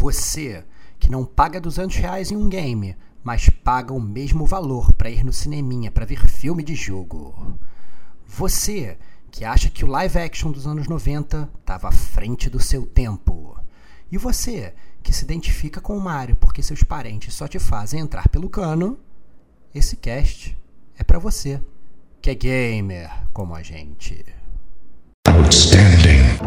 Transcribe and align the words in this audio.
Você 0.00 0.64
que 0.98 1.10
não 1.10 1.26
paga 1.26 1.60
200 1.60 1.94
reais 1.96 2.30
em 2.30 2.36
um 2.36 2.48
game, 2.48 2.96
mas 3.22 3.50
paga 3.50 3.92
o 3.92 4.00
mesmo 4.00 4.46
valor 4.46 4.94
para 4.94 5.10
ir 5.10 5.22
no 5.22 5.30
cineminha 5.30 5.90
para 5.90 6.06
ver 6.06 6.26
filme 6.26 6.62
de 6.62 6.74
jogo. 6.74 7.58
Você 8.26 8.96
que 9.30 9.44
acha 9.44 9.68
que 9.68 9.84
o 9.84 9.88
live 9.88 10.18
action 10.18 10.50
dos 10.50 10.66
anos 10.66 10.88
90 10.88 11.50
estava 11.60 11.88
à 11.88 11.92
frente 11.92 12.48
do 12.48 12.58
seu 12.58 12.86
tempo. 12.86 13.58
E 14.10 14.16
você 14.16 14.72
que 15.02 15.12
se 15.12 15.22
identifica 15.22 15.82
com 15.82 15.94
o 15.98 16.00
Mario 16.00 16.36
porque 16.36 16.62
seus 16.62 16.82
parentes 16.82 17.34
só 17.34 17.46
te 17.46 17.58
fazem 17.58 18.00
entrar 18.00 18.26
pelo 18.30 18.48
cano, 18.48 18.98
esse 19.74 19.96
cast 19.96 20.58
é 20.98 21.04
para 21.04 21.18
você, 21.18 21.60
que 22.22 22.30
é 22.30 22.34
gamer 22.34 23.10
como 23.34 23.54
a 23.54 23.62
gente. 23.62 24.24
Outstanding. 25.28 26.38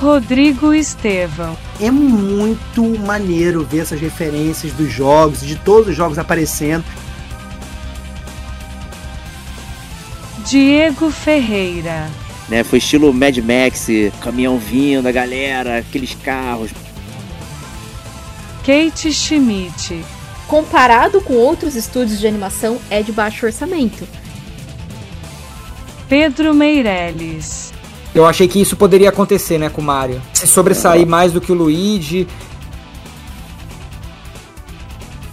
Rodrigo 0.00 0.72
Estevão. 0.72 1.56
É 1.80 1.90
muito 1.90 2.84
maneiro 3.00 3.64
ver 3.64 3.80
essas 3.80 4.00
referências 4.00 4.72
dos 4.72 4.90
jogos, 4.90 5.40
de 5.40 5.56
todos 5.56 5.88
os 5.88 5.96
jogos 5.96 6.18
aparecendo. 6.18 6.84
Diego 10.46 11.10
Ferreira. 11.10 12.08
Né, 12.48 12.64
foi 12.64 12.78
estilo 12.78 13.12
Mad 13.12 13.36
Max, 13.38 13.88
caminhão 14.22 14.56
vindo, 14.56 15.06
a 15.06 15.12
galera, 15.12 15.78
aqueles 15.78 16.14
carros. 16.14 16.70
Kate 18.64 19.12
Schmidt. 19.12 20.02
Comparado 20.46 21.20
com 21.20 21.34
outros 21.34 21.74
estúdios 21.74 22.20
de 22.20 22.26
animação, 22.26 22.78
é 22.88 23.02
de 23.02 23.12
baixo 23.12 23.44
orçamento. 23.44 24.08
Pedro 26.08 26.54
Meirelles. 26.54 27.72
Eu 28.18 28.26
achei 28.26 28.48
que 28.48 28.60
isso 28.60 28.76
poderia 28.76 29.10
acontecer, 29.10 29.58
né, 29.58 29.70
com 29.70 29.80
o 29.80 29.84
Mario. 29.84 30.20
Se 30.34 30.44
sobressair 30.44 31.06
mais 31.06 31.32
do 31.32 31.40
que 31.40 31.52
o 31.52 31.54
Luigi. 31.54 32.26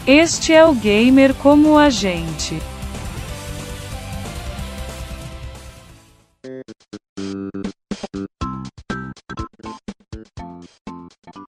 Este 0.05 0.53
é 0.53 0.63
o 0.63 0.71
gamer 0.71 1.33
como 1.33 1.79
a 1.79 1.89
gente. 1.89 2.61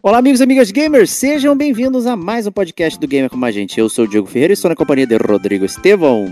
Olá, 0.01 0.17
amigos 0.17 0.39
e 0.39 0.43
amigas 0.43 0.71
gamers, 0.71 1.11
sejam 1.11 1.55
bem-vindos 1.55 2.07
a 2.07 2.15
mais 2.15 2.47
um 2.47 2.51
podcast 2.51 2.99
do 2.99 3.07
Gamer 3.07 3.29
como 3.29 3.45
a 3.45 3.51
gente. 3.51 3.79
Eu 3.79 3.87
sou 3.89 4.05
o 4.05 4.07
Diego 4.07 4.25
Ferreira 4.25 4.53
e 4.53 4.55
estou 4.55 4.69
na 4.69 4.75
companhia 4.75 5.05
de 5.05 5.17
Rodrigo 5.17 5.65
Estevão. 5.65 6.25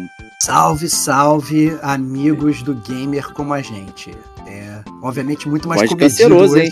Salve, 0.43 0.89
salve, 0.89 1.77
amigos 1.81 2.61
do 2.61 2.75
Gamer 2.75 3.31
como 3.33 3.53
a 3.53 3.61
gente. 3.61 4.11
É, 4.45 4.81
obviamente, 5.01 5.49
muito 5.49 5.67
mais 5.67 5.81
Pode 5.81 5.95
comedido 5.95 6.35
hoje. 6.35 6.65
Hein? 6.65 6.71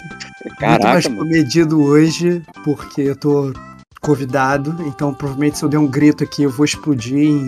Caraca, 0.60 0.70
muito 0.70 0.84
mais 0.84 1.08
mano. 1.08 1.18
comedido 1.18 1.82
hoje, 1.82 2.44
porque 2.64 3.02
eu 3.02 3.16
tô 3.16 3.54
convidado, 4.02 4.76
então 4.86 5.14
provavelmente 5.14 5.58
se 5.58 5.64
eu 5.64 5.70
der 5.70 5.78
um 5.78 5.88
grito 5.88 6.26
aqui, 6.26 6.44
eu 6.44 6.50
vou 6.50 6.66
explodir 6.66 7.18
em, 7.18 7.48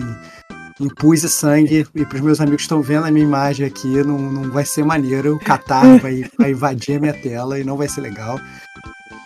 em 0.80 0.88
pus 0.88 1.22
e 1.22 1.28
sangue. 1.28 1.86
E 1.94 2.04
pros 2.06 2.20
meus 2.22 2.40
amigos 2.40 2.58
que 2.58 2.62
estão 2.62 2.82
vendo 2.82 3.04
a 3.06 3.10
minha 3.10 3.24
imagem 3.24 3.66
aqui, 3.66 4.02
não, 4.02 4.18
não 4.18 4.50
vai 4.50 4.64
ser 4.64 4.84
maneiro. 4.84 5.36
O 5.36 5.38
Qatar 5.38 5.84
vai, 6.00 6.24
vai 6.38 6.50
invadir 6.52 6.96
a 6.96 7.00
minha 7.00 7.14
tela 7.14 7.58
e 7.60 7.64
não 7.64 7.76
vai 7.76 7.88
ser 7.88 8.00
legal. 8.00 8.40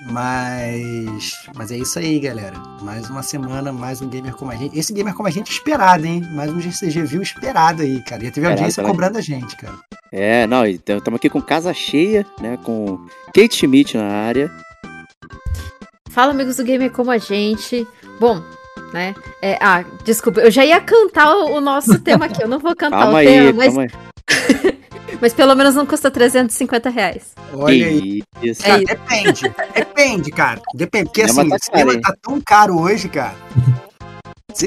Mas. 0.06 1.34
Mas 1.54 1.70
é 1.70 1.76
isso 1.76 1.98
aí, 1.98 2.18
galera. 2.18 2.56
Mais 2.82 3.10
uma 3.10 3.22
semana, 3.22 3.72
mais 3.72 4.00
um 4.00 4.08
gamer 4.08 4.34
como 4.34 4.50
a 4.50 4.56
gente. 4.56 4.78
Esse 4.78 4.92
gamer 4.92 5.14
como 5.14 5.28
a 5.28 5.30
gente 5.30 5.50
esperado, 5.50 6.06
hein? 6.06 6.22
Mais 6.32 6.50
um 6.50 6.60
GCG 6.60 7.02
viu 7.02 7.22
esperado 7.22 7.82
aí, 7.82 8.02
cara. 8.02 8.24
Já 8.24 8.30
teve 8.30 8.40
Esperado, 8.40 8.52
audiência 8.52 8.82
né? 8.82 8.88
cobrando 8.88 9.18
a 9.18 9.20
gente, 9.20 9.56
cara. 9.56 9.74
É, 10.12 10.46
não, 10.46 10.66
estamos 10.66 11.14
aqui 11.14 11.28
com 11.28 11.40
casa 11.40 11.72
cheia, 11.72 12.26
né, 12.40 12.58
com 12.64 12.98
Kate 13.26 13.54
Schmidt 13.54 13.96
na 13.96 14.08
área. 14.08 14.50
Fala, 16.10 16.32
amigos 16.32 16.56
do 16.56 16.64
Gamer 16.64 16.90
como 16.90 17.10
a 17.10 17.18
gente. 17.18 17.86
Bom, 18.18 18.42
né? 18.92 19.14
é, 19.40 19.56
ah, 19.60 19.84
desculpa, 20.04 20.40
eu 20.40 20.50
já 20.50 20.64
ia 20.64 20.80
cantar 20.80 21.32
o, 21.32 21.56
o 21.56 21.60
nosso 21.60 21.98
tema 22.02 22.24
aqui. 22.24 22.42
Eu 22.42 22.48
não 22.48 22.58
vou 22.58 22.74
cantar 22.74 22.98
Calma 22.98 23.12
o 23.12 23.16
aí, 23.16 23.26
tema, 23.26 23.52
mas, 23.52 23.66
calma 23.66 23.82
aí. 23.82 24.69
mas 25.20 25.32
pelo 25.34 25.54
menos 25.54 25.74
não 25.74 25.84
custa 25.86 26.10
350 26.10 26.88
reais. 26.90 27.34
Olha 27.52 27.86
aí. 27.86 28.22
Isso. 28.42 28.62
Cara, 28.62 28.74
É 28.74 28.82
isso. 28.82 28.86
depende. 28.94 29.54
Depende, 29.74 30.30
cara. 30.30 30.60
Depende. 30.74 31.04
Porque 31.06 31.28
Cinema 31.28 31.56
assim, 31.56 31.70
o 31.72 31.76
cinema 31.78 32.00
tá 32.00 32.14
tão 32.22 32.40
caro 32.40 32.80
hoje, 32.80 33.08
cara. 33.08 33.34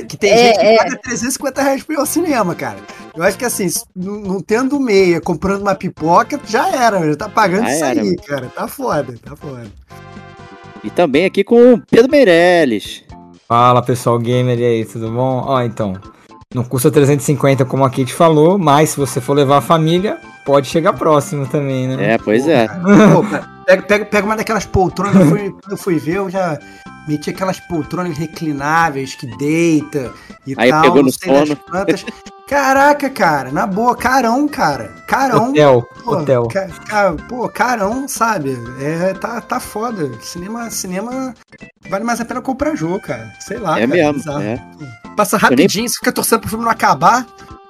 Que 0.08 0.16
tem 0.18 0.32
É, 0.32 0.38
gente 0.48 0.60
que 0.60 0.66
é. 0.66 0.78
paga 0.78 0.98
350 1.04 1.62
reais 1.62 1.84
pra 1.84 1.96
ir 1.96 2.00
ao 2.00 2.06
cinema, 2.06 2.56
cara. 2.56 2.78
Eu 3.16 3.24
acho 3.24 3.38
que 3.38 3.46
assim, 3.46 3.68
não 3.96 4.40
tendo 4.42 4.80
meia, 4.80 5.20
comprando 5.20 5.62
uma 5.62 5.76
pipoca, 5.76 6.40
já 6.48 6.70
era, 6.70 7.06
já 7.06 7.16
tá 7.18 7.30
pagando 7.30 7.66
Já 7.68 7.74
isso 7.76 7.84
era, 7.86 8.02
aí, 8.02 8.06
mano. 8.08 8.22
cara. 8.26 8.48
Tá 8.56 8.68
foda, 8.68 9.14
tá 9.24 9.36
foda. 9.36 9.68
E 10.84 10.90
também 10.90 11.26
aqui 11.26 11.44
com 11.44 11.74
o 11.74 11.82
Pedro 11.86 12.10
Meirelles. 12.12 13.04
Fala 13.48 13.82
pessoal 13.84 14.18
gamer, 14.18 14.58
e 14.58 14.66
aí, 14.66 14.86
tudo 14.86 15.12
bom? 15.12 15.44
Ó, 15.46 15.62
então. 15.62 15.94
Não 16.54 16.64
custa 16.64 16.92
350 16.92 17.66
como 17.66 17.84
a 17.84 17.90
Kate 17.90 18.14
falou, 18.14 18.58
mas 18.60 18.92
se 18.92 18.98
você 18.98 19.20
for 19.20 19.34
levar 19.34 19.58
a 19.58 19.62
família, 19.62 20.18
pode 20.46 20.68
chegar 20.68 20.94
próximo 20.94 21.48
também, 21.48 21.88
né? 21.88 22.14
É, 22.14 22.18
pois 22.18 22.48
é. 22.48 22.68
Pô, 22.68 23.24
pega, 23.66 23.82
pega, 23.84 24.06
pega 24.06 24.26
uma 24.26 24.36
daquelas 24.38 24.66
poltronas, 24.66 25.16
eu 25.16 25.26
fui, 25.28 25.50
quando 25.50 25.72
eu 25.72 25.78
fui 25.78 25.98
ver, 25.98 26.18
eu 26.18 26.30
já 26.30 26.60
meti 27.08 27.32
aquelas 27.32 27.60
poltronas 27.60 28.18
reclináveis 28.18 29.16
que 29.16 29.26
deita 29.38 30.14
e 30.46 30.54
Aí 30.58 30.70
tal, 30.70 30.82
pegou 30.84 30.98
não 30.98 31.04
no 31.06 31.12
sei 31.12 31.34
das 31.34 31.50
sono. 31.50 31.60
Caraca, 32.48 33.10
cara, 33.10 33.52
na 33.52 33.66
boa, 33.66 33.96
carão, 33.96 34.48
cara. 34.48 34.90
Carão. 35.08 35.50
Hotel, 35.50 35.84
Pô, 36.04 36.12
hotel. 36.12 36.48
ca- 36.50 36.68
ca- 36.88 37.16
pô, 37.28 37.50
carão, 37.50 38.08
sabe? 38.08 38.56
É, 38.80 39.14
tá, 39.14 39.42
tá 39.42 39.60
foda. 39.60 40.12
Cinema, 40.22 40.70
cinema 40.70 41.34
vale 41.90 42.04
mais 42.04 42.20
a 42.22 42.26
pena 42.26 42.42
comprar 42.42 42.76
jogo, 42.76 43.00
cara. 43.00 43.32
Sei 43.40 43.58
lá. 43.58 43.80
É 43.80 43.88
cara, 43.88 44.14
mesmo. 44.14 44.32
É. 44.40 44.62
Passa 45.16 45.38
rapidinho, 45.38 45.88
você 45.88 45.96
fica 45.96 46.12
torcendo 46.12 46.42
pro 46.42 46.50
filme 46.50 46.64
não 46.66 46.72
acabar, 46.72 47.26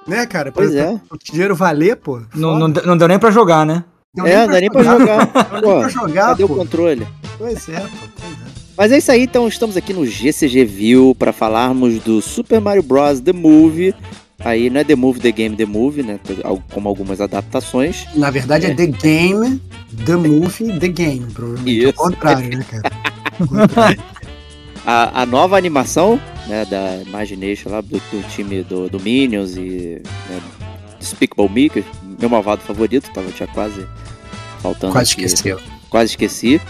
né, 0.06 0.26
cara? 0.26 0.50
Pra, 0.52 0.62
Pois 0.62 0.74
é. 0.74 0.84
pra 1.08 1.16
o 1.16 1.18
dinheiro 1.18 1.54
valer, 1.54 1.96
pô. 1.96 2.20
Não, 2.34 2.58
não, 2.58 2.68
não 2.68 2.96
deu 2.96 3.08
nem 3.08 3.18
pra 3.18 3.30
jogar, 3.30 3.64
né? 3.66 3.84
Deu 4.14 4.26
É, 4.26 4.46
não 4.46 4.52
dá 4.54 4.60
nem 4.60 4.70
pra 4.70 4.82
jogar. 4.82 5.30
Não 5.52 5.60
deu 5.60 5.78
pra 5.80 5.88
jogar, 5.88 6.26
cadê 6.28 6.44
o 6.44 6.48
pô. 6.48 6.54
controle? 6.54 7.06
Pois 7.36 7.68
é, 7.68 7.80
pô. 7.80 7.88
Pois 8.20 8.32
é. 8.32 8.54
Mas 8.76 8.92
é 8.92 8.98
isso 8.98 9.10
aí, 9.12 9.22
então 9.22 9.46
estamos 9.48 9.76
aqui 9.76 9.92
no 9.92 10.06
GCG 10.06 10.64
View 10.64 11.14
para 11.18 11.32
falarmos 11.32 11.98
do 12.00 12.20
Super 12.22 12.60
Mario 12.60 12.82
Bros. 12.82 13.20
The 13.20 13.32
Movie. 13.32 13.94
Aí 14.40 14.68
não 14.70 14.80
é 14.80 14.84
The 14.84 14.94
Movie, 14.94 15.20
The 15.20 15.32
Game, 15.32 15.56
The 15.56 15.64
Movie, 15.64 16.02
né? 16.02 16.20
Como 16.72 16.88
algumas 16.88 17.20
adaptações. 17.20 18.06
Na 18.14 18.30
verdade 18.30 18.66
é. 18.66 18.74
The 18.74 18.86
Game, 18.86 19.60
The 20.04 20.16
Movie, 20.16 20.78
The 20.78 20.88
Game, 20.88 21.26
provavelmente. 21.32 21.78
Isso. 21.78 21.88
Ao 21.88 22.10
contrário, 22.10 22.58
né, 22.58 22.64
cara? 22.70 23.96
A, 24.86 25.22
a 25.22 25.26
nova 25.26 25.56
animação, 25.56 26.20
né, 26.46 26.64
da 26.64 26.96
Imagination 27.06 27.70
lá, 27.70 27.80
do, 27.80 27.98
do 27.98 28.28
time 28.28 28.62
do, 28.62 28.88
do 28.88 29.00
Minions 29.00 29.56
e 29.56 30.00
né, 30.28 30.40
Despicable 30.98 31.50
Me, 31.50 31.68
que 31.68 31.80
é 31.80 31.84
meu 32.20 32.28
malvado 32.28 32.62
favorito, 32.62 33.10
tava 33.12 33.30
tinha 33.30 33.46
quase 33.48 33.86
faltando 34.60 34.92
Quase 34.92 35.12
aqui. 35.12 35.24
esqueceu. 35.24 35.60
Quase 35.90 36.10
esqueci. 36.10 36.60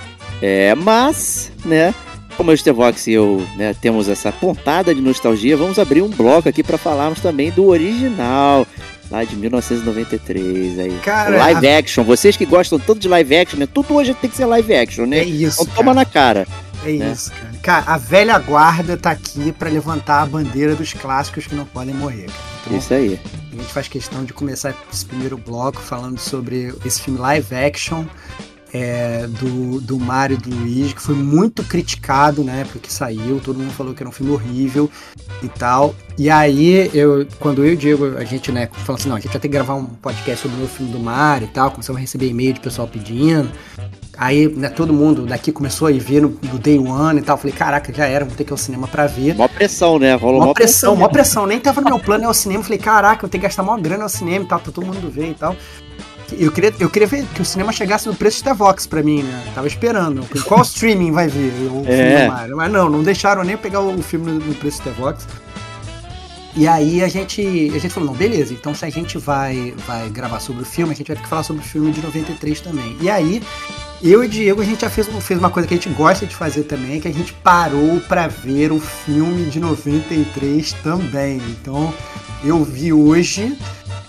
É, 0.42 0.74
mas, 0.74 1.52
né, 1.64 1.94
como 2.36 2.50
eu, 2.50 2.56
Stevox 2.56 3.06
e 3.06 3.12
eu 3.12 3.46
né, 3.56 3.74
temos 3.80 4.08
essa 4.08 4.32
pontada 4.32 4.94
de 4.94 5.00
nostalgia, 5.00 5.56
vamos 5.56 5.78
abrir 5.78 6.02
um 6.02 6.08
bloco 6.08 6.48
aqui 6.48 6.62
para 6.62 6.76
falarmos 6.76 7.20
também 7.20 7.50
do 7.50 7.66
original, 7.66 8.66
lá 9.10 9.24
de 9.24 9.36
1993. 9.36 10.78
Aí. 10.78 10.98
Cara, 11.02 11.36
live 11.36 11.68
action, 11.68 12.04
vocês 12.04 12.36
que 12.36 12.44
gostam 12.44 12.78
tanto 12.78 12.98
de 12.98 13.08
live 13.08 13.36
action, 13.36 13.58
né? 13.58 13.68
Tudo 13.72 13.94
hoje 13.94 14.14
tem 14.14 14.28
que 14.28 14.36
ser 14.36 14.46
live 14.46 14.74
action, 14.74 15.06
né? 15.06 15.20
É 15.20 15.24
isso. 15.24 15.62
Então 15.62 15.74
toma 15.76 15.94
cara. 15.94 15.94
na 15.94 16.04
cara. 16.04 16.48
É 16.84 16.92
né? 16.92 17.12
isso, 17.12 17.30
cara. 17.32 17.52
Cara, 17.62 17.92
a 17.92 17.96
velha 17.96 18.38
guarda 18.38 18.96
tá 18.96 19.10
aqui 19.10 19.52
pra 19.52 19.70
levantar 19.70 20.22
a 20.22 20.26
bandeira 20.26 20.74
dos 20.74 20.92
clássicos 20.92 21.46
que 21.46 21.54
não 21.54 21.64
podem 21.64 21.94
morrer. 21.94 22.26
Então, 22.60 22.78
Isso 22.78 22.92
aí. 22.94 23.20
a 23.52 23.56
gente 23.56 23.72
faz 23.72 23.88
questão 23.88 24.24
de 24.24 24.32
começar 24.32 24.74
esse 24.92 25.04
primeiro 25.04 25.36
bloco 25.36 25.80
falando 25.80 26.18
sobre 26.18 26.74
esse 26.84 27.00
filme 27.00 27.18
live 27.18 27.54
action 27.54 28.04
é, 28.74 29.28
do, 29.28 29.80
do 29.80 30.00
Mario 30.00 30.36
e 30.36 30.40
do 30.40 30.50
Luigi, 30.50 30.96
que 30.96 31.00
foi 31.00 31.14
muito 31.14 31.62
criticado 31.62 32.42
na 32.42 32.52
época 32.54 32.80
que 32.80 32.92
saiu. 32.92 33.40
Todo 33.40 33.60
mundo 33.60 33.72
falou 33.72 33.94
que 33.94 34.02
era 34.02 34.08
um 34.08 34.12
filme 34.12 34.32
horrível 34.32 34.90
e 35.44 35.48
tal. 35.48 35.94
E 36.18 36.28
aí, 36.28 36.90
eu, 36.92 37.24
quando 37.38 37.64
eu 37.64 37.70
e 37.70 37.74
o 37.74 37.76
Diego, 37.76 38.18
a 38.18 38.24
gente, 38.24 38.50
né, 38.50 38.68
falou 38.84 38.98
assim: 38.98 39.08
não, 39.08 39.16
a 39.16 39.20
gente 39.20 39.30
vai 39.30 39.40
ter 39.40 39.48
que 39.48 39.52
gravar 39.52 39.74
um 39.74 39.84
podcast 39.84 40.42
sobre 40.42 40.56
o 40.56 40.60
novo 40.60 40.74
filme 40.74 40.90
do 40.90 40.98
Mario 40.98 41.46
e 41.46 41.50
tal. 41.52 41.70
Começamos 41.70 41.98
a 41.98 42.00
receber 42.00 42.26
e-mail 42.26 42.52
de 42.52 42.60
pessoal 42.60 42.88
pedindo. 42.88 43.48
Aí, 44.16 44.48
né, 44.48 44.68
todo 44.68 44.92
mundo 44.92 45.26
daqui 45.26 45.50
começou 45.50 45.88
a 45.88 45.92
ir 45.92 45.98
ver 45.98 46.22
no, 46.22 46.28
do 46.28 46.58
Day 46.58 46.78
One 46.78 47.20
e 47.20 47.22
tal. 47.22 47.36
Falei, 47.36 47.52
caraca, 47.54 47.92
já 47.92 48.06
era, 48.06 48.24
vou 48.24 48.34
ter 48.34 48.44
que 48.44 48.50
ir 48.50 48.54
ao 48.54 48.58
cinema 48.58 48.86
pra 48.86 49.06
ver. 49.06 49.34
Mó 49.34 49.48
pressão, 49.48 49.98
né? 49.98 50.14
Rolou 50.14 50.40
Mó 50.40 50.46
mó 50.48 50.52
pressão, 50.52 50.92
mó 50.94 51.00
mesmo. 51.02 51.12
pressão. 51.12 51.46
Nem 51.46 51.58
tava 51.60 51.80
no 51.80 51.88
meu 51.88 51.98
plano 51.98 52.24
ir 52.24 52.26
ao 52.26 52.34
cinema. 52.34 52.62
Falei, 52.62 52.78
caraca, 52.78 53.24
eu 53.24 53.28
tenho 53.28 53.40
que 53.40 53.46
gastar 53.48 53.62
mó 53.62 53.76
grana 53.76 54.04
ao 54.04 54.08
cinema 54.08 54.44
e 54.44 54.48
tal, 54.48 54.60
pra 54.60 54.72
todo 54.72 54.86
mundo 54.86 55.10
ver 55.10 55.30
e 55.30 55.34
tal. 55.34 55.56
Eu 56.38 56.50
queria, 56.50 56.72
eu 56.80 56.88
queria 56.88 57.06
ver 57.06 57.24
que 57.34 57.42
o 57.42 57.44
cinema 57.44 57.70
chegasse 57.72 58.06
no 58.08 58.14
preço 58.14 58.42
da 58.44 58.52
Vox 58.54 58.86
pra 58.86 59.02
mim, 59.02 59.22
né? 59.22 59.44
Tava 59.54 59.66
esperando. 59.66 60.24
Qual 60.44 60.62
streaming 60.62 61.12
vai 61.12 61.28
vir 61.28 61.52
o 61.66 61.84
filme 61.84 61.92
É. 61.92 62.28
Mario? 62.28 62.56
Mas 62.56 62.72
não, 62.72 62.88
não 62.88 63.02
deixaram 63.02 63.44
nem 63.44 63.56
pegar 63.56 63.80
o 63.80 64.02
filme 64.02 64.26
no, 64.32 64.38
no 64.40 64.54
preço 64.54 64.82
da 64.84 64.90
Vox. 64.92 65.26
E 66.56 66.68
aí 66.68 67.02
a 67.02 67.08
gente, 67.08 67.42
a 67.74 67.78
gente 67.80 67.90
falou, 67.90 68.10
não, 68.10 68.16
beleza, 68.16 68.54
então 68.54 68.72
se 68.72 68.84
a 68.84 68.90
gente 68.90 69.18
vai, 69.18 69.74
vai 69.88 70.08
gravar 70.08 70.38
sobre 70.38 70.62
o 70.62 70.64
filme, 70.64 70.92
a 70.92 70.96
gente 70.96 71.08
vai 71.08 71.16
ter 71.16 71.22
que 71.24 71.28
falar 71.28 71.42
sobre 71.42 71.60
o 71.62 71.64
filme 71.64 71.90
de 71.90 72.00
93 72.00 72.60
também. 72.60 72.96
E 73.00 73.10
aí, 73.10 73.42
eu 74.10 74.22
e 74.22 74.26
o 74.26 74.28
Diego, 74.28 74.60
a 74.60 74.64
gente 74.64 74.82
já 74.82 74.90
fez, 74.90 75.08
fez 75.20 75.40
uma 75.40 75.48
coisa 75.48 75.66
que 75.66 75.72
a 75.72 75.76
gente 75.76 75.88
gosta 75.88 76.26
de 76.26 76.36
fazer 76.36 76.64
também, 76.64 77.00
que 77.00 77.08
a 77.08 77.12
gente 77.12 77.32
parou 77.32 78.00
para 78.00 78.26
ver 78.26 78.70
o 78.70 78.78
filme 78.78 79.46
de 79.46 79.58
93 79.58 80.72
também. 80.82 81.38
Então, 81.48 81.92
eu 82.44 82.62
vi 82.62 82.92
hoje, 82.92 83.56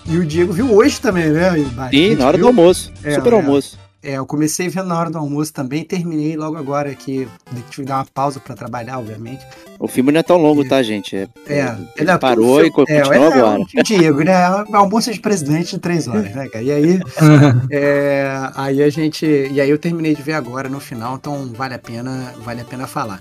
e 0.04 0.18
o 0.18 0.26
Diego 0.26 0.52
viu 0.52 0.74
hoje 0.74 1.00
também, 1.00 1.30
né? 1.30 1.52
Sim, 1.90 2.14
na 2.14 2.26
hora 2.26 2.36
viu? 2.36 2.44
do 2.44 2.48
almoço. 2.48 2.92
É, 3.02 3.14
Super 3.14 3.32
é. 3.32 3.36
almoço. 3.36 3.78
É, 4.06 4.12
eu 4.12 4.24
comecei 4.24 4.68
vendo 4.68 4.86
na 4.86 4.96
hora 4.96 5.10
do 5.10 5.18
almoço 5.18 5.52
também, 5.52 5.82
terminei 5.82 6.36
logo 6.36 6.56
agora 6.56 6.94
que 6.94 7.26
tive 7.68 7.82
que 7.82 7.82
dar 7.82 7.96
uma 7.96 8.04
pausa 8.04 8.38
para 8.38 8.54
trabalhar, 8.54 9.00
obviamente. 9.00 9.44
O 9.80 9.88
filme 9.88 10.12
não 10.12 10.20
é 10.20 10.22
tão 10.22 10.36
longo, 10.36 10.64
tá, 10.64 10.80
gente? 10.80 11.16
É, 11.16 11.28
É, 11.48 11.76
ele 11.96 12.12
é, 12.12 12.16
parou 12.16 12.64
e 12.64 12.70
continua 12.70 13.16
é, 13.16 13.18
é, 13.18 13.26
agora. 13.26 13.60
o 13.60 13.82
Diego, 13.82 14.22
né? 14.22 14.44
Almoço 14.72 15.12
de 15.12 15.18
presidente 15.18 15.72
de 15.72 15.80
três 15.80 16.06
horas, 16.06 16.32
né, 16.32 16.48
cara? 16.48 16.62
E 16.62 16.70
aí, 16.70 17.00
é, 17.68 18.48
aí 18.54 18.80
a 18.80 18.88
gente, 18.90 19.26
e 19.26 19.60
aí 19.60 19.68
eu 19.68 19.76
terminei 19.76 20.14
de 20.14 20.22
ver 20.22 20.34
agora 20.34 20.68
no 20.68 20.78
final, 20.78 21.16
então 21.16 21.52
vale 21.52 21.74
a 21.74 21.78
pena, 21.78 22.32
vale 22.44 22.60
a 22.60 22.64
pena 22.64 22.86
falar. 22.86 23.20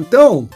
Então, 0.00 0.48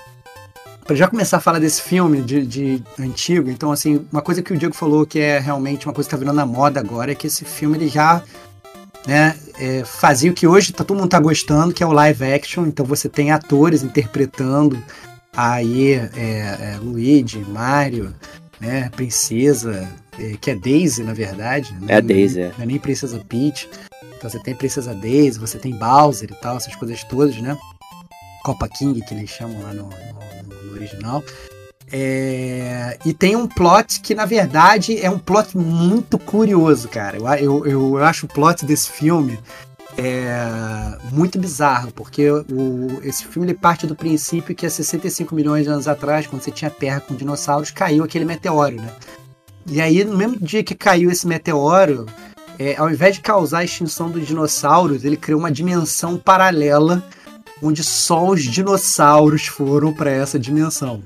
para 0.85 0.97
já 0.97 1.07
começar 1.07 1.37
a 1.37 1.41
falar 1.41 1.61
desse 1.61 1.83
filme 1.83 2.21
de, 2.21 2.45
de 2.45 2.83
antigo, 2.99 3.49
então 3.49 3.71
assim, 3.71 4.05
uma 4.11 4.23
coisa 4.23 4.43
que 4.43 4.53
o 4.53 4.57
Diego 4.57 4.75
falou 4.75 5.07
que 5.07 5.21
é 5.21 5.39
realmente 5.39 5.87
uma 5.87 5.95
coisa 5.95 6.09
que 6.09 6.17
tá 6.17 6.19
virando 6.19 6.35
na 6.35 6.47
moda 6.47 6.81
agora 6.81 7.13
é 7.13 7.15
que 7.15 7.29
esse 7.29 7.45
filme 7.45 7.79
ele 7.79 7.87
já 7.87 8.25
né, 9.09 9.38
é, 9.59 9.85
fazia 9.85 10.31
o 10.31 10.35
que 10.35 10.47
hoje 10.47 10.73
tá, 10.73 10.85
todo 10.85 10.97
mundo 10.99 11.09
tá 11.11 11.19
gostando, 11.21 11.73
que 11.75 11.83
é 11.83 11.87
o 11.87 11.93
live 11.93 12.25
action. 12.25 12.67
Então 12.67 12.85
você 12.87 13.09
tem 13.09 13.31
atores 13.31 13.83
interpretando 13.83 14.83
aí 15.37 15.95
é, 15.95 16.11
é, 16.17 16.79
Luigi, 16.81 17.39
Mario, 17.39 18.15
né, 18.61 18.91
Princesa, 18.95 19.89
é, 20.19 20.37
que 20.41 20.51
é 20.51 20.55
Daisy, 20.55 21.03
na 21.05 21.13
verdade. 21.15 21.73
né, 21.75 21.87
É 21.89 21.97
a 21.97 22.01
Daisy, 22.01 22.41
é. 22.41 22.53
Não 22.57 22.65
é 22.65 22.67
nem 22.67 22.79
Princesa 22.79 23.23
Peach. 23.29 23.69
Então 24.17 24.29
você 24.29 24.39
tem 24.41 24.55
Princesa 24.55 24.93
Daisy, 24.95 25.39
você 25.39 25.59
tem 25.59 25.73
Bowser 25.77 26.29
e 26.33 26.35
tal, 26.41 26.57
essas 26.57 26.75
coisas 26.75 27.05
todas, 27.05 27.37
né? 27.41 27.57
Copa 28.43 28.69
King, 28.69 29.01
que 29.03 29.15
eles 29.15 29.31
chamam 29.31 29.63
lá 29.63 29.73
no, 29.73 29.85
no- 29.85 30.65
no 30.67 30.73
original. 30.73 31.23
É, 31.91 32.99
e 33.05 33.13
tem 33.13 33.35
um 33.35 33.47
plot 33.47 34.01
que, 34.01 34.15
na 34.15 34.27
verdade, 34.27 34.99
é 35.01 35.11
um 35.11 35.19
plot 35.19 35.57
muito 35.57 36.19
curioso, 36.19 36.89
cara. 36.89 37.17
Eu, 37.17 37.67
eu, 37.67 37.67
eu 37.67 38.05
acho 38.05 38.27
o 38.27 38.29
plot 38.29 38.67
desse 38.67 38.91
filme 38.91 39.39
é, 39.97 40.97
muito 41.11 41.39
bizarro, 41.39 41.91
porque 41.93 42.31
o, 42.31 43.01
esse 43.03 43.25
filme 43.25 43.49
ele 43.49 43.59
parte 43.59 43.87
do 43.87 43.97
princípio 43.97 44.55
que 44.55 44.67
há 44.67 44.71
65 44.71 45.35
milhões 45.35 45.65
de 45.65 45.71
anos 45.71 45.89
atrás, 45.89 46.27
quando 46.27 46.43
você 46.43 46.51
tinha 46.51 46.71
terra 46.71 47.01
com 47.01 47.15
dinossauros, 47.15 47.71
caiu 47.71 48.05
aquele 48.05 48.25
meteoro, 48.25 48.77
né? 48.77 48.93
E 49.67 49.81
aí, 49.81 50.05
no 50.05 50.17
mesmo 50.17 50.39
dia 50.39 50.63
que 50.63 50.75
caiu 50.75 51.11
esse 51.11 51.27
meteoro, 51.27 52.07
é, 52.59 52.77
ao 52.77 52.91
invés 52.91 53.17
de 53.17 53.23
causar 53.23 53.59
a 53.59 53.65
extinção 53.65 54.11
dos 54.11 54.27
dinossauros, 54.27 55.05
ele 55.05 55.17
criou 55.17 55.41
uma 55.41 55.51
dimensão 55.51 56.17
paralela 56.17 57.03
onde 57.63 57.83
só 57.83 58.29
os 58.29 58.43
dinossauros 58.43 59.47
foram 59.47 59.93
para 59.93 60.11
essa 60.11 60.39
dimensão. 60.39 61.03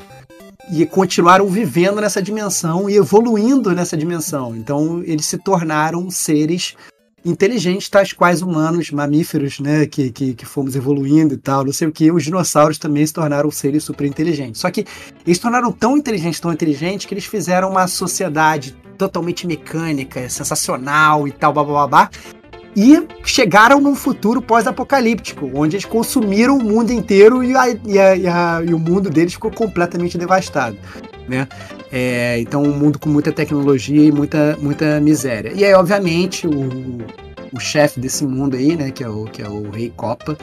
E 0.71 0.87
continuaram 0.87 1.47
vivendo 1.49 2.01
nessa 2.01 2.23
dimensão 2.23 2.89
e 2.89 2.97
evoluindo 2.97 3.75
nessa 3.75 3.97
dimensão. 3.97 4.55
Então, 4.55 5.03
eles 5.05 5.27
se 5.27 5.39
tornaram 5.39 6.11
seres 6.11 6.77
inteligentes, 7.25 7.89
tais 7.89 8.13
quais 8.13 8.43
humanos, 8.43 8.91
mamíferos, 8.91 9.61
né, 9.61 9.87
que, 9.87 10.11
que, 10.11 10.35
que 10.35 10.45
fomos 10.45 10.75
evoluindo 10.75 11.35
e 11.35 11.37
tal, 11.37 11.65
não 11.65 11.73
sei 11.73 11.89
o 11.89 11.93
que. 11.93 12.11
Os 12.11 12.25
dinossauros 12.25 12.79
também 12.79 13.07
se 13.07 13.13
tornaram 13.13 13.51
seres 13.51 13.85
super 13.85 14.07
inteligentes. 14.07 14.61
Só 14.61 14.71
que 14.71 14.85
eles 15.25 15.37
se 15.37 15.43
tornaram 15.43 15.71
tão 15.73 15.97
inteligentes, 15.97 16.41
tão 16.41 16.53
inteligentes, 16.53 17.07
que 17.07 17.15
eles 17.15 17.25
fizeram 17.25 17.71
uma 17.71 17.87
sociedade 17.87 18.77
totalmente 18.99 19.47
mecânica, 19.47 20.29
sensacional 20.29 21.27
e 21.27 21.33
tal, 21.33 21.53
blá. 21.53 21.87
blá 21.87 22.11
e 22.77 23.07
chegaram 23.25 23.81
num 23.81 23.95
futuro 23.95 24.41
pós-apocalíptico, 24.41 25.51
onde 25.55 25.77
eles 25.77 25.85
consumiram 25.85 26.57
o 26.59 26.63
mundo 26.65 26.91
inteiro 26.93 27.43
e, 27.45 27.55
a- 27.57 27.69
e 27.69 27.99
a- 27.99 28.17
e 28.17 28.27
a- 28.27 28.63
e 28.67 28.73
o 28.75 28.79
mundo 28.79 29.11
deles 29.11 29.35
ficou 29.35 29.51
completamente 29.51 30.17
devastado, 30.17 30.77
né? 31.29 31.47
É, 31.91 32.39
então, 32.41 32.63
um 32.63 32.73
mundo 32.77 32.99
com 32.99 33.09
muita 33.11 33.31
tecnologia 33.31 34.03
e 34.03 34.11
muita, 34.11 34.57
muita 34.61 34.99
miséria. 35.01 35.53
E 35.55 35.63
aí, 35.65 35.75
obviamente, 35.75 36.47
o, 36.47 36.99
o 37.53 37.61
chefe 37.61 38.01
desse 38.01 38.25
mundo 38.27 38.57
aí, 38.57 38.75
né, 38.75 38.91
que 38.91 39.05
é 39.05 39.09
o, 39.09 39.25
que 39.25 39.43
é 39.43 39.49
o 39.49 39.69
Rei 39.71 39.93
Copa, 39.95 40.39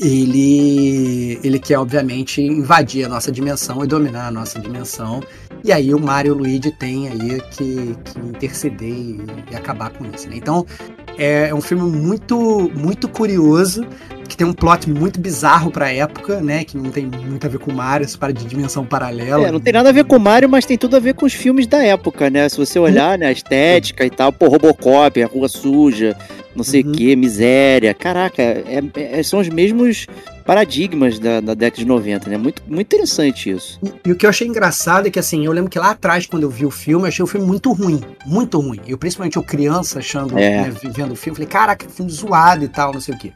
ele, 0.00 1.38
ele 1.42 1.58
quer, 1.58 1.78
obviamente, 1.78 2.40
invadir 2.40 3.04
a 3.04 3.08
nossa 3.08 3.30
dimensão 3.30 3.84
e 3.84 3.86
dominar 3.86 4.28
a 4.28 4.30
nossa 4.30 4.58
dimensão. 4.58 5.22
E 5.64 5.72
aí 5.72 5.94
o 5.94 6.00
Mario 6.00 6.30
e 6.30 6.32
o 6.32 6.38
Luigi 6.38 6.70
tem 6.72 7.08
aí 7.08 7.40
que, 7.52 7.96
que 8.04 8.18
interceder 8.18 8.88
e, 8.88 9.20
e 9.50 9.56
acabar 9.56 9.90
com 9.90 10.04
isso, 10.06 10.28
né? 10.28 10.36
Então, 10.36 10.66
é, 11.16 11.48
é 11.48 11.54
um 11.54 11.60
filme 11.60 11.84
muito, 11.88 12.70
muito 12.74 13.08
curioso, 13.08 13.86
que 14.28 14.36
tem 14.36 14.46
um 14.46 14.52
plot 14.52 14.88
muito 14.88 15.20
bizarro 15.20 15.70
pra 15.70 15.92
época, 15.92 16.40
né? 16.40 16.64
Que 16.64 16.76
não 16.76 16.90
tem 16.90 17.06
muito 17.06 17.46
a 17.46 17.50
ver 17.50 17.58
com 17.58 17.70
o 17.70 17.74
Mario, 17.74 18.04
essa 18.04 18.16
para 18.16 18.32
de 18.32 18.44
dimensão 18.44 18.84
paralela. 18.84 19.48
É, 19.48 19.52
não 19.52 19.60
tem 19.60 19.72
nada 19.72 19.90
a 19.90 19.92
ver 19.92 20.04
com 20.04 20.16
o 20.16 20.20
Mario, 20.20 20.48
mas 20.48 20.64
tem 20.64 20.78
tudo 20.78 20.96
a 20.96 21.00
ver 21.00 21.14
com 21.14 21.26
os 21.26 21.34
filmes 21.34 21.66
da 21.66 21.82
época, 21.84 22.30
né? 22.30 22.48
Se 22.48 22.56
você 22.56 22.78
olhar, 22.78 23.18
né, 23.18 23.26
a 23.26 23.32
estética 23.32 24.04
e 24.04 24.10
tal, 24.10 24.32
pô, 24.32 24.48
Robocop, 24.48 25.22
a 25.22 25.26
rua 25.26 25.48
suja, 25.48 26.16
não 26.54 26.62
sei 26.64 26.82
o 26.82 26.86
Uhum. 26.86 26.92
que, 26.92 27.16
miséria. 27.16 27.94
Caraca, 27.94 28.42
é- 28.42 28.82
é- 28.96 29.22
são 29.22 29.40
os 29.40 29.48
mesmos 29.48 30.06
paradigmas 30.44 31.18
da, 31.18 31.40
da 31.40 31.54
década 31.54 31.80
de 31.82 31.86
90, 31.86 32.28
né? 32.28 32.36
Muito, 32.36 32.62
muito 32.66 32.82
interessante 32.94 33.50
isso. 33.50 33.78
E, 33.82 34.08
e 34.08 34.12
o 34.12 34.16
que 34.16 34.26
eu 34.26 34.30
achei 34.30 34.46
engraçado 34.46 35.06
é 35.06 35.10
que, 35.10 35.18
assim, 35.18 35.44
eu 35.46 35.52
lembro 35.52 35.70
que 35.70 35.78
lá 35.78 35.90
atrás, 35.90 36.26
quando 36.26 36.42
eu 36.42 36.50
vi 36.50 36.66
o 36.66 36.70
filme, 36.70 37.04
eu 37.04 37.08
achei 37.08 37.22
o 37.22 37.26
filme 37.28 37.46
muito 37.46 37.72
ruim. 37.72 38.00
Muito 38.26 38.58
ruim. 38.60 38.80
Eu, 38.86 38.98
principalmente 38.98 39.36
eu 39.36 39.42
criança, 39.42 40.00
achando, 40.00 40.36
É. 40.38 40.62
né, 40.62 40.72
vendo 40.94 41.12
o 41.12 41.16
filme, 41.16 41.36
falei, 41.36 41.48
caraca, 41.48 41.86
que 41.86 41.92
filme 41.92 42.10
zoado 42.10 42.64
e 42.64 42.68
tal, 42.68 42.92
não 42.92 43.00
sei 43.00 43.14
o 43.14 43.18
quê. 43.18 43.32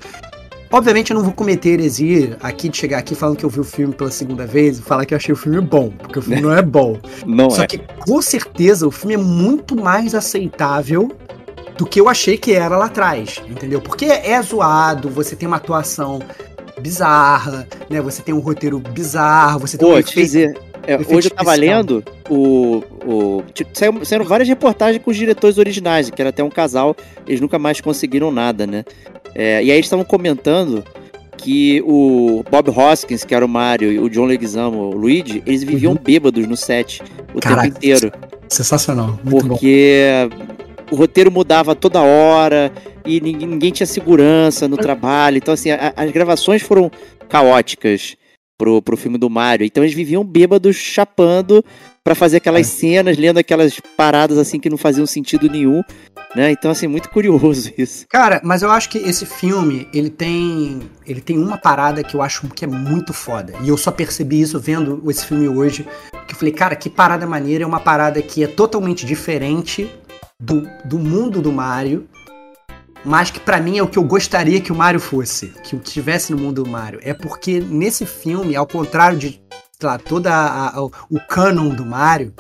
Obviamente 0.69 1.13
eu 1.13 1.17
não 1.17 1.23
vou 1.23 1.33
cometer 1.33 1.71
heresia 1.75 2.37
aqui 2.43 2.69
de 2.69 2.77
chegar 2.77 2.99
aqui 2.99 3.15
falando 3.15 3.37
que 3.37 3.45
eu 3.45 3.49
vi 3.49 3.61
o 3.61 3.65
filme 3.65 3.95
pela 3.95 4.11
segunda 4.11 4.45
vez 4.45 4.81
e 4.81 4.83
falar 4.83 5.07
que 5.07 5.15
eu 5.15 5.17
achei 5.17 5.33
o 5.33 5.37
filme 5.37 5.61
bom, 5.61 5.91
porque 5.91 6.19
o 6.19 6.23
filme 6.23 6.43
não 6.43 6.53
é 6.53 6.61
bom. 6.61 6.99
Não 7.25 7.49
Só 7.49 7.63
é. 7.63 7.67
que 7.69 7.79
com 8.05 8.21
certeza 8.21 8.85
o 8.85 8.91
filme 8.91 9.15
é 9.15 9.17
muito 9.17 9.77
mais 9.81 10.13
aceitável 10.13 11.13
do 11.77 11.85
que 11.87 12.01
eu 12.01 12.09
achei 12.09 12.37
que 12.39 12.53
era 12.53 12.77
lá 12.77 12.87
atrás, 12.87 13.43
entendeu? 13.49 13.81
Porque 13.81 14.07
é 14.07 14.41
zoado, 14.43 15.09
você 15.11 15.37
tem 15.37 15.47
uma 15.47 15.57
atuação 15.59 16.21
bizarra, 16.81 17.67
né? 17.91 18.01
Você 18.01 18.23
tem 18.23 18.35
um 18.35 18.39
roteiro 18.39 18.79
bizarro, 18.79 19.61
você 19.61 19.77
tem 19.79 19.87
um 19.89 19.93
Pô, 19.93 20.03
te 20.03 20.11
efeito 20.11 20.27
dizer, 20.27 20.59
é, 20.87 20.97
hoje 20.97 21.29
eu 21.29 21.31
tava 21.35 21.55
especial. 21.55 21.79
lendo 21.79 22.05
o. 22.29 22.83
o 23.05 23.43
tipo, 23.53 23.71
saiu- 23.77 24.05
saíram 24.05 24.25
várias 24.25 24.49
reportagens 24.49 25.03
com 25.03 25.11
os 25.11 25.17
diretores 25.17 25.59
originais, 25.59 26.11
que 26.11 26.21
era 26.21 26.31
até 26.31 26.43
um 26.45 26.51
casal, 26.51 26.95
eles 27.27 27.41
nunca 27.41 27.59
mais 27.59 27.81
conseguiram 27.81 28.31
nada, 28.31 28.67
né? 28.67 28.85
É, 29.35 29.63
e 29.63 29.71
aí 29.71 29.77
eles 29.77 29.87
estavam 29.87 30.05
comentando 30.05 30.85
que 31.37 31.83
o 31.87 32.43
Bob 32.51 32.71
Hoskins, 32.71 33.23
que 33.25 33.35
era 33.35 33.45
o 33.45 33.49
Mario, 33.49 33.93
e 33.93 33.99
o 33.99 34.09
John 34.09 34.25
Leguizamo, 34.25 34.79
o 34.79 34.91
Luigi, 34.97 35.43
eles 35.47 35.63
viviam 35.63 35.93
Uhum. 35.93 35.99
bêbados 36.03 36.47
no 36.47 36.57
set 36.57 37.03
o 37.35 37.41
Caraca, 37.41 37.63
tempo 37.65 37.77
inteiro. 37.77 38.13
sensacional, 38.49 39.19
muito 39.23 39.47
bom. 39.47 39.59
O 40.91 40.97
roteiro 40.97 41.31
mudava 41.31 41.75
toda 41.75 42.01
hora 42.01 42.73
e 43.05 43.21
ninguém, 43.21 43.49
ninguém 43.49 43.71
tinha 43.73 43.87
segurança 43.87 44.69
no 44.69 44.77
trabalho. 44.77 45.37
Então, 45.39 45.53
assim, 45.55 45.71
a- 45.71 45.93
as 45.97 46.11
gravações 46.13 46.63
foram 46.63 46.91
caóticas 47.29 48.17
pro, 48.59 48.81
pro 48.81 48.97
filme 48.97 49.19
do 49.19 49.29
Mario. 49.29 49.67
Então, 49.67 49.83
eles 49.85 49.95
viviam 49.95 50.25
bêbados, 50.25 50.77
chapando 50.77 51.65
pra 52.05 52.15
fazer 52.15 52.37
aquelas 52.39 52.67
cenas, 52.69 53.19
lendo 53.19 53.39
aquelas 53.39 53.81
paradas 53.97 54.39
assim 54.39 54.61
que 54.61 54.71
não 54.71 54.79
faziam 54.79 55.07
sentido 55.07 55.51
nenhum. 55.51 55.83
Né? 56.35 56.51
Então, 56.53 56.71
assim, 56.71 56.87
muito 56.87 57.09
curioso 57.11 57.73
isso. 57.77 58.07
Cara, 58.09 58.41
mas 58.45 58.63
eu 58.63 58.71
acho 58.71 58.89
que 58.91 58.99
esse 58.99 59.25
filme, 59.27 59.89
ele 59.93 60.11
tem, 60.11 60.81
ele 61.07 61.21
tem 61.21 61.39
uma 61.39 61.57
parada 61.59 62.03
que 62.05 62.15
eu 62.15 62.23
acho 62.23 62.47
que 62.49 62.65
é 62.65 62.69
muito 62.69 63.13
foda. 63.13 63.55
E 63.63 63.69
eu 63.69 63.77
só 63.77 63.91
percebi 63.91 64.41
isso 64.41 64.61
vendo 64.61 65.03
esse 65.11 65.25
filme 65.25 65.49
hoje, 65.49 65.87
que 66.29 66.35
eu 66.35 66.39
falei, 66.39 66.53
cara, 66.53 66.77
que 66.77 66.89
parada 66.91 67.27
maneira, 67.27 67.65
é 67.65 67.67
uma 67.67 67.81
parada 67.81 68.21
que 68.23 68.45
é 68.45 68.47
totalmente 68.47 69.05
diferente 69.07 69.91
do, 70.41 70.69
do 70.85 70.99
mundo 70.99 71.41
do 71.41 71.53
Mario, 71.53 72.09
mas 73.05 73.31
que 73.31 73.41
pra 73.41 73.61
mim 73.61 73.79
é 73.79 73.83
o 73.83 73.89
que 73.89 73.99
eu 73.99 74.05
gostaria 74.05 74.61
que 74.61 74.73
o 74.73 74.75
Mario 74.77 75.01
fosse, 75.01 75.49
que 75.65 75.77
o 75.77 75.79
tivesse 75.79 76.33
no 76.33 76.39
mundo 76.39 76.63
do 76.65 76.71
Mario. 76.71 77.01
É 77.03 77.15
porque 77.15 77.61
nesse 77.61 78.05
filme, 78.05 78.55
ao 78.57 78.67
contrário 78.67 79.19
de, 79.19 79.41
lá, 79.83 79.99
toda 79.99 80.33
a- 80.35 80.77
a- 80.77 80.83
o 80.85 81.21
canon 81.29 81.71
do 81.71 81.87
Mario, 81.87 82.35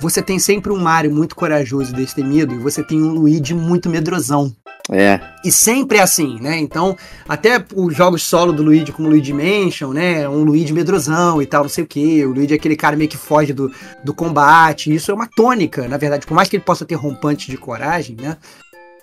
você 0.00 0.20
tem 0.20 0.38
sempre 0.38 0.72
um 0.72 0.78
Mario 0.78 1.12
muito 1.14 1.36
corajoso 1.36 1.92
e 1.92 1.96
destemido, 1.96 2.54
e 2.54 2.58
você 2.58 2.82
tem 2.82 3.00
um 3.00 3.10
Luigi 3.12 3.54
muito 3.54 3.88
medrosão. 3.88 4.52
É. 4.90 5.20
E 5.44 5.50
sempre 5.50 5.98
é 5.98 6.02
assim, 6.02 6.40
né? 6.40 6.58
Então, 6.58 6.96
até 7.28 7.64
os 7.74 7.94
jogos 7.96 8.22
solo 8.22 8.52
do 8.52 8.62
Luigi, 8.62 8.92
como 8.92 9.08
Luigi 9.08 9.32
Mansion, 9.32 9.92
né? 9.92 10.28
Um 10.28 10.42
Luigi 10.42 10.72
medrosão 10.72 11.40
e 11.40 11.46
tal, 11.46 11.62
não 11.62 11.70
sei 11.70 11.84
o 11.84 11.86
que. 11.86 12.24
O 12.26 12.32
Luigi 12.32 12.52
é 12.52 12.56
aquele 12.56 12.76
cara 12.76 12.96
meio 12.96 13.08
que 13.08 13.16
foge 13.16 13.52
do, 13.52 13.70
do 14.04 14.12
combate. 14.12 14.92
Isso 14.92 15.10
é 15.10 15.14
uma 15.14 15.26
tônica, 15.28 15.86
na 15.88 15.96
verdade. 15.96 16.26
Por 16.26 16.34
mais 16.34 16.48
que 16.48 16.56
ele 16.56 16.64
possa 16.64 16.84
ter 16.84 16.96
rompante 16.96 17.50
de 17.50 17.56
coragem, 17.56 18.16
né? 18.20 18.36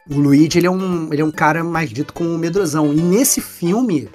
O 0.10 0.20
Luigi, 0.20 0.58
ele 0.58 0.68
é 0.68 0.72
um, 0.72 1.14
ele 1.14 1.22
é 1.22 1.26
um 1.26 1.32
cara 1.32 1.64
mais 1.64 1.90
dito 1.90 2.14
como 2.14 2.38
medrosão. 2.38 2.94
E 2.94 3.02
nesse 3.02 3.40
filme, 3.42 4.10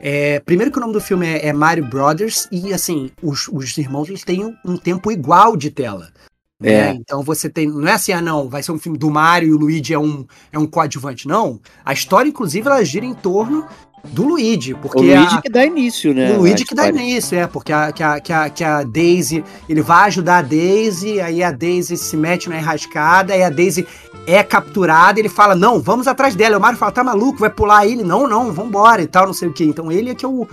É, 0.00 0.38
primeiro 0.38 0.70
que 0.70 0.78
o 0.78 0.80
nome 0.80 0.92
do 0.92 1.00
filme 1.00 1.26
é, 1.26 1.48
é 1.48 1.52
Mario 1.52 1.84
Brothers 1.84 2.46
e 2.52 2.72
assim, 2.72 3.10
os, 3.20 3.48
os 3.48 3.76
irmãos 3.76 4.08
eles 4.08 4.22
têm 4.22 4.56
um 4.64 4.76
tempo 4.76 5.10
igual 5.10 5.56
de 5.56 5.72
tela. 5.72 6.12
Né? 6.60 6.72
É. 6.72 6.90
Então 6.90 7.22
você 7.22 7.48
tem. 7.48 7.68
Não 7.68 7.86
é 7.86 7.92
assim, 7.92 8.12
ah, 8.12 8.20
não, 8.20 8.48
vai 8.48 8.62
ser 8.62 8.72
um 8.72 8.78
filme 8.78 8.98
do 8.98 9.10
Mario 9.10 9.48
e 9.48 9.52
o 9.52 9.58
Luigi 9.58 9.94
é 9.94 9.98
um, 9.98 10.26
é 10.52 10.58
um 10.58 10.66
coadjuvante. 10.66 11.28
Não. 11.28 11.60
A 11.84 11.92
história, 11.92 12.28
inclusive, 12.28 12.66
ela 12.66 12.84
gira 12.84 13.06
em 13.06 13.14
torno 13.14 13.66
do 14.04 14.24
Luigi. 14.24 14.74
Porque 14.74 14.98
O 14.98 15.02
Luigi 15.02 15.36
a- 15.36 15.42
que 15.42 15.48
dá 15.50 15.64
início, 15.64 16.14
né? 16.14 16.32
o 16.32 16.38
Luigi 16.38 16.64
que 16.64 16.74
dá 16.74 16.88
início, 16.88 17.38
é, 17.38 17.46
porque 17.46 17.72
a, 17.72 17.92
que, 17.92 18.02
a, 18.02 18.20
que, 18.20 18.32
a, 18.32 18.50
que 18.50 18.64
a 18.64 18.82
Daisy, 18.82 19.44
ele 19.68 19.82
vai 19.82 20.06
ajudar 20.06 20.38
a 20.38 20.42
Daisy, 20.42 21.20
aí 21.20 21.42
a 21.42 21.50
Daisy 21.50 21.96
se 21.96 22.16
mete 22.16 22.48
na 22.48 22.58
enrascada, 22.58 23.34
aí 23.34 23.42
a 23.42 23.50
Daisy 23.50 23.86
é 24.26 24.42
capturada, 24.42 25.18
ele 25.18 25.28
fala, 25.28 25.54
não, 25.54 25.80
vamos 25.80 26.06
atrás 26.06 26.34
dela, 26.34 26.58
o 26.58 26.60
Mario 26.60 26.78
fala, 26.78 26.92
tá 26.92 27.02
maluco, 27.02 27.38
vai 27.38 27.50
pular 27.50 27.86
ele, 27.86 28.02
não, 28.04 28.28
não, 28.28 28.52
vambora 28.52 29.00
e 29.02 29.06
tal, 29.06 29.26
não 29.26 29.32
sei 29.32 29.48
o 29.48 29.52
que, 29.52 29.64
então 29.64 29.90
ele 29.90 30.10
é 30.10 30.14
que 30.14 30.24
é 30.24 30.28
o, 30.28 30.46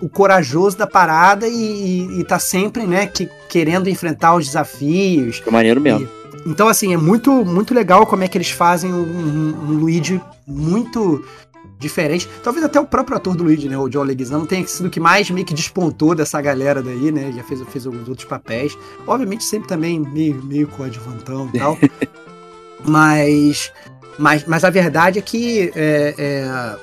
o 0.00 0.08
corajoso 0.08 0.76
da 0.78 0.86
parada 0.86 1.46
e, 1.46 1.52
e, 1.52 2.20
e 2.20 2.24
tá 2.24 2.38
sempre, 2.38 2.86
né, 2.86 3.06
que, 3.06 3.28
querendo 3.48 3.88
enfrentar 3.88 4.34
os 4.34 4.46
desafios, 4.46 5.36
Fica 5.36 5.50
maneiro 5.50 5.80
mesmo. 5.80 6.08
então, 6.46 6.68
assim, 6.68 6.92
é 6.94 6.96
muito, 6.96 7.44
muito 7.44 7.74
legal 7.74 8.06
como 8.06 8.24
é 8.24 8.28
que 8.28 8.36
eles 8.38 8.50
fazem 8.50 8.92
um, 8.92 9.02
um- 9.02 9.56
um 9.70 9.72
Luigi 9.78 10.20
muito 10.46 11.24
diferente. 11.78 12.28
Talvez 12.42 12.64
até 12.64 12.78
o 12.78 12.84
próprio 12.84 13.16
ator 13.16 13.34
do 13.34 13.42
Luigi, 13.44 13.68
né, 13.68 13.76
o 13.78 13.88
John 13.88 14.02
Leguizamo, 14.02 14.46
tenha 14.46 14.66
sido 14.66 14.86
o 14.86 14.90
que 14.90 15.00
mais 15.00 15.30
meio 15.30 15.46
que 15.46 15.54
despontou 15.54 16.14
dessa 16.14 16.40
galera 16.40 16.82
daí, 16.82 17.10
né? 17.10 17.32
Já 17.34 17.42
fez, 17.42 17.62
fez 17.70 17.86
alguns 17.86 18.06
outros 18.08 18.28
papéis. 18.28 18.76
Obviamente, 19.06 19.44
sempre 19.44 19.68
também 19.68 19.98
meio, 19.98 20.42
meio 20.44 20.68
coadjuvantão 20.68 21.50
e 21.54 21.58
tal. 21.58 21.78
mas, 22.84 23.72
mas, 24.18 24.44
mas 24.44 24.64
a 24.64 24.70
verdade 24.70 25.18
é 25.18 25.22
que 25.22 25.72
é, 25.74 26.14
é, 26.18 26.76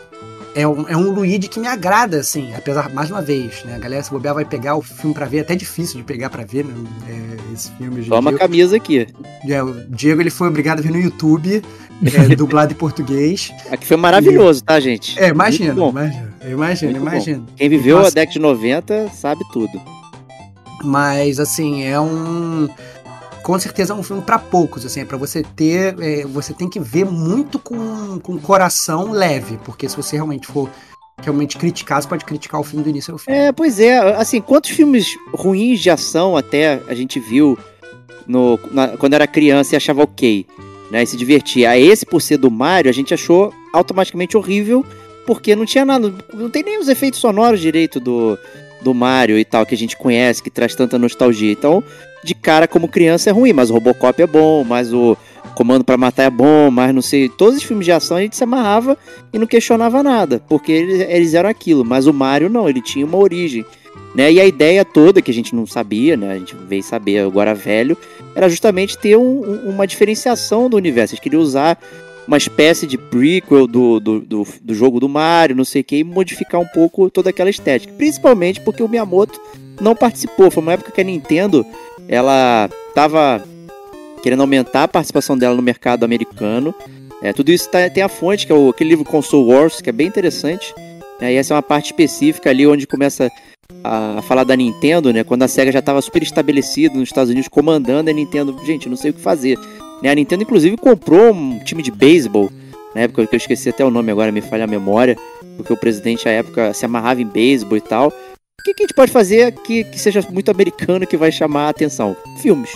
é, 0.57 0.67
um, 0.67 0.89
é 0.89 0.97
um 0.97 1.11
Luigi 1.11 1.47
que 1.47 1.59
me 1.59 1.67
agrada, 1.67 2.17
assim, 2.17 2.51
apesar, 2.55 2.89
mais 2.89 3.11
uma 3.11 3.21
vez, 3.21 3.63
né? 3.63 3.75
A 3.75 3.77
galera, 3.77 4.01
se 4.01 4.09
bobear, 4.09 4.33
vai 4.33 4.43
pegar 4.43 4.75
o 4.75 4.81
filme 4.81 5.13
pra 5.13 5.27
ver, 5.27 5.37
é 5.37 5.41
até 5.41 5.55
difícil 5.55 5.97
de 5.97 6.03
pegar 6.03 6.31
pra 6.31 6.43
ver, 6.43 6.65
né? 6.65 6.73
É, 7.07 7.53
esse 7.53 7.71
filme 7.73 8.03
Toma 8.05 8.31
a 8.31 8.33
camisa 8.33 8.75
aqui. 8.75 9.07
É, 9.47 9.61
o 9.61 9.73
Diego 9.87 10.19
ele 10.19 10.31
foi 10.31 10.47
obrigado 10.47 10.79
a 10.79 10.81
ver 10.81 10.89
no 10.89 10.99
YouTube, 10.99 11.61
é, 12.03 12.33
dublado 12.35 12.73
em 12.73 12.75
português. 12.75 13.53
Aqui 13.69 13.85
foi 13.85 13.97
maravilhoso, 13.97 14.63
tá, 14.63 14.79
gente? 14.79 15.19
É, 15.19 15.27
imagina, 15.27 15.73
imagina, 15.73 16.33
imagina, 16.43 16.97
imagina. 16.97 17.43
Quem 17.55 17.69
viveu 17.69 17.97
Nossa. 17.97 18.09
a 18.09 18.13
década 18.13 18.33
de 18.33 18.39
90 18.39 19.09
sabe 19.09 19.41
tudo. 19.53 19.79
Mas 20.83 21.39
assim, 21.39 21.83
é 21.83 21.99
um 21.99 22.67
com 23.47 23.57
certeza 23.57 23.93
é 23.93 23.95
um 23.95 24.03
filme 24.03 24.21
pra 24.21 24.37
poucos, 24.37 24.85
assim, 24.85 24.99
é 24.99 25.05
para 25.05 25.15
você 25.15 25.41
ter, 25.41 25.95
é, 26.01 26.25
você 26.25 26.53
tem 26.53 26.67
que 26.69 26.81
ver 26.81 27.05
muito 27.05 27.57
com, 27.57 28.19
com 28.19 28.37
coração 28.37 29.13
leve, 29.13 29.57
porque 29.63 29.87
se 29.87 29.95
você 29.95 30.17
realmente 30.17 30.45
for 30.45 30.69
realmente 31.21 31.57
criticar, 31.57 32.01
você 32.01 32.09
pode 32.09 32.25
criticar 32.25 32.59
o 32.59 32.63
filme 32.65 32.83
do 32.83 32.89
início 32.89 33.13
ao 33.13 33.17
fim. 33.17 33.31
É, 33.31 33.53
pois 33.53 33.79
é. 33.79 33.99
Assim, 34.17 34.41
quantos 34.41 34.71
filmes 34.71 35.15
ruins 35.33 35.79
de 35.79 35.89
ação 35.89 36.35
até 36.35 36.81
a 36.89 36.93
gente 36.93 37.21
viu 37.21 37.57
no, 38.27 38.59
na- 38.69 38.97
quando 38.97 39.13
era 39.13 39.25
criança 39.25 39.75
e 39.75 39.77
achava 39.77 40.03
ok, 40.03 40.45
né? 40.91 41.03
E 41.03 41.07
se 41.07 41.15
divertia. 41.15 41.79
Esse, 41.79 42.05
por 42.05 42.21
ser 42.21 42.35
do 42.35 42.51
Mario, 42.51 42.91
a 42.91 42.93
gente 42.93 43.13
achou 43.13 43.53
automaticamente 43.71 44.35
horrível, 44.35 44.85
porque 45.25 45.55
não 45.55 45.65
tinha 45.65 45.85
nada. 45.85 46.13
Não 46.33 46.49
tem 46.49 46.63
nem 46.63 46.79
os 46.79 46.89
efeitos 46.89 47.21
sonoros 47.21 47.61
direito 47.61 47.97
do, 47.97 48.37
do 48.87 48.93
Mario 48.93 49.37
e 49.37 49.43
tal, 49.43 49.65
que 49.65 49.75
a 49.75 49.77
gente 49.77 49.97
conhece, 49.97 50.41
que 50.41 50.49
traz 50.49 50.73
tanta 50.73 50.97
nostalgia. 50.97 51.51
Então, 51.51 51.83
de 52.23 52.33
cara, 52.33 52.67
como 52.67 52.87
criança, 52.87 53.29
é 53.29 53.33
ruim, 53.33 53.51
mas 53.51 53.69
o 53.69 53.73
Robocop 53.73 54.21
é 54.21 54.25
bom, 54.27 54.63
mas 54.63 54.93
o 54.93 55.17
Comando 55.53 55.83
pra 55.83 55.97
Matar 55.97 56.23
é 56.23 56.29
bom, 56.29 56.71
mas 56.71 56.93
não 56.93 57.01
sei. 57.01 57.27
Todos 57.27 57.57
os 57.57 57.63
filmes 57.63 57.85
de 57.85 57.91
ação 57.91 58.15
a 58.17 58.21
gente 58.21 58.35
se 58.37 58.43
amarrava 58.43 58.97
e 59.33 59.37
não 59.39 59.45
questionava 59.47 60.01
nada, 60.01 60.41
porque 60.47 60.71
eles, 60.71 61.01
eles 61.09 61.33
eram 61.33 61.49
aquilo. 61.49 61.83
Mas 61.83 62.07
o 62.07 62.13
Mario 62.13 62.49
não, 62.49 62.69
ele 62.69 62.81
tinha 62.81 63.05
uma 63.05 63.17
origem. 63.17 63.65
Né? 64.15 64.31
E 64.31 64.39
a 64.39 64.45
ideia 64.45 64.85
toda, 64.85 65.21
que 65.21 65.29
a 65.29 65.33
gente 65.33 65.53
não 65.55 65.65
sabia, 65.65 66.15
né? 66.15 66.31
a 66.31 66.37
gente 66.37 66.55
veio 66.67 66.81
saber 66.83 67.19
agora 67.19 67.53
velho, 67.53 67.97
era 68.35 68.47
justamente 68.49 68.97
ter 68.97 69.17
um- 69.17 69.41
uma 69.69 69.85
diferenciação 69.85 70.69
do 70.69 70.77
universo. 70.77 71.13
Eles 71.13 71.21
queriam 71.23 71.41
usar 71.41 71.77
uma 72.27 72.37
espécie 72.37 72.85
de 72.85 72.97
prequel 72.97 73.65
do, 73.67 73.99
do, 73.99 74.19
do, 74.19 74.47
do 74.61 74.73
jogo 74.73 74.99
do 74.99 75.07
Mario, 75.07 75.55
não 75.55 75.63
sei 75.65 75.81
o 75.81 75.83
que, 75.83 75.97
e 75.97 76.03
modificar 76.03 76.59
um 76.59 76.67
pouco 76.67 77.09
toda 77.09 77.29
aquela 77.29 77.49
estética. 77.49 77.93
Principalmente 77.93 78.59
porque 78.61 78.83
o 78.83 78.87
Miyamoto 78.89 79.39
não 79.79 79.95
participou. 79.95 80.51
Foi 80.51 80.61
uma 80.61 80.73
época 80.73 80.91
que 80.91 80.99
a 81.01 81.03
Nintendo 81.03 81.65
ela 82.07 82.69
tava 82.93 83.43
querendo 84.21 84.41
aumentar 84.41 84.83
a 84.83 84.87
participação 84.87 85.37
dela 85.37 85.55
no 85.55 85.61
mercado 85.61 86.03
americano. 86.03 86.73
É, 87.21 87.31
tudo 87.33 87.49
isso 87.51 87.69
tá- 87.69 87.89
tem 87.89 88.03
a 88.03 88.09
fonte, 88.09 88.45
que 88.45 88.51
é 88.51 88.55
o, 88.55 88.69
aquele 88.69 88.89
livro 88.91 89.05
Console 89.05 89.51
Wars, 89.51 89.81
que 89.81 89.89
é 89.89 89.93
bem 89.93 90.07
interessante. 90.07 90.73
né, 91.19 91.33
e 91.33 91.35
essa 91.35 91.53
é 91.53 91.55
uma 91.55 91.63
parte 91.63 91.87
específica 91.87 92.49
ali 92.49 92.67
onde 92.67 92.85
começa 92.85 93.31
a, 93.83 94.19
a 94.19 94.21
falar 94.21 94.43
da 94.43 94.55
Nintendo, 94.55 95.11
né? 95.11 95.23
Quando 95.23 95.43
a 95.43 95.47
SEGA 95.47 95.71
já 95.71 95.79
estava 95.79 96.01
super 96.01 96.21
estabelecida 96.21 96.93
nos 96.95 97.09
Estados 97.09 97.31
Unidos, 97.31 97.47
comandando 97.47 98.09
a 98.09 98.13
Nintendo. 98.13 98.55
Gente, 98.65 98.87
não 98.89 98.95
sei 98.97 99.11
o 99.11 99.13
que 99.13 99.21
fazer. 99.21 99.57
Né, 100.01 100.09
a 100.11 100.15
Nintendo, 100.15 100.43
inclusive, 100.43 100.77
comprou 100.77 101.33
um 101.33 101.59
time 101.63 101.81
de 101.81 101.91
beisebol, 101.91 102.49
na 102.93 103.01
época 103.01 103.25
que 103.25 103.35
eu 103.35 103.37
esqueci 103.37 103.69
até 103.69 103.83
o 103.83 103.89
nome 103.89 104.11
agora, 104.11 104.31
me 104.31 104.41
falha 104.41 104.63
a 104.63 104.67
memória, 104.67 105.17
porque 105.55 105.73
o 105.73 105.77
presidente 105.77 106.27
à 106.27 106.31
época 106.31 106.73
se 106.73 106.85
amarrava 106.85 107.21
em 107.21 107.25
beisebol 107.25 107.77
e 107.77 107.81
tal. 107.81 108.07
O 108.09 108.63
que, 108.63 108.73
que 108.73 108.83
a 108.83 108.85
gente 108.87 108.95
pode 108.95 109.11
fazer 109.11 109.51
que, 109.53 109.83
que 109.85 109.99
seja 109.99 110.25
muito 110.31 110.51
americano 110.51 111.05
que 111.07 111.17
vai 111.17 111.31
chamar 111.31 111.65
a 111.67 111.69
atenção? 111.69 112.15
Filmes, 112.41 112.71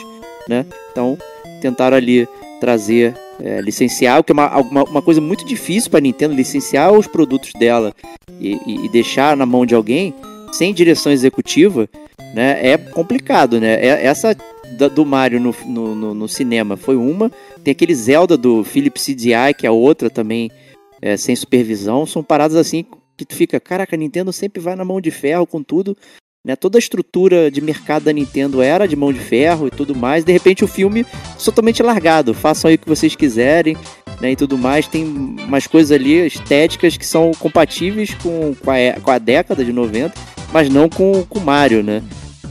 né? 0.48 0.66
Então, 0.92 1.18
tentaram 1.62 1.98
ali 1.98 2.28
trazer, 2.60 3.16
é, 3.44 3.60
licenciar, 3.62 4.20
o 4.20 4.24
que 4.24 4.32
é 4.32 4.34
uma, 4.34 4.58
uma, 4.58 4.84
uma 4.84 5.02
coisa 5.02 5.20
muito 5.20 5.46
difícil 5.46 5.90
para 5.90 6.00
a 6.00 6.02
Nintendo, 6.02 6.34
licenciar 6.36 6.92
os 6.94 7.08
produtos 7.08 7.52
dela 7.60 7.94
e, 8.40 8.54
e- 8.66 8.86
e 8.86 8.90
deixar 8.90 9.36
na 9.36 9.46
mão 9.46 9.66
de 9.66 9.74
alguém, 9.76 10.14
sem 10.52 10.74
direção 10.74 11.12
executiva, 11.12 11.90
né? 12.36 12.60
É 12.62 12.78
complicado, 12.78 13.60
né? 13.60 13.74
É- 13.84 14.06
essa 14.06 14.36
da- 14.78 14.88
do 14.88 15.06
Mario 15.06 15.40
no, 15.40 15.56
no, 15.66 15.96
no- 15.96 16.14
no 16.14 16.28
cinema 16.28 16.76
foi 16.78 16.96
uma, 16.96 17.32
tem 17.64 17.72
aquele 17.72 17.94
Zelda 17.96 18.36
do 18.38 18.64
Philip 18.64 19.00
CDI, 19.00 19.54
que 19.58 19.66
é 19.68 19.72
outra 19.72 20.10
também, 20.10 20.50
é, 21.02 21.16
sem 21.18 21.36
supervisão, 21.36 22.06
são 22.06 22.24
paradas 22.24 22.58
assim 22.58 22.86
que 23.18 23.26
tu 23.26 23.36
fica, 23.36 23.60
caraca, 23.60 23.96
a 23.96 24.00
Nintendo 24.00 24.34
sempre 24.34 24.60
vai 24.62 24.76
na 24.76 24.84
mão 24.86 25.00
de 25.00 25.12
ferro 25.12 25.46
com 25.46 25.62
tudo, 25.62 25.96
né? 26.44 26.56
Toda 26.56 26.78
a 26.78 26.80
estrutura 26.80 27.52
de 27.52 27.62
mercado 27.62 28.04
da 28.06 28.12
Nintendo 28.14 28.64
era 28.64 28.88
de 28.88 28.96
mão 28.96 29.14
de 29.14 29.20
ferro 29.20 29.68
e 29.68 29.70
tudo 29.70 29.94
mais. 29.96 30.24
De 30.26 30.32
repente 30.32 30.64
o 30.64 30.68
filme 30.68 31.06
totalmente 31.46 31.84
largado. 31.84 32.34
Façam 32.34 32.70
aí 32.70 32.76
o 32.76 32.80
que 32.80 32.90
vocês 32.90 33.16
quiserem, 33.16 33.78
né? 34.20 34.32
E 34.32 34.36
tudo 34.36 34.58
mais. 34.58 34.88
Tem 34.88 35.04
umas 35.06 35.68
coisas 35.68 35.92
ali 35.92 36.26
estéticas 36.26 36.98
que 36.98 37.06
são 37.06 37.30
compatíveis 37.38 38.12
com, 38.16 38.56
com, 38.56 38.72
a, 38.72 38.78
é- 38.80 39.00
com 39.00 39.12
a 39.12 39.20
década 39.20 39.64
de 39.64 39.72
90, 39.72 40.14
mas 40.52 40.68
não 40.68 40.90
com 40.90 41.24
o 41.30 41.40
Mario, 41.40 41.84
né? 41.84 42.02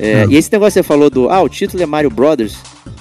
É, 0.00 0.22
É. 0.22 0.26
E 0.28 0.36
esse 0.36 0.50
negócio 0.50 0.80
que 0.80 0.82
você 0.82 0.82
falou 0.82 1.10
do. 1.10 1.28
Ah, 1.28 1.42
o 1.42 1.48
título 1.48 1.82
é 1.82 1.86
Mario 1.86 2.10
Brothers. 2.10 2.56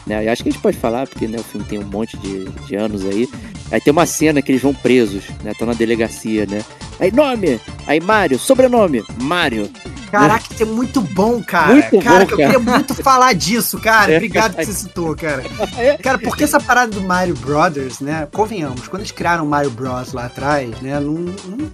Né? 0.06 0.26
Eu 0.26 0.32
acho 0.32 0.44
que 0.44 0.50
a 0.50 0.52
gente 0.52 0.62
pode 0.62 0.78
falar, 0.78 1.08
porque 1.08 1.28
né, 1.28 1.38
o 1.40 1.44
filme 1.44 1.66
tem 1.66 1.80
um 1.80 1.86
monte 1.86 2.18
de, 2.18 2.46
de 2.46 2.76
anos 2.76 3.06
aí. 3.06 3.30
Aí 3.72 3.80
tem 3.80 3.92
uma 3.92 4.06
cena 4.06 4.42
que 4.42 4.52
eles 4.52 4.62
vão 4.62 4.74
presos, 4.74 5.24
né? 5.44 5.52
Estão 5.52 5.68
na 5.68 5.74
delegacia, 5.74 6.46
né? 6.48 6.64
Aí 7.00 7.12
nome! 7.12 7.60
Aí 7.86 8.00
Mario, 8.00 8.40
sobrenome, 8.40 9.04
Mario. 9.22 9.70
Caraca, 10.12 10.44
isso 10.52 10.64
é 10.64 10.66
muito 10.66 11.02
bom, 11.02 11.42
cara. 11.44 11.74
Muito 11.74 12.00
cara, 12.00 12.20
bom, 12.22 12.26
que 12.26 12.34
eu 12.34 12.38
cara. 12.38 12.50
queria 12.52 12.74
muito 12.74 12.96
falar 12.96 13.34
disso, 13.34 13.80
cara. 13.80 14.12
É. 14.14 14.18
Obrigado 14.18 14.56
que 14.56 14.66
você 14.66 14.74
citou, 14.74 15.16
cara. 15.16 15.44
Cara, 16.02 16.18
porque 16.18 16.44
essa 16.44 16.60
parada 16.60 16.92
do 16.92 17.02
Mario 17.02 17.36
Brothers, 17.36 18.00
né? 18.00 18.28
Convenhamos, 18.32 18.88
quando 18.88 19.02
eles 19.02 19.12
criaram 19.12 19.46
o 19.46 19.48
Mario 19.48 19.70
Bros 19.70 20.14
lá 20.14 20.26
atrás, 20.26 20.70
né? 20.82 21.00
Não, 21.00 21.14
não, 21.14 21.72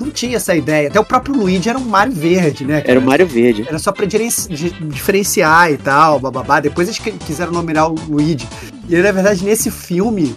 não 0.00 0.10
tinha 0.10 0.36
essa 0.36 0.54
ideia. 0.54 0.88
Até 0.88 0.98
o 1.00 1.04
próprio 1.04 1.34
Luigi 1.34 1.68
era 1.68 1.78
um 1.78 1.84
Mario 1.84 2.12
verde, 2.14 2.64
né? 2.64 2.80
cara? 2.80 2.92
Era 2.92 3.00
o 3.00 3.04
Mario 3.04 3.26
Verde. 3.26 3.64
Era 3.68 3.78
só 3.78 3.92
pra 3.92 4.04
diferen- 4.06 4.28
di- 4.48 4.70
diferenciar 4.88 5.70
e 5.72 5.76
tal, 5.76 6.18
bababá. 6.20 6.60
Depois 6.60 6.88
eles 6.88 6.98
quiseram 7.24 7.52
nominar 7.52 7.88
o 7.88 7.94
Luigi. 8.08 8.46
E 8.88 8.96
na 8.96 9.12
verdade, 9.12 9.44
nesse 9.44 9.70
filme, 9.70 10.36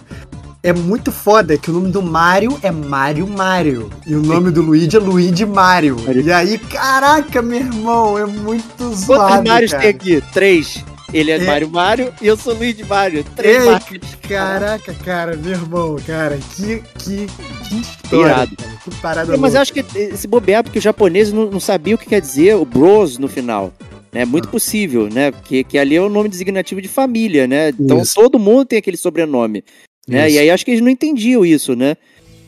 é 0.62 0.72
muito 0.72 1.10
foda 1.12 1.56
que 1.56 1.70
o 1.70 1.74
nome 1.74 1.90
do 1.90 2.02
Mario 2.02 2.58
é 2.62 2.70
Mario 2.70 3.26
Mario. 3.26 3.90
E 4.06 4.14
o 4.14 4.22
nome 4.22 4.50
do 4.50 4.60
Luigi 4.62 4.96
é 4.96 5.00
Luigi 5.00 5.46
Mario. 5.46 5.96
E 6.24 6.30
aí, 6.32 6.58
caraca, 6.58 7.40
meu 7.40 7.58
irmão, 7.60 8.18
é 8.18 8.26
muito 8.26 8.94
zoado, 8.94 9.32
Quantos 9.34 9.50
Marios 9.50 9.70
cara. 9.70 9.82
tem 9.84 9.90
aqui? 9.90 10.22
Três. 10.32 10.84
Ele 11.12 11.30
é, 11.30 11.36
É. 11.36 11.38
Mario 11.44 11.68
Mario 11.70 12.12
e 12.22 12.26
eu 12.26 12.36
sou 12.36 12.54
Luigi 12.54 12.84
Mario. 12.84 13.24
Três 13.36 13.64
Ei. 13.64 14.00
Caraca, 14.28 14.94
cara, 15.04 15.36
meu 15.36 15.52
irmão, 15.52 15.96
cara, 16.06 16.38
que, 16.56 16.82
que, 16.98 17.26
que 17.68 17.74
história. 17.80 18.26
Irado. 18.32 18.56
cara, 18.56 18.70
que 18.84 18.90
parada 19.00 19.36
mas 19.36 19.54
eu 19.54 19.60
acho 19.60 19.72
que 19.72 19.84
esse 19.96 20.26
bobear, 20.28 20.62
porque 20.62 20.78
os 20.78 20.84
japoneses 20.84 21.32
não, 21.32 21.50
não 21.50 21.60
sabiam 21.60 21.96
o 21.96 21.98
que 21.98 22.06
quer 22.06 22.20
dizer 22.20 22.54
o 22.54 22.64
Bros 22.64 23.18
no 23.18 23.28
final. 23.28 23.72
É 24.12 24.24
muito 24.24 24.48
Ah. 24.48 24.50
possível, 24.50 25.08
né? 25.12 25.30
Porque 25.30 25.62
que 25.64 25.78
ali 25.78 25.94
é 25.96 26.00
o 26.00 26.08
nome 26.08 26.28
designativo 26.28 26.80
de 26.82 26.88
família, 26.88 27.46
né? 27.46 27.70
Então 27.78 28.02
Isso. 28.02 28.14
todo 28.14 28.38
mundo 28.38 28.64
tem 28.64 28.78
aquele 28.78 28.96
sobrenome. 28.96 29.64
Né? 30.08 30.26
Isso. 30.26 30.36
E 30.36 30.38
aí 30.40 30.50
acho 30.50 30.64
que 30.64 30.70
eles 30.72 30.80
não 30.82 30.88
entendiam 30.90 31.44
isso, 31.44 31.74
né? 31.76 31.96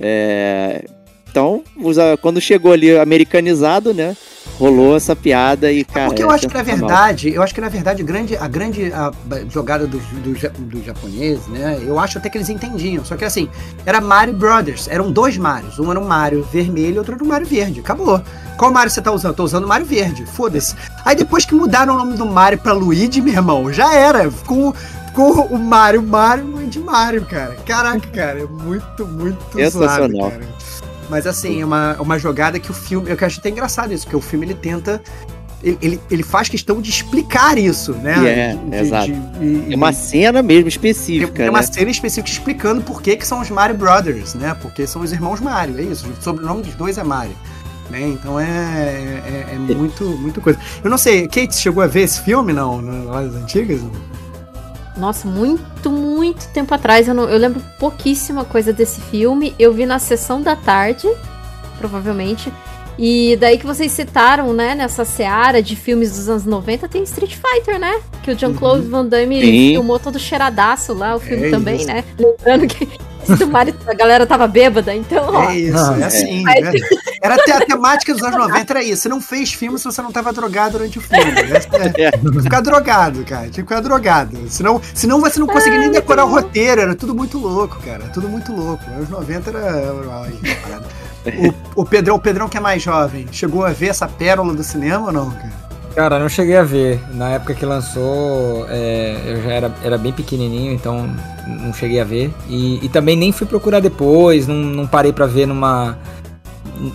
É, 0.01 0.85
Então, 1.31 1.63
usa- 1.79 2.17
quando 2.21 2.41
chegou 2.43 2.73
ali 2.73 2.95
americanizado, 2.99 3.95
né? 3.95 4.15
Rolou 4.59 4.97
essa 4.97 5.17
piada 5.17 5.73
e, 5.73 5.85
cara. 5.85 6.07
Porque 6.07 6.23
eu 6.23 6.31
é 6.31 6.35
acho 6.35 6.47
que 6.47 6.55
na 6.55 6.65
sensacional. 6.65 6.89
verdade, 6.89 7.35
eu 7.35 7.43
acho 7.43 7.55
que 7.55 7.61
na 7.61 7.69
verdade 7.69 8.03
a 8.03 8.05
grande, 8.05 8.37
a 8.37 8.49
grande 8.49 8.93
a, 8.93 9.13
jogada 9.49 9.87
dos 9.87 10.03
do, 10.05 10.51
dos 10.67 10.85
japoneses, 10.85 11.47
né? 11.49 11.81
Eu 11.83 11.99
acho 11.99 12.19
até 12.19 12.29
que 12.29 12.39
eles 12.39 12.49
entendiam. 12.49 13.05
Só 13.05 13.17
que 13.17 13.25
assim, 13.25 13.49
era 13.85 14.01
Mario 14.01 14.35
Brothers. 14.35 14.89
Eram 14.89 15.11
dois 15.11 15.37
Marios. 15.37 15.79
Um 15.79 15.91
era 15.91 15.99
um 15.99 16.05
Mario 16.05 16.47
vermelho 16.53 16.97
e 16.97 16.99
outro 16.99 17.15
era 17.15 17.25
um 17.25 17.27
Mario 17.27 17.47
verde. 17.47 17.81
Acabou. 17.81 18.23
Qual 18.57 18.71
Mario 18.71 18.91
você 18.91 19.01
tá 19.01 19.11
usando? 19.11 19.35
Tô 19.35 19.45
usando 19.45 19.65
o 19.65 19.69
Mario 19.69 19.87
verde. 19.87 20.25
Foda-se. 20.27 20.75
Aí 21.05 21.17
depois 21.17 21.45
que 21.45 21.55
mudaram 21.55 21.95
o 21.95 21.99
nome 21.99 22.17
do 22.17 22.27
Mario 22.27 22.59
pra 22.59 22.73
Luigi, 22.73 23.21
meu 23.21 23.35
irmão, 23.35 23.73
já 23.73 23.95
era. 23.95 24.31
Ficou, 24.31 24.75
ficou 25.07 25.47
o 25.47 25.59
Mario, 25.59 26.03
Mario, 26.03 26.47
Luigi 26.47 26.79
Mario, 26.79 27.25
cara. 27.25 27.57
Caraca, 27.67 28.07
cara. 28.09 28.41
É 28.41 28.47
muito, 28.47 29.07
muito 29.07 29.43
Sensacional. 29.55 30.11
zoado, 30.11 30.31
cara. 30.31 30.62
Mas 31.11 31.27
assim, 31.27 31.61
é 31.61 31.65
uma, 31.65 31.97
uma 32.01 32.19
jogada 32.19 32.59
que 32.59 32.71
o 32.71 32.75
filme. 32.75 33.11
Eu 33.11 33.17
acho 33.27 33.39
até 33.41 33.49
engraçado 33.51 33.93
isso, 33.93 34.05
porque 34.05 34.17
o 34.17 34.21
filme 34.21 34.47
ele 34.47 34.55
tenta. 34.55 35.03
Ele, 35.63 35.79
ele, 35.81 36.01
ele 36.11 36.23
faz 36.25 36.49
questão 36.49 36.81
de 36.81 36.91
explicar 36.91 37.57
isso, 37.57 37.93
né? 37.93 38.15
É, 38.29 38.55
De- 38.57 38.71
de- 38.71 38.77
exato. 38.77 39.07
de- 39.07 39.13
e- 39.45 39.73
É 39.73 39.77
uma 39.77 39.93
cena 39.93 40.43
mesmo 40.43 40.69
específica, 40.69 41.31
tem 41.33 41.49
uma 41.49 41.61
né? 41.61 41.67
cena 41.67 41.89
específica 41.91 42.29
explicando 42.29 42.83
por 42.83 43.01
que, 43.01 43.17
que 43.17 43.25
são 43.25 43.41
os 43.41 43.49
Mario 43.49 43.77
Brothers, 43.77 44.35
né? 44.35 44.57
Porque 44.61 44.87
são 44.89 45.03
os 45.03 45.13
irmãos 45.13 45.41
Mario, 45.41 45.79
é 45.79 45.83
isso. 45.83 46.09
O 46.09 46.21
sobrenome 46.23 46.63
dos 46.63 46.75
dois 46.75 46.99
é 46.99 47.05
Mario. 47.05 47.35
Né? 47.91 48.09
Então 48.09 48.41
é, 48.41 48.45
é, 48.47 49.47
é 49.55 49.59
muito, 49.59 50.03
muito 50.05 50.41
coisa. 50.41 50.59
Eu 50.83 50.91
não 50.91 50.99
sei, 50.99 51.29
Kate, 51.29 51.55
chegou 51.55 51.83
a 51.83 51.87
ver 51.87 52.03
esse 52.03 52.23
filme, 52.23 52.53
não? 52.53 52.81
Nas 52.83 53.33
antigas? 53.35 53.81
Nossa, 54.97 55.27
muito, 55.27 55.91
muito 55.91 56.47
tempo 56.49 56.75
atrás. 56.75 57.09
Eu, 57.09 57.15
não- 57.15 57.29
eu 57.29 57.39
lembro 57.39 57.63
pouquíssima 57.79 58.45
coisa 58.45 58.73
desse 58.73 59.01
filme. 59.01 59.55
Eu 59.59 59.73
vi 59.73 59.87
na 59.87 59.99
sessão 59.99 60.41
da 60.43 60.55
tarde, 60.55 61.09
provavelmente. 61.79 62.53
E 62.99 63.37
daí 63.41 63.57
que 63.59 63.67
vocês 63.67 63.91
citaram, 63.91 64.53
né, 64.53 64.75
nessa 64.75 65.05
seara 65.05 65.63
de 65.63 65.75
filmes 65.75 66.13
dos 66.15 66.29
anos 66.29 66.45
90, 66.45 66.87
tem 66.89 67.03
Street 67.05 67.35
Fighter, 67.37 67.79
né? 67.79 68.01
Que 68.23 68.31
o 68.33 68.39
Jean-Claude 68.39 68.87
Van 68.87 69.07
Damme 69.07 69.41
Sim. 69.41 69.71
filmou 69.73 69.99
todo 69.99 70.19
cheiradaço 70.19 70.93
lá, 70.93 71.17
o 71.17 71.21
filme 71.21 71.47
É 71.47 71.51
também, 71.51 71.77
isso. 71.77 71.87
né? 71.87 72.05
Lembrando 72.19 72.67
que 72.67 72.87
do 73.27 73.47
Mario, 73.47 73.75
a 73.87 73.95
galera 73.95 74.27
tava 74.27 74.47
bêbada, 74.47 74.95
então, 74.95 75.27
ó. 75.29 75.51
É 75.51 75.57
isso, 75.57 75.93
é 75.95 76.01
é. 76.01 76.05
assim. 76.05 76.43
né? 76.45 76.73
Era 77.23 77.37
até 77.37 77.53
a 77.53 77.61
temática 77.65 78.13
dos 78.13 78.23
anos 78.23 78.37
90 78.37 78.73
era 78.73 78.83
isso. 78.83 79.03
Você 79.03 79.09
não 79.09 79.21
fez 79.21 79.53
filme 79.53 79.79
se 79.79 79.85
você 79.85 80.03
não 80.03 80.11
tava 80.11 80.33
drogado 80.33 80.73
durante 80.73 80.99
o 80.99 81.01
filme. 81.01 81.23
É- 81.23 82.07
É. 82.07 82.11
Tinha 82.11 82.33
que 82.33 82.43
ficar 82.43 82.61
drogado, 82.61 83.25
cara. 83.25 83.43
Tinha 83.43 83.51
que 83.53 83.61
ficar 83.63 83.81
drogado. 83.81 84.37
Senão, 84.49 84.81
senão 84.93 85.21
você 85.21 85.39
não 85.39 85.47
conseguia 85.47 85.79
nem 85.79 85.91
decorar 85.91 86.25
o 86.25 86.29
roteiro. 86.29 86.81
Era 86.81 86.97
tudo 86.97 87.15
muito 87.15 87.39
louco, 87.39 87.79
cara. 87.85 88.07
Tudo 88.13 88.29
muito 88.29 88.53
louco. 88.53 88.83
Anos 88.91 89.09
90 89.09 89.51
era. 89.51 89.93
O, 91.77 91.83
o 91.83 91.85
Pedrão, 91.85 92.17
o 92.17 92.21
Pedrão 92.21 92.49
que 92.49 92.57
é 92.57 92.61
mais 92.61 92.83
jovem, 92.83 93.29
chegou 93.31 93.65
a 93.65 93.71
ver 93.71 93.89
essa 93.89 94.09
pérola 94.09 94.53
do 94.53 94.65
cinema 94.65 95.07
ou 95.07 95.13
não, 95.13 95.31
cara? 95.31 95.53
Cara, 95.95 96.19
não 96.19 96.29
cheguei 96.29 96.57
a 96.57 96.65
ver. 96.65 97.01
Na 97.15 97.31
época 97.31 97.55
que 97.55 97.65
lançou, 97.65 98.67
é, 98.69 99.21
eu 99.27 99.43
já 99.43 99.53
era, 99.53 99.73
era 99.85 99.99
bem 99.99 100.13
pequenininho, 100.13 100.73
então 100.73 101.09
não 101.47 101.73
cheguei 101.73 102.01
a 102.01 102.05
ver. 102.05 102.33
E, 102.49 102.85
e 102.85 102.89
também 102.89 103.17
nem 103.17 103.33
fui 103.33 103.47
procurar 103.47 103.81
depois, 103.81 104.47
não, 104.47 104.55
não 104.57 104.87
parei 104.87 105.13
pra 105.13 105.27
ver 105.27 105.47
numa 105.47 105.99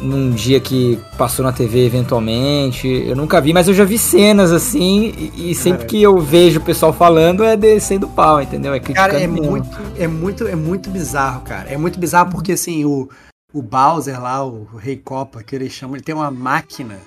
num 0.01 0.31
dia 0.31 0.59
que 0.59 0.99
passou 1.17 1.45
na 1.45 1.51
TV 1.53 1.85
eventualmente. 1.85 2.87
Eu 2.87 3.15
nunca 3.15 3.39
vi, 3.39 3.53
mas 3.53 3.67
eu 3.67 3.73
já 3.73 3.85
vi 3.85 3.97
cenas 3.97 4.51
assim, 4.51 5.13
e, 5.35 5.51
e 5.51 5.55
sempre 5.55 5.85
que 5.85 6.01
eu 6.01 6.19
vejo 6.19 6.59
o 6.59 6.63
pessoal 6.63 6.91
falando 6.91 7.43
é 7.43 7.55
descendo 7.55 8.07
pau, 8.07 8.41
entendeu? 8.41 8.73
É 8.73 8.79
criticando 8.79 9.11
Cara, 9.11 9.21
é 9.23 9.27
mesmo. 9.27 9.49
muito, 9.49 9.69
é 9.97 10.07
muito, 10.07 10.47
é 10.47 10.55
muito 10.55 10.89
bizarro, 10.89 11.41
cara. 11.41 11.69
É 11.69 11.77
muito 11.77 11.99
bizarro 11.99 12.31
porque 12.31 12.53
assim, 12.53 12.83
o, 12.85 13.07
o 13.53 13.61
Bowser 13.61 14.21
lá, 14.21 14.43
o 14.45 14.67
Rei 14.77 14.97
Copa, 14.97 15.41
que 15.43 15.55
eles 15.55 15.71
chamam, 15.71 15.95
ele 15.95 16.03
tem 16.03 16.15
uma 16.15 16.31
máquina 16.31 16.97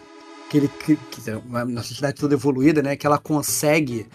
que 0.48 0.56
ele 0.56 0.70
que, 0.84 0.96
que 0.96 1.30
uma- 1.48 1.64
na 1.64 1.82
sociedade 1.82 2.14
toda 2.18 2.34
evoluída, 2.34 2.82
né, 2.82 2.96
que 2.96 3.06
ela 3.06 3.18
consegue 3.18 4.06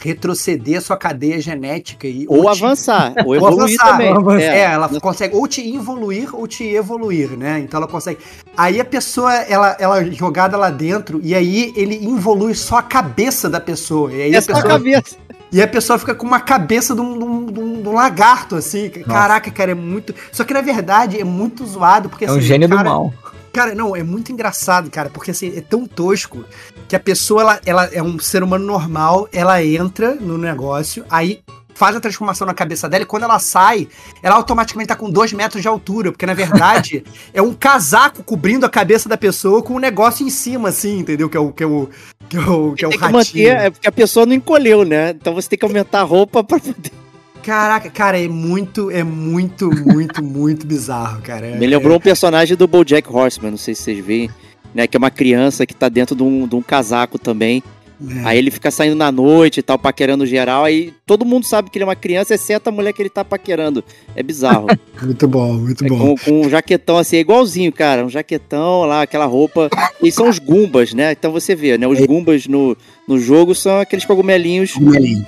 retroceder 0.00 0.78
a 0.78 0.80
sua 0.80 0.96
cadeia 0.96 1.40
genética 1.40 2.06
e 2.06 2.24
Ou 2.28 2.42
te- 2.42 2.48
avançar, 2.64 3.14
ou 3.24 3.26
Ou 3.28 3.36
evoluir 3.36 3.62
avançar, 3.80 3.90
também. 3.92 4.10
ou 4.12 4.18
avançar. 4.18 4.42
É, 4.44 4.60
ela 4.62 4.88
consegue 5.00 5.36
ou 5.36 5.46
te 5.46 5.74
evoluir 5.74 6.34
ou 6.34 6.46
te 6.46 6.64
evoluir, 6.64 7.30
né? 7.36 7.60
Então 7.60 7.78
ela 7.78 7.86
consegue. 7.88 8.18
Aí 8.56 8.80
a 8.80 8.84
pessoa, 8.84 9.32
ela, 9.34 9.76
ela 9.78 10.00
é 10.02 10.10
jogada 10.10 10.56
lá 10.56 10.70
dentro, 10.70 11.20
e 11.22 11.34
aí 11.34 11.72
ele 11.76 11.94
evolui 12.06 12.54
só 12.54 12.78
a 12.78 12.82
cabeça 12.82 13.48
da 13.48 13.60
pessoa. 13.60 14.12
E 14.12 14.22
aí 14.22 14.34
É 14.34 14.38
a 14.38 14.42
só 14.42 14.52
a 14.52 14.54
pessoa 14.56 14.72
cabeça. 14.72 15.16
e 15.52 15.62
a 15.62 15.68
pessoa 15.68 15.98
fica 15.98 16.14
com 16.14 16.26
uma 16.26 16.40
cabeça 16.40 16.94
de 16.94 17.00
um, 17.00 17.18
de 17.18 17.24
um- 17.24 17.46
de 17.46 17.60
um- 17.60 17.82
de 17.82 17.88
um 17.88 17.92
lagarto, 17.92 18.56
assim. 18.56 18.88
Caraca, 18.90 19.50
cara, 19.50 19.70
é 19.72 19.74
muito. 19.74 20.14
Só 20.32 20.44
que 20.44 20.52
na 20.54 20.60
verdade 20.60 21.18
é 21.20 21.24
muito 21.24 21.64
zoado, 21.66 22.08
porque 22.08 22.24
É 22.24 22.28
um 22.30 22.32
assim, 22.36 22.42
gênio 22.42 22.68
cara, 22.68 22.82
do 22.82 22.88
mal. 22.88 23.14
Cara, 23.52 23.74
não, 23.74 23.96
é 23.96 24.02
muito 24.02 24.30
engraçado, 24.30 24.90
cara, 24.90 25.10
porque 25.10 25.32
assim, 25.32 25.56
é 25.56 25.60
tão 25.60 25.86
tosco 25.86 26.44
que 26.88 26.94
a 26.94 27.00
pessoa, 27.00 27.42
ela, 27.42 27.60
ela 27.66 27.84
é 27.86 28.02
um 28.02 28.18
ser 28.18 28.42
humano 28.42 28.64
normal, 28.64 29.28
ela 29.32 29.62
entra 29.64 30.14
no 30.14 30.38
negócio, 30.38 31.04
aí 31.10 31.42
faz 31.80 31.96
a 31.96 32.00
transformação 32.00 32.46
na 32.46 32.52
cabeça 32.52 32.88
dela 32.88 33.04
e 33.04 33.06
quando 33.06 33.22
ela 33.22 33.38
sai, 33.38 33.88
ela 34.22 34.36
automaticamente 34.36 34.88
tá 34.88 34.94
com 34.94 35.10
dois 35.10 35.32
metros 35.32 35.62
de 35.62 35.68
altura, 35.68 36.12
porque 36.12 36.26
na 36.26 36.34
verdade 36.34 37.02
é 37.32 37.40
um 37.40 37.54
casaco 37.54 38.22
cobrindo 38.22 38.66
a 38.66 38.68
cabeça 38.68 39.08
da 39.08 39.16
pessoa 39.16 39.62
com 39.62 39.74
um 39.74 39.78
negócio 39.78 40.24
em 40.26 40.30
cima, 40.30 40.68
assim, 40.68 40.98
entendeu? 40.98 41.28
Que 41.30 41.38
é 41.38 41.40
o, 41.40 41.50
que 41.50 41.62
é 41.62 41.66
o, 41.66 41.88
que 42.28 42.36
é 42.36 42.40
o, 42.40 42.74
que 42.74 42.84
é 42.84 42.88
o 42.88 42.90
tem 42.90 42.98
que 42.98 43.04
ratinho. 43.04 43.48
manter, 43.48 43.66
é 43.66 43.70
porque 43.70 43.88
a 43.88 43.92
pessoa 43.92 44.26
não 44.26 44.34
encolheu, 44.34 44.84
né? 44.84 45.10
Então 45.10 45.34
você 45.34 45.48
tem 45.48 45.58
que 45.58 45.64
aumentar 45.64 46.00
a 46.00 46.04
roupa 46.04 46.44
pra 46.44 46.60
poder. 46.60 46.99
Caraca, 47.42 47.90
cara, 47.90 48.20
é 48.20 48.28
muito, 48.28 48.90
é 48.90 49.02
muito, 49.02 49.70
muito, 49.70 50.22
muito 50.22 50.66
bizarro, 50.66 51.20
cara. 51.22 51.46
É- 51.46 51.56
Me 51.58 51.66
lembrou 51.66 51.96
um 51.96 52.00
personagem 52.00 52.56
do 52.56 52.66
Bojack 52.66 53.08
Horseman, 53.12 53.50
não 53.52 53.58
sei 53.58 53.74
se 53.74 53.82
vocês 53.82 54.04
veem, 54.04 54.30
né? 54.74 54.86
Que 54.86 54.96
é 54.96 54.98
uma 54.98 55.10
criança 55.10 55.64
que 55.66 55.74
tá 55.74 55.88
dentro 55.88 56.14
de 56.14 56.22
um, 56.22 56.46
de 56.46 56.54
um 56.54 56.62
casaco 56.62 57.18
também. 57.18 57.62
é, 58.02 58.22
Aí 58.24 58.38
ele 58.38 58.50
fica 58.50 58.70
saindo 58.70 58.94
na 58.96 59.10
noite 59.12 59.60
e 59.60 59.62
tal, 59.62 59.78
paquerando 59.78 60.24
geral. 60.26 60.64
Aí 60.64 60.92
todo 61.06 61.24
mundo 61.24 61.44
sabe 61.46 61.70
que 61.70 61.76
ele 61.78 61.82
é 61.84 61.86
uma 61.86 61.96
criança, 61.96 62.34
exceto 62.34 62.68
a 62.68 62.72
mulher 62.72 62.92
que 62.92 63.02
ele 63.02 63.10
tá 63.10 63.24
paquerando. 63.24 63.82
É 64.14 64.22
bizarro. 64.22 64.66
Muito 65.02 65.26
bom, 65.28 65.52
muito 65.54 65.84
É 65.84 65.88
bom. 65.88 65.98
com, 65.98 66.16
com 66.16 66.40
um 66.46 66.50
jaquetão 66.50 66.98
assim, 66.98 67.16
é 67.16 67.20
igualzinho, 67.20 67.72
cara. 67.72 68.04
Um 68.04 68.08
jaquetão 68.10 68.82
lá, 68.82 69.02
aquela 69.02 69.24
roupa. 69.26 69.68
E 70.02 70.12
são 70.12 70.28
os 70.28 70.38
Gumbas, 70.38 70.92
né? 70.94 71.12
Então 71.12 71.32
você 71.32 71.54
vê, 71.54 71.76
né? 71.78 71.86
Os 71.86 71.98
Gumbas 72.00 72.46
no, 72.46 72.76
no 73.08 73.18
jogo 73.18 73.54
são 73.54 73.80
aqueles 73.80 74.04
cogumelinhos 74.04 74.72
Cogumelinho. 74.72 75.26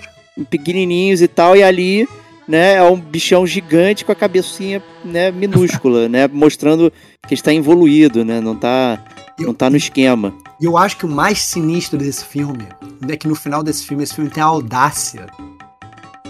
Pequenininhos 0.50 1.20
e 1.22 1.28
tal. 1.28 1.56
E 1.56 1.62
ali, 1.62 2.08
né, 2.48 2.74
é 2.74 2.82
um 2.82 2.98
bichão 2.98 3.46
gigante 3.46 4.04
com 4.04 4.12
a 4.12 4.14
cabecinha, 4.14 4.82
né, 5.04 5.30
minúscula, 5.30 6.08
né? 6.08 6.28
Mostrando 6.28 6.92
que 7.28 7.34
está 7.34 7.52
evoluído, 7.54 8.24
né? 8.24 8.40
Não 8.40 8.56
tá, 8.56 8.98
não 9.38 9.54
tá 9.54 9.70
no 9.70 9.76
esquema. 9.76 10.32
E 10.60 10.64
eu 10.64 10.76
acho 10.76 10.96
que 10.96 11.06
o 11.06 11.08
mais 11.08 11.40
sinistro 11.40 11.98
desse 11.98 12.24
filme 12.24 12.66
é 13.08 13.16
que 13.16 13.26
no 13.28 13.34
final 13.34 13.62
desse 13.62 13.84
filme, 13.86 14.02
esse 14.04 14.14
filme 14.14 14.30
tem 14.30 14.42
a 14.42 14.46
audácia 14.46 15.26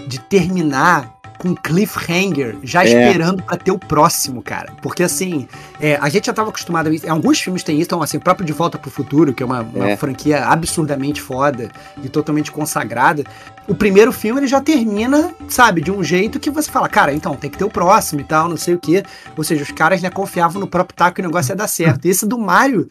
de 0.07 0.19
terminar 0.19 1.13
com 1.39 1.53
cliffhanger, 1.55 2.55
já 2.63 2.85
É. 2.85 2.87
esperando 2.87 3.43
pra 3.43 3.57
ter 3.57 3.71
o 3.71 3.77
próximo, 3.77 4.41
cara. 4.41 4.71
Porque 4.81 5.03
assim, 5.03 5.45
é, 5.79 5.97
a 6.01 6.07
gente 6.07 6.27
já 6.27 6.33
tava 6.33 6.49
acostumado 6.49 6.87
a 6.87 6.93
isso. 6.93 7.09
Alguns 7.11 7.41
filmes 7.41 7.63
têm 7.63 7.75
isso, 7.77 7.87
então 7.87 8.01
assim, 8.01 8.15
o 8.15 8.21
próprio 8.21 8.45
De 8.45 8.53
Volta 8.53 8.77
pro 8.77 8.89
Futuro, 8.89 9.33
que 9.33 9.43
é 9.43 9.45
uma, 9.45 9.61
uma 9.61 9.89
É. 9.89 9.97
franquia 9.97 10.45
absurdamente 10.45 11.21
foda 11.21 11.69
e 12.01 12.07
totalmente 12.07 12.49
consagrada. 12.49 13.25
O 13.67 13.73
primeiro 13.75 14.11
filme 14.11 14.41
ele 14.41 14.47
já 14.47 14.59
termina, 14.59 15.33
sabe, 15.47 15.81
de 15.81 15.89
um 15.91 16.03
jeito 16.03 16.39
que 16.39 16.49
você 16.49 16.69
fala, 16.69 16.89
cara, 16.89 17.13
então 17.13 17.35
tem 17.35 17.49
que 17.49 17.57
ter 17.57 17.63
o 17.63 17.69
próximo 17.69 18.19
e 18.19 18.23
tal, 18.23 18.49
não 18.49 18.57
sei 18.57 18.73
o 18.75 18.79
quê. 18.79 19.03
Ou 19.37 19.43
seja, 19.43 19.63
os 19.63 19.71
caras 19.71 20.01
né, 20.01 20.09
confiavam 20.09 20.59
no 20.59 20.67
próprio 20.67 20.95
taco 20.95 21.15
que 21.15 21.21
o 21.21 21.25
negócio 21.25 21.51
ia 21.51 21.55
dar 21.55 21.67
certo. 21.67 22.05
E 22.05 22.09
esse 22.09 22.25
do 22.27 22.37
Mario, 22.37 22.89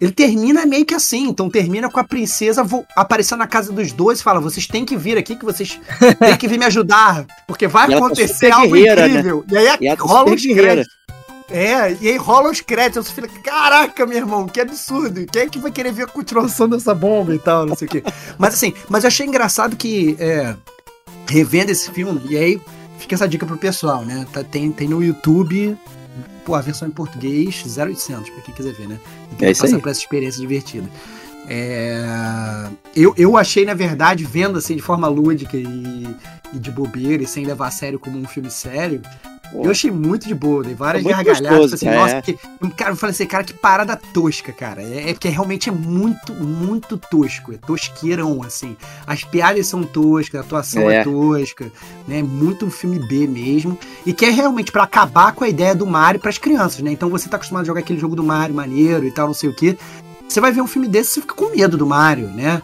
ele 0.00 0.12
termina 0.12 0.64
meio 0.66 0.84
que 0.84 0.94
assim, 0.94 1.28
então 1.28 1.50
termina 1.50 1.90
com 1.90 1.98
a 1.98 2.04
princesa 2.04 2.64
aparecendo 2.96 3.40
na 3.40 3.46
casa 3.46 3.72
dos 3.72 3.92
dois 3.92 4.20
e 4.20 4.22
fala: 4.22 4.40
vocês 4.40 4.66
têm 4.66 4.84
que 4.84 4.96
vir 4.96 5.18
aqui, 5.18 5.34
que 5.36 5.44
vocês 5.44 5.80
têm 6.18 6.36
que 6.36 6.46
vir 6.48 6.58
me 6.58 6.64
ajudar, 6.64 7.26
porque 7.46 7.66
vai 7.66 7.88
tá 7.88 7.96
acontecer 7.96 8.50
algo 8.52 8.74
né? 8.74 8.92
incrível. 8.92 9.44
E 9.50 9.56
aí 9.56 9.76
E 9.80 9.96
tá 9.96 10.02
rola 10.02 10.34
guerreira. 10.34 10.62
créditos. 10.62 11.03
É, 11.50 11.92
e 12.00 12.08
aí 12.08 12.16
rola 12.16 12.50
os 12.50 12.60
créditos. 12.60 13.06
Você 13.08 13.12
fica, 13.22 13.28
caraca, 13.42 14.06
meu 14.06 14.16
irmão, 14.16 14.46
que 14.46 14.60
absurdo. 14.60 15.26
Quem 15.26 15.42
é 15.42 15.46
que 15.48 15.58
vai 15.58 15.70
querer 15.70 15.92
ver 15.92 16.04
a 16.04 16.06
continuação 16.06 16.68
dessa 16.70 16.94
bomba 16.94 17.34
e 17.34 17.38
tal, 17.38 17.66
não 17.66 17.76
sei 17.76 17.86
o 17.86 17.90
quê. 17.90 18.02
Mas 18.38 18.54
assim, 18.54 18.72
mas 18.88 19.04
eu 19.04 19.08
achei 19.08 19.26
engraçado 19.26 19.76
que, 19.76 20.16
é, 20.18 20.56
revendo 21.28 21.70
esse 21.70 21.90
filme, 21.90 22.20
e 22.28 22.36
aí 22.36 22.60
fica 22.98 23.14
essa 23.14 23.28
dica 23.28 23.44
pro 23.44 23.58
pessoal, 23.58 24.04
né? 24.04 24.26
Tá- 24.32 24.42
tem, 24.42 24.72
tem 24.72 24.88
no 24.88 25.02
YouTube, 25.04 25.76
pô, 26.46 26.54
a 26.54 26.60
versão 26.62 26.88
em 26.88 26.90
português, 26.92 27.62
0800, 27.76 28.30
pra 28.30 28.40
quem 28.42 28.54
quiser 28.54 28.72
ver, 28.72 28.88
né? 28.88 28.98
Quem 29.38 29.48
É 29.48 29.50
isso 29.50 29.62
passar 29.62 29.76
aí. 29.76 29.82
por 29.82 29.88
essa 29.90 30.00
experiência 30.00 30.40
divertida. 30.40 30.88
É, 31.46 32.68
eu, 32.96 33.12
eu 33.18 33.36
achei, 33.36 33.66
na 33.66 33.74
verdade, 33.74 34.24
vendo 34.24 34.58
assim 34.58 34.76
de 34.76 34.82
forma 34.82 35.06
lúdica 35.08 35.56
e, 35.58 36.06
e 36.54 36.58
de 36.58 36.70
bobeira 36.70 37.22
e 37.22 37.26
sem 37.26 37.44
levar 37.44 37.68
a 37.68 37.70
sério 37.70 37.98
como 37.98 38.18
um 38.18 38.26
filme 38.26 38.50
sério, 38.50 39.02
pô. 39.50 39.64
Eu 39.64 39.70
achei 39.70 39.90
muito 39.90 40.26
de 40.26 40.34
boa, 40.34 40.62
dei 40.62 40.74
várias 40.74 41.04
gargalhadas. 41.04 41.40
gostoso, 41.40 41.74
assim, 41.74 41.88
é. 41.88 41.94
nossa, 41.96 42.22
que, 42.22 42.38
cara, 42.76 42.92
eu 42.92 42.96
falei 42.96 43.12
assim, 43.12 43.26
cara, 43.26 43.44
que 43.44 43.54
parada 43.54 43.96
tosca, 44.12 44.52
cara. 44.52 44.82
É, 44.82 45.10
é 45.10 45.12
porque 45.12 45.28
realmente 45.28 45.68
é 45.68 45.72
muito, 45.72 46.32
muito 46.34 46.96
tosco. 46.98 47.52
É 47.52 47.56
tosqueirão, 47.56 48.42
assim. 48.42 48.76
As 49.06 49.24
piadas 49.24 49.66
são 49.66 49.82
toscas, 49.84 50.40
a 50.40 50.44
atuação 50.44 50.90
é, 50.90 50.96
É. 50.96 51.04
tosca, 51.04 51.70
né? 52.06 52.22
Muito 52.22 52.66
um 52.66 52.70
filme 52.70 52.98
B 52.98 53.26
mesmo. 53.26 53.78
E 54.04 54.12
que 54.12 54.24
é 54.24 54.30
realmente 54.30 54.72
pra 54.72 54.84
acabar 54.84 55.32
com 55.32 55.44
a 55.44 55.48
ideia 55.48 55.74
do 55.74 55.86
Mario 55.86 56.20
pras 56.20 56.38
crianças, 56.38 56.80
né? 56.80 56.90
Então 56.92 57.08
você 57.10 57.28
tá 57.28 57.36
acostumado 57.36 57.62
a 57.64 57.66
jogar 57.66 57.80
aquele 57.80 57.98
jogo 57.98 58.16
do 58.16 58.24
Mario 58.24 58.54
maneiro 58.54 59.06
e 59.06 59.10
tal, 59.10 59.26
não 59.26 59.34
sei 59.34 59.48
o 59.50 59.54
quê. 59.54 59.76
Você 60.28 60.40
vai 60.40 60.50
ver 60.52 60.60
um 60.62 60.66
filme 60.66 60.88
desse, 60.88 61.10
você 61.12 61.20
fica 61.20 61.34
com 61.34 61.50
medo 61.54 61.76
do 61.76 61.86
Mario, 61.86 62.28
né? 62.28 62.60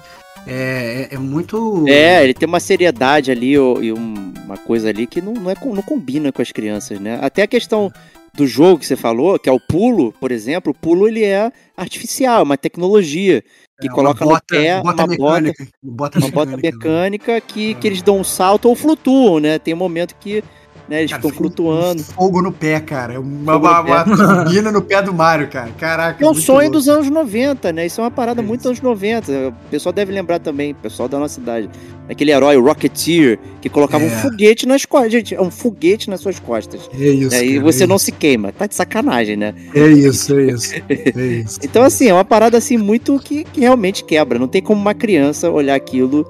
É, 0.46 1.08
é, 1.10 1.14
é 1.14 1.18
muito. 1.18 1.84
É, 1.86 2.24
ele 2.24 2.34
tem 2.34 2.48
uma 2.48 2.60
seriedade 2.60 3.30
ali 3.30 3.58
ó, 3.58 3.80
e 3.80 3.92
um- 3.92 4.32
uma 4.44 4.56
coisa 4.56 4.88
ali 4.88 5.06
que 5.06 5.20
não, 5.20 5.32
não, 5.34 5.50
é, 5.50 5.54
não 5.54 5.82
combina 5.82 6.32
com 6.32 6.42
as 6.42 6.50
crianças, 6.50 6.98
né? 6.98 7.18
Até 7.22 7.42
a 7.42 7.46
questão 7.46 7.90
do 8.34 8.46
jogo 8.46 8.78
que 8.78 8.86
você 8.86 8.96
falou, 8.96 9.38
que 9.38 9.48
é 9.48 9.52
o 9.52 9.60
pulo, 9.60 10.12
por 10.20 10.30
exemplo, 10.32 10.72
o 10.72 10.74
pulo 10.74 11.06
ele 11.06 11.24
é 11.24 11.50
artificial, 11.76 12.40
é 12.40 12.42
uma 12.42 12.56
tecnologia 12.56 13.42
que 13.80 13.86
é, 13.88 13.90
uma 13.90 13.94
coloca 13.94 14.24
bota, 14.24 14.54
no 14.54 14.60
pé 14.60 14.80
bota 14.82 15.04
uma 15.04 15.16
bota, 15.16 15.40
mecânica. 15.40 15.66
bota 15.82 16.18
uma 16.18 16.28
bota 16.30 16.56
mecânica. 16.56 16.78
mecânica 16.78 17.40
que, 17.40 17.74
que 17.74 17.86
eles 17.86 18.02
dão 18.02 18.18
um 18.18 18.24
salto 18.24 18.68
ou 18.68 18.74
flutuam, 18.74 19.40
né? 19.40 19.58
Tem 19.58 19.74
um 19.74 19.76
momento 19.76 20.14
que 20.18 20.42
né, 20.90 20.98
eles 20.98 21.10
Cara, 21.12 21.22
ficam 21.22 21.30
fica 21.30 21.42
um 21.44 21.46
flutuando. 21.46 22.02
Fogo 22.02 22.42
no 22.42 22.50
pé, 22.50 22.80
cara. 22.80 23.20
Uma, 23.20 23.56
uma, 23.56 23.80
uma 23.80 24.04
turbina 24.44 24.72
no 24.72 24.82
pé 24.82 25.00
do 25.00 25.14
Mario, 25.14 25.48
cara. 25.48 25.70
Caraca. 25.78 26.22
É 26.24 26.28
um 26.28 26.34
sonho 26.34 26.62
louco. 26.62 26.72
dos 26.72 26.88
anos 26.88 27.08
90, 27.08 27.72
né? 27.72 27.86
Isso 27.86 28.00
é 28.00 28.04
uma 28.04 28.10
parada 28.10 28.42
É 28.42 28.44
muito 28.44 28.66
anos 28.66 28.80
90. 28.80 29.30
O 29.30 29.52
pessoal 29.70 29.92
deve 29.92 30.12
lembrar 30.12 30.40
também, 30.40 30.72
o 30.72 30.74
pessoal 30.74 31.08
da 31.08 31.16
nossa 31.18 31.34
cidade. 31.34 31.70
Aquele 32.08 32.32
herói 32.32 32.56
Rocketeer 32.60 33.38
que 33.60 33.68
colocava 33.68 34.02
um 34.02 34.08
É. 34.08 34.10
foguete 34.10 34.66
nas 34.66 34.84
costas. 34.84 35.12
Gente, 35.12 35.32
é 35.32 35.40
um 35.40 35.48
foguete 35.50 36.10
nas 36.10 36.20
suas 36.20 36.40
costas. 36.40 36.90
É 36.92 37.04
isso. 37.06 37.30
né? 37.30 37.44
E 37.44 37.52
cara, 37.54 37.62
você 37.62 37.84
é 37.84 37.86
não 37.86 37.98
se 37.98 38.10
queima. 38.10 38.50
Tá 38.50 38.66
de 38.66 38.74
sacanagem, 38.74 39.36
né? 39.36 39.54
É 39.72 39.86
isso, 39.86 40.36
é 40.36 40.42
isso. 40.46 40.74
É 40.88 41.22
isso. 41.22 41.60
Então, 41.62 41.84
assim, 41.84 42.08
é 42.08 42.12
uma 42.12 42.24
parada 42.24 42.58
assim 42.58 42.76
muito 42.76 43.16
que, 43.20 43.44
que 43.44 43.60
realmente 43.60 44.02
quebra. 44.02 44.40
Não 44.40 44.48
tem 44.48 44.60
como 44.60 44.80
uma 44.80 44.92
criança 44.94 45.48
olhar 45.50 45.76
aquilo 45.76 46.26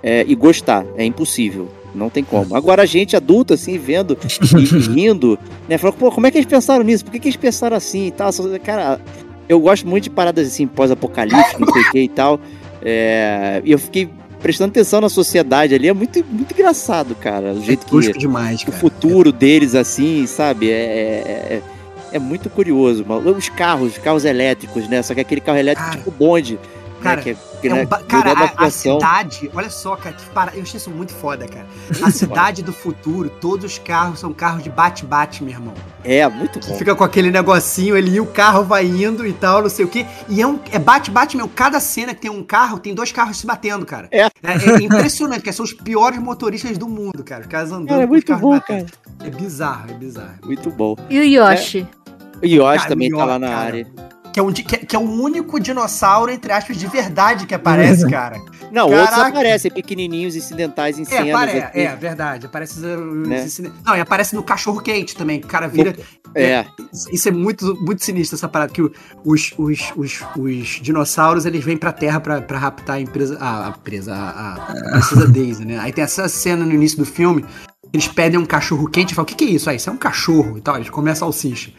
é, 0.00 0.24
e 0.28 0.34
gostar. 0.36 0.86
É 0.96 1.04
impossível. 1.04 1.66
Não 1.96 2.10
tem 2.10 2.22
como. 2.22 2.54
Agora 2.54 2.82
a 2.82 2.86
gente 2.86 3.16
adulto, 3.16 3.54
assim, 3.54 3.78
vendo 3.78 4.16
e, 4.58 4.64
rindo, 4.94 5.38
né? 5.68 5.78
Falou, 5.78 5.96
pô, 5.96 6.12
como 6.12 6.26
é 6.26 6.30
que 6.30 6.38
eles 6.38 6.48
pensaram 6.48 6.84
nisso? 6.84 7.04
Por 7.04 7.12
que, 7.12 7.18
que 7.18 7.28
eles 7.28 7.36
pensaram 7.36 7.76
assim 7.76 8.08
e 8.08 8.10
tal? 8.10 8.30
Cara, 8.62 9.00
eu 9.48 9.60
gosto 9.60 9.86
muito 9.86 10.04
de 10.04 10.10
paradas 10.10 10.46
assim, 10.46 10.66
pós-apocalípticas, 10.66 11.58
não 11.58 11.72
sei 11.72 11.82
o 11.82 11.90
que 11.90 12.00
e 12.00 12.08
tal. 12.08 12.40
É, 12.82 13.62
e 13.64 13.72
eu 13.72 13.78
fiquei 13.78 14.08
prestando 14.40 14.70
atenção 14.70 15.00
na 15.00 15.08
sociedade 15.08 15.74
ali. 15.74 15.88
É 15.88 15.92
muito, 15.92 16.24
muito 16.30 16.52
engraçado, 16.52 17.14
cara. 17.14 17.52
O 17.52 17.62
jeito 17.62 17.86
é 17.98 18.12
que 18.12 18.18
demais, 18.18 18.62
o 18.62 18.66
cara. 18.66 18.78
futuro 18.78 19.32
deles, 19.32 19.74
assim, 19.74 20.26
sabe? 20.26 20.70
É, 20.70 20.72
é, 20.74 21.62
é 22.12 22.18
muito 22.18 22.48
curioso. 22.50 23.04
mano. 23.06 23.36
Os 23.36 23.48
carros, 23.48 23.92
os 23.92 23.98
carros 23.98 24.24
elétricos, 24.24 24.88
né? 24.88 25.02
Só 25.02 25.14
que 25.14 25.20
aquele 25.20 25.40
carro 25.40 25.58
elétrico 25.58 25.90
Cara, 25.90 25.98
tipo 25.98 26.10
bonde. 26.10 26.58
Cara, 27.02 27.16
né? 27.16 27.22
Que, 27.22 27.36
que, 27.60 27.68
É 27.68 27.72
um 27.72 27.76
né, 27.76 27.86
ba- 27.86 27.98
que 27.98 28.04
cara, 28.04 28.32
a, 28.32 28.66
a 28.66 28.70
cidade, 28.70 29.50
olha 29.54 29.70
só, 29.70 29.96
cara, 29.96 30.14
que 30.14 30.24
para... 30.30 30.54
eu 30.54 30.62
achei 30.62 30.78
isso 30.78 30.90
muito 30.90 31.12
foda, 31.12 31.46
cara. 31.46 31.66
A 32.02 32.10
cidade 32.12 32.62
do 32.62 32.72
futuro, 32.72 33.28
todos 33.28 33.64
os 33.72 33.78
carros 33.78 34.20
são 34.20 34.32
carros 34.32 34.62
de 34.62 34.70
bate-bate, 34.70 35.42
meu 35.42 35.52
irmão. 35.52 35.74
É, 36.04 36.26
muito 36.28 36.60
bom. 36.60 36.76
fica 36.76 36.94
com 36.94 37.02
aquele 37.04 37.30
negocinho 37.30 37.96
ali, 37.96 38.20
o 38.20 38.26
carro 38.26 38.62
vai 38.64 38.86
indo 38.86 39.26
e 39.26 39.32
tal, 39.32 39.62
não 39.62 39.68
sei 39.68 39.84
o 39.84 39.88
quê. 39.88 40.06
E 40.28 40.40
é 40.40 40.46
um 40.46 40.58
é 40.72 40.78
bate-bate, 40.78 41.36
meu. 41.36 41.48
Cada 41.48 41.80
cena 41.80 42.14
que 42.14 42.20
tem 42.22 42.30
um 42.30 42.42
carro, 42.42 42.78
tem 42.78 42.94
dois 42.94 43.10
carros 43.10 43.36
se 43.38 43.46
batendo, 43.46 43.84
cara. 43.84 44.08
É. 44.10 44.26
É, 44.26 44.30
impressionante, 44.82 45.42
que 45.42 45.52
são 45.52 45.64
os 45.64 45.72
piores 45.72 46.18
motoristas 46.18 46.78
do 46.78 46.88
mundo, 46.88 47.24
cara. 47.24 47.40
Os 47.42 47.46
caras 47.48 47.72
andando 47.72 47.88
Cara, 47.88 48.02
é 48.02 48.06
com 48.06 48.12
os 48.12 48.16
muito 48.16 48.26
carros 48.26 48.42
bom, 48.42 48.50
batendo. 48.50 48.92
cara. 48.92 49.28
É 49.28 49.30
bizarro, 49.30 49.90
é 49.90 49.94
bizarro. 49.94 50.34
Muito 50.44 50.70
bom. 50.70 50.96
E 51.10 51.18
o 51.18 51.22
Yoshi? 51.24 51.86
O 52.42 52.46
Yoshi 52.46 52.76
Cara, 52.78 52.88
também 52.88 53.12
o 53.12 53.16
tá 53.16 53.24
lá 53.24 53.32
Yoshi, 53.34 53.40
na 53.40 53.48
cara. 53.48 53.60
área. 53.66 53.86
Que 54.36 54.40
é, 54.40 54.42
um, 54.42 54.52
que, 54.52 54.74
é, 54.74 54.78
que 54.80 54.94
é 54.94 54.98
o 54.98 55.02
único 55.02 55.58
dinossauro, 55.58 56.30
entre 56.30 56.52
aspas, 56.52 56.76
de 56.76 56.86
verdade 56.86 57.46
que 57.46 57.54
aparece, 57.54 58.06
cara. 58.06 58.36
Não, 58.70 58.84
outros 58.90 59.08
Caraca. 59.08 59.28
aparecem 59.30 59.70
pequenininhos, 59.70 60.36
incidentais 60.36 60.98
em 60.98 61.02
É, 61.04 61.06
cenas. 61.06 61.28
apare- 61.34 61.62
assim. 61.62 61.78
é, 61.80 61.96
verdade. 61.96 62.44
Aparece. 62.44 62.78
os- 62.78 63.26
Né? 63.28 63.46
esse- 63.46 63.72
Não, 63.82 63.96
e 63.96 64.00
aparece 64.00 64.34
no 64.34 64.42
cachorro 64.42 64.78
quente 64.82 65.16
também. 65.16 65.40
que 65.40 65.46
O 65.46 65.48
cara 65.48 65.66
vira. 65.68 65.96
É, 66.34 66.66
Isso 67.10 67.30
é 67.30 67.32
muito, 67.32 67.74
muito 67.80 68.04
sinistro, 68.04 68.36
essa 68.36 68.46
parada. 68.46 68.70
Que 68.74 68.82
os, 68.82 69.54
os, 69.56 69.92
os, 69.96 70.20
os 70.36 70.66
dinossauros 70.82 71.46
eles 71.46 71.64
vêm 71.64 71.78
pra 71.78 71.90
terra 71.90 72.20
pra, 72.20 72.42
pra 72.42 72.58
raptar 72.58 72.96
a 72.96 73.00
empresa. 73.00 73.38
A, 73.40 73.68
a 73.68 73.70
empresa. 73.70 74.14
A, 74.14 74.52
a 74.52 74.90
princesa 74.90 75.28
Daisy, 75.32 75.64
né? 75.64 75.78
Aí 75.78 75.94
tem 75.94 76.04
essa 76.04 76.28
cena 76.28 76.62
no 76.62 76.74
início 76.74 76.98
do 76.98 77.06
filme. 77.06 77.42
Eles 77.90 78.06
pedem 78.06 78.38
um 78.38 78.44
cachorro 78.44 78.86
quente 78.90 79.12
e 79.12 79.14
falam: 79.14 79.24
O 79.24 79.28
que, 79.28 79.34
que 79.34 79.44
é 79.46 79.48
isso? 79.48 79.70
Aí, 79.70 79.76
isso 79.76 79.88
é 79.88 79.92
um 79.94 79.96
cachorro 79.96 80.58
e 80.58 80.60
tal. 80.60 80.76
Eles 80.76 80.90
comem 80.90 81.10
a 81.10 81.16
salsicha. 81.16 81.70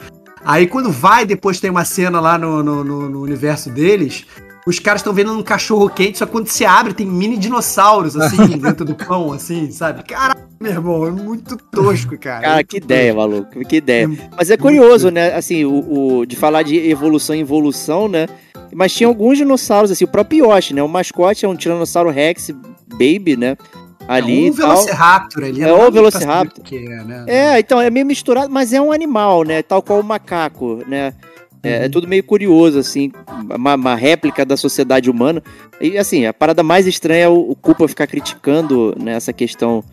Aí 0.49 0.65
quando 0.65 0.89
vai, 0.89 1.25
depois 1.25 1.59
tem 1.59 1.69
uma 1.69 1.83
cena 1.83 2.19
lá 2.21 2.37
no, 2.37 2.63
no, 2.63 2.83
no- 2.83 3.09
no 3.09 3.21
universo 3.21 3.69
deles. 3.69 4.25
Os 4.65 4.79
caras 4.79 4.99
estão 5.01 5.13
vendo 5.13 5.31
um 5.31 5.41
cachorro 5.43 5.89
quente, 5.89 6.17
só 6.17 6.25
que 6.25 6.31
quando 6.31 6.47
se 6.47 6.65
abre, 6.65 6.93
tem 6.93 7.05
mini 7.05 7.37
dinossauros, 7.37 8.15
assim, 8.17 8.37
dentro 8.57 8.83
do 8.85 8.95
pão, 8.95 9.31
assim, 9.31 9.71
sabe? 9.71 10.03
Caraca, 10.03 10.41
meu 10.59 10.71
irmão, 10.71 11.05
é 11.07 11.11
muito 11.11 11.55
tosco, 11.57 12.17
cara. 12.17 12.41
cara, 12.41 12.59
É 12.59 12.63
que 12.63 12.77
ideia, 12.77 13.13
maluco. 13.13 13.59
Que 13.65 13.77
ideia. 13.77 14.05
É 14.05 14.29
Mas 14.37 14.49
é 14.49 14.57
curioso, 14.57 15.09
né? 15.09 15.33
Assim, 15.35 15.63
o, 15.65 16.19
o- 16.19 16.25
de 16.25 16.35
falar 16.35 16.63
de 16.63 16.75
evolução 16.89 17.35
em 17.35 17.39
evolução, 17.41 18.07
né? 18.09 18.25
Mas 18.73 18.93
tinha 18.93 19.07
alguns 19.07 19.37
dinossauros, 19.37 19.89
assim, 19.91 20.03
o 20.03 20.07
próprio 20.09 20.45
Yoshi, 20.51 20.73
né? 20.73 20.83
O 20.83 20.87
mascote 20.89 21.45
é 21.45 21.47
um 21.47 21.55
Tiranossauro 21.55 22.09
Rex 22.09 22.51
Baby, 22.91 23.37
né? 23.37 23.55
Ali 24.07 24.47
É 24.47 24.51
um 24.51 24.55
tal. 24.55 24.67
Velociraptor 24.69 25.43
ali. 25.43 25.61
É 25.61 25.73
o 25.73 25.91
Velociraptor. 25.91 26.63
que 26.63 26.77
é, 26.77 27.03
né? 27.03 27.25
É, 27.27 27.59
então, 27.59 27.81
é 27.81 27.89
meio 27.89 28.05
misturado, 28.05 28.51
mas 28.51 28.73
é 28.73 28.81
um 28.81 28.91
animal, 28.91 29.43
né? 29.43 29.61
Tal 29.61 29.81
qual 29.81 29.99
o 29.99 30.03
macaco, 30.03 30.83
né? 30.87 31.13
É, 31.63 31.85
é 31.85 31.89
tudo 31.89 32.07
meio 32.07 32.23
curioso, 32.23 32.79
assim, 32.79 33.11
uma, 33.55 33.75
uma 33.75 33.95
réplica 33.95 34.45
da 34.45 34.55
sociedade 34.55 35.09
humana. 35.09 35.43
E, 35.81 35.97
assim, 35.97 36.25
a 36.25 36.33
parada 36.33 36.63
mais 36.63 36.87
estranha 36.87 37.25
é 37.25 37.29
o, 37.29 37.51
o 37.51 37.55
Culpa 37.55 37.87
ficar 37.87 38.07
criticando 38.07 38.95
né, 38.99 39.13
essa 39.13 39.33
questão 39.33 39.83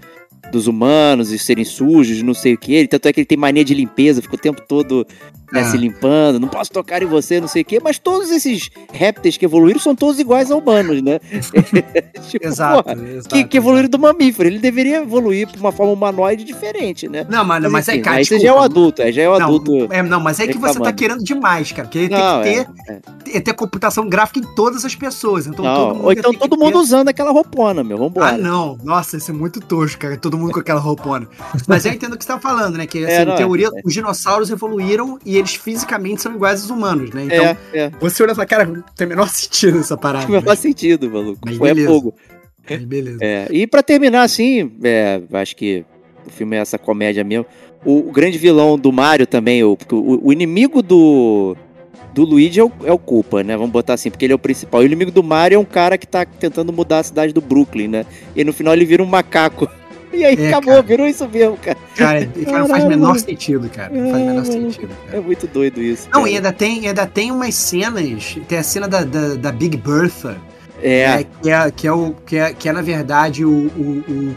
dos 0.53 0.67
humanos 0.67 1.33
e 1.33 1.39
serem 1.39 1.65
sujos, 1.65 2.23
não 2.23 2.35
sei 2.35 2.55
o 2.55 2.59
que. 2.59 2.75
Ele, 2.75 2.89
tanto 2.89 3.09
é 3.09 3.13
que 3.13 3.21
ele 3.21 3.27
tem 3.27 3.39
mania 3.39 3.65
de 3.65 3.75
limpeza, 3.75 4.23
fica 4.23 4.35
o 4.35 4.39
tempo 4.39 4.63
todo 4.67 5.07
né, 5.55 5.61
É. 5.61 5.65
se 5.65 5.77
limpando, 5.77 6.39
não 6.41 6.49
posso 6.49 6.71
tocar 6.71 7.03
em 7.03 7.07
você, 7.07 7.41
não 7.41 7.49
sei 7.49 7.63
o 7.63 7.65
que. 7.65 7.81
Mas 7.81 7.99
todos 7.99 8.31
esses 8.31 8.71
répteis 8.93 9.37
que 9.37 9.45
evoluíram 9.45 9.79
são 9.81 9.95
todos 9.95 10.19
iguais 10.19 10.51
a 10.51 10.57
humanos, 10.57 11.01
né? 11.03 11.21
Tipo, 12.29 12.47
Exato, 12.47 12.83
porra, 12.85 12.97
exato, 13.09 13.29
que, 13.35 13.45
que 13.45 13.57
evoluíram 13.59 13.89
do 13.89 13.99
mamífero. 13.99 14.49
Ele 14.49 14.59
deveria 14.59 14.99
evoluir 15.03 15.47
pra 15.47 15.61
uma 15.61 15.73
forma 15.73 15.93
humanoide 15.93 16.43
diferente, 16.43 17.07
né? 17.09 17.27
Não, 17.29 17.45
mas, 17.45 17.63
mas, 17.71 17.89
enfim, 17.89 17.99
é, 17.99 18.03
cara, 18.03 18.17
aí 18.17 18.25
você 18.25 18.39
já 18.41 18.49
é 18.49 18.53
o 18.53 18.59
adulto, 18.59 19.03
aí 19.03 19.13
já 19.13 19.23
é 19.23 19.29
o 19.29 19.39
Não, 19.39 19.47
adulto. 19.47 19.93
é, 19.93 20.03
não, 20.03 20.21
mas 20.21 20.41
é 20.41 20.47
que 20.47 20.57
você 20.59 20.81
tá 20.81 20.93
querendo 20.93 21.23
demais, 21.23 21.71
cara. 21.71 21.87
Porque 21.87 22.09
Não, 22.09 22.43
tem 22.43 22.59
é, 22.61 22.65
que 22.65 22.73
ter, 23.25 23.33
ter, 23.33 23.41
ter 23.43 23.53
computação 23.55 24.09
gráfica 24.09 24.41
em 24.41 24.55
todas 24.55 24.85
as 24.85 24.95
pessoas. 24.95 25.47
Então 25.47 25.65
Não, 25.65 25.75
todo 25.77 25.95
mundo 25.95 26.05
ou 26.05 26.13
então 26.13 26.33
todo 26.35 26.57
mundo 26.59 26.73
ter- 26.73 26.79
usando 26.79 27.09
aquela 27.09 27.31
roupona, 27.31 27.85
meu. 27.85 27.99
Vambora. 27.99 28.29
Ah, 28.35 28.39
não. 28.39 28.79
Nossa, 28.83 29.17
isso 29.19 29.31
é 29.31 29.35
muito 29.35 29.61
tosco, 29.61 30.01
cara. 30.01 30.17
Todo 30.17 30.39
mundo 30.39 30.53
com 30.53 30.61
aquela 30.61 30.81
roupona. 30.81 31.29
Mas 31.69 31.85
eu 31.85 31.93
entendo 31.93 32.15
o 32.15 32.19
que 32.19 32.25
você 32.25 32.33
tá 32.33 32.41
falando, 32.41 32.77
né? 32.79 32.87
Que, 32.87 33.05
assim, 33.05 33.13
É, 33.15 33.23
em 33.25 33.31
é, 33.31 33.37
teoria, 33.37 33.69
é. 33.69 33.81
os 33.85 33.93
dinossauros 33.93 34.51
evoluíram 34.51 35.19
e 35.25 35.37
eles 35.45 35.55
fisicamente 35.55 36.23
são 36.23 36.35
iguais 36.35 36.63
aos 36.63 36.71
humanos, 36.71 37.11
né? 37.11 37.25
Então, 37.25 37.45
é, 37.45 37.57
é. 37.73 37.91
você 38.01 38.23
olha 38.23 38.33
e 38.33 38.35
fala, 38.35 38.47
cara, 38.47 38.65
não 38.65 38.83
tem 38.97 39.07
o 39.07 39.11
menor 39.11 39.29
sentido 39.31 39.79
essa 39.79 39.97
parada. 39.97 40.27
Não 40.27 40.43
faz 40.43 40.59
sentido, 40.59 41.11
maluco. 41.11 41.41
Mas 41.45 41.59
beleza. 41.59 41.89
fogo. 41.89 42.15
Aí, 42.69 42.79
beleza. 42.79 43.19
É, 43.21 43.47
e 43.51 43.67
pra 43.67 43.83
terminar, 43.83 44.23
assim, 44.23 44.73
é, 44.83 45.21
acho 45.35 45.55
que 45.55 45.85
o 46.27 46.31
filme 46.31 46.57
é 46.57 46.61
essa 46.61 46.79
comédia 46.79 47.23
mesmo. 47.23 47.47
O, 47.85 48.09
o 48.09 48.13
grande 48.13 48.39
vilão 48.39 48.79
do 48.79 48.91
Mario 48.91 49.27
também, 49.27 49.63
o, 49.63 49.77
o, 49.93 50.29
o 50.29 50.33
inimigo 50.33 50.83
do, 50.83 51.55
do 52.15 52.25
Luigi 52.25 52.61
é 52.61 52.65
o, 52.65 52.73
é 52.85 52.93
o 52.93 52.99
Culpa, 52.99 53.43
né? 53.43 53.55
Vamos 53.55 53.73
botar 53.73 53.95
assim, 53.95 54.11
porque 54.11 54.25
ele 54.25 54.33
é 54.33 54.37
o 54.37 54.39
principal. 54.39 54.81
E 54.81 54.85
o 54.85 54.87
inimigo 54.87 55.11
do 55.11 55.23
Mario 55.23 55.57
é 55.57 55.59
um 55.59 55.65
cara 55.65 55.99
que 55.99 56.07
tá 56.07 56.25
tentando 56.25 56.73
mudar 56.73 57.01
a 57.01 57.03
cidade 57.03 57.35
do 57.35 57.43
Brooklyn, 57.43 57.89
né? 57.89 58.07
E 58.35 58.43
no 58.43 58.53
final 58.53 58.73
ele 58.73 58.87
vira 58.87 59.03
um 59.03 59.07
macaco. 59.07 59.69
E 60.15 60.25
aí 60.25 60.37
É, 60.37 60.49
acabou, 60.49 60.75
cara. 60.75 60.83
virou 60.83 61.07
isso 61.07 61.29
mesmo, 61.29 61.57
cara. 61.57 61.79
Cara, 61.97 62.27
cara, 62.27 62.59
não 62.61 62.69
faz 62.69 62.85
menor 62.85 63.19
sentido, 63.19 63.69
cara. 63.69 63.91
Não 63.93 64.11
faz 64.11 64.23
o 64.23 64.27
menor 64.27 64.45
sentido, 64.47 64.89
cara. 65.07 65.19
É 65.19 65.21
muito 65.21 65.47
doido 65.47 65.83
isso. 65.83 66.05
Não, 66.13 66.21
cara. 66.21 66.31
e 66.31 66.37
ainda 66.37 66.53
tem, 66.53 66.87
ainda 66.89 67.07
tem 67.07 67.31
umas 67.31 67.55
cenas. 67.55 68.39
Tem 68.49 68.59
a 68.59 68.63
cena 68.63 68.89
da, 68.89 69.03
da, 69.05 69.35
da 69.35 69.53
Big 69.53 69.77
Bertha, 69.77 70.37
É, 70.83 71.17
né, 71.19 71.25
que, 71.43 71.51
é, 71.51 71.71
que, 71.71 71.87
é 71.87 71.93
o, 71.93 72.15
que, 72.27 72.37
é, 72.37 72.53
que 72.53 72.69
é, 72.69 72.73
na 72.73 72.83
verdade, 72.83 73.45
o, 73.45 73.51
o, 73.51 74.05
o, 74.09 74.37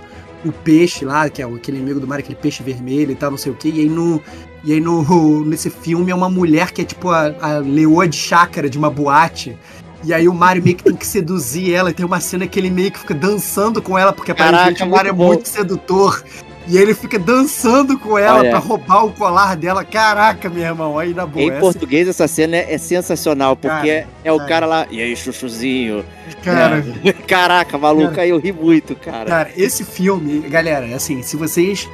o 0.50 0.52
peixe 0.52 1.04
lá, 1.04 1.30
que 1.30 1.42
é 1.42 1.46
aquele 1.46 1.78
inimigo 1.78 2.00
do 2.00 2.08
mar, 2.08 2.20
aquele 2.20 2.38
peixe 2.38 2.64
vermelho 2.64 3.12
e 3.12 3.16
tal, 3.16 3.32
não 3.32 3.38
sei 3.38 3.52
o 3.52 3.56
quê. 3.56 3.70
E 3.74 3.82
aí, 3.82 3.90
no, 3.90 4.22
e 4.64 4.74
aí 4.74 4.80
no, 4.80 5.44
nesse 5.46 5.70
filme 5.70 6.12
é 6.12 6.16
uma 6.16 6.30
mulher 6.30 6.72
que 6.72 6.82
é 6.82 6.86
tipo 6.86 7.10
a, 7.10 7.34
a 7.40 7.58
leoa 7.60 8.08
de 8.08 8.16
chácara 8.16 8.70
de 8.70 8.78
uma 8.78 8.90
boate. 8.90 9.58
E 10.04 10.14
aí 10.14 10.28
o 10.28 10.34
Mario 10.34 10.64
meio 10.64 10.76
que 10.76 10.84
tem 10.84 10.96
que 10.96 11.06
seduzir 11.08 11.74
ela. 11.74 11.90
E 11.90 11.94
tem 11.94 12.06
uma 12.06 12.20
cena 12.20 12.46
que 12.48 12.60
ele 12.60 12.70
meio 12.70 12.92
que 12.92 13.00
fica 13.00 13.14
dançando 13.14 13.82
com 13.82 13.98
ela, 13.98 14.14
porque 14.14 14.34
Caraca, 14.34 14.56
aparentemente 14.56 14.84
o 14.84 14.92
Mario 14.96 15.10
é 15.10 15.14
muito 15.14 15.40
bom. 15.40 15.46
sedutor. 15.46 16.24
E 16.70 16.76
aí 16.78 16.84
ele 16.84 16.94
fica 16.94 17.18
dançando 17.18 17.98
com 17.98 18.18
ela 18.18 18.40
Olha. 18.40 18.50
pra 18.50 18.60
roubar 18.60 19.06
o 19.06 19.12
colar 19.14 19.56
dela. 19.56 19.86
Caraca, 19.86 20.50
meu 20.50 20.64
irmão, 20.64 21.00
aí 21.00 21.14
na 21.14 21.26
boa. 21.26 21.42
Em 21.46 21.50
essa- 21.50 21.60
português, 21.62 22.08
essa 22.10 22.28
cena 22.28 22.58
é, 22.58 22.74
é 22.74 22.78
sensacional, 22.78 23.56
porque 23.56 23.76
Cara, 24.02 24.08
é 24.24 24.32
o 24.34 24.46
cara. 24.46 24.66
lá, 24.66 24.86
e 24.92 25.02
aí, 25.02 25.16
chuchuzinho. 25.16 26.04
cara, 26.44 26.84
Caraca, 27.26 27.78
maluco, 27.78 28.10
Cara. 28.10 28.24
aí 28.24 28.30
eu 28.32 28.38
ri 28.40 28.52
muito, 28.52 28.96
cara. 28.98 29.26
Cara, 29.26 29.50
esse 29.56 29.86
filme, 29.86 30.42
galera, 30.42 30.94
assim, 30.94 31.22
se 31.24 31.38
vocês 31.38 31.88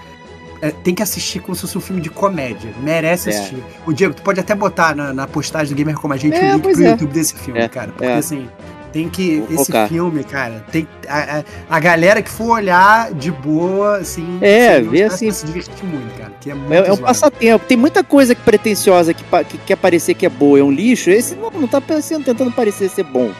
é, 0.63 0.71
tem 0.71 0.95
que 0.95 1.04
assistir 1.04 1.41
como 1.41 1.54
se 1.54 1.62
fosse 1.62 1.78
um 1.78 1.82
filme 1.82 2.02
de 2.02 2.10
comédia. 2.10 2.73
Merece 2.82 3.30
É. 3.30 3.34
assistir. 3.38 3.62
O 3.86 3.91
Diego, 3.91 4.13
tu 4.13 4.21
pode 4.21 4.39
até 4.39 4.56
botar 4.56 4.95
na, 4.95 5.13
na 5.13 5.28
postagem 5.28 5.73
do 5.73 5.78
Gamer 5.78 5.95
Como 5.95 6.13
a 6.13 6.17
Gente 6.17 6.38
É, 6.38 6.52
o 6.52 6.54
link 6.54 6.62
pro 6.62 6.84
é. 6.84 6.89
YouTube 6.91 7.12
desse 7.12 7.36
filme, 7.36 7.60
É, 7.60 7.67
cara. 7.67 7.89
Porque 7.91 8.06
é. 8.06 8.15
assim, 8.15 8.47
tem 8.93 9.10
que. 9.10 9.39
Vou 9.41 9.56
esse 9.56 9.65
focar. 9.65 9.89
filme, 9.89 10.23
cara, 10.23 10.63
tem. 10.71 10.88
A, 11.06 11.39
a, 11.39 11.43
a 11.69 11.80
galera 11.82 12.21
que 12.21 12.30
for 12.30 12.52
olhar 12.52 13.13
de 13.13 13.30
boa, 13.30 13.97
assim. 13.97 14.39
É, 14.41 14.78
assim, 14.78 14.89
vê 14.89 14.97
vai 14.99 15.08
assim. 15.08 15.32
Se 15.32 15.45
divertir 15.45 15.84
muito, 15.84 16.17
cara. 16.17 16.32
Que 16.39 16.52
é 16.52 16.54
muito 16.54 16.71
É, 16.71 16.88
é 16.88 16.93
um 16.93 16.97
passatempo. 16.97 17.65
Tem 17.65 17.76
muita 17.76 18.02
coisa 18.02 18.34
que 18.34 18.41
pretensiosa 18.41 19.13
que, 19.13 19.23
que 19.49 19.58
quer 19.58 19.76
parecer 19.76 20.13
que 20.13 20.26
é 20.26 20.30
boa, 20.30 20.58
é 20.60 20.63
um 20.63 20.71
lixo. 20.71 21.10
Esse 21.10 21.36
não, 21.36 21.52
não 21.52 21.67
tá 21.67 21.82
parecendo, 21.82 22.23
tentando 22.23 22.54
parecer 22.54 22.89
ser 22.89 23.04
bom. 23.04 23.32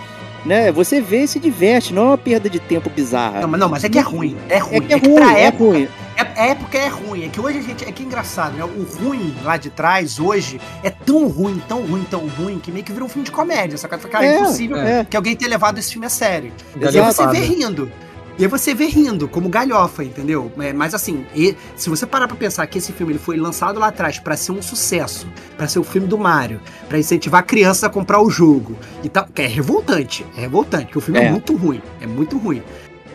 Né? 0.46 0.72
Você 0.72 1.00
vê 1.02 1.24
e 1.24 1.28
se 1.28 1.40
diverte, 1.40 1.94
não 1.94 2.04
é 2.04 2.06
uma 2.08 2.18
perda 2.18 2.50
de 2.50 2.60
tempo 2.60 2.90
bizarra. 2.90 3.42
Não, 3.42 3.48
mas, 3.48 3.60
não, 3.60 3.70
mas 3.70 3.84
é 3.84 3.90
que 3.90 3.98
é 3.98 4.02
ruim. 4.02 4.36
É 4.50 4.58
ruim. 4.58 4.76
é 4.76 4.82
que 4.82 4.94
é 4.94 5.00
pra 5.00 5.10
ruim, 5.26 5.36
é 5.36 5.44
época, 5.46 5.64
ruim. 5.64 5.88
É, 6.16 6.50
é 6.52 6.56
porque 6.56 6.78
é 6.78 6.88
ruim. 6.88 7.26
É 7.26 7.30
que 7.30 7.40
hoje 7.40 7.60
a 7.60 7.62
gente. 7.62 7.86
É 7.86 7.92
que 7.92 8.04
é 8.04 8.06
engraçado, 8.06 8.56
né? 8.56 8.64
O 8.64 8.84
ruim 8.84 9.34
lá 9.44 9.58
de 9.58 9.70
trás, 9.70 10.20
hoje, 10.20 10.60
é 10.84 10.90
tão 10.90 11.28
ruim, 11.28 11.62
tão 11.68 11.82
ruim, 11.82 12.06
tão 12.10 12.28
ruim, 12.28 12.60
que 12.60 12.72
meio 12.72 12.84
que 12.84 12.92
virou 12.92 13.08
um 13.08 13.10
filme 13.10 13.26
de 13.26 13.32
comédia. 13.32 13.78
Só 13.78 13.88
que, 13.88 13.98
cara, 14.08 14.26
é 14.26 14.36
É, 14.36 14.40
impossível 14.40 14.78
é. 14.78 15.06
que 15.10 15.16
alguém 15.18 15.36
tenha 15.36 15.50
levado 15.50 15.78
esse 15.80 15.92
filme 15.92 16.06
a 16.06 16.10
sério. 16.10 16.52
E 16.76 17.02
você 17.02 17.28
vê 17.28 17.40
rindo. 17.40 17.92
E 18.38 18.44
aí 18.44 18.48
você 18.50 18.74
vê 18.74 18.86
rindo, 18.86 19.28
como 19.28 19.48
galhofa, 19.48 20.04
entendeu? 20.04 20.52
É, 20.58 20.74
mas 20.74 20.94
assim, 20.96 21.26
e- 21.36 21.56
se 21.76 21.90
você 21.90 22.06
parar 22.06 22.28
pra 22.28 22.36
pensar 22.36 22.66
que 22.66 22.80
esse 22.80 22.92
filme 22.92 23.14
ele 23.14 23.20
foi 23.20 23.38
lançado 23.38 23.80
lá 23.80 23.88
atrás 23.88 24.18
pra 24.20 24.36
ser 24.36 24.52
um 24.52 24.62
sucesso, 24.62 25.28
pra 25.56 25.68
ser 25.68 25.78
o 25.80 25.84
filme 25.84 26.08
do 26.08 26.18
Mario, 26.18 26.60
pra 26.90 26.98
incentivar 26.98 27.42
a 27.42 27.44
criança 27.44 27.86
a 27.88 27.90
comprar 27.90 28.20
o 28.22 28.30
jogo 28.32 28.76
e 29.04 29.10
tal, 29.10 29.28
é 29.36 29.46
revoltante, 29.46 30.26
é 30.36 30.42
revoltante, 30.42 30.86
porque 30.86 30.98
o 30.98 31.02
filme 31.02 31.20
é, 31.20 31.26
É. 31.26 31.32
muito 31.32 31.56
ruim, 31.56 31.82
é 32.02 32.08
muito 32.08 32.38
ruim. 32.38 32.64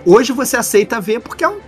Hoje 0.07 0.33
você 0.33 0.57
aceita 0.57 1.01
ver 1.01 1.21
porque 1.21 1.43
é 1.43 1.49
um 1.49 1.59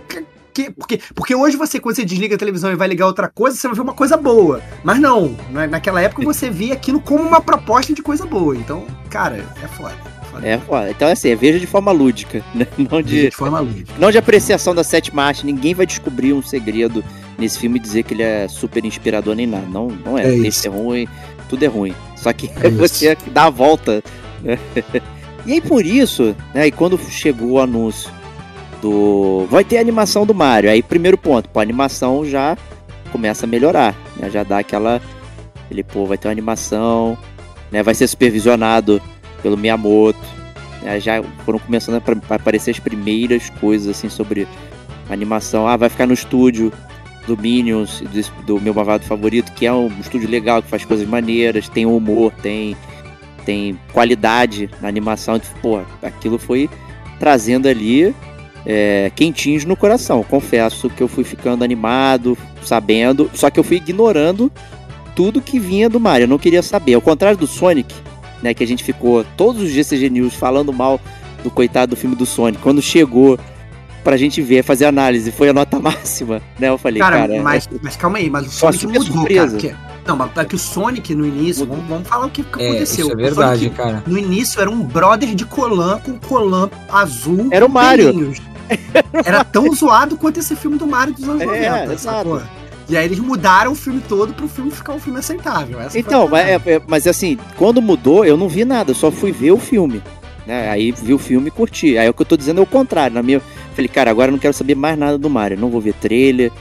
que, 0.53 0.69
porque, 0.71 0.99
porque 1.15 1.33
hoje 1.33 1.55
você, 1.55 1.79
quando 1.79 1.95
você 1.95 2.03
desliga 2.03 2.35
a 2.35 2.37
televisão 2.37 2.69
e 2.71 2.75
vai 2.75 2.85
ligar 2.87 3.05
outra 3.07 3.29
coisa, 3.29 3.55
você 3.55 3.67
vai 3.67 3.75
ver 3.75 3.81
uma 3.83 3.93
coisa 3.93 4.17
boa. 4.17 4.61
Mas 4.83 4.99
não, 4.99 5.33
na- 5.49 5.65
naquela 5.67 6.01
época 6.01 6.23
você 6.25 6.49
via 6.49 6.73
aquilo 6.73 6.99
como 6.99 7.23
uma 7.23 7.39
proposta 7.39 7.93
de 7.93 8.01
coisa 8.01 8.25
boa. 8.25 8.55
Então, 8.57 8.85
cara, 9.09 9.45
é 9.63 9.67
foda. 9.67 10.10
É, 10.43 10.57
foda. 10.57 10.89
então 10.89 11.07
assim, 11.07 11.35
veja 11.35 11.59
de 11.59 11.67
forma 11.67 11.91
lúdica, 11.91 12.43
né? 12.53 12.65
não 12.89 13.01
de, 13.01 13.29
de, 13.29 13.31
forma 13.31 13.59
lúdica. 13.59 13.93
não 13.99 14.11
de 14.11 14.17
apreciação 14.17 14.73
da 14.73 14.83
sétima 14.83 15.23
arte. 15.23 15.45
Ninguém 15.45 15.73
vai 15.73 15.85
descobrir 15.85 16.33
um 16.33 16.41
segredo 16.41 17.03
nesse 17.37 17.59
filme 17.59 17.77
e 17.77 17.81
dizer 17.81 18.03
que 18.03 18.13
ele 18.13 18.23
é 18.23 18.47
super 18.47 18.83
inspirador 18.85 19.35
nem 19.35 19.47
nada. 19.47 19.67
Não, 19.67 19.87
não 19.87 20.17
é. 20.17 20.25
É 20.25 20.35
isso. 20.35 20.67
é 20.67 20.69
ruim, 20.69 21.07
tudo 21.49 21.63
é 21.63 21.67
ruim. 21.67 21.93
Só 22.15 22.31
que 22.33 22.49
É 22.61 22.67
isso. 22.69 22.77
você 22.77 23.17
dá 23.27 23.45
a 23.45 23.49
volta. 23.49 24.03
né? 24.41 24.57
e 25.45 25.53
aí 25.53 25.61
por 25.61 25.85
isso, 25.85 26.35
né? 26.53 26.67
E 26.67 26.71
quando 26.71 26.97
chegou 27.09 27.51
o 27.51 27.59
anúncio 27.59 28.11
do. 28.81 29.45
Vai 29.49 29.63
ter 29.63 29.77
animação 29.77 30.25
do 30.25 30.33
Mario. 30.33 30.69
Aí, 30.69 30.81
primeiro 30.81 31.17
ponto, 31.17 31.47
pô, 31.49 31.59
a 31.59 31.63
animação 31.63 32.25
já 32.25 32.57
começa 33.11 33.45
a 33.45 33.49
melhorar. 33.49 33.95
Né? 34.17 34.29
Já 34.29 34.43
dá 34.43 34.59
aquela. 34.59 35.01
Ele, 35.69 35.83
pô, 35.83 36.05
vai 36.05 36.17
ter 36.17 36.27
uma 36.27 36.31
animação, 36.33 37.17
né? 37.71 37.81
Vai 37.81 37.93
ser 37.93 38.07
supervisionado 38.07 39.01
pelo 39.41 39.57
Miyamoto. 39.57 40.19
né? 40.81 40.99
Já 40.99 41.21
foram 41.45 41.59
começando 41.59 42.01
a 42.29 42.35
aparecer 42.35 42.71
as 42.71 42.79
primeiras 42.79 43.49
coisas 43.61 43.97
assim 43.97 44.09
sobre 44.09 44.47
animação. 45.09 45.67
Ah, 45.67 45.77
vai 45.77 45.89
ficar 45.89 46.07
no 46.07 46.13
estúdio 46.13 46.71
do 47.27 47.37
Minions, 47.37 48.01
do, 48.01 48.43
do 48.45 48.61
meu 48.61 48.73
malvado 48.73 49.03
favorito, 49.03 49.51
que 49.53 49.65
é 49.65 49.73
um 49.73 49.87
estúdio 49.99 50.29
legal, 50.29 50.61
que 50.61 50.69
faz 50.69 50.83
coisas 50.85 51.07
maneiras, 51.07 51.69
tem 51.69 51.85
humor, 51.85 52.33
tem, 52.41 52.75
tem 53.45 53.79
qualidade 53.93 54.69
na 54.81 54.87
animação. 54.87 55.35
Então, 55.35 55.49
Pô, 55.61 55.81
aquilo 56.01 56.37
foi 56.37 56.69
trazendo 57.19 57.67
ali 57.67 58.15
é, 58.65 59.11
quentinhos 59.15 59.65
no 59.65 59.75
coração. 59.75 60.23
Confesso 60.23 60.89
que 60.89 61.01
eu 61.01 61.07
fui 61.07 61.23
ficando 61.23 61.63
animado, 61.63 62.37
sabendo, 62.63 63.29
só 63.33 63.49
que 63.49 63.59
eu 63.59 63.63
fui 63.63 63.77
ignorando 63.77 64.51
tudo 65.15 65.41
que 65.41 65.59
vinha 65.59 65.89
do 65.89 65.99
Mario. 65.99 66.23
Eu 66.23 66.29
não 66.29 66.39
queria 66.39 66.61
saber. 66.61 66.95
Ao 66.95 67.01
contrário 67.01 67.37
do 67.37 67.47
Sonic, 67.47 67.93
né, 68.41 68.53
que 68.53 68.63
a 68.63 68.67
gente 68.67 68.83
ficou 68.83 69.23
todos 69.37 69.61
os 69.61 69.69
GCG 69.69 70.09
News 70.09 70.33
falando 70.33 70.71
mal 70.73 70.99
do 71.43 71.49
coitado 71.51 71.91
do 71.91 71.95
filme 71.95 72.15
do 72.15 72.25
Sonic. 72.25 72.61
Quando 72.61 72.81
chegou 72.81 73.37
pra 74.03 74.17
gente 74.17 74.41
ver, 74.41 74.63
fazer 74.63 74.85
análise, 74.85 75.31
foi 75.31 75.49
a 75.49 75.53
nota 75.53 75.77
máxima, 75.81 76.41
né? 76.59 76.69
Eu 76.69 76.77
falei, 76.77 76.99
Cara, 77.01 77.19
cara, 77.27 77.41
mas, 77.41 77.69
mas 77.81 77.95
calma 77.95 78.17
aí, 78.17 78.29
mas 78.29 78.47
o 78.47 78.49
Sonic 78.51 78.87
mudou, 78.87 79.03
surpresa. 79.03 79.41
cara. 79.41 79.51
porque- 79.51 79.91
não, 80.03 80.15
mas 80.15 80.31
é 80.35 80.45
que 80.45 80.55
o 80.55 80.57
Sonic 80.57 81.13
no 81.13 81.25
início, 81.27 81.63
vamos, 81.65 81.85
vamos 81.87 82.07
falar 82.07 82.25
o 82.25 82.29
que, 82.31 82.41
que 82.43 82.59
É, 82.61 82.69
aconteceu. 82.69 83.05
isso 83.05 83.11
é 83.11 83.13
O 83.13 83.17
verdade, 83.17 83.59
Sonic, 83.65 83.75
cara. 83.75 84.03
no 84.07 84.17
início 84.17 84.59
era 84.59 84.69
um 84.69 84.81
brother 84.81 85.35
de 85.35 85.45
colã 85.45 85.99
com 85.99 86.17
colã 86.17 86.67
azul. 86.91 87.47
Era 87.51 87.63
o 87.65 87.69
Mario. 87.69 88.05
pelinhos. 88.07 88.39
Era 89.25 89.43
tão 89.43 89.71
zoado 89.75 90.15
quanto 90.17 90.39
esse 90.39 90.55
filme 90.55 90.77
do 90.77 90.87
Mario 90.87 91.13
dos 91.13 91.27
anos 91.27 91.41
É, 91.41 91.45
90, 91.45 91.93
exato. 91.93 92.41
E 92.91 92.97
aí 92.97 93.05
eles 93.05 93.19
mudaram 93.19 93.71
o 93.71 93.75
filme 93.75 94.01
todo 94.07 94.33
pro 94.33 94.47
filme 94.47 94.69
ficar 94.71 94.93
um 94.93 94.99
filme 94.99 95.19
aceitável. 95.19 95.79
Essa 95.79 95.97
Então, 95.97 96.27
mas, 96.27 96.47
é- 96.47 96.61
é- 96.65 96.81
mas 96.87 97.07
assim, 97.07 97.37
quando 97.57 97.81
mudou, 97.81 98.25
eu 98.25 98.35
não 98.37 98.49
vi 98.49 98.65
nada, 98.65 98.91
eu 98.91 98.95
só 98.95 99.09
fui 99.11 99.31
ver 99.31 99.51
o 99.51 99.57
filme. 99.57 100.01
Né? 100.45 100.69
Aí 100.69 100.91
vi 100.91 101.13
o 101.13 101.17
filme 101.19 101.47
e 101.47 101.51
curti. 101.51 101.97
Aí 101.97 102.09
o 102.09 102.13
que 102.13 102.21
eu 102.21 102.25
tô 102.25 102.35
dizendo 102.35 102.59
é 102.59 102.63
o 102.63 102.67
contrário. 102.67 103.13
Na 103.13 103.21
minha, 103.23 103.41
falei, 103.75 103.87
cara, 103.87 104.09
agora 104.11 104.29
eu 104.29 104.33
não 104.33 104.39
quero 104.39 104.53
saber 104.53 104.75
mais 104.75 104.97
nada 104.97 105.17
do 105.17 105.29
Mario. 105.29 105.57
Não 105.57 105.69
vou 105.69 105.79
ver 105.79 105.93
trailer, 105.93 106.51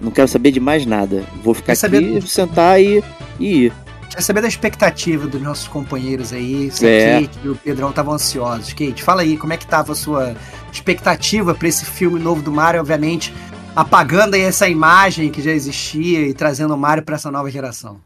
não 0.00 0.10
quero 0.10 0.28
saber 0.28 0.50
de 0.50 0.60
mais 0.60 0.84
nada. 0.84 1.22
Vou 1.42 1.54
ficar 1.54 1.72
aqui, 1.72 1.80
saber- 1.80 2.22
sentar 2.22 2.80
e, 2.82 3.02
e 3.38 3.64
ir. 3.66 3.72
Quer 4.10 4.22
saber 4.22 4.40
da 4.40 4.48
expectativa 4.48 5.26
dos 5.28 5.40
nossos 5.40 5.68
companheiros 5.68 6.32
aí? 6.32 6.70
Se 6.72 6.86
É. 6.86 7.20
Kate 7.22 7.38
e 7.44 7.48
o 7.50 7.54
Pedrão 7.54 7.90
estavam 7.90 8.14
ansiosos. 8.14 8.72
Kate, 8.72 9.02
fala 9.02 9.22
aí, 9.22 9.36
como 9.36 9.52
é 9.52 9.56
que 9.56 9.66
tava 9.66 9.92
a 9.92 9.94
sua 9.94 10.34
expectativa 10.72 11.54
pra 11.54 11.68
esse 11.68 11.84
filme 11.84 12.18
novo 12.18 12.42
do 12.42 12.50
Mario, 12.50 12.80
obviamente, 12.80 13.32
apagando 13.78 14.34
aí 14.34 14.42
essa 14.42 14.68
imagem 14.68 15.30
que 15.30 15.40
já 15.40 15.52
existia 15.52 16.26
e 16.26 16.34
trazendo 16.34 16.74
o 16.74 16.76
Mario 16.76 17.04
pra 17.04 17.14
essa 17.14 17.30
nova 17.30 17.48
geração. 17.48 18.00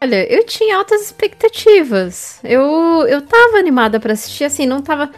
Olha, 0.00 0.32
eu 0.32 0.46
tinha 0.46 0.76
altas 0.76 1.02
expectativas. 1.02 2.38
Eu, 2.44 2.62
eu 3.08 3.20
tava 3.20 3.58
animada 3.58 3.98
pra 3.98 4.12
assistir, 4.12 4.44
assim, 4.44 4.64
não 4.64 4.80
tava 4.80 5.10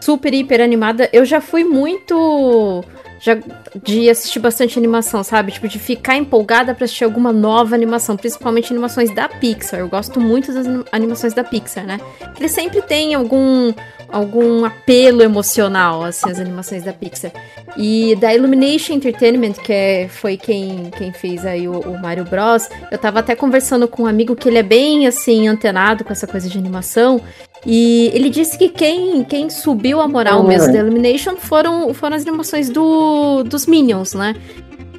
super, 0.00 0.32
hiper 0.32 0.62
animada. 0.62 1.08
Eu 1.12 1.24
já 1.26 1.40
fui 1.40 1.64
muito. 1.64 2.82
Já 3.20 3.38
de 3.82 4.10
assistir 4.10 4.38
bastante 4.38 4.78
animação, 4.78 5.22
sabe? 5.22 5.52
Tipo, 5.52 5.68
de 5.68 5.78
ficar 5.78 6.16
empolgada 6.16 6.74
pra 6.74 6.84
assistir 6.84 7.04
alguma 7.04 7.32
nova 7.32 7.74
animação, 7.74 8.16
principalmente 8.16 8.72
animações 8.72 9.14
da 9.14 9.28
Pixar. 9.28 9.80
Eu 9.80 9.88
gosto 9.88 10.20
muito 10.20 10.52
das 10.52 10.66
anim- 10.66 10.84
animações 10.90 11.32
da 11.32 11.44
Pixar, 11.44 11.86
né? 11.86 12.00
Eles 12.38 12.52
sempre 12.52 12.82
têm 12.82 13.14
algum 13.14 13.72
algum 14.14 14.64
apelo 14.64 15.22
emocional, 15.22 16.04
assim, 16.04 16.30
as 16.30 16.38
animações 16.38 16.84
da 16.84 16.92
Pixar. 16.92 17.32
E 17.76 18.14
da 18.14 18.32
Illumination 18.32 18.92
Entertainment, 18.94 19.54
que 19.54 19.72
é, 19.72 20.08
foi 20.08 20.36
quem, 20.36 20.88
quem 20.96 21.12
fez 21.12 21.44
aí 21.44 21.66
o, 21.66 21.80
o 21.80 22.00
Mario 22.00 22.24
Bros, 22.24 22.68
eu 22.92 22.96
tava 22.96 23.18
até 23.18 23.34
conversando 23.34 23.88
com 23.88 24.04
um 24.04 24.06
amigo 24.06 24.36
que 24.36 24.48
ele 24.48 24.58
é 24.58 24.62
bem, 24.62 25.08
assim, 25.08 25.48
antenado 25.48 26.04
com 26.04 26.12
essa 26.12 26.28
coisa 26.28 26.48
de 26.48 26.56
animação, 26.56 27.20
e 27.66 28.12
ele 28.14 28.30
disse 28.30 28.56
que 28.56 28.68
quem, 28.68 29.24
quem 29.24 29.50
subiu 29.50 30.00
a 30.00 30.06
moral 30.06 30.44
mesmo 30.44 30.72
da 30.72 30.78
Illumination 30.78 31.36
foram, 31.36 31.92
foram 31.92 32.14
as 32.14 32.22
animações 32.22 32.70
do, 32.70 33.42
dos 33.42 33.66
Minions, 33.66 34.14
né? 34.14 34.36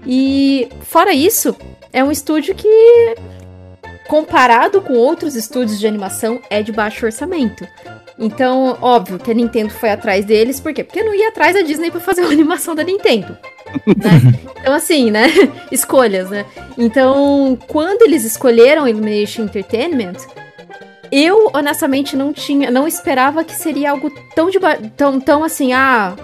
E 0.05 0.67
fora 0.81 1.13
isso, 1.13 1.55
é 1.93 2.03
um 2.03 2.11
estúdio 2.11 2.53
que, 2.53 3.15
comparado 4.09 4.81
com 4.81 4.93
outros 4.93 5.35
estúdios 5.35 5.79
de 5.79 5.87
animação, 5.87 6.41
é 6.49 6.61
de 6.61 6.73
baixo 6.73 7.05
orçamento. 7.05 7.65
Então, 8.17 8.77
óbvio 8.81 9.19
que 9.19 9.29
a 9.29 9.33
Nintendo 9.33 9.71
foi 9.71 9.89
atrás 9.89 10.23
deles, 10.23 10.59
por 10.59 10.73
quê? 10.73 10.83
Porque 10.83 11.03
não 11.03 11.13
ia 11.13 11.29
atrás 11.29 11.53
da 11.53 11.61
Disney 11.61 11.91
pra 11.91 11.99
fazer 11.99 12.21
uma 12.21 12.31
animação 12.33 12.73
da 12.73 12.83
Nintendo. 12.83 13.37
né? 13.85 14.39
Então, 14.59 14.73
assim, 14.73 15.11
né? 15.11 15.27
Escolhas, 15.71 16.29
né? 16.29 16.45
Então, 16.77 17.57
quando 17.67 18.03
eles 18.03 18.23
escolheram 18.23 18.87
Illumination 18.87 19.43
Entertainment, 19.43 20.15
eu 21.11 21.51
honestamente 21.53 22.15
não 22.15 22.31
tinha, 22.31 22.71
não 22.71 22.87
esperava 22.87 23.43
que 23.43 23.53
seria 23.53 23.91
algo 23.91 24.09
tão 24.33 24.49
de 24.49 24.59
tão, 24.95 25.19
tão 25.19 25.43
assim, 25.43 25.73
ah, 25.73 26.15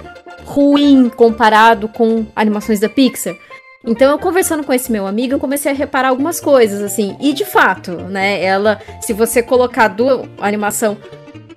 ruim 0.45 1.10
comparado 1.10 1.89
com 1.89 2.25
animações 2.36 2.80
da 2.80 2.88
Pixar. 2.88 3.36
Então, 3.84 4.12
eu 4.12 4.19
conversando 4.19 4.63
com 4.63 4.71
esse 4.71 4.91
meu 4.91 5.08
amigo, 5.08 5.34
eu 5.34 5.39
comecei 5.39 5.71
a 5.71 5.75
reparar 5.75 6.10
algumas 6.10 6.39
coisas, 6.39 6.82
assim. 6.84 7.17
E 7.19 7.34
de 7.34 7.43
fato, 7.43 7.91
né? 7.91 8.41
Ela, 8.43 8.80
se 9.01 9.12
você 9.12 9.41
colocar 9.41 9.88
do, 9.88 10.30
a 10.39 10.47
animação 10.47 10.97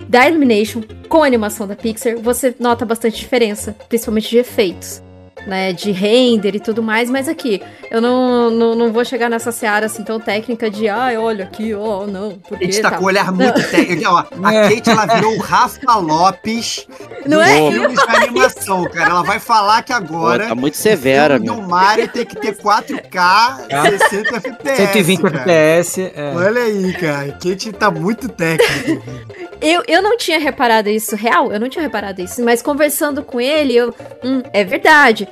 da 0.09 0.29
Illumination 0.29 0.83
com 1.09 1.23
a 1.23 1.27
animação 1.27 1.67
da 1.67 1.77
Pixar, 1.77 2.17
você 2.19 2.55
nota 2.59 2.85
bastante 2.85 3.19
diferença, 3.19 3.75
principalmente 3.89 4.31
de 4.31 4.39
efeitos, 4.39 5.03
né? 5.47 5.73
De 5.73 5.91
render 5.91 6.55
e 6.55 6.61
tudo 6.61 6.83
mais. 6.83 7.11
Mas 7.11 7.29
aqui, 7.29 7.63
eu 7.91 8.01
não, 8.01 8.51
não, 8.51 8.75
não 8.75 8.93
vou 8.93 9.05
chegar 9.05 9.29
nessa 9.29 9.53
seara 9.53 9.87
assim 9.87 10.03
tão 10.03 10.19
técnica 10.21 10.71
de, 10.71 10.89
ah, 10.89 11.09
olha 11.19 11.45
aqui, 11.45 11.75
ó, 11.75 12.07
não, 12.07 12.39
A 12.51 12.65
gente 12.65 12.81
tá 12.81 12.93
com 12.93 13.05
o 13.05 13.07
olhar 13.07 13.31
muito 13.33 13.63
técnico. 13.71 14.11
Ó, 14.11 14.25
a 14.43 14.55
É. 14.55 14.69
Kate, 14.75 14.91
ela 14.91 15.07
virou 15.07 15.35
o 15.35 15.39
Rafa 15.41 15.97
Lopes 15.97 16.87
Não 17.27 17.39
dos 17.39 17.49
é? 17.49 17.71
filmes 17.71 17.99
de 18.03 18.17
animação, 18.17 18.85
cara. 18.91 19.11
Ela 19.11 19.23
vai 19.23 19.39
falar 19.41 19.83
que 19.83 19.93
Pô, 19.93 19.99
agora... 19.99 20.49
tá 20.49 20.55
muito 20.55 20.77
severa, 20.77 21.39
o 21.39 21.41
meu. 21.43 21.55
do 21.57 21.63
Mario 21.63 22.09
tem 22.09 22.25
que 22.25 22.37
ter 22.37 22.57
4K, 22.57 23.99
60 23.99 24.37
FPS, 24.37 24.77
120 24.77 25.23
cara. 25.23 25.37
FPS. 25.39 26.13
É. 26.15 26.33
Olha 26.35 26.63
aí, 26.63 26.93
cara. 26.95 27.33
Kate 27.33 27.73
tá 27.73 27.91
muito 27.91 28.29
técnico. 28.29 29.03
Eu, 29.61 29.83
eu 29.89 30.03
não 30.03 30.19
tinha 30.19 30.39
reparado 30.39 30.91
isso 30.91 31.17
real, 31.17 31.51
eu 31.51 31.59
não 31.59 31.71
tinha 31.71 31.83
reparado 31.83 32.21
isso, 32.21 32.45
mas 32.45 32.61
conversando 32.61 33.23
com 33.23 33.41
ele, 33.41 33.75
eu. 33.75 33.95
Hum, 34.23 34.43
é 34.53 34.63
verdade. 34.63 35.24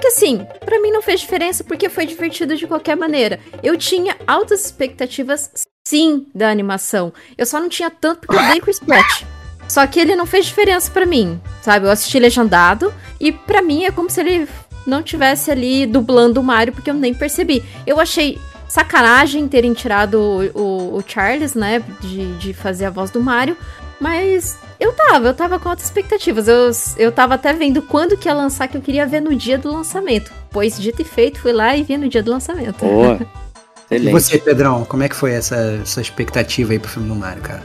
Que 0.00 0.08
assim, 0.08 0.44
pra 0.64 0.80
mim 0.80 0.90
não 0.90 1.02
fez 1.02 1.20
diferença 1.20 1.62
porque 1.62 1.88
foi 1.88 2.06
divertido 2.06 2.56
de 2.56 2.66
qualquer 2.66 2.96
maneira. 2.96 3.38
Eu 3.62 3.76
tinha 3.76 4.16
altas 4.26 4.64
expectativas, 4.64 5.50
sim, 5.86 6.26
da 6.34 6.50
animação. 6.50 7.12
Eu 7.38 7.46
só 7.46 7.60
não 7.60 7.68
tinha 7.68 7.90
tanto 7.90 8.26
porque 8.26 8.36
eu 8.42 8.48
dei 8.50 8.60
Chris 8.60 8.80
Pratt. 8.80 9.24
Só 9.68 9.86
que 9.86 10.00
ele 10.00 10.16
não 10.16 10.26
fez 10.26 10.46
diferença 10.46 10.90
pra 10.90 11.06
mim, 11.06 11.40
sabe? 11.62 11.86
Eu 11.86 11.90
assisti 11.92 12.18
legendado 12.18 12.92
e 13.20 13.30
pra 13.30 13.62
mim 13.62 13.84
é 13.84 13.90
como 13.92 14.10
se 14.10 14.20
ele 14.20 14.48
não 14.86 15.00
tivesse 15.02 15.50
ali 15.50 15.86
dublando 15.86 16.40
o 16.40 16.42
Mario 16.44 16.72
porque 16.72 16.90
eu 16.90 16.94
nem 16.94 17.14
percebi. 17.14 17.62
Eu 17.86 18.00
achei 18.00 18.36
sacanagem 18.68 19.46
terem 19.48 19.72
tirado 19.72 20.14
o, 20.54 20.60
o- 20.60 20.96
o 20.96 21.04
Charles, 21.06 21.54
né, 21.54 21.82
de, 22.00 22.34
de 22.38 22.54
fazer 22.54 22.86
a 22.86 22.90
voz 22.90 23.10
do 23.10 23.20
Mario, 23.20 23.56
mas 24.00 24.56
eu 24.78 24.92
tava, 24.92 25.28
eu 25.28 25.34
tava 25.34 25.58
com 25.58 25.68
altas 25.68 25.84
expectativas. 25.84 26.48
Eu, 26.48 26.70
eu 26.96 27.12
tava 27.12 27.34
até 27.34 27.52
vendo 27.52 27.82
quando 27.82 28.16
que 28.16 28.28
ia 28.28 28.34
lançar, 28.34 28.66
que 28.66 28.76
eu 28.76 28.80
queria 28.80 29.06
ver 29.06 29.20
no 29.20 29.34
dia 29.36 29.58
do 29.58 29.70
lançamento. 29.70 30.32
Pois, 30.50 30.78
dito 30.80 31.02
e 31.02 31.04
feito, 31.04 31.40
fui 31.40 31.52
lá 31.52 31.76
e 31.76 31.82
vi 31.82 31.96
no 31.96 32.08
dia 32.08 32.22
do 32.22 32.30
lançamento. 32.30 32.78
Pô, 32.78 33.16
E 33.90 33.96
excelente. 33.96 34.12
você, 34.12 34.38
Pedrão, 34.38 34.84
como 34.84 35.02
é 35.02 35.08
que 35.08 35.16
foi 35.16 35.32
essa, 35.32 35.56
essa 35.82 36.00
expectativa 36.00 36.72
aí 36.72 36.78
pro 36.78 36.88
filme 36.88 37.08
do 37.08 37.14
Mario, 37.14 37.42
cara? 37.42 37.62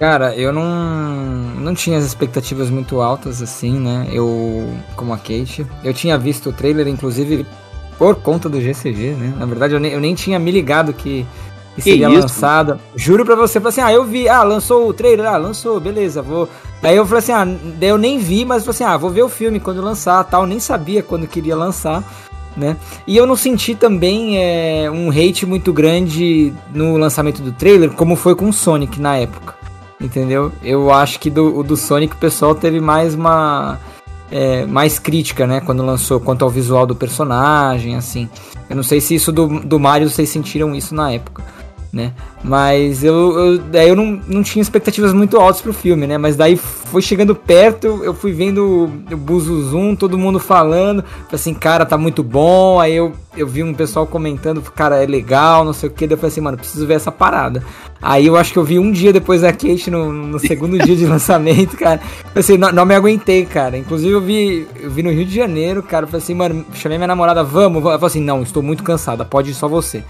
Cara, 0.00 0.34
eu 0.34 0.52
não, 0.52 0.64
não 0.64 1.74
tinha 1.74 1.96
as 1.96 2.04
expectativas 2.04 2.70
muito 2.70 3.00
altas 3.00 3.40
assim, 3.40 3.78
né? 3.78 4.08
Eu, 4.10 4.68
como 4.96 5.12
a 5.12 5.16
Kate, 5.16 5.64
eu 5.84 5.94
tinha 5.94 6.18
visto 6.18 6.48
o 6.48 6.52
trailer, 6.52 6.88
inclusive, 6.88 7.46
por 7.96 8.16
conta 8.16 8.48
do 8.48 8.60
GCG, 8.60 9.10
né? 9.10 9.34
Na 9.36 9.46
verdade, 9.46 9.74
eu 9.74 9.78
nem, 9.78 9.92
eu 9.92 10.00
nem 10.00 10.14
tinha 10.14 10.38
me 10.38 10.50
ligado 10.50 10.92
que, 10.92 11.24
que 11.74 11.82
seria 11.82 12.08
isso? 12.08 12.20
lançada. 12.20 12.80
Juro 12.96 13.24
pra 13.24 13.34
você, 13.34 13.60
falei 13.60 13.68
assim, 13.70 13.80
ah, 13.80 13.92
eu 13.92 14.04
vi, 14.04 14.28
ah, 14.28 14.42
lançou 14.42 14.88
o 14.88 14.92
trailer, 14.92 15.26
ah, 15.26 15.36
lançou, 15.36 15.80
beleza, 15.80 16.22
vou. 16.22 16.48
Aí 16.82 16.96
eu 16.96 17.04
falei 17.04 17.18
assim, 17.18 17.32
ah, 17.32 17.44
daí 17.78 17.88
eu 17.90 17.98
nem 17.98 18.18
vi, 18.18 18.44
mas 18.44 18.64
falei 18.64 18.74
assim, 18.74 18.84
ah, 18.84 18.96
vou 18.96 19.10
ver 19.10 19.22
o 19.22 19.28
filme 19.28 19.60
quando 19.60 19.82
lançar 19.82 20.24
tal, 20.24 20.46
nem 20.46 20.58
sabia 20.58 21.02
quando 21.02 21.26
queria 21.26 21.56
lançar. 21.56 22.02
Né? 22.56 22.76
E 23.06 23.16
eu 23.16 23.26
não 23.26 23.36
senti 23.36 23.74
também 23.74 24.36
é, 24.36 24.90
um 24.90 25.08
hate 25.10 25.46
muito 25.46 25.72
grande 25.72 26.52
no 26.74 26.96
lançamento 26.96 27.40
do 27.40 27.52
trailer, 27.52 27.90
como 27.92 28.16
foi 28.16 28.34
com 28.34 28.48
o 28.48 28.52
Sonic 28.52 29.00
na 29.00 29.16
época. 29.16 29.54
Entendeu? 30.00 30.50
Eu 30.62 30.90
acho 30.90 31.20
que 31.20 31.28
do, 31.30 31.58
o 31.58 31.62
do 31.62 31.76
Sonic 31.76 32.14
o 32.14 32.18
pessoal 32.18 32.54
teve 32.54 32.80
mais 32.80 33.14
uma. 33.14 33.78
é, 34.30 34.64
mais 34.64 34.98
crítica, 34.98 35.46
né? 35.46 35.60
Quando 35.60 35.84
lançou, 35.84 36.18
quanto 36.18 36.42
ao 36.42 36.50
visual 36.50 36.86
do 36.86 36.94
personagem, 36.94 37.94
assim. 37.96 38.28
Eu 38.68 38.76
não 38.76 38.82
sei 38.82 39.00
se 39.00 39.14
isso 39.14 39.30
do, 39.30 39.60
do 39.60 39.78
Mario 39.78 40.08
vocês 40.08 40.28
sentiram 40.28 40.74
isso 40.74 40.94
na 40.94 41.12
época, 41.12 41.44
né? 41.92 42.12
Mas 42.42 43.02
eu, 43.02 43.38
eu, 43.38 43.58
daí 43.58 43.88
eu 43.88 43.96
não, 43.96 44.20
não 44.26 44.42
tinha 44.42 44.62
expectativas 44.62 45.12
muito 45.12 45.36
altas 45.36 45.60
pro 45.60 45.72
filme, 45.72 46.06
né? 46.06 46.16
Mas 46.16 46.36
daí 46.36 46.56
foi 46.56 47.02
chegando 47.02 47.34
perto, 47.34 48.00
eu 48.02 48.14
fui 48.14 48.32
vendo 48.32 48.90
o 49.10 49.16
Buzuzum, 49.16 49.94
todo 49.96 50.16
mundo 50.16 50.38
falando, 50.38 51.04
assim, 51.32 51.52
cara, 51.52 51.84
tá 51.84 51.98
muito 51.98 52.22
bom. 52.22 52.80
Aí 52.80 52.94
eu, 52.94 53.12
eu 53.36 53.46
vi 53.46 53.62
um 53.62 53.74
pessoal 53.74 54.06
comentando, 54.06 54.62
cara, 54.62 55.02
é 55.02 55.06
legal, 55.06 55.64
não 55.64 55.72
sei 55.72 55.88
o 55.88 55.92
que. 55.92 56.06
Daí 56.06 56.14
eu 56.14 56.18
falei 56.18 56.32
assim, 56.32 56.40
mano, 56.40 56.56
preciso 56.56 56.86
ver 56.86 56.94
essa 56.94 57.10
parada. 57.12 57.62
Aí 58.02 58.26
eu 58.26 58.36
acho 58.36 58.52
que 58.52 58.58
eu 58.58 58.64
vi 58.64 58.78
um 58.78 58.90
dia 58.90 59.12
depois 59.12 59.42
da 59.42 59.52
Kate, 59.52 59.90
no, 59.90 60.10
no 60.10 60.38
segundo 60.38 60.78
dia 60.78 60.96
de 60.96 61.04
lançamento, 61.06 61.76
cara. 61.76 61.98
Falei 61.98 62.32
assim, 62.36 62.56
não, 62.56 62.72
não 62.72 62.86
me 62.86 62.94
aguentei, 62.94 63.44
cara. 63.44 63.76
Inclusive 63.76 64.12
eu 64.12 64.20
vi, 64.20 64.66
eu 64.80 64.90
vi 64.90 65.02
no 65.02 65.10
Rio 65.10 65.26
de 65.26 65.34
Janeiro, 65.34 65.82
cara. 65.82 66.06
Falei 66.06 66.22
assim, 66.22 66.34
mano, 66.34 66.64
chamei 66.72 66.96
minha 66.96 67.08
namorada, 67.08 67.44
vamos. 67.44 67.82
Ela 67.82 67.94
falou 67.94 68.06
assim, 68.06 68.22
não, 68.22 68.42
estou 68.42 68.62
muito 68.62 68.82
cansada, 68.82 69.24
pode 69.24 69.50
ir 69.50 69.54
só 69.54 69.68
você. 69.68 70.02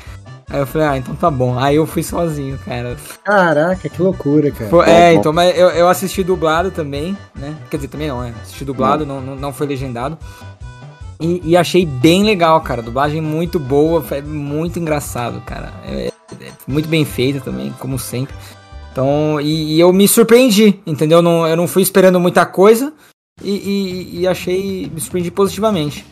Aí 0.50 0.58
eu 0.58 0.66
falei, 0.66 0.86
ah, 0.88 0.96
então 0.98 1.14
tá 1.14 1.30
bom. 1.30 1.56
Aí 1.58 1.76
eu 1.76 1.86
fui 1.86 2.02
sozinho, 2.02 2.58
cara. 2.64 2.96
Caraca, 3.24 3.88
que 3.88 4.02
loucura, 4.02 4.50
cara. 4.50 4.68
Foi- 4.68 4.88
é, 4.90 5.12
bom. 5.14 5.20
então, 5.20 5.32
mas 5.32 5.56
eu, 5.56 5.68
eu 5.70 5.88
assisti 5.88 6.24
dublado 6.24 6.70
também, 6.72 7.16
né? 7.36 7.56
Quer 7.70 7.76
dizer, 7.76 7.88
também 7.88 8.08
não, 8.08 8.22
é. 8.22 8.32
Assisti 8.42 8.64
dublado, 8.64 9.06
não, 9.06 9.20
não, 9.20 9.36
não 9.36 9.52
foi 9.52 9.68
legendado. 9.68 10.18
E, 11.20 11.40
e 11.44 11.56
achei 11.56 11.86
bem 11.86 12.24
legal, 12.24 12.60
cara. 12.62 12.82
Dublagem 12.82 13.20
muito 13.20 13.60
boa, 13.60 14.02
foi 14.02 14.20
muito 14.22 14.78
engraçado, 14.78 15.40
cara. 15.42 15.72
É- 15.86 16.10
é 16.40 16.52
muito 16.66 16.88
bem 16.88 17.04
feita 17.04 17.40
também, 17.40 17.72
como 17.78 17.98
sempre. 17.98 18.34
Então, 18.90 19.40
e, 19.40 19.76
e 19.76 19.80
eu 19.80 19.92
me 19.92 20.08
surpreendi, 20.08 20.80
entendeu? 20.84 21.22
Não, 21.22 21.46
eu 21.46 21.56
não 21.56 21.68
fui 21.68 21.82
esperando 21.82 22.18
muita 22.18 22.44
coisa 22.44 22.92
e- 23.42 24.20
e 24.20 24.26
achei, 24.26 24.90
me 24.92 25.00
surpreendi 25.00 25.30
positivamente. 25.30 26.04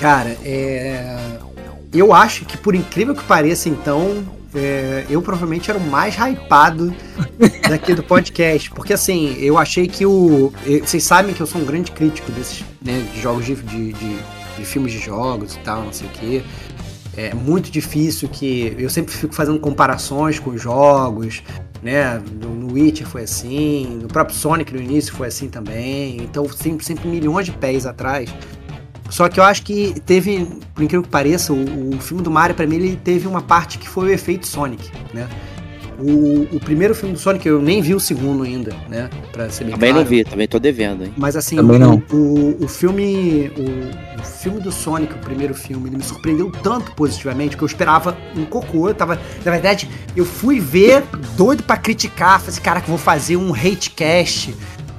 Cara, 0.00 0.36
é... 0.44 1.38
eu 1.98 2.12
acho 2.12 2.44
que 2.44 2.56
por 2.56 2.74
incrível 2.74 3.14
que 3.14 3.22
pareça, 3.24 3.68
então, 3.68 4.24
é, 4.54 5.04
eu 5.08 5.20
provavelmente 5.22 5.70
era 5.70 5.78
o 5.78 5.82
mais 5.90 6.14
hypado 6.16 6.94
daqui 7.68 7.94
do 7.94 8.02
podcast. 8.02 8.70
Porque 8.70 8.92
assim, 8.92 9.36
eu 9.40 9.58
achei 9.58 9.86
que 9.86 10.04
o. 10.06 10.52
Vocês 10.82 11.02
sabem 11.04 11.34
que 11.34 11.40
eu 11.40 11.46
sou 11.46 11.60
um 11.60 11.64
grande 11.64 11.90
crítico 11.92 12.30
desses 12.32 12.64
né, 12.82 13.04
de 13.12 13.20
jogos 13.20 13.44
de, 13.44 13.54
de, 13.56 13.92
de- 13.92 14.44
de 14.56 14.64
filmes 14.64 14.92
de 14.92 15.00
jogos 15.00 15.56
e 15.56 15.58
tal, 15.60 15.82
não 15.82 15.92
sei 15.92 16.06
o 16.06 16.10
quê. 16.10 16.42
É 17.16 17.34
muito 17.34 17.70
difícil 17.70 18.28
que. 18.28 18.74
Eu 18.78 18.88
sempre 18.90 19.12
fico 19.14 19.34
fazendo 19.34 19.58
comparações 19.58 20.38
com 20.38 20.50
os 20.50 20.60
jogos, 20.62 21.42
né? 21.82 22.20
No, 22.40 22.50
no 22.54 22.72
Witcher 22.74 23.06
foi 23.06 23.22
assim, 23.24 23.98
no 24.02 24.08
próprio 24.08 24.36
Sonic 24.36 24.72
no 24.72 24.80
início 24.80 25.12
foi 25.12 25.26
assim 25.28 25.48
também. 25.48 26.16
Então, 26.18 26.48
sempre, 26.48 26.84
sempre 26.84 27.08
milhões 27.08 27.46
de 27.46 27.52
pés 27.52 27.84
atrás. 27.86 28.32
Só 29.10 29.28
que 29.28 29.38
eu 29.38 29.44
acho 29.44 29.62
que 29.62 30.00
teve, 30.06 30.46
por 30.74 30.82
incrível 30.82 31.02
que 31.02 31.08
pareça, 31.08 31.52
o, 31.52 31.94
o 31.94 31.98
filme 32.00 32.22
do 32.22 32.30
Mario, 32.30 32.56
pra 32.56 32.66
mim, 32.66 32.76
ele 32.76 32.96
teve 32.96 33.28
uma 33.28 33.42
parte 33.42 33.78
que 33.78 33.88
foi 33.88 34.08
o 34.08 34.10
efeito 34.10 34.46
Sonic, 34.46 34.90
né? 35.12 35.28
O, 35.98 36.56
o 36.56 36.60
primeiro 36.60 36.94
filme 36.94 37.14
do 37.14 37.20
Sonic, 37.20 37.46
eu 37.46 37.62
nem 37.62 37.80
vi 37.80 37.94
o 37.94 38.00
segundo 38.00 38.42
ainda, 38.42 38.74
né? 38.88 39.08
Pra 39.30 39.48
ser 39.48 39.64
bem 39.64 39.74
Também 39.74 39.90
claro. 39.92 40.04
não 40.04 40.10
vi, 40.10 40.24
também 40.24 40.48
tô 40.48 40.58
devendo, 40.58 41.04
hein? 41.04 41.12
Mas 41.16 41.36
assim, 41.36 41.54
Também 41.54 41.76
o, 41.76 41.78
não. 41.78 42.02
O, 42.10 42.64
o 42.64 42.68
filme. 42.68 43.52
O, 43.56 44.20
o 44.20 44.24
filme 44.24 44.60
do 44.60 44.72
Sonic, 44.72 45.14
o 45.14 45.18
primeiro 45.18 45.54
filme, 45.54 45.88
ele 45.88 45.96
me 45.98 46.02
surpreendeu 46.02 46.50
tanto 46.50 46.92
positivamente 46.92 47.56
que 47.56 47.62
eu 47.62 47.66
esperava 47.66 48.16
um 48.36 48.44
cocô. 48.44 48.88
Eu 48.88 48.94
tava. 48.94 49.20
Na 49.44 49.50
verdade, 49.52 49.88
eu 50.16 50.24
fui 50.24 50.58
ver 50.58 51.04
doido 51.36 51.62
pra 51.62 51.76
criticar. 51.76 52.40
Falei 52.40 52.54
assim, 52.54 52.60
caraca, 52.60 52.86
vou 52.88 52.98
fazer 52.98 53.36
um 53.36 53.54
hate 53.54 53.90
cast. 53.90 54.52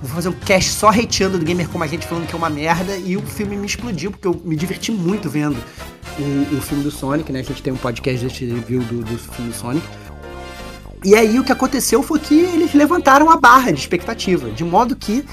Vou 0.06 0.14
fazer 0.14 0.30
um 0.30 0.34
cast 0.34 0.72
só 0.72 0.90
hateando 0.90 1.40
do 1.40 1.46
gamer 1.46 1.68
como 1.68 1.84
a 1.84 1.88
gente 1.88 2.06
falando 2.06 2.28
que 2.28 2.36
é 2.36 2.38
uma 2.38 2.50
merda. 2.50 2.96
E 2.96 3.18
o 3.18 3.22
filme 3.22 3.58
me 3.58 3.66
explodiu, 3.66 4.12
porque 4.12 4.28
eu 4.28 4.40
me 4.46 4.56
diverti 4.56 4.92
muito 4.92 5.30
vendo 5.30 5.58
o, 6.20 6.56
o 6.56 6.62
filme 6.62 6.84
do 6.84 6.92
Sonic, 6.92 7.32
né? 7.32 7.40
A 7.40 7.44
gente 7.44 7.64
tem 7.64 7.74
um 7.74 7.78
podcast 7.78 8.24
desse 8.24 8.46
review 8.46 8.82
do, 8.84 9.04
do 9.04 9.18
filme 9.18 9.52
do 9.52 9.56
Sonic. 9.56 9.86
E 11.04 11.16
aí 11.16 11.40
o 11.40 11.44
que 11.44 11.52
aconteceu 11.52 12.04
foi 12.04 12.20
que 12.20 12.40
eles 12.40 12.74
levantaram 12.74 13.32
a 13.32 13.38
barra 13.38 13.72
de 13.72 13.80
expectativa, 13.80 14.50
de 14.50 14.64
modo 14.64 14.96
que 14.96 15.24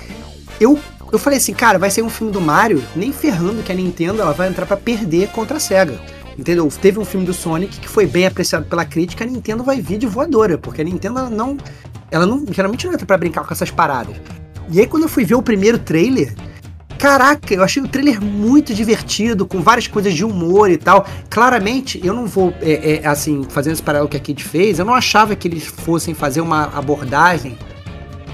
eu, 0.60 0.78
eu 1.10 1.18
falei 1.18 1.38
assim, 1.38 1.54
cara, 1.54 1.78
vai 1.78 1.90
ser 1.90 2.02
um 2.02 2.10
filme 2.10 2.32
do 2.32 2.40
Mario, 2.40 2.82
nem 2.96 3.12
ferrando 3.12 3.62
que 3.62 3.72
a 3.72 3.74
Nintendo 3.74 4.20
ela 4.20 4.32
vai 4.32 4.48
entrar 4.48 4.66
pra 4.66 4.76
perder 4.76 5.28
contra 5.28 5.58
a 5.58 5.60
SEGA. 5.60 6.00
Entendeu? 6.38 6.66
Teve 6.80 6.98
um 6.98 7.04
filme 7.04 7.26
do 7.26 7.34
Sonic 7.34 7.78
que 7.78 7.88
foi 7.88 8.06
bem 8.06 8.26
apreciado 8.26 8.64
pela 8.64 8.86
crítica, 8.86 9.24
a 9.24 9.26
Nintendo 9.26 9.62
vai 9.62 9.82
vir 9.82 9.98
de 9.98 10.06
voadora, 10.06 10.56
porque 10.56 10.80
a 10.80 10.84
Nintendo 10.84 11.28
não. 11.28 11.58
Ela 12.10 12.24
não. 12.24 12.46
Geralmente 12.50 12.86
não 12.86 12.94
entra 12.94 13.04
pra 13.04 13.18
brincar 13.18 13.44
com 13.46 13.52
essas 13.52 13.70
paradas. 13.70 14.16
E 14.70 14.80
aí, 14.80 14.86
quando 14.86 15.04
eu 15.04 15.08
fui 15.08 15.24
ver 15.24 15.34
o 15.34 15.42
primeiro 15.42 15.78
trailer, 15.78 16.34
Caraca, 17.02 17.52
eu 17.52 17.64
achei 17.64 17.82
o 17.82 17.88
trailer 17.88 18.22
muito 18.22 18.72
divertido, 18.72 19.44
com 19.44 19.60
várias 19.60 19.88
coisas 19.88 20.14
de 20.14 20.24
humor 20.24 20.70
e 20.70 20.76
tal. 20.76 21.04
Claramente, 21.28 22.00
eu 22.04 22.14
não 22.14 22.26
vou, 22.26 22.54
é, 22.60 23.00
é, 23.02 23.06
assim, 23.08 23.44
fazendo 23.48 23.72
esse 23.72 23.82
paralelo 23.82 24.08
que 24.08 24.16
a 24.16 24.20
Kid 24.20 24.44
fez, 24.44 24.78
eu 24.78 24.84
não 24.84 24.94
achava 24.94 25.34
que 25.34 25.48
eles 25.48 25.64
fossem 25.64 26.14
fazer 26.14 26.40
uma 26.40 26.66
abordagem 26.66 27.58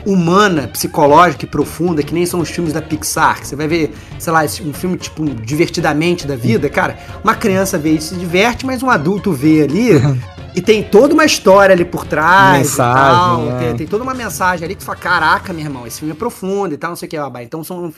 humana, 0.05 0.69
psicológica 0.69 1.45
e 1.45 1.49
profunda, 1.49 2.03
que 2.03 2.15
nem 2.15 2.27
são 2.27 2.41
os 2.41 2.49
filmes 2.49 2.73
da 2.73 2.83
Pixar. 2.83 3.41
Que 3.41 3.47
você 3.47 3.57
vai 3.57 3.69
ver, 3.69 3.95
sei 4.19 4.33
lá, 4.33 4.43
um 4.65 4.73
filme 4.73 4.97
tipo 4.97 5.25
Divertidamente 5.29 6.27
da 6.27 6.37
vida, 6.37 6.69
cara. 6.69 6.99
Uma 7.23 7.35
criança 7.35 7.79
vê 7.79 7.93
e 7.93 8.01
se 8.01 8.15
diverte, 8.15 8.65
mas 8.65 8.83
um 8.83 8.91
adulto 8.91 9.33
vê 9.33 9.63
ali. 9.63 9.91
E 10.55 10.61
tem 10.61 10.83
toda 10.83 11.15
uma 11.15 11.25
história 11.25 11.73
ali 11.73 11.85
por 11.85 12.05
trás. 12.05 12.59
Mensagem, 12.59 13.13
e 13.13 13.17
tal. 13.17 13.43
né? 13.45 13.59
Tem, 13.61 13.77
tem 13.77 13.87
toda 13.87 14.03
uma 14.03 14.15
mensagem 14.15 14.65
ali 14.65 14.75
que 14.75 14.81
tu 14.81 14.87
fala: 14.87 14.99
caraca, 14.99 15.53
meu 15.53 15.65
irmão, 15.65 15.87
esse 15.87 16.01
filme 16.01 16.13
é 16.13 16.17
profundo 16.17 16.75
e 16.75 16.77
tal, 16.77 16.91
não 16.91 16.97
sei 16.97 17.07
o 17.07 17.11
que. 17.11 17.17
babá. 17.17 17.43
Então 17.43 17.63
são, 17.63 17.93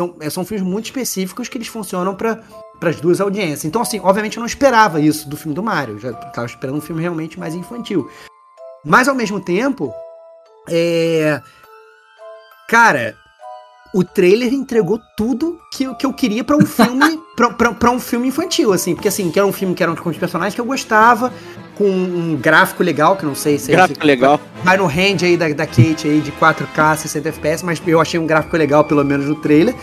são, 0.00 0.16
é, 0.20 0.30
são 0.30 0.44
filmes 0.44 0.64
muito 0.64 0.84
específicos 0.84 1.48
que 1.48 1.56
eles 1.58 1.66
funcionam 1.66 2.14
para 2.14 2.40
as 2.82 3.00
duas 3.00 3.20
audiências. 3.20 3.64
Então, 3.64 3.82
assim, 3.82 4.00
obviamente 4.00 4.36
eu 4.36 4.42
não 4.42 4.46
esperava 4.46 5.00
isso 5.00 5.28
do 5.28 5.36
filme 5.36 5.54
do 5.54 5.62
Mario. 5.62 5.94
Eu 5.94 5.98
já 5.98 6.12
tava 6.12 6.46
esperando 6.46 6.76
um 6.76 6.80
filme 6.80 7.02
realmente 7.02 7.38
mais 7.38 7.54
infantil. 7.54 8.08
Mas 8.84 9.08
ao 9.08 9.14
mesmo 9.14 9.40
tempo, 9.40 9.92
é. 10.68 11.40
Cara, 12.68 13.14
o 13.94 14.02
trailer 14.02 14.52
entregou 14.52 14.98
tudo 15.16 15.58
que, 15.72 15.84
eu- 15.84 15.94
que 15.94 16.04
eu 16.06 16.12
queria 16.12 16.42
pra 16.42 16.56
um 16.56 16.64
filme 16.66 17.20
pra 17.78 17.90
um 17.90 18.00
filme 18.00 18.28
infantil, 18.28 18.72
assim, 18.72 18.94
porque 18.94 19.08
assim, 19.08 19.30
que 19.30 19.38
era 19.38 19.46
um 19.46 19.52
filme 19.52 19.74
que 19.74 19.82
eram 19.82 19.94
com 19.94 20.08
os 20.08 20.16
personagens 20.16 20.54
que 20.54 20.60
eu 20.60 20.64
gostava, 20.64 21.32
com 21.76 21.84
um 21.84 22.36
gráfico 22.40 22.82
legal, 22.82 23.16
que 23.16 23.24
não 23.26 23.34
sei 23.34 23.58
se 23.58 23.70
Gráfico 23.72 24.04
legal. 24.06 24.40
vai 24.62 24.76
no 24.76 24.86
range 24.86 25.24
aí 25.26 25.36
da, 25.36 25.48
da 25.48 25.66
Kate 25.66 26.08
aí 26.08 26.20
de 26.20 26.32
4K, 26.32 26.96
60 26.96 27.28
FPS, 27.28 27.64
mas 27.64 27.80
eu 27.86 28.00
achei 28.00 28.18
um 28.18 28.26
gráfico 28.26 28.56
legal, 28.56 28.84
pelo 28.84 29.04
menos 29.04 29.26
no 29.26 29.34
trailer. 29.36 29.74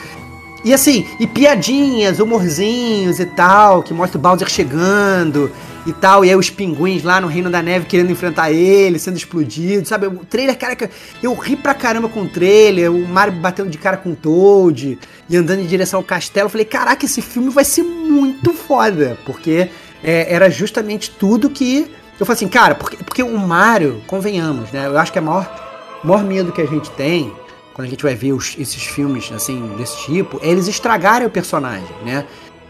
E 0.63 0.73
assim, 0.73 1.07
e 1.19 1.25
piadinhas, 1.25 2.19
humorzinhos 2.19 3.19
e 3.19 3.25
tal, 3.25 3.81
que 3.83 3.93
mostra 3.93 4.17
o 4.17 4.21
Bowser 4.21 4.47
chegando. 4.49 5.51
E 5.85 5.93
tal, 5.93 6.23
e 6.23 6.29
aí 6.29 6.35
os 6.35 6.49
pinguins 6.49 7.03
lá 7.03 7.19
no 7.19 7.27
Reino 7.27 7.49
da 7.49 7.61
Neve 7.61 7.85
querendo 7.85 8.11
enfrentar 8.11 8.51
ele, 8.51 8.99
sendo 8.99 9.17
explodido, 9.17 9.87
sabe? 9.87 10.07
O 10.07 10.25
trailer, 10.25 10.57
cara, 10.57 10.77
eu 11.21 11.33
ri 11.33 11.55
pra 11.55 11.73
caramba 11.73 12.07
com 12.07 12.21
o 12.21 12.29
trailer, 12.29 12.91
o 12.91 13.07
Mario 13.07 13.33
batendo 13.33 13.69
de 13.69 13.77
cara 13.77 13.97
com 13.97 14.11
o 14.11 14.15
Toad 14.15 14.99
e 15.29 15.37
andando 15.37 15.59
em 15.59 15.65
direção 15.65 15.99
ao 15.99 16.03
castelo. 16.03 16.45
Eu 16.45 16.49
falei, 16.49 16.65
caraca, 16.65 17.05
esse 17.05 17.21
filme 17.21 17.49
vai 17.49 17.63
ser 17.63 17.83
muito 17.83 18.53
foda, 18.53 19.17
porque 19.25 19.69
é, 20.03 20.33
era 20.33 20.49
justamente 20.49 21.09
tudo 21.09 21.49
que. 21.49 21.89
Eu 22.19 22.25
falei 22.25 22.37
assim, 22.37 22.47
cara, 22.47 22.75
porque, 22.75 22.97
porque 22.97 23.23
o 23.23 23.37
Mario, 23.39 24.01
convenhamos, 24.05 24.71
né? 24.71 24.85
Eu 24.85 24.97
acho 24.99 25.11
que 25.11 25.17
é 25.17 25.21
o 25.21 25.25
maior, 25.25 25.99
maior 26.03 26.23
medo 26.23 26.51
que 26.51 26.61
a 26.61 26.67
gente 26.67 26.91
tem 26.91 27.33
quando 27.73 27.87
a 27.87 27.89
gente 27.89 28.03
vai 28.03 28.15
ver 28.15 28.33
os, 28.33 28.55
esses 28.59 28.83
filmes 28.83 29.31
assim 29.31 29.65
desse 29.77 29.97
tipo, 30.03 30.39
é 30.43 30.49
eles 30.49 30.67
estragarem 30.67 31.25
o 31.25 31.31
personagem, 31.31 31.95
né? 32.05 32.25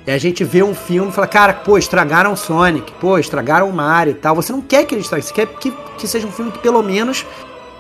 E 0.06 0.12
a 0.12 0.18
gente 0.18 0.44
vê 0.44 0.64
um 0.64 0.74
filme 0.74 1.10
e 1.10 1.14
fala, 1.14 1.28
cara, 1.28 1.54
pô, 1.54 1.78
estragaram 1.78 2.34
o 2.34 2.38
Sonic, 2.38 2.92
pô, 2.94 3.20
estragaram 3.20 3.70
o 3.70 3.74
Mario 3.74 4.12
e 4.12 4.16
tal. 4.16 4.36
Você 4.36 4.52
não 4.52 4.62
quer 4.62 4.86
que 4.86 4.96
ele 4.96 5.02
estrague, 5.02 5.26
você 5.26 5.34
quer 5.34 5.48
que, 5.48 5.72
que 5.98 6.08
seja 6.08 6.28
um 6.28 6.32
filme 6.32 6.52
que 6.52 6.60
pelo 6.60 6.82
menos 6.82 7.26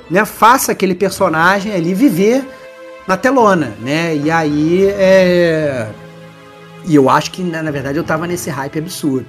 né, 0.10 0.24
faça 0.26 0.72
aquele 0.72 0.94
personagem 0.94 1.74
ali 1.74 1.94
viver 1.94 2.46
na 3.08 3.18
telona, 3.18 3.74
né? 3.80 4.16
E 4.16 4.30
aí 4.30 4.86
é. 4.86 5.90
E 6.86 6.96
eu 6.96 7.10
acho 7.10 7.32
que, 7.32 7.44
na 7.44 7.70
verdade, 7.72 7.98
eu 7.98 8.04
tava 8.04 8.26
nesse 8.26 8.50
hype 8.50 8.80
absurdo. 8.80 9.26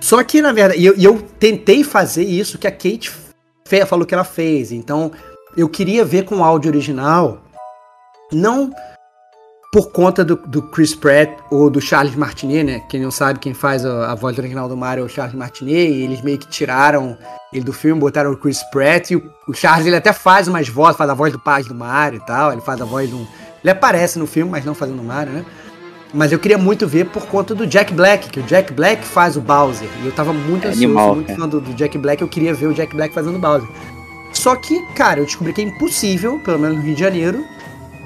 Só 0.00 0.22
que, 0.22 0.40
na 0.42 0.52
verdade, 0.52 0.84
eu, 0.84 0.94
eu 0.96 1.20
tentei 1.38 1.84
fazer 1.84 2.24
isso 2.24 2.58
que 2.58 2.66
a 2.66 2.72
Kate 2.72 3.12
falou 3.86 4.04
que 4.04 4.14
ela 4.14 4.24
fez. 4.24 4.72
Então, 4.72 5.12
eu 5.56 5.68
queria 5.68 6.04
ver 6.04 6.24
com 6.24 6.36
o 6.36 6.44
áudio 6.44 6.70
original, 6.70 7.42
não 8.32 8.72
por 9.72 9.90
conta 9.90 10.22
do, 10.22 10.36
do, 10.36 10.60
Chris 10.60 10.94
Pratt 10.94 11.30
ou 11.50 11.70
do 11.70 11.80
Charles 11.80 12.14
Martinet, 12.14 12.62
né? 12.62 12.82
Quem 12.90 13.00
não 13.00 13.10
sabe 13.10 13.38
quem 13.38 13.54
faz 13.54 13.86
a, 13.86 14.12
a 14.12 14.14
voz 14.14 14.36
original 14.36 14.68
do 14.68 14.76
Mario 14.76 15.00
é 15.00 15.06
o 15.06 15.08
Charles 15.08 15.34
Martinet, 15.34 15.90
e 15.90 16.02
eles 16.02 16.20
meio 16.20 16.36
que 16.36 16.46
tiraram 16.46 17.16
ele 17.50 17.64
do 17.64 17.72
filme, 17.72 17.98
botaram 17.98 18.30
o 18.32 18.36
Chris 18.36 18.62
Pratt, 18.64 19.10
e 19.10 19.16
o, 19.16 19.32
o 19.48 19.54
Charles 19.54 19.86
ele 19.86 19.96
até 19.96 20.12
faz 20.12 20.46
umas 20.46 20.68
vozes, 20.68 20.98
faz 20.98 21.08
a 21.08 21.14
voz 21.14 21.32
do 21.32 21.38
pai 21.38 21.64
do 21.64 21.74
Mario 21.74 22.18
e 22.18 22.26
tal, 22.26 22.52
ele 22.52 22.60
faz 22.60 22.82
a 22.82 22.84
voz 22.84 23.08
do. 23.08 23.26
Ele 23.64 23.70
aparece 23.70 24.18
no 24.18 24.26
filme, 24.26 24.50
mas 24.50 24.62
não 24.62 24.74
fazendo 24.74 25.00
o 25.00 25.04
Mario, 25.04 25.32
né? 25.32 25.44
Mas 26.12 26.30
eu 26.30 26.38
queria 26.38 26.58
muito 26.58 26.86
ver 26.86 27.06
por 27.06 27.24
conta 27.24 27.54
do 27.54 27.66
Jack 27.66 27.94
Black, 27.94 28.28
que 28.28 28.40
o 28.40 28.42
Jack 28.42 28.74
Black 28.74 29.02
faz 29.02 29.38
o 29.38 29.40
Bowser. 29.40 29.88
E 30.02 30.06
eu 30.06 30.12
tava 30.12 30.34
muito 30.34 30.66
é 30.66 30.68
ansioso, 30.68 30.84
animal, 30.84 31.14
muito 31.14 31.34
fã 31.34 31.48
do, 31.48 31.62
do 31.62 31.72
Jack 31.72 31.96
Black, 31.96 32.20
eu 32.20 32.28
queria 32.28 32.52
ver 32.52 32.66
o 32.66 32.74
Jack 32.74 32.94
Black 32.94 33.14
fazendo 33.14 33.36
o 33.36 33.40
Bowser. 33.40 33.66
Só 34.34 34.54
que, 34.54 34.82
cara, 34.94 35.20
eu 35.20 35.24
descobri 35.24 35.54
que 35.54 35.62
é 35.62 35.64
impossível, 35.64 36.38
pelo 36.40 36.58
menos 36.58 36.76
no 36.76 36.82
Rio 36.82 36.94
de 36.94 37.00
Janeiro, 37.00 37.42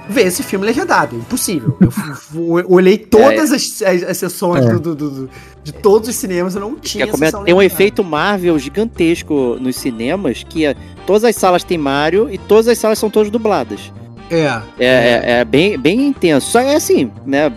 ver 0.09 0.27
esse 0.27 0.43
filme 0.43 0.65
legendado. 0.65 1.17
Impossível. 1.17 1.77
Eu, 1.81 2.59
eu 2.59 2.71
olhei 2.71 2.99
todas 2.99 3.53
é. 3.53 3.57
as, 3.57 3.83
as, 3.83 4.03
as, 4.11 4.17
sessões 4.17 4.65
é. 4.65 4.73
do, 4.73 4.95
do, 4.95 4.95
do, 4.95 5.31
de 5.63 5.73
todos 5.73 6.09
os 6.09 6.17
cinemas, 6.17 6.55
eu 6.55 6.61
não 6.61 6.77
tinha. 6.77 7.07
Tem 7.45 7.55
um 7.55 7.63
efeito 7.63 8.05
Marvel 8.05 8.59
gigantesco 8.59 9.57
nos 9.61 9.77
cinemas, 9.77 10.43
que 10.43 10.65
é, 10.65 10.75
todas 11.07 11.25
as 11.25 11.35
salas 11.37 11.65
têm 11.65 11.79
Mario 11.79 12.31
e 12.31 12.39
todas 12.39 12.69
as 12.69 12.79
salas 12.79 12.99
são 12.99 13.11
todas 13.11 13.31
dubladas. 13.31 13.93
É. 14.31 14.61
É, 14.79 14.87
é, 14.87 15.23
é 15.41 15.45
bem, 15.45 15.79
bem 15.79 16.09
intenso. 16.09 16.51
Só 16.51 16.61
é 16.61 16.75
assim, 16.75 17.11
né? 17.25 17.53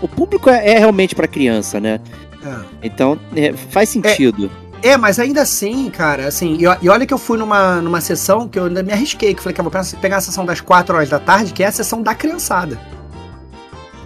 O 0.00 0.08
público 0.08 0.50
é, 0.50 0.70
é 0.70 0.78
realmente 0.78 1.14
para 1.14 1.26
criança, 1.26 1.80
né? 1.80 2.00
É. 2.44 2.56
Então, 2.82 3.18
é, 3.36 3.52
faz 3.52 3.88
sentido. 3.88 4.50
É, 4.82 4.96
mas 4.96 5.18
ainda 5.20 5.42
assim, 5.42 5.88
cara, 5.90 6.26
assim, 6.26 6.56
e, 6.58 6.84
e, 6.84 6.88
olha 6.88 7.06
que 7.06 7.14
eu 7.14 7.18
fui 7.18 7.38
numa, 7.38 7.80
numa 7.80 8.00
sessão 8.00 8.48
que 8.48 8.58
eu 8.58 8.64
ainda 8.64 8.82
me 8.82 8.92
arrisquei, 8.92 9.32
que 9.32 9.40
falei 9.40 9.54
que 9.54 9.60
eu 9.60 9.64
vou 9.64 9.72
pegar 10.00 10.16
a 10.16 10.20
sessão 10.20 10.44
das 10.44 10.60
4 10.60 10.96
horas 10.96 11.08
da 11.08 11.20
tarde, 11.20 11.52
que 11.52 11.62
é 11.62 11.68
a 11.68 11.72
sessão 11.72 12.02
da 12.02 12.14
criançada. 12.14 12.78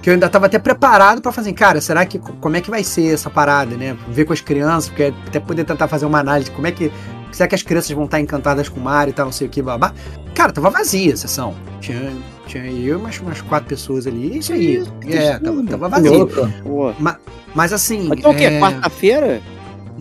Que 0.03 0.11
eu 0.11 0.15
ainda 0.15 0.29
tava 0.29 0.47
até 0.47 0.59
preparado 0.59 1.23
para 1.23 1.33
fazer, 1.33 1.53
cara, 1.55 1.81
será 1.81 2.05
que 2.05 2.19
como 2.19 2.57
é 2.57 2.61
que 2.61 2.71
vai 2.71 2.85
ser 2.85 3.15
essa 3.15 3.31
parada, 3.31 3.75
né? 3.75 3.97
Ver 4.09 4.27
com 4.27 4.35
as 4.35 4.41
crianças, 4.41 4.91
porque 4.91 5.15
até 5.27 5.41
poder 5.41 5.65
tentar 5.65 5.89
fazer 5.89 6.05
uma 6.05 6.21
análise, 6.21 6.51
como 6.51 6.67
é 6.67 6.73
que 6.73 6.93
será 7.33 7.49
que 7.49 7.55
as 7.55 7.63
crianças 7.63 7.91
vão 7.91 8.05
estar 8.05 8.21
encantadas 8.21 8.69
com 8.69 8.79
o 8.79 8.83
Mario 8.83 9.11
e 9.11 9.15
tal, 9.15 9.27
não 9.27 9.33
sei 9.33 9.47
o 9.47 9.51
que, 9.51 9.63
babá. 9.63 9.95
Cara, 10.35 10.53
tava 10.53 10.69
vazia 10.69 11.15
a 11.15 11.17
sessão. 11.17 11.55
Tinha, 11.81 12.13
tinha 12.47 12.65
eu 12.67 12.99
mais 12.99 13.19
umas 13.19 13.41
quatro 13.41 13.69
pessoas 13.69 14.07
ali, 14.07 14.39
isso 14.39 14.53
aí. 14.53 14.87
É, 15.07 15.39
tava, 15.39 15.65
tava 15.65 15.89
vazia. 15.89 16.11
Mas, 16.99 17.17
mas 17.55 17.73
assim. 17.73 18.11
Então 18.13 18.31
o 18.31 18.37
quê? 18.37 18.45
É... 18.45 18.61
Quarta-feira? 18.61 19.41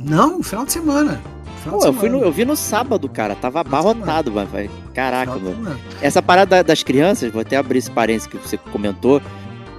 Não, 0.05 0.43
final 0.43 0.65
de 0.65 0.71
semana. 0.71 1.19
Final 1.63 1.79
Pô, 1.79 1.85
de 1.85 1.87
eu, 1.87 1.93
fui 1.93 2.09
no, 2.09 2.19
eu 2.19 2.31
vi 2.31 2.45
no 2.45 2.55
sábado, 2.55 3.09
cara. 3.09 3.33
Tava 3.33 3.61
abarrotado, 3.61 4.31
mano. 4.31 4.49
Caraca, 4.93 5.35
mano. 5.35 5.79
Essa 5.99 6.21
parada 6.21 6.63
das 6.63 6.83
crianças, 6.83 7.31
vou 7.31 7.41
até 7.41 7.57
abrir 7.57 7.79
esse 7.79 7.89
parênteses 7.89 8.27
que 8.27 8.37
você 8.37 8.55
comentou. 8.55 9.19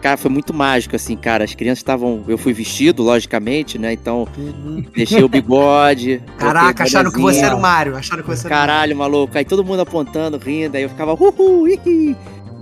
Cara, 0.03 0.17
foi 0.17 0.31
muito 0.31 0.53
mágico, 0.53 0.97
assim, 0.97 1.17
cara. 1.17 1.45
As 1.45 1.55
crianças 1.55 1.79
estavam. 1.79 2.25
Eu 2.27 2.37
fui 2.37 2.53
vestido, 2.53 3.05
logicamente, 3.05 3.79
né? 3.79 3.93
Então, 3.93 4.27
uhum. 4.37 4.85
deixei 4.95 5.23
o 5.23 5.29
bigode. 5.29 6.21
Caraca, 6.37 6.83
acharam 6.83 7.11
que 7.11 7.21
você 7.21 7.45
era 7.45 7.55
o 7.55 7.61
Mario. 7.61 7.97
Acharam 7.97 8.23
que 8.23 8.29
você 8.29 8.47
era 8.47 8.55
Caralho, 8.55 8.97
maluco. 8.97 9.39
Aí 9.39 9.45
todo 9.45 9.65
mundo 9.65 9.81
apontando, 9.81 10.39
rindo. 10.39 10.77
Aí 10.77 10.83
eu 10.83 10.89
ficava, 10.89 11.15
uhul, 11.15 11.69
hihi, 11.69 12.17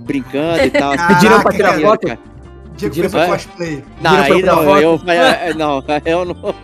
brincando 0.05 0.63
e 0.63 0.69
tal. 0.69 0.93
Pediram 1.07 1.41
pra 1.41 1.51
tirar 1.51 1.79
foto? 1.79 2.34
Diego 2.75 2.95
fez 2.95 3.13
um 3.13 3.25
cosplay. 3.25 3.83
Não, 4.01 4.11
aí 4.11 4.41
não, 4.41 4.79
eu, 4.79 4.99
não, 5.55 5.83
eu 6.05 6.25
não. 6.25 6.55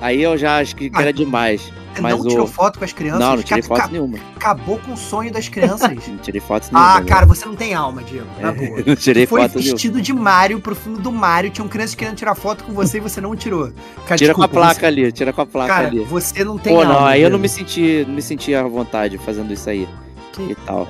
Aí 0.00 0.22
eu 0.22 0.36
já 0.36 0.58
acho 0.58 0.74
que 0.74 0.90
ah, 0.92 1.02
era 1.02 1.12
demais. 1.12 1.72
Mas 2.00 2.18
não 2.18 2.28
tirou 2.28 2.44
o... 2.44 2.48
foto 2.48 2.78
com 2.78 2.84
as 2.84 2.92
crianças? 2.92 3.20
Não, 3.20 3.36
não 3.36 3.42
tirei 3.42 3.62
foto 3.62 3.90
nenhuma. 3.90 4.18
Acabou 4.34 4.78
com 4.78 4.92
o 4.92 4.96
sonho 4.96 5.32
das 5.32 5.48
crianças. 5.48 5.90
não 6.06 6.16
tirei 6.18 6.40
foto 6.40 6.68
nenhuma. 6.70 6.96
Ah, 6.96 7.02
cara, 7.02 7.26
você 7.26 7.46
não 7.46 7.54
tem 7.54 7.74
alma, 7.74 8.02
Diego. 8.02 8.26
Na 8.40 8.52
boa. 8.52 8.82
não 8.84 8.96
tirei 8.96 9.26
foi 9.26 9.42
foto 9.42 9.52
Foi 9.52 9.62
vestido 9.62 9.94
nenhuma. 9.94 10.02
de 10.02 10.12
Mario 10.12 10.60
pro 10.60 10.74
filme 10.74 10.98
do 10.98 11.10
Mario. 11.10 11.50
Tinham 11.50 11.68
crianças 11.68 11.94
querendo 11.94 12.16
tirar 12.16 12.34
foto 12.34 12.64
com 12.64 12.72
você 12.72 12.98
e 12.98 13.00
você 13.00 13.20
não 13.20 13.34
tirou. 13.34 13.70
Cara, 14.06 14.16
tira 14.16 14.16
desculpa, 14.16 14.34
com 14.34 14.42
a 14.42 14.48
placa 14.48 14.80
você... 14.80 14.86
ali, 14.86 15.12
tira 15.12 15.32
com 15.32 15.40
a 15.40 15.46
placa 15.46 15.74
cara, 15.74 15.86
ali. 15.88 16.04
você 16.04 16.44
não 16.44 16.58
tem 16.58 16.74
Pô, 16.74 16.80
alma. 16.82 16.94
Pô, 16.94 17.00
não, 17.00 17.06
aí 17.06 17.22
eu 17.22 17.30
não 17.30 17.38
me 17.38 17.48
senti, 17.48 18.04
não 18.06 18.14
me 18.14 18.22
senti 18.22 18.54
à 18.54 18.62
vontade 18.62 19.16
fazendo 19.18 19.52
isso 19.52 19.70
aí. 19.70 19.88
Que... 20.32 20.42
E 20.42 20.54
tal. 20.66 20.86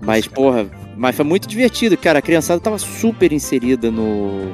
Mas, 0.00 0.26
porra, 0.26 0.66
mas 0.96 1.16
foi 1.16 1.24
muito 1.24 1.48
divertido, 1.48 1.96
cara. 1.96 2.18
A 2.18 2.22
criançada 2.22 2.60
tava 2.60 2.78
super 2.78 3.32
inserida 3.32 3.90
no, 3.90 4.46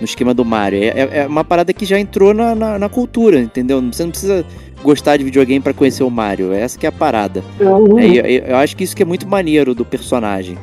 no 0.00 0.04
esquema 0.04 0.34
do 0.34 0.44
Mario. 0.44 0.82
É, 0.82 0.88
é, 0.88 1.18
é 1.18 1.26
uma 1.26 1.44
parada 1.44 1.72
que 1.72 1.84
já 1.84 1.98
entrou 1.98 2.34
na, 2.34 2.54
na, 2.54 2.78
na, 2.78 2.88
cultura, 2.88 3.38
entendeu? 3.40 3.80
Você 3.92 4.02
não 4.02 4.10
precisa 4.10 4.44
gostar 4.82 5.16
de 5.16 5.24
videogame 5.24 5.60
para 5.60 5.72
conhecer 5.72 6.02
o 6.02 6.10
Mario. 6.10 6.52
Essa 6.52 6.78
que 6.78 6.86
é 6.86 6.88
a 6.88 6.92
parada. 6.92 7.42
Uhum. 7.60 7.98
É, 7.98 8.06
eu, 8.06 8.44
eu 8.44 8.56
acho 8.56 8.76
que 8.76 8.84
isso 8.84 8.96
que 8.96 9.02
é 9.02 9.06
muito 9.06 9.26
maneiro 9.26 9.74
do 9.74 9.84
personagem. 9.84 10.58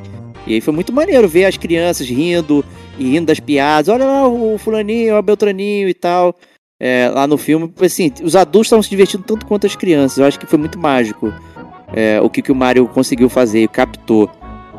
E 0.46 0.56
aí 0.56 0.62
foi 0.62 0.74
muito 0.74 0.92
maneiro 0.92 1.28
ver 1.28 1.46
as 1.46 1.58
crianças 1.58 2.08
rindo 2.10 2.64
e 3.00 3.12
rindo 3.12 3.28
das 3.28 3.40
piadas. 3.40 3.88
Olha 3.88 4.06
lá 4.06 4.28
o 4.28 4.58
fulaninho, 4.58 5.18
o 5.18 5.22
Beltraninho 5.22 5.88
e 5.88 5.94
tal. 5.94 6.36
É, 6.80 7.10
lá 7.14 7.26
no 7.26 7.38
filme, 7.38 7.72
assim, 7.80 8.12
os 8.22 8.36
adultos 8.36 8.68
estavam 8.68 8.84
se 8.84 8.90
divertindo 8.90 9.24
tanto 9.24 9.46
quanto 9.46 9.66
as 9.66 9.76
crianças. 9.76 10.18
Eu 10.18 10.26
acho 10.26 10.38
que 10.38 10.46
foi 10.46 10.60
muito 10.60 10.78
mágico 10.78 11.34
é, 11.94 12.20
o 12.20 12.30
que, 12.30 12.42
que 12.42 12.52
o 12.52 12.56
Mario 12.56 12.88
conseguiu 12.88 13.30
fazer, 13.30 13.68
captou. 13.70 14.30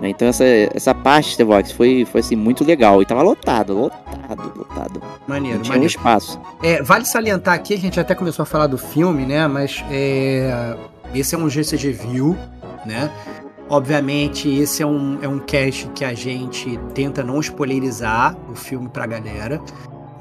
Né? 0.04 0.10
Então 0.10 0.28
essa, 0.28 0.44
essa 0.44 0.94
parte 0.94 1.34
The 1.36 1.44
Vox 1.44 1.72
foi, 1.72 2.04
foi 2.04 2.20
assim, 2.20 2.36
muito 2.36 2.62
legal. 2.62 3.00
E 3.00 3.06
tava 3.06 3.22
lotado, 3.22 3.74
lotado, 3.74 4.52
lotado. 4.54 5.02
Maneiro, 5.26 5.56
Não 5.56 5.62
tinha 5.62 5.74
maneiro. 5.76 5.82
Um 5.82 5.86
espaço. 5.86 6.38
É, 6.62 6.82
vale 6.82 7.06
salientar 7.06 7.54
aqui, 7.54 7.72
a 7.72 7.78
gente 7.78 7.98
até 7.98 8.14
começou 8.14 8.42
a 8.42 8.46
falar 8.46 8.66
do 8.66 8.76
filme, 8.76 9.24
né? 9.24 9.48
Mas 9.48 9.82
é, 9.90 10.76
esse 11.14 11.34
é 11.34 11.38
um 11.38 11.48
GCG 11.48 11.92
View, 11.92 12.36
né? 12.84 13.10
Obviamente, 13.66 14.46
esse 14.46 14.82
é 14.82 14.86
um, 14.86 15.18
é 15.22 15.26
um 15.26 15.38
cast 15.38 15.88
que 15.94 16.04
a 16.04 16.12
gente 16.12 16.78
tenta 16.92 17.24
não 17.24 17.40
spoilerizar 17.40 18.36
o 18.50 18.54
filme 18.54 18.90
pra 18.90 19.06
galera. 19.06 19.58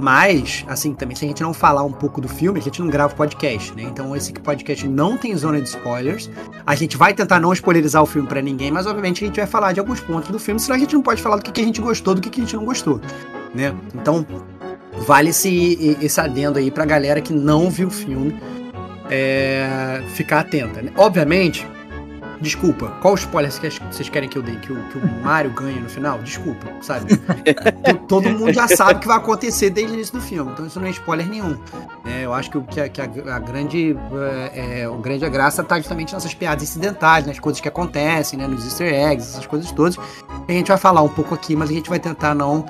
Mas, 0.04 0.66
assim, 0.68 0.94
também 0.94 1.16
se 1.16 1.24
a 1.24 1.28
gente 1.30 1.42
não 1.42 1.54
falar 1.54 1.82
um 1.82 1.92
pouco 1.94 2.20
do 2.20 2.28
filme, 2.28 2.60
a 2.60 2.62
gente 2.62 2.82
não 2.82 2.90
grava 2.90 3.16
podcast, 3.16 3.74
né? 3.74 3.84
Então 3.84 4.14
esse 4.14 4.34
podcast 4.34 4.86
não 4.86 5.18
tem 5.18 5.34
zona 5.38 5.62
de 5.62 5.70
spoilers. 5.70 6.30
A 6.66 6.76
gente 6.76 6.98
vai 6.98 7.14
tentar 7.14 7.40
não 7.40 7.54
spoilerizar 7.54 8.04
o 8.04 8.06
filme 8.06 8.28
para 8.28 8.42
ninguém, 8.42 8.70
mas 8.70 8.86
obviamente 8.86 9.24
a 9.24 9.28
gente 9.28 9.38
vai 9.38 9.48
falar 9.48 9.72
de 9.72 9.80
alguns 9.80 10.02
pontos 10.02 10.30
do 10.30 10.38
filme, 10.38 10.60
senão 10.60 10.76
a 10.76 10.80
gente 10.80 10.94
não 10.94 11.02
pode 11.02 11.22
falar 11.22 11.38
do 11.38 11.50
que 11.50 11.62
a 11.62 11.64
gente 11.64 11.80
gostou, 11.80 12.14
do 12.14 12.20
que 12.20 12.28
a 12.38 12.44
gente 12.44 12.54
não 12.54 12.66
gostou, 12.66 13.00
né? 13.56 13.74
Então, 13.96 14.28
vale 15.08 15.30
esse, 15.30 15.98
esse 16.02 16.20
adendo 16.20 16.60
aí 16.60 16.70
pra 16.70 16.84
galera 16.84 17.22
que 17.22 17.32
não 17.32 17.70
viu 17.70 17.88
o 17.88 17.92
filme 17.92 18.38
é, 19.10 20.04
ficar 20.10 20.42
atenta, 20.42 20.82
né? 20.82 20.92
Obviamente, 20.98 21.66
Desculpa, 22.44 22.90
qual 23.00 23.16
spoiler 23.16 23.50
vocês 23.50 24.10
querem 24.10 24.28
que 24.28 24.38
eu 24.38 24.42
dê? 24.42 24.58
Que 24.58 24.74
o, 24.74 24.90
que 24.90 24.98
o 24.98 25.24
Mario 25.24 25.52
ganhe 25.52 25.80
no 25.80 25.88
final? 25.90 26.20
Desculpa, 26.20 26.68
sabe? 26.82 27.16
Todo 28.06 28.30
mundo 28.30 28.52
já 28.52 28.68
sabe 28.68 28.96
o 28.96 29.00
que 29.00 29.08
vai 29.08 29.16
acontecer 29.16 29.70
desde 29.70 29.94
o 29.94 29.96
início 29.96 30.16
do 30.16 30.22
filme, 30.22 30.52
então 30.52 30.68
isso 30.68 30.78
não 30.78 30.86
é 30.86 30.90
spoiler 30.90 31.26
nenhum. 31.26 31.58
É, 32.06 32.26
eu 32.26 32.34
acho 32.34 32.52
que, 32.52 32.62
que, 32.64 32.82
a, 32.82 32.90
que 32.90 33.00
a, 33.00 33.36
a 33.36 33.40
grande, 33.40 33.96
é, 34.54 34.86
o 34.90 34.98
grande 34.98 35.28
graça 35.30 35.62
está 35.62 35.78
justamente 35.78 36.14
nessas 36.14 36.34
piadas 36.34 36.64
incidentais, 36.64 37.26
nas 37.26 37.40
coisas 37.40 37.62
que 37.62 37.68
acontecem, 37.70 38.38
né, 38.38 38.46
nos 38.46 38.66
easter 38.66 38.94
eggs, 38.94 39.30
essas 39.30 39.48
coisas 39.48 39.72
todas. 39.72 39.98
A 40.46 40.52
gente 40.52 40.68
vai 40.68 40.78
falar 40.78 41.02
um 41.02 41.10
pouco 41.10 41.34
aqui, 41.34 41.56
mas 41.56 41.70
a 41.70 41.74
gente 41.74 41.90
vai 41.90 42.00
tentar 42.00 42.36
não 42.36 42.66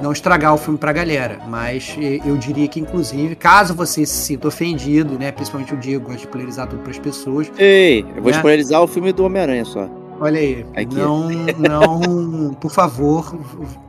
não 0.00 0.12
estragar 0.12 0.54
o 0.54 0.58
filme 0.58 0.78
pra 0.78 0.92
galera. 0.92 1.38
Mas 1.48 1.96
eu 2.24 2.36
diria 2.36 2.68
que, 2.68 2.80
inclusive, 2.80 3.34
caso 3.34 3.74
você 3.74 4.04
se 4.06 4.14
sinta 4.14 4.48
ofendido, 4.48 5.18
né? 5.18 5.32
Principalmente 5.32 5.74
o 5.74 5.76
Diego 5.76 6.06
gosta 6.06 6.20
de 6.20 6.28
polarizar 6.28 6.66
tudo 6.66 6.82
pras 6.82 6.98
pessoas. 6.98 7.50
Ei, 7.58 8.04
eu 8.16 8.22
vou 8.22 8.32
né? 8.32 8.40
polarizar 8.40 8.82
o 8.82 8.86
filme 8.86 9.12
do 9.12 9.24
Homem-Aranha 9.24 9.64
só. 9.64 9.88
Olha 10.20 10.40
aí. 10.40 10.66
Aqui. 10.74 10.94
Não, 10.94 11.28
não, 11.58 12.54
por 12.54 12.70
favor, 12.70 13.38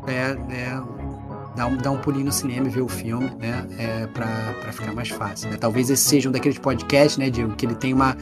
é, 0.07 0.35
é, 0.53 0.81
dá 1.55 1.67
um, 1.67 1.77
dá 1.77 1.91
um 1.91 1.97
pulinho 1.97 2.25
no 2.25 2.31
cinema 2.31 2.67
e 2.67 2.69
ver 2.69 2.81
o 2.81 2.87
filme, 2.87 3.31
né? 3.39 3.65
É, 3.77 4.07
pra, 4.07 4.27
pra 4.61 4.71
ficar 4.71 4.93
mais 4.93 5.09
fácil. 5.09 5.49
Né? 5.49 5.57
Talvez 5.57 5.89
esse 5.89 6.03
seja 6.03 6.29
um 6.29 6.31
daqueles 6.31 6.59
podcasts, 6.59 7.17
né, 7.17 7.29
Diego, 7.29 7.55
que 7.55 7.65
ele 7.65 7.75
tem 7.75 7.93
uma 7.93 8.15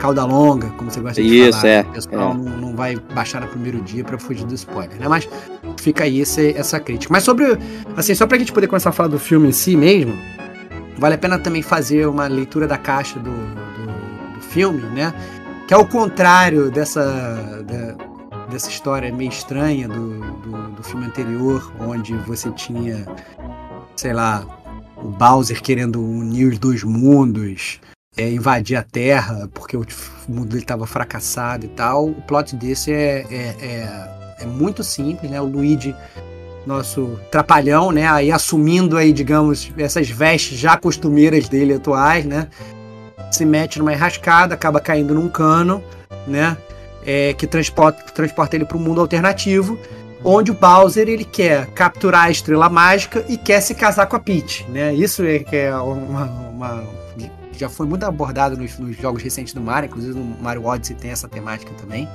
cauda 0.00 0.24
longa, 0.24 0.68
como 0.70 0.90
você 0.90 1.00
gosta 1.00 1.22
de 1.22 1.28
Isso, 1.48 1.60
falar. 1.60 1.68
é, 1.72 1.80
O 1.82 1.92
pessoal 1.92 2.14
é. 2.14 2.34
Não, 2.34 2.34
não 2.34 2.76
vai 2.76 2.96
baixar 2.96 3.40
no 3.40 3.46
primeiro 3.48 3.80
dia 3.82 4.02
pra 4.02 4.18
fugir 4.18 4.44
do 4.46 4.54
spoiler, 4.54 4.98
né? 4.98 5.06
Mas 5.08 5.28
fica 5.78 6.04
aí 6.04 6.20
esse- 6.20 6.52
essa 6.56 6.80
crítica. 6.80 7.12
Mas 7.12 7.22
sobre, 7.24 7.46
assim, 7.96 8.14
só 8.14 8.26
pra 8.26 8.38
gente 8.38 8.52
poder 8.52 8.66
começar 8.66 8.88
a 8.90 8.92
falar 8.92 9.08
do 9.08 9.18
filme 9.18 9.48
em 9.48 9.52
si 9.52 9.76
mesmo, 9.76 10.14
vale 10.98 11.14
a 11.14 11.18
pena 11.18 11.38
também 11.38 11.62
fazer 11.62 12.06
uma 12.08 12.26
leitura 12.26 12.66
da 12.66 12.76
caixa 12.78 13.18
do, 13.18 13.30
do, 13.30 14.34
do 14.36 14.40
filme, 14.40 14.80
né? 14.94 15.12
Que 15.68 15.74
ao 15.74 15.86
contrário 15.86 16.70
dessa, 16.70 17.02
da- 17.64 18.46
dessa 18.50 18.68
história 18.68 19.12
meio 19.12 19.28
estranha 19.30 19.86
do, 19.86 20.18
do, 20.40 20.70
do 20.76 20.82
filme 20.82 21.06
anterior, 21.06 21.72
onde 21.78 22.14
você 22.26 22.50
tinha, 22.50 23.06
sei 23.96 24.12
lá, 24.12 24.44
o 24.96 25.08
Bowser 25.08 25.62
querendo 25.62 26.02
unir 26.02 26.46
os 26.46 26.58
dois 26.58 26.82
mundos, 26.82 27.80
é, 28.16 28.28
invadir 28.30 28.76
a 28.76 28.82
Terra 28.82 29.48
porque 29.54 29.76
o 29.76 29.84
mundo 30.28 30.48
dele 30.48 30.62
estava 30.62 30.86
fracassado 30.86 31.64
e 31.64 31.68
tal. 31.68 32.06
O 32.08 32.22
plot 32.22 32.56
desse 32.56 32.92
é, 32.92 33.24
é, 33.30 33.54
é, 33.60 34.08
é 34.40 34.46
muito 34.46 34.82
simples, 34.82 35.30
né? 35.30 35.40
O 35.40 35.44
Luigi, 35.44 35.94
nosso 36.66 37.18
trapalhão, 37.30 37.92
né? 37.92 38.08
Aí 38.08 38.32
assumindo 38.32 38.96
aí, 38.96 39.12
digamos, 39.12 39.70
essas 39.78 40.08
vestes 40.08 40.58
já 40.58 40.76
costumeiras 40.76 41.48
dele 41.48 41.74
atuais, 41.74 42.24
né? 42.24 42.48
Se 43.30 43.44
mete 43.44 43.78
numa 43.78 43.92
enrascada, 43.92 44.54
acaba 44.54 44.80
caindo 44.80 45.14
num 45.14 45.28
cano, 45.28 45.82
né? 46.26 46.56
É, 47.06 47.32
que 47.34 47.46
transporta, 47.46 48.02
transporta 48.12 48.56
ele 48.56 48.64
para 48.64 48.76
um 48.76 48.80
mundo 48.80 49.00
alternativo, 49.00 49.78
onde 50.22 50.50
o 50.50 50.54
Bowser 50.54 51.08
ele 51.08 51.24
quer 51.24 51.66
capturar 51.68 52.24
a 52.24 52.30
estrela 52.30 52.68
mágica 52.68 53.24
e 53.28 53.38
quer 53.38 53.60
se 53.62 53.74
casar 53.74 54.06
com 54.06 54.16
a 54.16 54.20
Peach, 54.20 54.66
né? 54.68 54.92
Isso 54.92 55.24
é 55.24 55.38
que 55.38 55.56
é 55.56 55.74
uma, 55.76 56.24
uma- 56.24 56.84
já 57.60 57.68
foi 57.68 57.86
muito 57.86 58.04
abordado 58.04 58.56
nos, 58.56 58.78
nos 58.78 58.96
jogos 58.96 59.22
recentes 59.22 59.52
do 59.54 59.60
Mario, 59.60 59.88
inclusive 59.88 60.18
no 60.18 60.24
Mario 60.42 60.64
Odyssey 60.66 60.96
tem 60.96 61.10
essa 61.10 61.28
temática 61.28 61.70
também. 61.80 62.08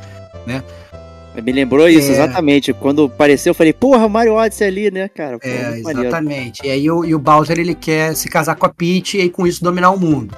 Me 1.43 1.51
lembrou 1.51 1.87
isso, 1.89 2.09
É. 2.09 2.13
exatamente. 2.13 2.71
Quando 2.73 3.03
apareceu, 3.05 3.51
eu 3.51 3.55
falei, 3.55 3.73
porra, 3.73 4.07
Mario 4.07 4.33
Odyssey 4.35 4.67
ali, 4.67 4.89
né, 4.89 5.09
cara? 5.09 5.37
Pô, 5.37 5.47
É, 5.47 5.81
maneiro. 5.81 6.07
exatamente. 6.07 6.61
E 6.65 6.69
aí 6.71 6.89
o, 6.89 7.03
e 7.03 7.13
o 7.13 7.19
Bowser 7.19 7.59
ele 7.59 7.75
quer 7.75 8.15
se 8.15 8.29
casar 8.29 8.55
com 8.55 8.65
a 8.65 8.69
Peach 8.69 9.17
e 9.17 9.29
com 9.29 9.45
isso 9.45 9.61
dominar 9.63 9.91
o 9.91 9.99
mundo, 9.99 10.33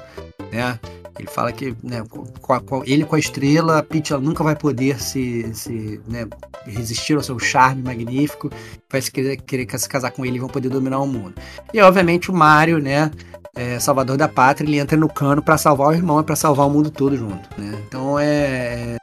né? 0.52 0.78
Ele 1.16 1.28
fala 1.28 1.50
que 1.52 1.74
né, 1.82 2.02
com 2.40 2.52
a- 2.52 2.60
com- 2.60 2.82
ele 2.86 3.04
com 3.04 3.14
a 3.16 3.18
estrela, 3.18 3.78
a 3.78 3.82
Peach 3.82 4.12
ela 4.12 4.22
nunca 4.22 4.42
vai 4.44 4.54
poder 4.56 5.00
se, 5.00 5.48
se 5.52 6.00
né, 6.08 6.26
resistir 6.64 7.14
ao 7.14 7.22
seu 7.22 7.38
charme 7.40 7.82
magnífico, 7.82 8.50
vai 8.90 9.00
se 9.02 9.10
querer, 9.10 9.36
querer 9.38 9.66
se 9.78 9.88
casar 9.88 10.10
com 10.12 10.24
ele 10.24 10.36
e 10.36 10.40
vão 10.40 10.48
poder 10.48 10.68
dominar 10.68 10.98
o 11.00 11.06
mundo. 11.06 11.34
E 11.74 11.80
obviamente 11.80 12.30
o 12.30 12.34
Mario, 12.34 12.78
né, 12.78 13.10
é, 13.58 13.80
salvador 13.80 14.16
da 14.16 14.28
pátria, 14.28 14.64
ele 14.64 14.78
entra 14.78 14.96
no 14.96 15.08
cano 15.08 15.42
para 15.42 15.58
salvar 15.58 15.88
o 15.88 15.92
irmão 15.92 16.20
e 16.20 16.22
para 16.22 16.36
salvar 16.36 16.68
o 16.68 16.70
mundo 16.70 16.90
todo 16.92 17.16
junto, 17.16 17.48
né? 17.58 17.76
Então 17.88 18.16
é, 18.16 18.96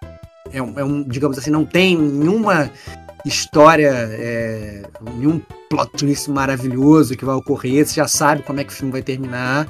é, 0.54 0.62
um, 0.62 0.80
é 0.80 0.84
um, 0.84 1.04
digamos 1.04 1.38
assim, 1.38 1.52
não 1.52 1.66
tem 1.66 1.98
nenhuma 1.98 2.72
história, 3.26 3.92
é, 3.92 4.84
nenhum 5.18 5.42
plot 5.70 5.92
twist 5.98 6.32
maravilhoso 6.32 7.18
que 7.18 7.26
vai 7.26 7.36
ocorrer, 7.36 7.86
você 7.86 7.96
já 7.96 8.08
sabe 8.08 8.44
como 8.44 8.62
é 8.62 8.64
que 8.64 8.72
o 8.72 8.76
filme 8.76 8.94
vai 8.94 9.02
terminar, 9.02 9.68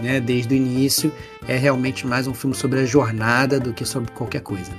né, 0.00 0.18
desde 0.18 0.54
o 0.54 0.56
início. 0.56 1.12
É 1.46 1.56
realmente 1.56 2.06
mais 2.06 2.26
um 2.26 2.32
filme 2.32 2.56
sobre 2.56 2.80
a 2.80 2.86
jornada 2.86 3.60
do 3.60 3.74
que 3.74 3.84
sobre 3.84 4.10
qualquer 4.12 4.40
coisa. 4.40 4.70
né? 4.70 4.78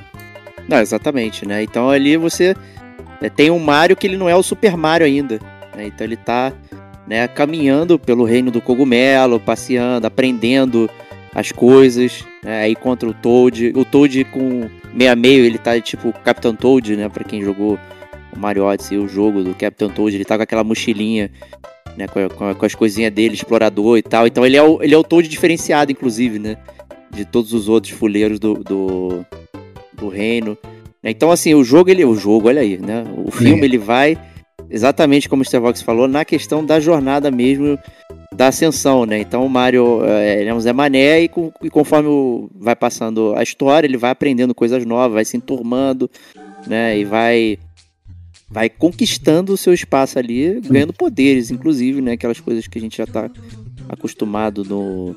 Não, 0.68 0.80
exatamente, 0.80 1.46
né? 1.46 1.62
Então 1.62 1.92
ali 1.92 2.18
você 2.18 2.56
é, 3.22 3.30
tem 3.30 3.52
um 3.52 3.60
Mario 3.60 3.96
que 3.96 4.08
ele 4.08 4.18
não 4.18 4.28
é 4.28 4.36
o 4.36 4.42
Super 4.42 4.76
Mario 4.76 5.06
ainda. 5.06 5.40
né? 5.76 5.88
Então 5.88 6.08
ele 6.08 6.18
tá 6.18 6.52
né, 7.08 7.28
caminhando 7.28 8.00
pelo 8.00 8.24
reino 8.24 8.50
do 8.50 8.62
cogumelo, 8.62 9.40
passeando, 9.40 10.08
aprendendo 10.08 10.90
as 11.34 11.52
coisas. 11.52 12.26
Né? 12.44 12.62
Aí 12.62 12.76
contra 12.76 13.08
o 13.10 13.14
Toad. 13.14 13.74
O 13.76 13.84
Toad 13.84 14.24
com 14.26 14.70
meio 14.94 15.12
a 15.12 15.16
meio, 15.16 15.46
ele 15.46 15.58
tá 15.58 15.80
tipo 15.80 16.14
Capitão 16.24 16.56
Toad, 16.56 16.96
né? 16.96 17.10
Pra 17.10 17.24
quem 17.24 17.42
jogou 17.42 17.78
o 18.36 18.40
Mario 18.40 18.64
Odyssey, 18.64 18.98
o 18.98 19.08
jogo 19.08 19.44
do 19.44 19.54
Capitão 19.54 19.90
Toad, 19.90 20.16
ele 20.16 20.26
tá 20.26 20.38
com 20.38 20.44
aquela 20.44 20.64
mochilinha. 20.64 21.30
Né, 21.96 22.08
com, 22.08 22.28
com 22.28 22.56
com 22.56 22.66
as 22.66 22.74
coisinhas 22.74 23.14
dele, 23.14 23.36
explorador 23.36 24.00
e 24.00 24.02
tal. 24.02 24.26
Então 24.26 24.44
ele 24.44 24.58
é 24.58 24.64
o, 24.64 24.82
ele 24.82 24.96
é 24.96 24.98
o 24.98 25.04
Toad 25.04 25.28
diferenciado, 25.28 25.92
inclusive, 25.92 26.40
né? 26.40 26.58
De 27.12 27.24
todos 27.24 27.54
os 27.54 27.70
outros 27.70 27.94
fuleiros 27.94 28.40
do, 28.40 28.56
do, 28.56 29.24
do 29.94 30.10
reino. 30.10 30.58
Então, 31.04 31.30
assim, 31.30 31.54
o 31.54 31.64
jogo, 31.64 31.92
ele. 31.92 32.04
O 32.04 32.16
jogo, 32.16 32.48
olha 32.48 32.62
aí, 32.62 32.80
né? 32.80 33.04
O 33.16 33.30
filme 33.30 33.66
ele 33.66 33.78
vai 33.78 34.18
exatamente 34.74 35.30
como 35.30 35.42
o 35.42 35.46
Starvox 35.46 35.82
falou, 35.84 36.08
na 36.08 36.26
questão 36.26 36.66
da 36.66 36.80
jornada 36.80 37.30
mesmo 37.30 37.78
da 38.36 38.48
ascensão, 38.48 39.06
né? 39.06 39.20
Então 39.20 39.46
o 39.46 39.50
Mario 39.50 40.04
é, 40.04 40.42
ele 40.42 40.50
é 40.50 40.54
um 40.54 40.60
Zé 40.60 40.74
Mané 40.74 41.22
e, 41.22 41.30
com- 41.30 41.52
e 41.62 41.70
conforme 41.70 42.10
o- 42.10 42.50
vai 42.60 42.76
passando 42.76 43.34
a 43.38 43.44
história, 43.44 43.86
ele 43.86 43.96
vai 43.98 44.10
aprendendo 44.10 44.56
coisas 44.56 44.84
novas, 44.86 45.14
vai 45.14 45.26
se 45.26 45.38
enturmando, 45.38 46.10
né? 46.68 46.98
E 46.98 47.06
vai 47.06 47.60
vai 48.50 48.70
conquistando 48.70 49.54
o 49.54 49.58
seu 49.58 49.74
espaço 49.74 50.18
ali, 50.20 50.60
ganhando 50.62 50.94
poderes, 50.94 51.50
inclusive, 51.52 52.02
né? 52.02 52.14
Aquelas 52.14 52.40
coisas 52.40 52.68
que 52.68 52.78
a 52.78 52.82
gente 52.82 52.98
já 52.98 53.06
tá 53.08 53.30
acostumado 53.90 54.64
no, 54.64 55.16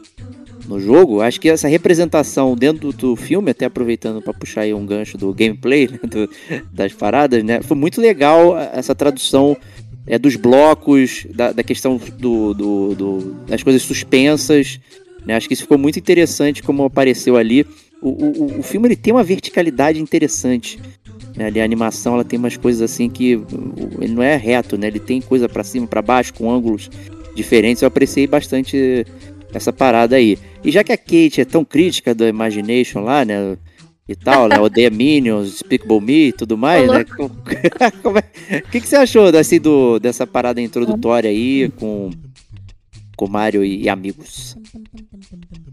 no 0.68 0.80
jogo. 0.80 1.20
Acho 1.20 1.40
que 1.40 1.48
essa 1.48 1.68
representação 1.68 2.54
dentro 2.56 2.92
do 2.92 3.14
filme, 3.16 3.50
até 3.50 3.64
aproveitando 3.66 4.20
para 4.22 4.32
puxar 4.34 4.62
aí 4.62 4.74
um 4.74 4.84
gancho 4.84 5.16
do 5.16 5.32
gameplay, 5.32 5.88
né, 5.88 5.98
do- 6.02 6.28
das 6.72 6.92
paradas, 6.92 7.42
né? 7.44 7.60
Foi 7.62 7.76
muito 7.76 8.00
legal 8.00 8.56
essa 8.58 8.94
tradução 8.94 9.56
é, 10.08 10.18
dos 10.18 10.36
blocos, 10.36 11.26
da, 11.34 11.50
da 11.50 11.62
questão 11.64 12.00
do, 12.18 12.54
do- 12.54 12.94
do- 12.94 13.36
das 13.48 13.62
coisas 13.62 13.82
suspensas. 13.82 14.78
Né? 15.24 15.34
Acho 15.34 15.48
que 15.48 15.54
isso 15.54 15.62
ficou 15.64 15.76
muito 15.78 15.98
interessante 15.98 16.62
como 16.62 16.84
apareceu 16.84 17.36
ali. 17.36 17.66
O, 18.00 18.10
o, 18.10 18.58
o- 18.60 18.62
filme 18.62 18.86
ele 18.86 18.94
tem 18.96 19.12
uma 19.12 19.24
verticalidade 19.24 20.00
interessante. 20.00 20.78
Né? 21.36 21.46
Ali 21.46 21.60
a 21.60 21.64
animação 21.64 22.14
ela 22.14 22.24
tem 22.24 22.38
umas 22.38 22.56
coisas 22.56 22.82
assim 22.82 23.10
que 23.10 23.32
ele 24.00 24.12
não 24.14 24.22
é 24.22 24.36
reto, 24.36 24.78
né? 24.78 24.86
Ele 24.86 25.00
tem 25.00 25.20
coisa 25.20 25.48
para 25.48 25.64
cima, 25.64 25.86
para 25.88 26.00
baixo, 26.02 26.32
com 26.34 26.50
ângulos 26.52 26.88
diferentes. 27.34 27.82
Eu 27.82 27.88
apreciei 27.88 28.28
bastante 28.28 29.04
essa 29.52 29.72
parada 29.72 30.16
aí. 30.16 30.38
E 30.64 30.70
já 30.70 30.82
que 30.84 30.92
a 30.92 30.96
Kate 30.96 31.40
é 31.40 31.44
tão 31.44 31.64
crítica 31.64 32.14
do 32.14 32.26
Imagination 32.26 33.00
lá, 33.00 33.24
né? 33.24 33.56
E 34.08 34.14
tal, 34.14 34.48
né? 34.48 34.60
Odeia 34.60 34.88
Minions, 34.88 35.50
Despicable 35.50 36.00
Me 36.00 36.28
e 36.28 36.32
tudo 36.32 36.56
mais, 36.56 36.88
né? 36.88 37.04
É- 38.48 38.58
O 38.58 38.70
que, 38.70 38.80
que 38.80 38.86
você 38.88 38.96
achou 38.96 39.26
assim, 39.36 39.58
do, 39.60 39.98
dessa 39.98 40.26
parada 40.26 40.60
introdutória 40.60 41.28
aí 41.28 41.68
com, 41.70 42.10
com 43.16 43.26
Mario 43.28 43.64
e, 43.64 43.82
e 43.82 43.88
amigos? 43.88 44.56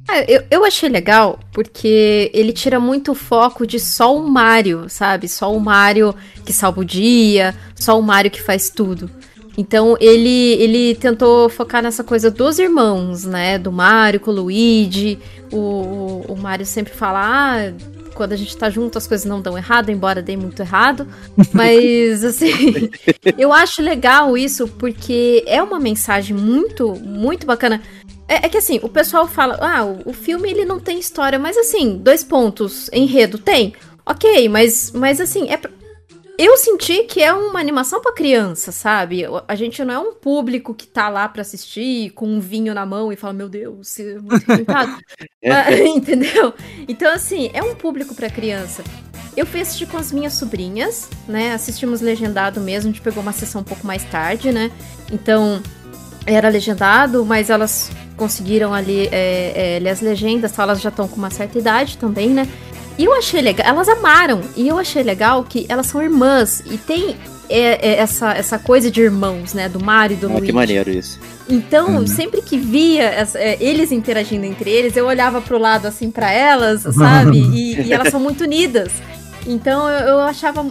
Ah, 0.07 0.21
eu, 0.27 0.43
eu 0.49 0.65
achei 0.65 0.89
legal 0.89 1.39
porque 1.51 2.31
ele 2.33 2.51
tira 2.51 2.79
muito 2.79 3.11
o 3.11 3.15
foco 3.15 3.67
de 3.67 3.79
só 3.79 4.17
o 4.17 4.27
Mario, 4.27 4.89
sabe? 4.89 5.27
Só 5.27 5.55
o 5.55 5.59
Mario 5.59 6.15
que 6.43 6.51
salva 6.51 6.81
o 6.81 6.85
dia, 6.85 7.53
só 7.75 7.99
o 7.99 8.01
Mario 8.03 8.31
que 8.31 8.41
faz 8.41 8.69
tudo. 8.69 9.09
Então 9.57 9.95
ele, 9.99 10.53
ele 10.53 10.95
tentou 10.95 11.47
focar 11.47 11.83
nessa 11.83 12.03
coisa 12.03 12.31
dos 12.31 12.57
irmãos, 12.57 13.23
né? 13.23 13.57
Do 13.57 13.71
Mario 13.71 14.19
com 14.19 14.31
o 14.31 14.33
Luigi. 14.33 15.19
O, 15.51 15.57
o, 15.57 16.25
o 16.29 16.37
Mario 16.37 16.65
sempre 16.65 16.91
fala: 16.91 17.21
ah, 17.21 17.73
quando 18.13 18.33
a 18.33 18.35
gente 18.35 18.55
tá 18.55 18.69
junto 18.69 18.97
as 18.97 19.07
coisas 19.07 19.25
não 19.25 19.41
dão 19.41 19.57
errado, 19.57 19.89
embora 19.89 20.21
dê 20.21 20.35
muito 20.35 20.61
errado. 20.61 21.07
Mas, 21.53 22.23
assim, 22.23 22.89
eu 23.37 23.51
acho 23.51 23.81
legal 23.81 24.37
isso 24.37 24.67
porque 24.67 25.43
é 25.45 25.61
uma 25.61 25.79
mensagem 25.79 26.35
muito, 26.35 26.95
muito 26.95 27.45
bacana. 27.45 27.81
É, 28.27 28.45
é 28.45 28.49
que 28.49 28.57
assim, 28.57 28.79
o 28.81 28.89
pessoal 28.89 29.27
fala, 29.27 29.57
ah, 29.61 29.85
o, 29.85 30.09
o 30.09 30.13
filme 30.13 30.49
ele 30.49 30.65
não 30.65 30.79
tem 30.79 30.97
história, 30.97 31.37
mas 31.37 31.57
assim, 31.57 31.97
dois 31.97 32.23
pontos, 32.23 32.89
enredo 32.93 33.37
tem. 33.37 33.73
Ok, 34.05 34.47
mas, 34.49 34.91
mas 34.95 35.19
assim, 35.19 35.49
é 35.49 35.59
eu 36.37 36.57
senti 36.57 37.03
que 37.03 37.21
é 37.21 37.33
uma 37.33 37.59
animação 37.59 38.01
pra 38.01 38.13
criança, 38.13 38.71
sabe? 38.71 39.23
A 39.47 39.55
gente 39.55 39.83
não 39.83 39.93
é 39.93 39.99
um 39.99 40.13
público 40.13 40.73
que 40.73 40.87
tá 40.87 41.09
lá 41.09 41.27
pra 41.27 41.41
assistir 41.41 42.09
com 42.11 42.27
um 42.27 42.39
vinho 42.39 42.73
na 42.73 42.85
mão 42.85 43.11
e 43.11 43.15
fala, 43.15 43.33
meu 43.33 43.47
Deus, 43.47 43.99
é 43.99 44.19
muito. 44.19 44.45
Ah, 44.67 44.99
Entendeu? 45.95 46.53
Então, 46.87 47.11
assim, 47.13 47.51
é 47.53 47.61
um 47.61 47.75
público 47.75 48.15
pra 48.15 48.29
criança. 48.29 48.83
Eu 49.35 49.45
fui 49.45 49.61
assistir 49.61 49.87
com 49.87 49.97
as 49.97 50.11
minhas 50.11 50.33
sobrinhas, 50.33 51.09
né? 51.27 51.53
Assistimos 51.53 52.01
legendado 52.01 52.61
mesmo, 52.61 52.89
a 52.89 52.93
gente 52.93 53.01
pegou 53.01 53.21
uma 53.21 53.33
sessão 53.33 53.61
um 53.61 53.63
pouco 53.63 53.85
mais 53.85 54.03
tarde, 54.05 54.51
né? 54.51 54.71
Então, 55.11 55.61
era 56.25 56.49
legendado, 56.49 57.25
mas 57.25 57.49
elas 57.49 57.89
conseguiram 58.17 58.73
ali 58.73 59.07
é, 59.11 59.75
é, 59.75 59.79
ler 59.81 59.89
as 59.89 60.01
legendas, 60.01 60.51
tá? 60.51 60.63
elas 60.63 60.81
já 60.81 60.89
estão 60.89 61.07
com 61.07 61.15
uma 61.17 61.29
certa 61.29 61.57
idade 61.57 61.97
também, 61.97 62.29
né? 62.29 62.47
E 62.97 63.05
eu 63.05 63.13
achei 63.15 63.41
legal, 63.41 63.65
elas 63.67 63.89
amaram, 63.89 64.41
e 64.55 64.67
eu 64.67 64.77
achei 64.77 65.01
legal 65.01 65.43
que 65.43 65.65
elas 65.67 65.87
são 65.87 66.01
irmãs, 66.01 66.61
e 66.69 66.77
tem 66.77 67.15
é, 67.49 67.89
é, 67.89 67.99
essa, 67.99 68.31
essa 68.33 68.57
coisa 68.59 68.89
de 68.89 69.01
irmãos, 69.01 69.53
né? 69.53 69.67
Do 69.67 69.83
Mario 69.83 70.15
e 70.15 70.19
do 70.19 70.27
Ah, 70.27 70.29
Luigi. 70.31 70.45
que 70.45 70.51
maneiro 70.53 70.89
isso. 70.89 71.19
Então, 71.49 71.97
Uhum. 71.97 72.07
sempre 72.07 72.41
que 72.41 72.57
via 72.57 73.03
essa- 73.03 73.37
é, 73.37 73.57
eles 73.59 73.91
interagindo 73.91 74.45
entre 74.45 74.69
eles, 74.69 74.95
eu 74.95 75.05
olhava 75.05 75.41
pro 75.41 75.57
lado 75.57 75.85
assim 75.87 76.09
pra 76.09 76.31
elas, 76.31 76.81
sabe? 76.95 77.37
E, 77.39 77.81
e 77.81 77.93
elas 77.93 78.09
são 78.09 78.19
muito 78.19 78.43
unidas. 78.45 78.91
Então 79.45 79.89
eu, 79.89 80.07
eu 80.07 80.19
achava 80.21 80.65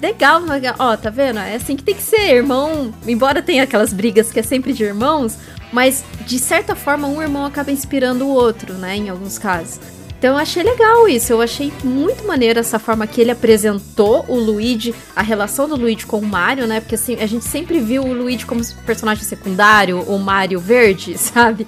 legal, 0.00 0.40
legal. 0.40 0.74
Ó, 0.78 0.96
tá 0.96 1.10
vendo? 1.10 1.38
É 1.40 1.56
assim 1.56 1.74
que 1.74 1.82
tem 1.82 1.94
que 1.94 2.02
ser, 2.02 2.34
irmão. 2.36 2.94
Embora 3.06 3.42
tenha 3.42 3.64
aquelas 3.64 3.92
brigas 3.92 4.30
que 4.30 4.38
é 4.38 4.42
sempre 4.44 4.72
de 4.72 4.84
irmãos, 4.84 5.36
mas 5.72 6.04
de 6.26 6.38
certa 6.38 6.76
forma 6.76 7.08
um 7.08 7.20
irmão 7.22 7.44
acaba 7.44 7.70
inspirando 7.70 8.26
o 8.26 8.28
outro, 8.28 8.74
né? 8.74 8.96
Em 8.96 9.08
alguns 9.08 9.38
casos. 9.38 9.80
Então 10.22 10.34
eu 10.34 10.38
achei 10.38 10.62
legal 10.62 11.08
isso, 11.08 11.32
eu 11.32 11.40
achei 11.40 11.72
muito 11.82 12.24
maneiro 12.24 12.60
essa 12.60 12.78
forma 12.78 13.08
que 13.08 13.20
ele 13.20 13.32
apresentou 13.32 14.24
o 14.28 14.36
Luigi, 14.36 14.94
a 15.16 15.20
relação 15.20 15.68
do 15.68 15.74
Luigi 15.74 16.06
com 16.06 16.18
o 16.18 16.24
Mario, 16.24 16.64
né? 16.64 16.78
Porque 16.78 16.94
assim, 16.94 17.16
a 17.16 17.26
gente 17.26 17.44
sempre 17.44 17.80
viu 17.80 18.04
o 18.04 18.12
Luigi 18.12 18.46
como 18.46 18.64
personagem 18.86 19.24
secundário, 19.24 19.98
o 20.00 20.16
Mario 20.20 20.60
verde, 20.60 21.18
sabe? 21.18 21.66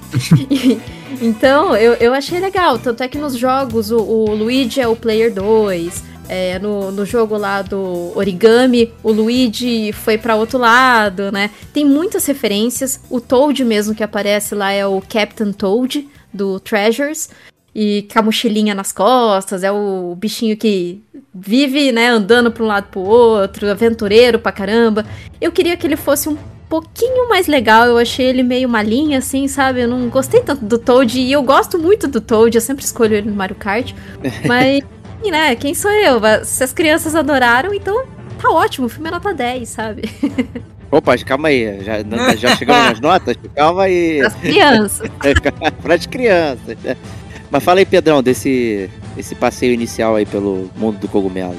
Então 1.21 1.75
eu, 1.75 1.95
eu 1.95 2.15
achei 2.15 2.39
legal, 2.39 2.79
tanto 2.79 3.03
é 3.03 3.09
que 3.09 3.19
nos 3.19 3.37
jogos 3.37 3.91
o, 3.91 3.99
o 3.99 4.33
Luigi 4.33 4.81
é 4.81 4.87
o 4.87 4.95
player 4.95 5.35
2, 5.35 6.14
é, 6.29 6.59
no, 6.59 6.91
no 6.91 7.05
jogo 7.05 7.37
lá 7.37 7.62
do 7.62 8.12
Origami, 8.14 8.93
o 9.03 9.12
Luigi 9.12 9.93
foi 9.93 10.18
para 10.18 10.37
outro 10.37 10.59
lado, 10.59 11.31
né? 11.31 11.51
Tem 11.72 11.85
muitas 11.85 12.27
referências. 12.27 13.01
O 13.11 13.20
Toad 13.20 13.64
mesmo 13.64 13.95
que 13.95 14.03
aparece 14.03 14.55
lá 14.55 14.72
é 14.72 14.87
o 14.87 15.01
Captain 15.01 15.53
Toad 15.53 16.09
do 16.33 16.59
Treasures 16.61 17.29
e 17.75 18.07
com 18.12 18.18
a 18.20 18.22
mochilinha 18.22 18.75
nas 18.75 18.93
costas, 18.93 19.64
é 19.64 19.72
o 19.72 20.14
bichinho 20.16 20.57
que 20.57 21.03
vive, 21.35 21.91
né, 21.91 22.09
andando 22.09 22.53
para 22.53 22.62
um 22.62 22.66
lado 22.66 22.87
pro 22.91 23.01
outro, 23.01 23.68
aventureiro 23.68 24.39
pra 24.39 24.53
caramba. 24.53 25.05
Eu 25.41 25.51
queria 25.51 25.77
que 25.77 25.85
ele 25.85 25.97
fosse 25.97 26.29
um 26.29 26.37
pouquinho 26.68 27.29
mais 27.29 27.49
legal, 27.49 27.87
eu 27.87 27.99
achei 27.99 28.27
ele 28.27 28.45
meio 28.45 28.68
malinha, 28.68 29.18
assim, 29.18 29.49
sabe? 29.49 29.81
Eu 29.81 29.89
não 29.89 30.09
gostei 30.09 30.41
tanto 30.41 30.64
do 30.64 30.79
Toad, 30.79 31.18
e 31.18 31.33
eu 31.33 31.43
gosto 31.43 31.77
muito 31.77 32.07
do 32.07 32.20
Toad, 32.20 32.57
eu 32.57 32.61
sempre 32.61 32.85
escolho 32.85 33.16
ele 33.16 33.29
no 33.29 33.37
Mario 33.37 33.57
Kart, 33.57 33.93
mas, 34.47 34.83
né, 35.31 35.55
quem 35.57 35.75
sou 35.75 35.91
eu? 35.91 36.20
Se 36.45 36.64
as 36.64 36.72
crianças 36.72 37.14
adoraram, 37.14 37.72
então 37.72 38.05
tá 38.41 38.51
ótimo, 38.51 38.87
o 38.87 38.91
filme 38.91 39.09
é 39.09 39.12
nota 39.12 39.33
10, 39.33 39.68
sabe? 39.68 40.03
Opa, 40.91 41.16
calma 41.18 41.49
aí, 41.49 41.81
já, 41.83 42.03
já 42.37 42.57
chegamos 42.57 42.85
nas 42.85 43.01
notas? 43.01 43.37
Calma 43.55 43.83
aí. 43.83 44.18
Para 44.18 44.29
as 44.29 44.35
crianças. 44.35 45.11
Para 45.83 45.95
as 45.95 46.07
crianças. 46.07 46.77
Mas 47.51 47.64
fala 47.64 47.81
aí, 47.81 47.87
Pedrão, 47.87 48.22
desse 48.22 48.89
esse 49.16 49.35
passeio 49.35 49.72
inicial 49.72 50.16
aí 50.16 50.27
pelo 50.27 50.70
mundo 50.77 50.99
do 50.99 51.09
cogumelo. 51.09 51.59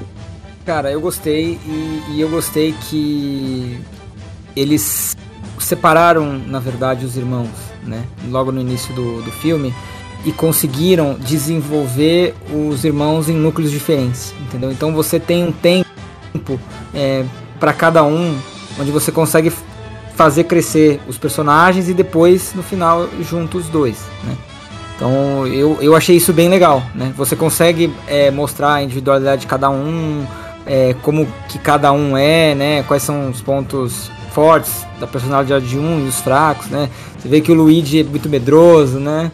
Cara, 0.66 0.91
eu 0.91 0.99
gostei 0.99 1.59
e, 1.66 2.03
e 2.11 2.22
eu 2.22 2.30
gostei 2.30 2.74
que 2.89 3.80
eles 4.55 5.16
separaram, 5.59 6.38
na 6.39 6.59
verdade, 6.59 7.05
os 7.05 7.16
irmãos, 7.16 7.49
né? 7.84 8.03
Logo 8.30 8.51
no 8.51 8.61
início 8.61 8.93
do, 8.93 9.22
do 9.22 9.32
filme 9.32 9.74
e 10.26 10.32
conseguiram 10.32 11.13
desenvolver 11.13 12.34
os 12.51 12.84
irmãos 12.84 13.30
em 13.30 13.34
núcleos 13.34 13.69
diferentes, 13.71 14.34
entendeu? 14.41 14.71
Então 14.71 14.91
você 14.91 15.19
tem 15.19 15.43
um 15.43 15.51
tempo 15.51 16.59
é, 16.93 17.23
para 17.59 17.71
cada 17.71 18.03
um, 18.03 18.36
onde 18.80 18.91
você 18.91 19.11
consegue 19.11 19.53
fazer 20.15 20.45
crescer 20.45 20.99
os 21.07 21.17
personagens 21.17 21.88
e 21.88 21.93
depois 21.93 22.53
no 22.55 22.63
final 22.63 23.07
juntos 23.21 23.65
os 23.65 23.69
dois, 23.69 23.97
né? 24.23 24.36
Então 24.95 25.45
eu, 25.45 25.78
eu 25.82 25.95
achei 25.95 26.15
isso 26.15 26.34
bem 26.34 26.49
legal, 26.49 26.82
né? 26.95 27.13
Você 27.15 27.36
consegue 27.36 27.93
é, 28.07 28.32
mostrar 28.32 28.76
a 28.76 28.84
individualidade 28.84 29.41
de 29.41 29.47
cada 29.47 29.69
um, 29.69 30.26
é, 30.65 30.95
como 31.03 31.28
que 31.47 31.59
cada 31.59 31.91
um 31.91 32.17
é, 32.17 32.55
né? 32.55 32.84
Quais 32.84 33.03
são 33.03 33.30
os 33.30 33.41
pontos 33.41 34.09
fortes 34.32 34.86
da 34.99 35.05
personalidade 35.05 35.67
de 35.67 35.78
um 35.78 36.03
e 36.03 36.07
os 36.07 36.19
fracos, 36.19 36.67
né? 36.67 36.89
Você 37.19 37.28
vê 37.28 37.41
que 37.41 37.51
o 37.51 37.55
Luigi 37.55 37.99
é 37.99 38.03
muito 38.03 38.28
medroso, 38.28 38.97
né? 38.99 39.32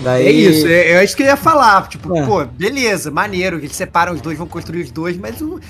Daí... 0.00 0.26
É 0.26 0.30
isso, 0.30 0.66
é, 0.66 0.92
é 0.92 1.04
isso 1.04 1.16
que 1.16 1.22
eu 1.22 1.26
ia 1.26 1.36
falar. 1.36 1.88
Tipo, 1.88 2.16
é. 2.16 2.24
pô, 2.24 2.44
beleza, 2.44 3.10
maneiro, 3.10 3.58
que 3.58 3.66
eles 3.66 3.76
separam 3.76 4.12
os 4.12 4.20
dois, 4.20 4.36
vão 4.36 4.46
construir 4.46 4.82
os 4.82 4.90
dois, 4.90 5.16
mas 5.16 5.40
o, 5.40 5.60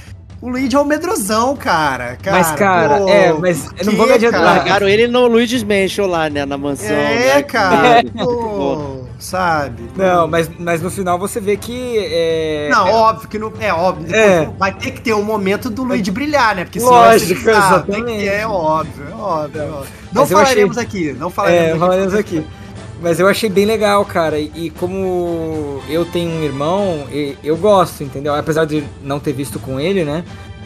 o 0.41 0.49
Luigi 0.49 0.75
é 0.75 0.81
um 0.81 0.85
medrosão, 0.85 1.57
cara. 1.57 2.17
cara 2.23 2.39
mas, 2.39 2.51
cara, 2.53 2.99
pô, 2.99 3.09
é, 3.09 3.33
mas 3.33 3.71
eu 3.79 3.87
não 3.87 3.97
vou 3.97 4.07
me 4.07 4.13
adiantar. 4.13 4.43
Largaram 4.43 4.89
ele 4.89 5.07
no 5.07 5.27
Luigi's 5.27 5.63
Mansion 5.63 6.07
lá, 6.07 6.29
né, 6.31 6.45
na 6.45 6.57
mansão. 6.57 6.95
É, 6.95 7.37
né? 7.37 7.43
cara, 7.43 8.05
pô 8.13 9.05
sabe? 9.25 9.89
Não, 9.97 10.29
mas, 10.29 10.51
mas 10.59 10.83
no 10.83 10.91
final 10.91 11.19
você 11.19 11.41
vê 11.41 11.57
que. 11.57 11.97
É... 11.99 12.69
Não, 12.71 12.87
é... 12.87 12.93
óbvio 12.93 13.29
que 13.29 13.39
não. 13.39 13.53
É 13.59 13.73
óbvio. 13.73 14.15
É. 14.15 14.47
Vai 14.59 14.73
ter 14.73 14.93
que 14.93 15.01
ter 15.01 15.15
um 15.15 15.23
momento 15.23 15.71
do 15.71 15.83
Luigi 15.83 16.11
brilhar, 16.11 16.55
né? 16.55 16.65
Porque 16.65 16.81
senão 16.81 16.93
Lógico, 16.93 17.41
você, 17.41 17.51
ah, 17.51 17.85
tem 17.91 18.05
que, 18.05 18.29
é 18.29 18.47
óbvio, 18.47 19.07
é 19.11 19.15
óbvio. 19.15 19.63
É 19.63 19.65
óbvio. 19.65 19.93
Não 20.13 20.27
falaremos 20.27 20.79
achei... 20.79 21.09
aqui, 21.09 21.19
não 21.19 21.31
falaremos 21.31 21.65
é, 21.65 21.71
aqui. 21.71 21.79
falaremos 21.79 22.15
aqui. 22.15 22.47
Mas 23.05 23.21
eu 23.21 23.29
achei 23.29 23.51
bem 23.51 23.67
legal, 23.67 24.03
cara. 24.07 24.41
E, 24.41 24.71
como 24.81 25.83
eu 25.91 26.07
tenho 26.07 26.31
um 26.31 26.43
irmão, 26.43 27.07
eu 27.45 27.55
gosto, 27.55 28.03
entendeu? 28.03 28.35
Apesar 28.35 28.65
de 28.65 28.83
não 29.03 29.21
ter 29.21 29.35
visto 29.35 29.61
com 29.61 29.79
ele, 29.79 30.05
né? 30.05 30.25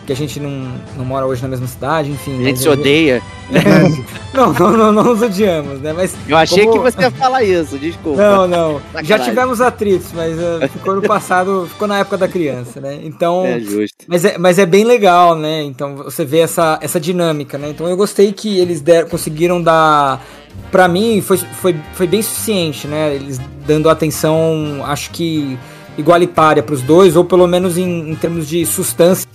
Que 0.08 0.12
a 0.14 0.16
gente 0.16 0.40
não, 0.40 0.72
não 0.96 1.04
mora 1.04 1.26
hoje 1.26 1.42
na 1.42 1.48
mesma 1.48 1.66
cidade, 1.66 2.10
enfim. 2.10 2.40
A 2.40 2.44
gente 2.44 2.60
se 2.60 2.68
odeia. 2.68 3.20
não, 4.32 4.54
não, 4.54 4.70
não, 4.74 4.90
não 4.90 5.04
nos 5.04 5.20
odiamos, 5.20 5.82
né? 5.82 5.92
Mas 5.92 6.16
Eu 6.26 6.34
achei 6.34 6.64
como... 6.64 6.82
que 6.82 6.90
você 6.90 7.02
ia 7.02 7.10
falar 7.10 7.44
isso, 7.44 7.76
desculpa. 7.76 8.18
Não, 8.18 8.48
não. 8.48 8.80
Já 9.02 9.18
tivemos 9.18 9.60
atritos, 9.60 10.08
mas 10.14 10.34
uh, 10.38 10.66
ficou 10.72 10.96
no 10.96 11.02
passado, 11.02 11.68
ficou 11.68 11.86
na 11.86 11.98
época 11.98 12.16
da 12.16 12.26
criança, 12.26 12.80
né? 12.80 12.98
Então. 13.04 13.44
É 13.44 13.60
justo. 13.60 14.06
Mas 14.06 14.24
é, 14.24 14.38
mas 14.38 14.58
é 14.58 14.64
bem 14.64 14.82
legal, 14.82 15.36
né? 15.36 15.62
Então 15.62 15.96
você 15.96 16.24
vê 16.24 16.38
essa, 16.38 16.78
essa 16.80 16.98
dinâmica, 16.98 17.58
né? 17.58 17.68
Então 17.68 17.86
eu 17.86 17.94
gostei 17.94 18.32
que 18.32 18.58
eles 18.58 18.80
der, 18.80 19.06
conseguiram 19.10 19.60
dar 19.60 20.24
para 20.72 20.88
mim 20.88 21.20
foi, 21.20 21.36
foi, 21.36 21.76
foi 21.92 22.06
bem 22.06 22.22
suficiente, 22.22 22.88
né? 22.88 23.14
Eles 23.14 23.38
dando 23.66 23.90
atenção, 23.90 24.82
acho 24.86 25.10
que 25.10 25.58
igualitária 25.98 26.62
para 26.62 26.74
os 26.74 26.80
dois, 26.80 27.14
ou 27.14 27.26
pelo 27.26 27.46
menos 27.46 27.76
em, 27.76 28.10
em 28.10 28.14
termos 28.14 28.48
de 28.48 28.64
substância 28.64 29.28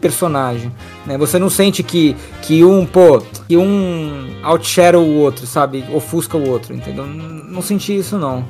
personagem, 0.00 0.72
né? 1.06 1.16
Você 1.18 1.38
não 1.38 1.50
sente 1.50 1.82
que, 1.82 2.16
que 2.42 2.64
um, 2.64 2.84
pô, 2.86 3.22
que 3.48 3.56
um 3.56 4.40
outshadow 4.42 5.02
o 5.02 5.18
outro, 5.18 5.46
sabe? 5.46 5.84
Ofusca 5.92 6.36
o 6.36 6.48
outro, 6.48 6.74
entendeu? 6.74 7.06
Não, 7.06 7.26
não 7.44 7.62
senti 7.62 7.96
isso, 7.96 8.18
não. 8.18 8.44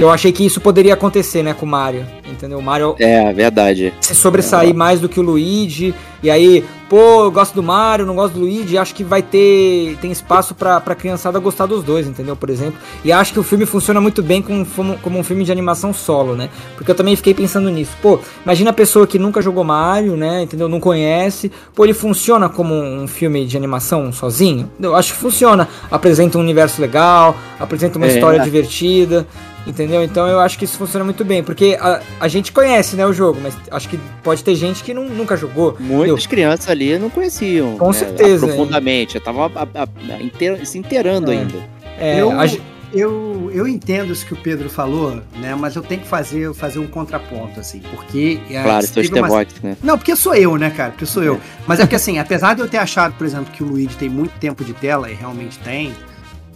Eu 0.00 0.10
achei 0.10 0.32
que 0.32 0.44
isso 0.46 0.62
poderia 0.62 0.94
acontecer, 0.94 1.42
né, 1.42 1.52
com 1.52 1.66
o 1.66 1.68
Mario, 1.68 2.06
entendeu? 2.24 2.58
O 2.58 2.62
Mario... 2.62 2.96
É, 2.98 3.30
verdade. 3.34 3.92
Se 4.00 4.14
sobressair 4.14 4.70
é. 4.70 4.72
mais 4.72 4.98
do 4.98 5.10
que 5.10 5.20
o 5.20 5.22
Luigi, 5.22 5.94
e 6.22 6.30
aí, 6.30 6.64
pô, 6.88 7.24
eu 7.24 7.30
gosto 7.30 7.54
do 7.54 7.62
Mario, 7.62 8.04
não 8.04 8.14
gosto 8.14 8.34
do 8.34 8.40
Luigi, 8.40 8.76
acho 8.76 8.94
que 8.94 9.02
vai 9.02 9.22
ter 9.22 9.96
tem 10.02 10.12
espaço 10.12 10.54
pra, 10.54 10.80
pra 10.80 10.94
criançada 10.94 11.38
gostar 11.38 11.66
dos 11.66 11.82
dois, 11.82 12.06
entendeu? 12.06 12.36
Por 12.36 12.50
exemplo. 12.50 12.78
E 13.02 13.10
acho 13.10 13.32
que 13.32 13.38
o 13.38 13.42
filme 13.42 13.64
funciona 13.64 14.00
muito 14.00 14.22
bem 14.22 14.42
como, 14.42 14.66
como 14.98 15.18
um 15.18 15.22
filme 15.24 15.44
de 15.44 15.52
animação 15.52 15.94
solo, 15.94 16.34
né? 16.34 16.50
Porque 16.76 16.90
eu 16.90 16.94
também 16.94 17.16
fiquei 17.16 17.32
pensando 17.32 17.70
nisso. 17.70 17.92
Pô, 18.02 18.18
imagina 18.44 18.70
a 18.70 18.72
pessoa 18.72 19.06
que 19.06 19.18
nunca 19.18 19.40
jogou 19.40 19.64
Mario, 19.64 20.16
né? 20.16 20.42
Entendeu? 20.42 20.68
Não 20.68 20.80
conhece. 20.80 21.50
Pô, 21.74 21.84
ele 21.84 21.94
funciona 21.94 22.48
como 22.50 22.74
um 22.74 23.06
filme 23.06 23.46
de 23.46 23.56
animação 23.56 24.12
sozinho? 24.12 24.70
Eu 24.78 24.94
acho 24.94 25.14
que 25.14 25.18
funciona. 25.18 25.68
Apresenta 25.90 26.36
um 26.36 26.40
universo 26.42 26.82
legal, 26.82 27.34
apresenta 27.58 27.96
uma 27.96 28.06
é. 28.06 28.14
história 28.14 28.40
divertida. 28.40 29.26
Entendeu? 29.70 30.02
Então 30.02 30.26
eu 30.26 30.40
acho 30.40 30.58
que 30.58 30.64
isso 30.64 30.76
funciona 30.76 31.04
muito 31.04 31.24
bem, 31.24 31.44
porque 31.44 31.78
a, 31.80 32.00
a 32.18 32.26
gente 32.26 32.50
conhece, 32.50 32.96
né, 32.96 33.06
o 33.06 33.12
jogo, 33.12 33.38
mas 33.40 33.56
acho 33.70 33.88
que 33.88 33.98
pode 34.20 34.42
ter 34.42 34.56
gente 34.56 34.82
que 34.82 34.92
não, 34.92 35.04
nunca 35.04 35.36
jogou. 35.36 35.76
Muitas 35.78 36.08
entendeu? 36.08 36.28
crianças 36.28 36.68
ali 36.68 36.98
não 36.98 37.08
conheciam. 37.08 37.78
Com 37.78 37.86
né, 37.86 37.92
certeza. 37.92 38.46
Profundamente, 38.48 39.14
eu 39.14 39.20
tava 39.20 39.46
a, 39.46 39.82
a, 39.82 40.22
inteira, 40.22 40.64
se 40.64 40.76
inteirando 40.76 41.30
é. 41.30 41.36
ainda. 41.36 41.58
É, 42.00 42.20
eu, 42.20 42.32
a... 42.32 42.46
eu, 42.92 43.50
eu 43.54 43.68
entendo 43.68 44.12
isso 44.12 44.26
que 44.26 44.34
o 44.34 44.36
Pedro 44.36 44.68
falou, 44.68 45.22
né, 45.36 45.54
mas 45.56 45.76
eu 45.76 45.82
tenho 45.82 46.00
que 46.00 46.08
fazer, 46.08 46.52
fazer 46.52 46.80
um 46.80 46.88
contraponto, 46.88 47.60
assim, 47.60 47.80
porque... 47.94 48.40
É, 48.50 48.62
claro, 48.64 48.84
sou 48.88 49.02
uma... 49.04 49.46
né? 49.62 49.76
Não, 49.84 49.96
porque 49.96 50.16
sou 50.16 50.34
eu, 50.34 50.56
né, 50.56 50.70
cara, 50.70 50.90
porque 50.90 51.06
sou 51.06 51.22
eu. 51.22 51.36
É. 51.36 51.40
Mas 51.64 51.78
é 51.78 51.86
que 51.86 51.94
assim, 51.94 52.18
apesar 52.18 52.54
de 52.54 52.60
eu 52.60 52.66
ter 52.66 52.78
achado, 52.78 53.14
por 53.16 53.24
exemplo, 53.24 53.52
que 53.52 53.62
o 53.62 53.66
Luigi 53.66 53.96
tem 53.96 54.08
muito 54.08 54.32
tempo 54.40 54.64
de 54.64 54.72
tela, 54.72 55.08
e 55.08 55.14
realmente 55.14 55.60
tem, 55.60 55.94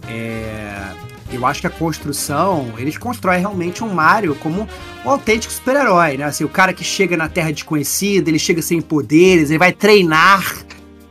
é 0.09 1.14
eu 1.35 1.45
acho 1.45 1.61
que 1.61 1.67
a 1.67 1.69
construção, 1.69 2.73
eles 2.77 2.97
constroem 2.97 3.39
realmente 3.39 3.83
um 3.83 3.93
Mario 3.93 4.35
como 4.35 4.67
um 5.05 5.09
autêntico 5.09 5.53
super-herói, 5.53 6.17
né? 6.17 6.25
Assim, 6.25 6.43
o 6.43 6.49
cara 6.49 6.73
que 6.73 6.83
chega 6.83 7.15
na 7.15 7.29
Terra 7.29 7.51
Desconhecida, 7.51 8.29
ele 8.29 8.39
chega 8.39 8.61
sem 8.61 8.81
poderes, 8.81 9.49
ele 9.49 9.59
vai 9.59 9.71
treinar, 9.71 10.43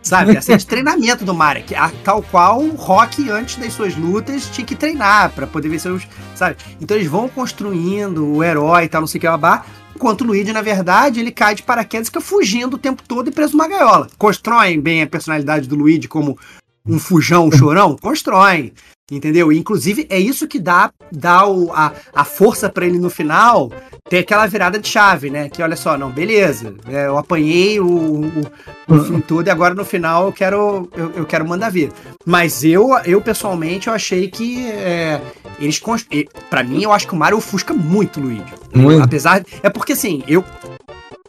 sabe? 0.02 0.36
Assim, 0.36 0.56
de 0.56 0.66
treinamento 0.66 1.24
do 1.24 1.34
Mario, 1.34 1.64
que, 1.64 1.74
a, 1.74 1.90
tal 2.02 2.22
qual 2.22 2.60
o 2.60 2.74
Rock, 2.74 3.30
antes 3.30 3.56
das 3.56 3.72
suas 3.72 3.96
lutas, 3.96 4.48
tinha 4.50 4.66
que 4.66 4.74
treinar 4.74 5.30
para 5.30 5.46
poder 5.46 5.68
vencer 5.68 5.92
os, 5.92 6.06
sabe? 6.34 6.56
Então 6.80 6.96
eles 6.96 7.08
vão 7.08 7.28
construindo 7.28 8.26
o 8.26 8.42
herói 8.42 8.84
e 8.84 8.88
tal, 8.88 9.02
não 9.02 9.08
sei 9.08 9.18
o 9.18 9.20
que, 9.20 9.28
babá, 9.28 9.64
Enquanto 9.94 10.22
o 10.22 10.24
Luigi, 10.24 10.52
na 10.52 10.60
verdade, 10.60 11.20
ele 11.20 11.30
cai 11.30 11.54
de 11.54 11.62
paraquedas 11.62 12.08
e 12.08 12.10
fica 12.10 12.20
fugindo 12.20 12.74
o 12.74 12.78
tempo 12.78 13.02
todo 13.06 13.28
e 13.28 13.32
preso 13.32 13.52
numa 13.52 13.68
gaiola. 13.68 14.08
Constroem 14.18 14.80
bem 14.80 15.02
a 15.02 15.06
personalidade 15.06 15.68
do 15.68 15.76
Luigi 15.76 16.08
como 16.08 16.36
um 16.84 16.98
fujão, 16.98 17.46
um 17.46 17.52
chorão? 17.52 17.96
Constroem. 17.96 18.72
Entendeu? 19.11 19.52
Inclusive, 19.52 20.07
é 20.09 20.18
isso 20.18 20.48
que 20.48 20.59
dá, 20.59 20.90
dá 21.12 21.46
o, 21.46 21.70
a, 21.72 21.92
a 22.14 22.24
força 22.24 22.70
para 22.70 22.86
ele 22.86 22.98
no 22.98 23.11
final 23.11 23.70
ter 24.09 24.18
aquela 24.18 24.46
virada 24.46 24.78
de 24.78 24.88
chave, 24.88 25.28
né? 25.28 25.50
Que 25.50 25.62
olha 25.62 25.76
só, 25.76 25.98
não, 25.98 26.11
beleza, 26.11 26.74
é, 26.88 27.07
eu 27.07 27.18
apanhei 27.18 27.78
o, 27.78 27.86
o, 27.86 28.30
o 28.88 29.00
filme 29.05 29.20
todo 29.28 29.46
e 29.46 29.50
agora 29.50 29.74
no 29.74 29.84
final 29.84 30.26
eu 30.26 30.32
quero, 30.32 30.88
eu, 30.96 31.12
eu, 31.16 31.26
quero 31.26 31.46
mandar 31.46 31.70
ver. 31.70 31.92
Mas 32.24 32.64
eu, 32.64 32.96
eu 33.05 33.20
pessoalmente, 33.20 33.88
eu 33.88 33.92
achei 33.92 34.26
que 34.28 34.66
é, 34.68 35.20
eles. 35.59 35.82
para 36.48 36.64
mim, 36.64 36.82
eu 36.82 36.90
acho 36.90 37.07
que 37.07 37.12
o 37.12 37.18
Mario 37.18 37.36
ofusca 37.36 37.74
muito 37.74 38.18
o 38.18 38.22
Luigi. 38.22 38.55
Muito. 38.74 39.02
Apesar. 39.02 39.44
É 39.62 39.68
porque 39.68 39.92
assim, 39.92 40.22
eu 40.26 40.42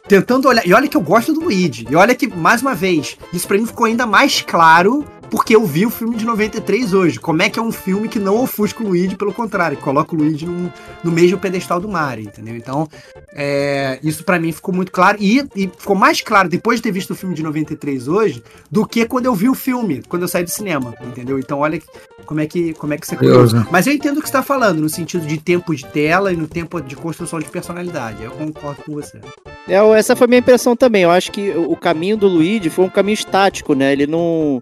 tentando 0.08 0.48
olhar. 0.48 0.66
E 0.66 0.72
olha 0.72 0.88
que 0.88 0.96
eu 0.96 1.00
gosto 1.00 1.32
do 1.32 1.40
Luigi. 1.40 1.86
E 1.90 1.94
olha 1.94 2.14
que, 2.14 2.26
mais 2.26 2.62
uma 2.62 2.74
vez, 2.74 3.16
isso 3.32 3.46
pra 3.46 3.58
mim 3.58 3.66
ficou 3.66 3.86
ainda 3.86 4.06
mais 4.06 4.40
claro 4.40 5.04
porque 5.30 5.54
eu 5.54 5.64
vi 5.64 5.86
o 5.86 5.90
filme 5.90 6.16
de 6.16 6.24
93 6.24 6.92
hoje. 6.92 7.18
Como 7.18 7.42
é 7.42 7.50
que 7.50 7.58
é 7.58 7.62
um 7.62 7.72
filme 7.72 8.08
que 8.08 8.18
não 8.18 8.42
ofusca 8.42 8.82
o 8.82 8.88
Luigi, 8.88 9.16
pelo 9.16 9.32
contrário, 9.32 9.76
coloca 9.78 10.14
o 10.14 10.18
Luigi 10.18 10.46
no, 10.46 10.72
no 11.02 11.12
mesmo 11.12 11.38
pedestal 11.38 11.80
do 11.80 11.88
Mario, 11.88 12.24
entendeu? 12.24 12.56
Então, 12.56 12.88
é, 13.32 13.98
isso 14.02 14.24
para 14.24 14.38
mim 14.38 14.52
ficou 14.52 14.74
muito 14.74 14.92
claro. 14.92 15.18
E, 15.20 15.46
e, 15.54 15.70
ficou 15.78 15.96
mais 15.96 16.20
claro 16.20 16.48
depois 16.48 16.78
de 16.78 16.84
ter 16.84 16.92
visto 16.92 17.10
o 17.10 17.14
filme 17.14 17.34
de 17.34 17.42
93 17.42 18.08
hoje 18.08 18.42
do 18.70 18.86
que 18.86 19.06
quando 19.06 19.26
eu 19.26 19.34
vi 19.34 19.48
o 19.48 19.54
filme, 19.54 20.02
quando 20.08 20.22
eu 20.22 20.28
saí 20.28 20.44
do 20.44 20.50
cinema, 20.50 20.94
entendeu? 21.02 21.38
Então, 21.38 21.58
olha 21.58 21.80
como 22.24 22.40
é 22.40 22.46
que, 22.46 22.74
como 22.74 22.92
é 22.92 22.98
que 22.98 23.06
você 23.06 23.16
curioso. 23.16 23.66
Mas 23.70 23.86
eu 23.86 23.92
entendo 23.92 24.18
o 24.18 24.22
que 24.22 24.28
você 24.28 24.32
tá 24.32 24.42
falando, 24.42 24.80
no 24.80 24.88
sentido 24.88 25.26
de 25.26 25.38
tempo 25.38 25.74
de 25.74 25.86
tela 25.86 26.32
e 26.32 26.36
no 26.36 26.46
tempo 26.46 26.80
de 26.80 26.96
construção 26.96 27.38
de 27.38 27.46
personalidade. 27.46 28.22
Eu 28.22 28.32
concordo 28.32 28.82
com 28.82 28.92
você. 28.92 29.20
É, 29.68 29.76
essa 29.98 30.14
foi 30.14 30.26
a 30.26 30.28
minha 30.28 30.40
impressão 30.40 30.76
também. 30.76 31.02
Eu 31.02 31.10
acho 31.10 31.32
que 31.32 31.50
o 31.50 31.76
caminho 31.76 32.16
do 32.16 32.28
Luigi 32.28 32.70
foi 32.70 32.84
um 32.84 32.90
caminho 32.90 33.14
estático, 33.14 33.74
né? 33.74 33.92
Ele 33.92 34.06
não 34.06 34.60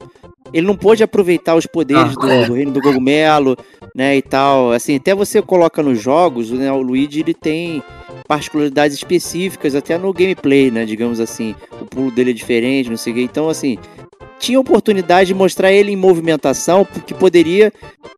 ele 0.54 0.68
não 0.68 0.76
pôde 0.76 1.02
aproveitar 1.02 1.56
os 1.56 1.66
poderes 1.66 2.16
ah, 2.16 2.20
do, 2.20 2.30
é. 2.30 2.46
do, 2.46 2.54
reino 2.54 2.70
do 2.70 2.80
cogumelo, 2.80 3.56
né, 3.92 4.16
e 4.16 4.22
tal. 4.22 4.70
Assim, 4.70 4.94
até 4.94 5.12
você 5.12 5.42
coloca 5.42 5.82
nos 5.82 6.00
jogos, 6.00 6.52
né, 6.52 6.70
o 6.70 6.80
Luigi 6.80 7.20
ele 7.20 7.34
tem 7.34 7.82
particularidades 8.28 8.96
específicas 8.96 9.74
até 9.74 9.98
no 9.98 10.12
gameplay, 10.12 10.70
né, 10.70 10.84
digamos 10.84 11.18
assim. 11.18 11.56
O 11.82 11.84
pulo 11.84 12.12
dele 12.12 12.30
é 12.30 12.32
diferente, 12.32 12.88
não 12.88 12.96
sei 12.96 13.12
o 13.12 13.16
que. 13.16 13.22
Então, 13.22 13.48
assim, 13.48 13.76
tinha 14.38 14.60
oportunidade 14.60 15.26
de 15.26 15.34
mostrar 15.34 15.72
ele 15.72 15.90
em 15.90 15.96
movimentação 15.96 16.86
que 17.04 17.12
poderia 17.12 17.72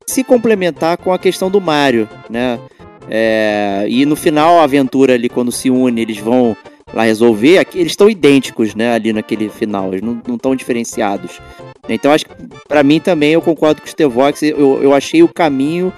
se 0.07 0.22
complementar 0.22 0.99
com 0.99 1.14
a 1.14 1.18
questão 1.18 1.51
do 1.51 1.59
Mario, 1.59 2.07
né? 2.28 2.61
É, 3.09 3.87
e 3.89 4.05
no 4.05 4.14
final 4.14 4.59
a 4.59 4.64
aventura 4.64 5.14
ali, 5.14 5.30
quando 5.30 5.51
se 5.51 5.70
une, 5.70 6.03
eles 6.03 6.18
vão 6.18 6.55
lá 6.93 7.05
resolver, 7.05 7.66
eles 7.74 7.93
estão 7.93 8.11
idênticos, 8.11 8.74
né, 8.74 8.93
ali 8.93 9.12
naquele 9.12 9.49
final, 9.49 9.89
eles 9.89 10.03
não 10.03 10.34
estão 10.34 10.55
diferenciados. 10.55 11.41
Então 11.95 12.12
acho 12.12 12.26
que 12.26 12.32
para 12.68 12.82
mim 12.82 13.01
também 13.01 13.32
eu 13.32 13.43
concordo 13.43 13.80
com 13.80 13.87
o 13.87 13.91
Stevox, 13.91 14.43
eu, 14.43 14.82
eu 14.82 14.95
achei 14.95 15.22
o 15.22 15.28
caminho 15.28 15.93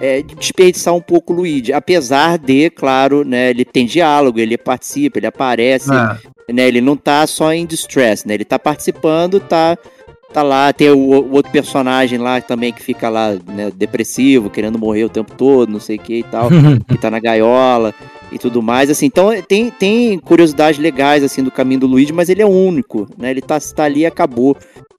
é, 0.00 0.22
de 0.22 0.34
desperdiçar 0.34 0.94
um 0.94 1.00
pouco 1.00 1.32
o 1.32 1.36
Luigi, 1.36 1.72
apesar 1.72 2.38
de, 2.38 2.70
claro, 2.70 3.24
né, 3.24 3.50
ele 3.50 3.64
tem 3.64 3.86
diálogo, 3.86 4.38
ele 4.38 4.56
participa, 4.58 5.18
ele 5.18 5.26
aparece, 5.26 5.90
é. 5.92 6.52
né, 6.52 6.68
ele 6.68 6.80
não 6.80 6.96
tá 6.96 7.26
só 7.26 7.52
em 7.52 7.64
distress, 7.64 8.26
né, 8.26 8.34
ele 8.34 8.44
tá 8.44 8.58
participando, 8.58 9.40
tá 9.40 9.76
tá 10.32 10.42
lá, 10.42 10.70
tem 10.70 10.90
o, 10.90 10.98
o, 10.98 11.32
outro 11.32 11.50
personagem 11.50 12.18
lá 12.18 12.40
também 12.42 12.70
que 12.70 12.82
fica 12.82 13.08
lá, 13.08 13.38
né, 13.46 13.70
depressivo, 13.74 14.50
querendo 14.50 14.78
morrer 14.78 15.04
o 15.04 15.08
tempo 15.08 15.32
todo, 15.34 15.72
não 15.72 15.80
sei 15.80 15.96
o 15.96 16.00
que 16.00 16.18
e 16.18 16.22
tal, 16.24 16.50
que 16.86 16.98
tá 17.00 17.10
na 17.10 17.18
gaiola 17.18 17.94
e 18.30 18.38
tudo 18.38 18.60
mais, 18.60 18.90
assim, 18.90 19.06
então 19.06 19.30
tem, 19.42 19.70
tem 19.70 20.18
curiosidades 20.18 20.78
legais, 20.78 21.24
assim, 21.24 21.42
do 21.42 21.50
caminho 21.50 21.80
do 21.80 21.86
Luigi, 21.86 22.12
mas 22.12 22.28
ele 22.28 22.42
é 22.42 22.46
único, 22.46 23.08
né, 23.16 23.30
ele 23.30 23.40
tá, 23.40 23.58
tá 23.58 23.84
ali 23.84 24.00
e 24.00 24.06
acabou, 24.06 24.54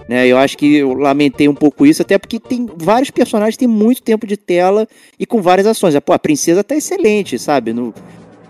né, 0.07 0.27
eu 0.27 0.37
acho 0.37 0.57
que 0.57 0.77
eu 0.77 0.93
lamentei 0.93 1.47
um 1.47 1.53
pouco 1.53 1.85
isso, 1.85 2.01
até 2.01 2.17
porque 2.17 2.39
tem 2.39 2.67
vários 2.77 3.11
personagens 3.11 3.55
que 3.55 3.59
têm 3.59 3.67
muito 3.67 4.01
tempo 4.01 4.25
de 4.25 4.37
tela 4.37 4.87
e 5.19 5.25
com 5.25 5.41
várias 5.41 5.67
ações, 5.67 5.97
pô, 5.99 6.13
a 6.13 6.19
princesa 6.19 6.63
tá 6.63 6.75
excelente, 6.75 7.37
sabe, 7.39 7.73
no, 7.73 7.93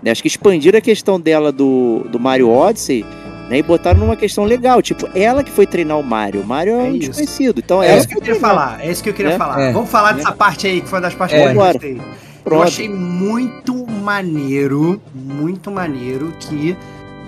né, 0.02 0.10
acho 0.10 0.22
que 0.22 0.28
expandir 0.28 0.74
a 0.76 0.80
questão 0.80 1.20
dela 1.20 1.50
do, 1.52 2.06
do 2.08 2.18
Mario 2.18 2.48
Odyssey, 2.48 3.04
né, 3.48 3.58
e 3.58 3.62
botaram 3.62 4.00
numa 4.00 4.16
questão 4.16 4.44
legal, 4.44 4.82
tipo, 4.82 5.08
ela 5.14 5.42
que 5.42 5.50
foi 5.50 5.66
treinar 5.66 5.98
o 5.98 6.02
Mario. 6.02 6.42
O 6.42 6.46
Mario 6.46 6.74
é, 6.74 6.80
é 6.80 6.82
um 6.82 6.94
isso. 6.94 7.08
desconhecido. 7.08 7.60
Então 7.64 7.82
é 7.82 7.96
isso 7.96 8.06
que 8.06 8.16
eu 8.16 8.20
queria 8.20 8.38
falar. 8.38 8.84
É 8.84 8.90
isso 8.90 9.02
que 9.02 9.08
eu 9.08 9.14
queria 9.14 9.32
é? 9.32 9.38
falar. 9.38 9.60
É. 9.60 9.72
Vamos 9.72 9.90
falar 9.90 10.12
dessa 10.12 10.32
parte 10.32 10.66
aí, 10.66 10.82
que 10.82 10.88
foi 10.88 10.98
uma 10.98 11.02
das 11.02 11.14
partes 11.14 11.38
é. 11.38 11.42
que 11.42 11.48
eu 11.48 11.54
gostei. 11.54 12.00
Eu 12.44 12.62
achei 12.62 12.88
muito 12.88 13.86
maneiro, 13.86 15.00
muito 15.14 15.70
maneiro 15.70 16.32
que 16.38 16.76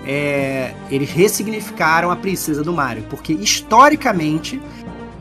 é, 0.06 0.74
eles 0.90 1.10
ressignificaram 1.10 2.10
a 2.10 2.16
princesa 2.16 2.62
do 2.62 2.72
Mario, 2.72 3.04
porque 3.08 3.32
historicamente 3.32 4.60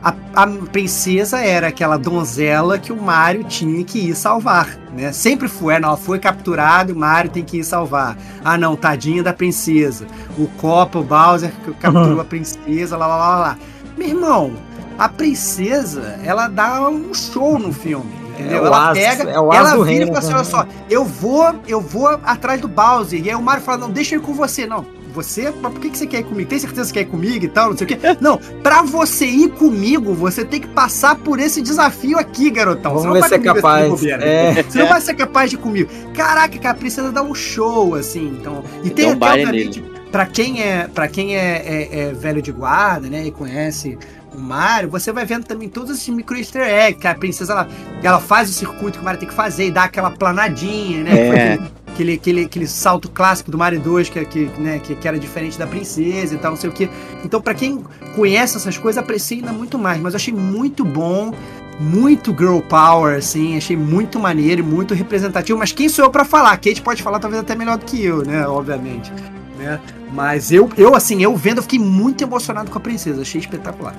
a, 0.02 0.14
a, 0.34 0.46
princesa 0.46 1.38
era 1.40 1.68
aquela 1.68 1.98
donzela 1.98 2.78
que 2.78 2.92
o 2.92 3.00
Mario 3.00 3.44
tinha 3.44 3.84
que 3.84 3.98
ir 3.98 4.14
salvar, 4.14 4.78
né? 4.94 5.12
Sempre 5.12 5.46
foi, 5.46 5.74
ela 5.74 5.96
foi 5.96 6.18
capturada 6.18 6.90
e 6.90 6.94
o 6.94 6.98
Mario 6.98 7.30
tem 7.30 7.44
que 7.44 7.58
ir 7.58 7.64
salvar. 7.64 8.16
Ah, 8.42 8.56
não, 8.56 8.76
tadinha 8.76 9.22
da 9.22 9.32
princesa. 9.32 10.06
O 10.38 10.46
Copa, 10.56 10.98
o 10.98 11.04
Bowser 11.04 11.52
capturou 11.78 12.14
uhum. 12.14 12.20
a 12.20 12.24
princesa, 12.24 12.96
lá, 12.96 13.06
lá, 13.06 13.16
lá, 13.16 13.38
lá. 13.38 13.58
Meu 13.98 14.08
irmão, 14.08 14.52
a 14.98 15.08
princesa, 15.08 16.18
ela 16.24 16.48
dá 16.48 16.88
um 16.88 17.12
show 17.12 17.58
no 17.58 17.72
filme 17.72 18.19
entendeu? 18.40 18.64
É 18.64 18.66
ela 18.66 18.92
pega, 18.92 19.30
é 19.30 19.34
ela 19.34 19.84
vira 19.84 20.04
e 20.04 20.06
fala 20.06 20.18
assim, 20.18 20.34
olha 20.34 20.44
só, 20.44 20.66
eu 20.88 21.04
vou, 21.04 21.54
eu 21.66 21.80
vou 21.80 22.08
atrás 22.08 22.60
do 22.60 22.68
Bowser. 22.68 23.24
E 23.24 23.30
aí 23.30 23.36
o 23.36 23.42
Mario 23.42 23.62
fala, 23.62 23.78
não, 23.78 23.90
deixa 23.90 24.14
eu 24.14 24.20
ir 24.20 24.22
com 24.22 24.32
você. 24.32 24.66
Não, 24.66 24.84
você, 25.10 25.52
mas 25.60 25.72
por 25.72 25.80
que, 25.80 25.90
que 25.90 25.98
você 25.98 26.06
quer 26.06 26.20
ir 26.20 26.24
comigo? 26.24 26.48
Tem 26.48 26.58
certeza 26.58 26.92
que 26.92 26.98
quer 26.98 27.06
ir 27.06 27.10
comigo 27.10 27.44
e 27.44 27.48
tal, 27.48 27.70
não 27.70 27.76
sei 27.76 27.84
o 27.84 27.88
quê? 27.88 27.98
Não, 28.20 28.38
pra 28.62 28.82
você 28.82 29.26
ir 29.26 29.50
comigo, 29.50 30.14
você 30.14 30.44
tem 30.44 30.60
que 30.60 30.68
passar 30.68 31.16
por 31.16 31.38
esse 31.38 31.60
desafio 31.60 32.18
aqui, 32.18 32.50
garotão. 32.50 32.94
Vamos 32.94 33.02
você 33.02 33.08
não 33.08 33.20
vai 33.20 33.28
ser 33.28 33.38
capaz. 33.40 33.92
Assim, 33.92 34.10
é. 34.10 34.62
Você 34.62 34.78
não 34.78 34.88
vai 34.88 35.00
ser 35.00 35.14
capaz 35.14 35.50
de 35.50 35.56
ir 35.56 35.58
comigo. 35.58 35.90
Caraca, 36.14 36.58
cara, 36.58 36.76
precisa 36.76 37.10
dar 37.10 37.22
um 37.22 37.34
show, 37.34 37.94
assim, 37.94 38.36
então... 38.40 38.62
E 38.82 38.90
tem, 38.90 39.06
tem 39.06 39.10
até, 39.10 39.26
obviamente, 39.26 39.82
pra 40.10 40.26
quem, 40.26 40.62
é, 40.62 40.88
pra 40.88 41.08
quem 41.08 41.36
é, 41.36 41.62
é, 41.64 42.00
é 42.00 42.12
velho 42.12 42.42
de 42.42 42.52
guarda, 42.52 43.08
né, 43.08 43.26
e 43.26 43.30
conhece 43.30 43.98
o 44.34 44.40
Mario, 44.40 44.88
você 44.88 45.12
vai 45.12 45.24
vendo 45.24 45.44
também 45.44 45.68
todos 45.68 45.90
esses 45.90 46.08
micro 46.08 46.36
easter 46.36 46.62
eggs, 46.62 47.00
que 47.00 47.06
a 47.06 47.14
princesa 47.14 47.52
ela, 47.52 47.68
ela 48.02 48.20
faz 48.20 48.48
o 48.48 48.52
circuito 48.52 48.98
que 48.98 49.02
o 49.02 49.04
Mario 49.04 49.20
tem 49.20 49.28
que 49.28 49.34
fazer 49.34 49.66
e 49.66 49.70
dá 49.70 49.84
aquela 49.84 50.10
planadinha, 50.10 51.04
né? 51.04 51.12
É. 51.12 51.58
Aquele, 51.92 52.14
aquele, 52.14 52.44
aquele 52.44 52.66
salto 52.66 53.10
clássico 53.10 53.50
do 53.50 53.58
Mario 53.58 53.80
2 53.80 54.08
que, 54.08 54.24
que, 54.24 54.44
né, 54.60 54.78
que, 54.78 54.94
que, 54.94 55.08
era 55.08 55.18
diferente 55.18 55.58
da 55.58 55.66
princesa 55.66 56.34
e 56.34 56.38
tal, 56.38 56.52
não 56.52 56.56
sei 56.56 56.70
o 56.70 56.72
que. 56.72 56.88
Então, 57.24 57.42
para 57.42 57.52
quem 57.52 57.84
conhece 58.14 58.56
essas 58.56 58.78
coisas, 58.78 59.02
aprecia 59.02 59.38
ainda 59.38 59.52
muito 59.52 59.76
mais. 59.76 60.00
Mas 60.00 60.14
eu 60.14 60.16
achei 60.16 60.32
muito 60.32 60.84
bom, 60.84 61.34
muito 61.80 62.30
girl 62.30 62.60
power, 62.60 63.18
assim, 63.18 63.56
achei 63.56 63.76
muito 63.76 64.20
maneiro 64.20 64.60
e 64.60 64.64
muito 64.64 64.94
representativo. 64.94 65.58
Mas 65.58 65.72
quem 65.72 65.88
sou 65.88 66.04
eu 66.04 66.10
para 66.10 66.24
falar? 66.24 66.56
Kate 66.56 66.80
pode 66.80 67.02
falar 67.02 67.18
talvez 67.18 67.42
até 67.42 67.56
melhor 67.56 67.76
do 67.76 67.84
que 67.84 68.02
eu, 68.02 68.24
né? 68.24 68.46
Obviamente. 68.46 69.12
Né? 69.58 69.78
Mas 70.14 70.50
eu, 70.52 70.70
eu, 70.76 70.94
assim, 70.94 71.22
eu 71.22 71.36
vendo, 71.36 71.58
eu 71.58 71.62
fiquei 71.62 71.78
muito 71.78 72.22
emocionado 72.22 72.70
com 72.70 72.78
a 72.78 72.80
princesa, 72.80 73.20
achei 73.20 73.40
espetacular. 73.40 73.94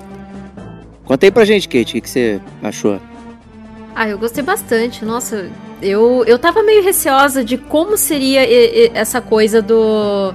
Conta 1.04 1.26
aí 1.26 1.30
pra 1.30 1.44
gente, 1.44 1.68
Kate, 1.68 1.98
o 1.98 2.02
que, 2.02 2.08
você 2.08 2.40
achou? 2.62 3.00
Ah, 3.94 4.08
eu 4.08 4.18
gostei 4.18 4.42
bastante. 4.42 5.04
Nossa, 5.04 5.50
eu, 5.80 6.24
eu 6.26 6.38
tava 6.38 6.62
meio 6.62 6.82
receosa 6.82 7.44
de 7.44 7.58
como 7.58 7.96
seria 7.96 8.40
essa 8.94 9.20
coisa 9.20 9.60
do. 9.60 10.32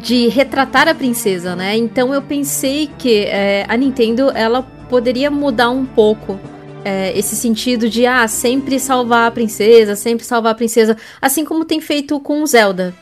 de 0.00 0.28
retratar 0.28 0.88
a 0.88 0.94
princesa, 0.94 1.56
né? 1.56 1.76
Então 1.76 2.14
eu 2.14 2.22
pensei 2.22 2.88
que 2.98 3.24
é, 3.24 3.64
a 3.68 3.76
Nintendo 3.76 4.30
ela 4.30 4.62
poderia 4.88 5.30
mudar 5.30 5.70
um 5.70 5.84
pouco 5.84 6.38
é, 6.84 7.16
esse 7.18 7.34
sentido 7.36 7.88
de 7.88 8.06
ah, 8.06 8.26
sempre 8.28 8.78
salvar 8.78 9.28
a 9.28 9.30
princesa, 9.30 9.96
sempre 9.96 10.24
salvar 10.24 10.52
a 10.52 10.54
princesa, 10.54 10.96
assim 11.20 11.44
como 11.44 11.64
tem 11.64 11.80
feito 11.80 12.18
com 12.20 12.44
Zelda. 12.46 12.94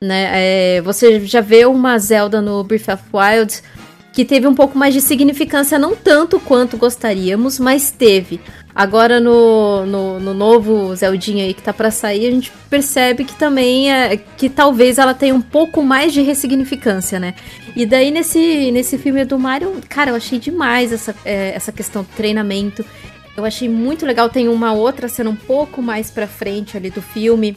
Né? 0.00 0.30
É, 0.32 0.80
você 0.80 1.20
já 1.20 1.40
vê 1.40 1.64
uma 1.64 1.96
Zelda 1.98 2.42
no 2.42 2.62
Breath 2.64 2.88
of 2.88 3.04
Wild 3.12 3.62
que 4.12 4.24
teve 4.24 4.46
um 4.46 4.54
pouco 4.54 4.76
mais 4.76 4.92
de 4.92 5.00
significância, 5.00 5.78
não 5.78 5.96
tanto 5.96 6.38
quanto 6.38 6.76
gostaríamos, 6.76 7.58
mas 7.58 7.90
teve. 7.90 8.40
Agora 8.74 9.20
no, 9.20 9.84
no, 9.86 10.20
no 10.20 10.34
novo 10.34 10.94
Zeldinha 10.94 11.44
aí 11.44 11.52
que 11.54 11.62
tá 11.62 11.72
para 11.72 11.90
sair, 11.90 12.26
a 12.26 12.30
gente 12.30 12.52
percebe 12.70 13.24
que 13.24 13.34
também 13.34 13.92
é 13.92 14.16
que 14.16 14.48
talvez 14.48 14.98
ela 14.98 15.12
tenha 15.12 15.34
um 15.34 15.42
pouco 15.42 15.82
mais 15.82 16.12
de 16.12 16.22
ressignificância, 16.22 17.18
né? 17.18 17.34
E 17.74 17.84
daí 17.84 18.10
nesse, 18.10 18.70
nesse 18.70 18.96
filme 18.98 19.24
do 19.24 19.38
Mario, 19.38 19.74
cara, 19.88 20.10
eu 20.10 20.14
achei 20.14 20.38
demais 20.38 20.92
essa, 20.92 21.14
é, 21.24 21.52
essa 21.54 21.72
questão 21.72 22.02
do 22.02 22.08
treinamento. 22.14 22.84
Eu 23.36 23.44
achei 23.44 23.68
muito 23.68 24.04
legal. 24.04 24.28
Tem 24.28 24.48
uma 24.48 24.72
outra 24.72 25.08
cena 25.08 25.30
um 25.30 25.36
pouco 25.36 25.82
mais 25.82 26.10
pra 26.10 26.26
frente 26.26 26.76
ali 26.76 26.90
do 26.90 27.00
filme, 27.00 27.56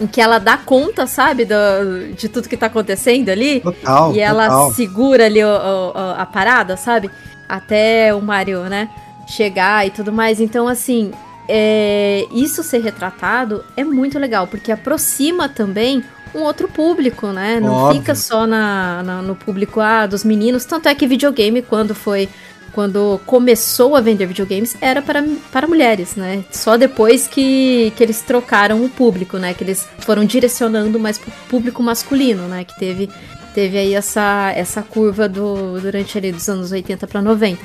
em 0.00 0.06
que 0.06 0.20
ela 0.20 0.38
dá 0.38 0.56
conta, 0.56 1.06
sabe, 1.06 1.44
do, 1.44 2.14
de 2.16 2.28
tudo 2.28 2.48
que 2.48 2.56
tá 2.56 2.66
acontecendo 2.66 3.28
ali. 3.28 3.60
Total. 3.60 4.14
E 4.14 4.20
ela 4.20 4.48
total. 4.48 4.72
segura 4.72 5.26
ali 5.26 5.42
o, 5.42 5.48
o, 5.48 5.92
a 6.16 6.26
parada, 6.26 6.76
sabe? 6.76 7.10
Até 7.48 8.14
o 8.14 8.20
Mario, 8.20 8.62
né? 8.64 8.88
Chegar 9.26 9.86
e 9.86 9.90
tudo 9.90 10.12
mais. 10.12 10.40
Então, 10.40 10.66
assim, 10.66 11.12
é, 11.48 12.26
isso 12.32 12.62
ser 12.62 12.82
retratado 12.82 13.64
é 13.76 13.84
muito 13.84 14.18
legal, 14.18 14.46
porque 14.46 14.72
aproxima 14.72 15.48
também 15.48 16.02
um 16.34 16.40
outro 16.40 16.66
público, 16.66 17.26
né? 17.28 17.60
Não 17.60 17.74
Óbvio. 17.74 18.00
fica 18.00 18.14
só 18.14 18.46
na, 18.46 19.02
na, 19.02 19.22
no 19.22 19.34
público 19.34 19.80
ah, 19.80 20.06
dos 20.06 20.24
meninos. 20.24 20.64
Tanto 20.64 20.88
é 20.88 20.94
que 20.94 21.06
videogame, 21.06 21.62
quando 21.62 21.94
foi 21.94 22.28
quando 22.72 23.20
começou 23.26 23.94
a 23.94 24.00
vender 24.00 24.26
videogames, 24.26 24.76
era 24.80 25.02
para, 25.02 25.24
para 25.50 25.66
mulheres, 25.66 26.16
né? 26.16 26.44
Só 26.50 26.76
depois 26.76 27.26
que, 27.26 27.92
que 27.96 28.02
eles 28.02 28.22
trocaram 28.22 28.84
o 28.84 28.88
público, 28.88 29.38
né? 29.38 29.54
Que 29.54 29.64
eles 29.64 29.88
foram 29.98 30.24
direcionando 30.24 30.98
mais 30.98 31.18
para 31.18 31.28
o 31.28 31.48
público 31.48 31.82
masculino, 31.82 32.48
né? 32.48 32.64
Que 32.64 32.78
teve, 32.78 33.10
teve 33.54 33.78
aí 33.78 33.94
essa, 33.94 34.52
essa 34.56 34.82
curva 34.82 35.28
do, 35.28 35.80
durante 35.80 36.16
ali 36.16 36.32
dos 36.32 36.48
anos 36.48 36.72
80 36.72 37.06
para 37.06 37.20
90. 37.20 37.60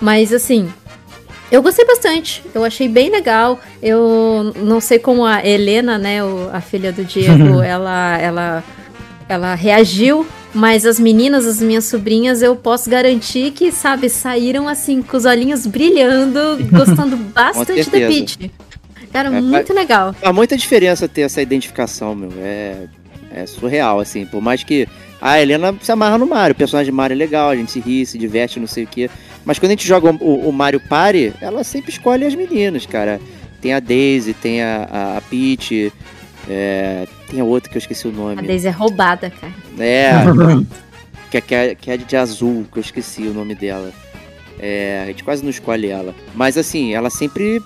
Mas, 0.00 0.32
assim, 0.32 0.70
eu 1.50 1.62
gostei 1.62 1.84
bastante, 1.84 2.42
eu 2.54 2.64
achei 2.64 2.88
bem 2.88 3.10
legal. 3.10 3.58
Eu 3.82 4.52
não 4.56 4.80
sei 4.80 4.98
como 4.98 5.24
a 5.24 5.44
Helena, 5.44 5.98
né, 5.98 6.22
o, 6.22 6.50
a 6.52 6.60
filha 6.60 6.92
do 6.92 7.04
Diego, 7.04 7.60
ela, 7.64 8.18
ela 8.18 8.64
ela 9.30 9.54
reagiu, 9.54 10.26
mas 10.54 10.84
as 10.84 10.98
meninas, 10.98 11.46
as 11.46 11.60
minhas 11.60 11.84
sobrinhas, 11.84 12.42
eu 12.42 12.56
posso 12.56 12.90
garantir 12.90 13.52
que, 13.52 13.70
sabe, 13.70 14.08
saíram 14.08 14.68
assim, 14.68 15.02
com 15.02 15.16
os 15.16 15.24
olhinhos 15.24 15.66
brilhando, 15.66 16.58
gostando 16.70 17.16
bastante 17.16 17.84
da. 17.90 17.98
Peach. 17.98 18.50
Cara, 19.12 19.28
É, 19.28 19.40
muito 19.40 19.72
legal. 19.72 20.12
Faz 20.12 20.34
muita 20.34 20.56
diferença 20.56 21.08
ter 21.08 21.22
essa 21.22 21.42
identificação, 21.42 22.14
meu. 22.14 22.32
É, 22.38 22.86
é 23.32 23.46
surreal, 23.46 24.00
assim. 24.00 24.24
Por 24.26 24.40
mais 24.40 24.62
que 24.62 24.88
a 25.20 25.40
Helena 25.40 25.74
se 25.80 25.92
amarra 25.92 26.16
no 26.16 26.26
Mario. 26.26 26.52
O 26.52 26.56
personagem 26.56 26.92
Mario 26.92 27.14
é 27.14 27.18
legal, 27.18 27.50
a 27.50 27.56
gente 27.56 27.70
se 27.70 27.80
ri, 27.80 28.06
se 28.06 28.16
diverte, 28.16 28.58
não 28.58 28.66
sei 28.66 28.84
o 28.84 28.86
quê. 28.86 29.10
Mas 29.44 29.58
quando 29.58 29.70
a 29.70 29.74
gente 29.74 29.86
joga 29.86 30.10
o, 30.12 30.48
o 30.48 30.52
Mario 30.52 30.80
Party, 30.80 31.32
ela 31.40 31.62
sempre 31.62 31.90
escolhe 31.90 32.24
as 32.24 32.34
meninas, 32.34 32.86
cara. 32.86 33.20
Tem 33.60 33.74
a 33.74 33.80
Daisy, 33.80 34.32
tem 34.32 34.62
a, 34.62 34.88
a, 34.90 35.18
a 35.18 35.20
Peach, 35.20 35.92
é, 36.52 37.06
tem 37.28 37.38
a 37.40 37.44
outra 37.44 37.70
que 37.70 37.76
eu 37.76 37.80
esqueci 37.80 38.08
o 38.08 38.10
A 38.10 38.12
nome. 38.12 38.42
Daisy 38.42 38.66
é 38.66 38.70
roubada, 38.70 39.30
cara. 39.30 39.52
É, 39.78 40.10
que, 41.30 41.36
é- 41.36 41.40
que, 41.40 41.54
é, 41.54 41.74
que 41.76 41.90
é 41.92 41.96
de 41.96 42.16
azul, 42.16 42.66
que 42.72 42.78
eu 42.78 42.80
esqueci 42.80 43.22
o 43.22 43.32
nome 43.32 43.54
dela. 43.54 43.92
É, 44.58 45.02
a 45.04 45.06
gente 45.06 45.22
quase 45.22 45.44
não 45.44 45.50
escolhe 45.50 45.86
ela. 45.88 46.12
Mas 46.34 46.58
assim, 46.58 46.92
ela 46.92 47.08
sempre 47.08 47.62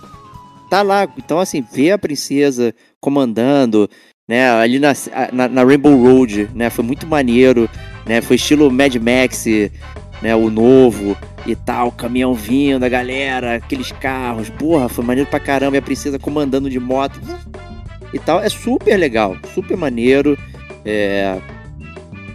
tá 0.68 0.82
lá. 0.82 1.09
Então, 1.16 1.41
assim, 1.41 1.64
ver 1.72 1.93
a 1.93 1.99
princesa 1.99 2.74
comandando, 3.01 3.89
né? 4.28 4.51
Ali 4.51 4.78
na, 4.78 4.93
na, 5.32 5.49
na 5.49 5.64
Rainbow 5.64 5.97
Road, 5.97 6.51
né? 6.55 6.68
Foi 6.68 6.85
muito 6.85 7.07
maneiro, 7.07 7.68
né? 8.07 8.20
Foi 8.20 8.37
estilo 8.37 8.70
Mad 8.70 8.95
Max, 8.97 9.47
né? 10.22 10.37
O 10.37 10.51
novo 10.51 11.16
e 11.47 11.57
tal, 11.57 11.91
caminhão 11.91 12.35
vindo, 12.35 12.85
a 12.85 12.89
galera, 12.89 13.57
aqueles 13.57 13.91
carros. 13.93 14.51
Porra, 14.51 14.89
foi 14.89 15.05
maneiro 15.05 15.28
pra 15.28 15.41
caramba. 15.41 15.76
E 15.76 15.78
a 15.78 15.82
princesa 15.82 16.18
comandando 16.18 16.68
de 16.70 16.78
moto 16.78 17.18
e 18.15 18.19
tal. 18.19 18.41
É 18.41 18.49
super 18.49 18.97
legal, 18.97 19.37
super 19.55 19.77
maneiro. 19.77 20.39
É, 20.85 21.37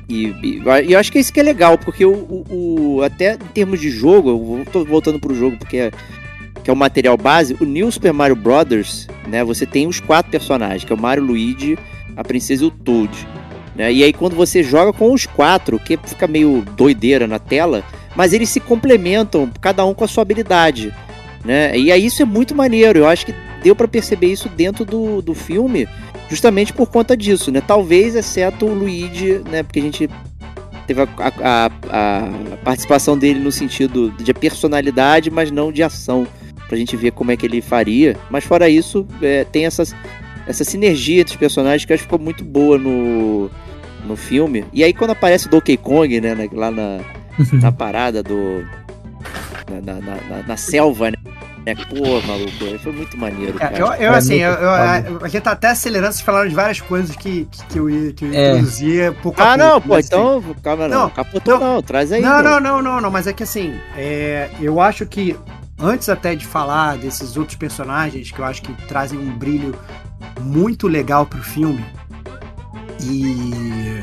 e, 0.07 0.25
e- 0.43 0.61
e 0.87 0.91
eu 0.93 0.99
acho 0.99 1.11
que 1.11 1.17
é 1.17 1.21
isso 1.21 1.31
que 1.33 1.39
é 1.39 1.43
legal, 1.43 1.77
porque 1.77 2.03
o, 2.05 2.11
o- 2.13 2.45
o- 2.97 3.01
até 3.03 3.33
em 3.35 3.47
termos 3.53 3.79
de 3.79 3.89
jogo, 3.89 4.59
eu 4.59 4.65
tô 4.71 4.83
voltando 4.83 5.19
pro 5.19 5.33
jogo 5.35 5.55
porque 5.57 5.77
é, 5.77 5.91
que 6.63 6.69
é 6.69 6.73
o 6.73 6.75
material 6.75 7.15
base, 7.15 7.55
o 7.59 7.65
New 7.65 7.91
Super 7.91 8.11
Mario 8.11 8.35
Brothers, 8.35 9.07
né? 9.27 9.43
Você 9.43 9.65
tem 9.65 9.87
os 9.87 9.99
quatro 9.99 10.31
personagens, 10.31 10.83
que 10.83 10.91
é 10.91 10.95
o 10.95 10.99
Mario, 10.99 11.23
Luigi, 11.23 11.77
a 12.17 12.23
princesa 12.23 12.63
e 12.63 12.67
o 12.67 12.71
Toad. 12.71 13.11
Né? 13.75 13.93
E 13.93 14.03
aí 14.03 14.11
quando 14.11 14.35
você 14.35 14.61
joga 14.63 14.91
com 14.91 15.13
os 15.13 15.25
quatro, 15.25 15.79
que 15.79 15.97
fica 16.03 16.27
meio 16.27 16.65
doideira 16.75 17.27
na 17.27 17.39
tela, 17.39 17.83
mas 18.15 18.33
eles 18.33 18.49
se 18.49 18.59
complementam, 18.59 19.49
cada 19.61 19.85
um 19.85 19.93
com 19.93 20.03
a 20.03 20.07
sua 20.07 20.23
habilidade. 20.23 20.93
Né? 21.45 21.77
E 21.77 21.89
aí 21.91 22.05
isso 22.05 22.21
é 22.21 22.25
muito 22.25 22.53
maneiro. 22.53 22.99
Eu 22.99 23.07
acho 23.07 23.25
que 23.27 23.33
deu 23.63 23.75
pra 23.75 23.87
perceber 23.87 24.27
isso 24.27 24.49
dentro 24.49 24.83
do, 24.85 25.21
do 25.21 25.33
filme, 25.33 25.87
justamente 26.29 26.73
por 26.73 26.89
conta 26.89 27.15
disso, 27.15 27.51
né? 27.51 27.61
Talvez, 27.61 28.15
exceto 28.15 28.65
o 28.65 28.73
Luigi, 28.73 29.41
né? 29.49 29.63
Porque 29.63 29.79
a 29.79 29.83
gente 29.83 30.09
teve 30.87 31.01
a, 31.01 31.07
a- 31.43 31.71
a- 31.89 32.57
participação 32.63 33.17
dele 33.17 33.39
no 33.39 33.51
sentido 33.51 34.11
de 34.11 34.33
personalidade, 34.33 35.29
mas 35.29 35.51
não 35.51 35.71
de 35.71 35.83
ação, 35.83 36.25
pra 36.67 36.77
gente 36.77 36.95
ver 36.95 37.11
como 37.11 37.31
é 37.31 37.37
que 37.37 37.45
ele 37.45 37.61
faria. 37.61 38.15
Mas 38.29 38.43
fora 38.43 38.69
isso, 38.69 39.05
é, 39.21 39.43
tem 39.43 39.65
essas, 39.65 39.95
essa 40.47 40.63
sinergia 40.63 41.21
entre 41.21 41.33
os 41.33 41.39
personagens 41.39 41.85
que 41.85 41.91
eu 41.91 41.95
acho 41.95 42.03
que 42.03 42.07
ficou 42.11 42.19
muito 42.19 42.43
boa 42.43 42.77
no, 42.77 43.49
no 44.05 44.15
filme. 44.15 44.65
E 44.73 44.83
aí 44.83 44.93
quando 44.93 45.11
aparece 45.11 45.47
o 45.47 45.49
Donkey 45.49 45.77
Kong, 45.77 46.19
né? 46.21 46.35
lá 46.53 46.71
na, 46.71 46.99
na 47.53 47.71
parada 47.71 48.21
do. 48.23 48.63
Na, 49.69 49.81
na, 49.81 49.93
na- 49.99 50.21
na- 50.37 50.43
na 50.47 50.57
selva, 50.57 51.11
né? 51.11 51.17
É, 51.69 51.75
Pô, 51.75 52.19
maluco, 52.25 52.51
foi 52.81 52.91
muito 52.91 53.17
maneiro, 53.17 53.55
É, 53.57 53.59
cara. 53.59 53.77
eu, 53.77 53.85
eu, 53.87 54.13
É 54.13 54.17
assim, 54.17 54.35
eu, 54.35 54.51
eu- 54.51 54.69
a, 54.69 54.93
a 55.23 55.27
gente 55.27 55.41
tá 55.43 55.51
até 55.51 55.67
acelerando, 55.69 56.13
vocês 56.13 56.25
falaram 56.25 56.49
de 56.49 56.55
várias 56.55 56.81
coisas 56.81 57.15
que, 57.15 57.45
que, 57.51 57.65
que 57.65 57.79
eu 57.79 57.89
ia, 57.89 58.13
que 58.13 58.25
eu 58.25 58.31
ia 58.33 58.39
É. 58.39 58.47
introduzir 58.53 59.13
pouco 59.21 59.39
a 59.41 59.43
Ah, 59.53 59.57
pouco. 59.57 59.71
não, 59.71 59.81
pô, 59.81 59.87
mas, 59.89 60.05
assim, 60.05 60.15
então, 60.15 60.55
calma 60.63 60.87
não, 60.87 61.01
Não, 61.03 61.09
capotou 61.09 61.59
não, 61.59 61.81
traz 61.83 62.11
aí. 62.11 62.21
Não, 62.21 62.37
pô. 62.37 62.43
não, 62.43 62.59
não, 62.59 62.81
não, 62.81 63.01
não, 63.01 63.11
mas 63.11 63.27
é 63.27 63.33
que 63.33 63.43
assim, 63.43 63.79
é, 63.95 64.49
eu 64.59 64.79
acho 64.81 65.05
que 65.05 65.35
antes 65.79 66.09
até 66.09 66.33
de 66.35 66.45
falar 66.45 66.97
desses 66.97 67.37
outros 67.37 67.55
personagens 67.57 68.31
que 68.31 68.39
eu 68.39 68.45
acho 68.45 68.61
que 68.61 68.73
trazem 68.87 69.19
um 69.19 69.29
brilho 69.37 69.75
muito 70.41 70.87
legal 70.87 71.25
pro 71.25 71.41
filme 71.43 71.85
e 73.01 74.01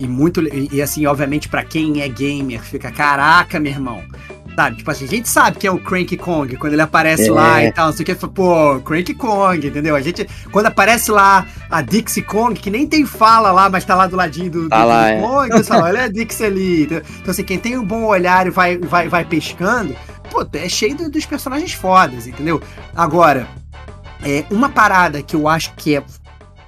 e 0.00 0.06
muito 0.06 0.40
e, 0.42 0.68
e, 0.72 0.80
assim, 0.82 1.04
obviamente 1.06 1.48
pra 1.48 1.64
quem 1.64 2.00
é 2.02 2.08
gamer 2.08 2.62
fica 2.62 2.90
caraca, 2.92 3.58
meu 3.58 3.72
irmão. 3.72 4.02
Sabe, 4.58 4.76
tipo 4.78 4.90
assim, 4.90 5.04
a 5.04 5.08
gente 5.08 5.28
sabe 5.28 5.56
que 5.56 5.68
é 5.68 5.70
o 5.70 5.78
Cranky 5.78 6.16
Kong, 6.16 6.56
quando 6.56 6.72
ele 6.72 6.82
aparece 6.82 7.28
É. 7.28 7.30
lá 7.30 7.62
e 7.62 7.70
tal, 7.70 7.86
não 7.86 7.92
sei 7.92 8.02
o 8.02 8.06
que, 8.06 8.14
fala, 8.16 8.32
pô, 8.32 8.80
Cranky 8.80 9.14
Kong, 9.14 9.64
entendeu? 9.64 9.94
A 9.94 10.00
gente, 10.00 10.26
quando 10.50 10.66
aparece 10.66 11.12
lá 11.12 11.46
a 11.70 11.80
Dixie 11.80 12.22
Kong, 12.22 12.58
que 12.58 12.68
nem 12.68 12.84
tem 12.84 13.06
fala 13.06 13.52
lá, 13.52 13.70
mas 13.70 13.84
tá 13.84 13.94
lá 13.94 14.08
do 14.08 14.16
ladinho 14.16 14.50
do, 14.50 14.68
Tá 14.68 14.82
do, 14.82 14.88
lá, 14.88 15.02
do 15.04 15.08
é. 15.10 15.20
Kong, 15.20 15.48
você 15.52 15.62
fala, 15.62 15.84
olha 15.84 16.02
a 16.02 16.08
Dixie 16.08 16.44
ali. 16.44 16.82
Então, 16.86 17.30
assim, 17.30 17.44
quem 17.44 17.56
tem 17.56 17.78
um 17.78 17.84
bom 17.84 18.02
olhar 18.02 18.48
e 18.48 18.50
vai, 18.50 18.76
vai, 18.78 19.08
vai 19.08 19.24
pescando, 19.24 19.94
pô, 20.28 20.44
é 20.52 20.68
cheio 20.68 20.96
do- 20.96 21.08
dos 21.08 21.24
personagens 21.24 21.72
fodas, 21.74 22.26
entendeu? 22.26 22.60
Agora, 22.96 23.46
é, 24.24 24.44
uma 24.50 24.68
parada 24.68 25.22
que 25.22 25.36
eu 25.36 25.46
acho 25.46 25.72
que 25.76 25.94
é 25.94 26.02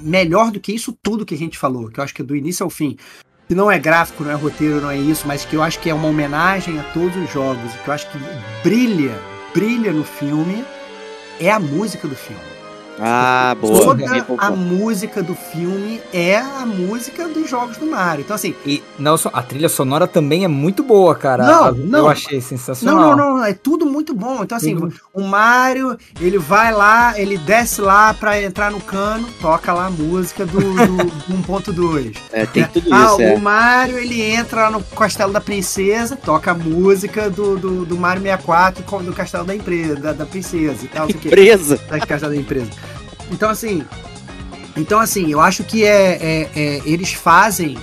melhor 0.01 0.53
do 0.53 0.61
que 0.61 0.73
isso 0.73 0.97
tudo 1.03 1.27
que 1.27 1.35
a 1.35 1.39
gente 1.39 1.59
falou, 1.59 1.89
que 1.91 1.99
eu 1.99 2.05
acho 2.05 2.15
que 2.15 2.23
é 2.23 2.25
do 2.25 2.37
início 2.37 2.63
ao 2.63 2.71
fim, 2.71 2.97
que 3.51 3.55
não 3.57 3.69
é 3.69 3.81
gráfico, 3.81 4.23
não 4.23 4.31
é 4.31 4.35
roteiro, 4.35 4.81
não 4.81 4.93
é 4.93 4.97
isso, 4.97 5.27
mas 5.27 5.45
que 5.45 5.57
eu 5.57 5.63
acho 5.65 5.81
que 5.81 5.91
é 5.91 5.95
uma 5.95 6.07
homenagem 6.07 6.79
a 6.79 6.85
todos 6.85 7.17
os 7.17 7.33
jogos, 7.33 7.73
que 7.83 7.89
eu 7.89 7.93
acho 7.93 8.09
que 8.09 8.19
brilha, 8.63 9.21
brilha 9.53 9.93
no 9.93 10.05
filme, 10.05 10.65
é 11.41 11.51
a 11.51 11.59
música 11.59 12.07
do 12.07 12.15
filme. 12.15 12.60
Ah, 13.03 13.57
boa. 13.61 13.81
Toda 13.97 14.05
a 14.39 14.51
música 14.51 15.23
do 15.23 15.35
filme 15.35 16.01
é 16.13 16.37
a 16.37 16.67
música 16.67 17.27
dos 17.29 17.49
jogos 17.49 17.77
do 17.79 17.87
Mario. 17.87 18.23
Então, 18.23 18.37
assim, 18.37 18.55
E 18.67 18.83
não 18.99 19.17
só 19.17 19.31
a 19.33 19.43
trilha 19.43 19.69
sonora 19.69 20.07
também 20.07 20.45
é 20.45 20.49
muito 20.49 20.83
boa, 20.83 21.15
cara. 21.15 21.45
Não, 21.47 21.65
A- 21.65 21.73
não. 21.73 21.99
Eu 22.01 22.09
achei 22.09 22.39
não, 22.39 22.47
sensacional. 22.47 23.17
não, 23.17 23.37
não, 23.37 23.45
é 23.45 23.55
tudo 23.55 23.87
muito 23.87 24.13
bom. 24.15 24.43
Então, 24.43 24.57
assim, 24.59 24.75
Tudo. 24.77 24.95
o 25.15 25.23
Mario, 25.23 25.97
ele 26.21 26.39
vai 26.39 26.73
lá, 26.73 27.19
ele 27.19 27.39
desce 27.39 27.81
lá 27.81 28.13
pra 28.13 28.41
entrar 28.43 28.71
no 28.71 28.81
cano, 28.81 29.27
toca 29.41 29.73
lá 29.73 29.87
a 29.87 29.91
música 29.91 30.45
do, 30.45 30.61
do 30.61 31.33
1.2. 31.47 32.17
É, 32.33 32.47
tem 32.47 32.65
tudo 32.65 32.93
Ah, 32.93 33.07
isso, 33.13 33.23
é. 33.23 33.35
o 33.35 33.41
Mario, 33.41 33.99
ele 33.99 34.21
entra 34.23 34.63
lá 34.63 34.71
no 34.71 34.83
Castelo 34.83 35.33
da 35.33 35.41
Princesa, 35.41 36.17
toca 36.17 36.51
a 36.51 36.55
música 36.55 37.29
do, 37.31 37.57
do, 37.59 37.85
do 37.85 37.97
Mario 37.97 38.23
64 38.23 38.85
com- 38.85 39.03
do 39.03 39.13
Castelo 39.13 39.45
da 39.45 39.55
empresa, 39.55 39.97
da, 39.97 40.13
da 40.13 40.27
princesa 40.27 40.85
e 40.85 40.89
tal, 40.89 41.03
não 41.03 41.11
sei 41.11 41.17
o 41.17 41.23
quê. 41.23 41.29
Presa. 41.29 41.77
da 41.89 41.99
Castelo 42.01 42.33
da 42.35 42.39
empresa. 42.41 42.71
Então, 43.31 43.49
assim, 43.51 43.85
então, 44.77 44.99
assim, 44.99 45.31
eu 45.31 45.41
acho 45.41 45.65
que 45.65 45.85
é, 45.85 46.19
é- 46.21 46.51
é- 46.55 46.83
eles 46.85 47.13
fazem 47.13 47.79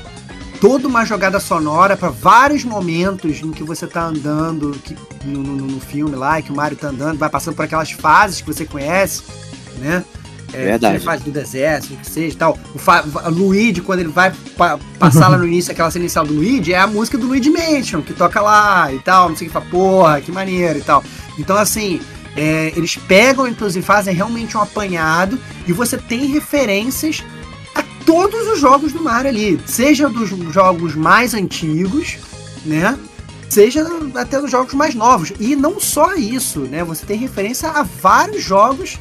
toda 0.59 0.87
uma 0.87 1.05
jogada 1.05 1.39
sonora 1.39 1.95
para 1.95 2.09
vários 2.09 2.63
momentos 2.63 3.41
em 3.41 3.51
que 3.51 3.63
você 3.63 3.85
tá 3.85 4.03
andando 4.05 4.71
que, 4.83 4.95
no, 5.23 5.41
no- 5.43 5.67
no 5.67 5.79
filme 5.79 6.15
lá, 6.15 6.41
que 6.41 6.51
o 6.51 6.55
Mario 6.55 6.77
tá 6.77 6.87
andando, 6.89 7.17
vai 7.17 7.29
passando 7.29 7.55
por 7.55 7.65
aquelas 7.65 7.91
fases 7.91 8.41
que 8.41 8.47
você 8.47 8.65
conhece, 8.65 9.23
né? 9.79 10.03
É, 10.53 10.63
Verdade. 10.63 10.99
fase 11.03 11.23
do 11.25 11.29
deserto, 11.31 11.93
o 11.93 11.97
que 11.97 12.09
seja 12.09 12.33
e 12.33 12.37
tal. 12.37 12.57
O 12.73 13.27
o 13.27 13.29
Luigi, 13.31 13.81
quando 13.81 13.99
ele 13.99 14.09
vai 14.09 14.31
pa- 14.57 14.79
passar 14.97 15.27
lá 15.27 15.37
no 15.37 15.45
início, 15.45 15.73
aquela 15.73 15.91
cena 15.91 16.05
inicial 16.05 16.25
do 16.25 16.33
Luigi, 16.33 16.73
é 16.73 16.79
a 16.79 16.87
música 16.87 17.17
do 17.17 17.27
Luigi 17.27 17.49
Mansion, 17.49 18.01
que 18.01 18.13
toca 18.13 18.39
lá 18.41 18.91
e 18.93 18.99
tal, 18.99 19.27
não 19.27 19.35
sei 19.35 19.47
o 19.47 19.49
que, 19.49 19.53
fala, 19.53 19.65
porra, 19.69 20.21
que 20.21 20.31
maneiro 20.31 20.79
e 20.79 20.81
tal. 20.81 21.03
Então, 21.37 21.57
assim, 21.57 21.99
é, 22.37 22.71
eles 22.75 22.95
pegam, 22.95 23.47
inclusive, 23.47 23.83
fazem 23.83 24.13
realmente 24.13 24.55
um 24.55 24.61
apanhado 24.61 25.39
e 25.67 25.73
você 25.73 25.97
tem 25.97 26.27
referências 26.27 27.23
a 27.73 27.83
todos 28.05 28.47
os 28.47 28.59
jogos 28.59 28.93
do 28.93 29.03
Mario 29.03 29.29
ali, 29.29 29.59
seja 29.65 30.07
dos 30.07 30.29
jogos 30.53 30.95
mais 30.95 31.33
antigos, 31.33 32.17
né? 32.63 32.97
Seja 33.49 33.85
até 34.15 34.39
dos 34.39 34.51
jogos 34.51 34.73
mais 34.73 34.93
novos. 34.93 35.33
E 35.39 35.55
não 35.55 35.79
só 35.79 36.13
isso, 36.13 36.59
né? 36.61 36.83
Você 36.83 37.05
tem 37.05 37.17
referência 37.17 37.69
a 37.69 37.81
vários 37.81 38.43
jogos 38.43 38.99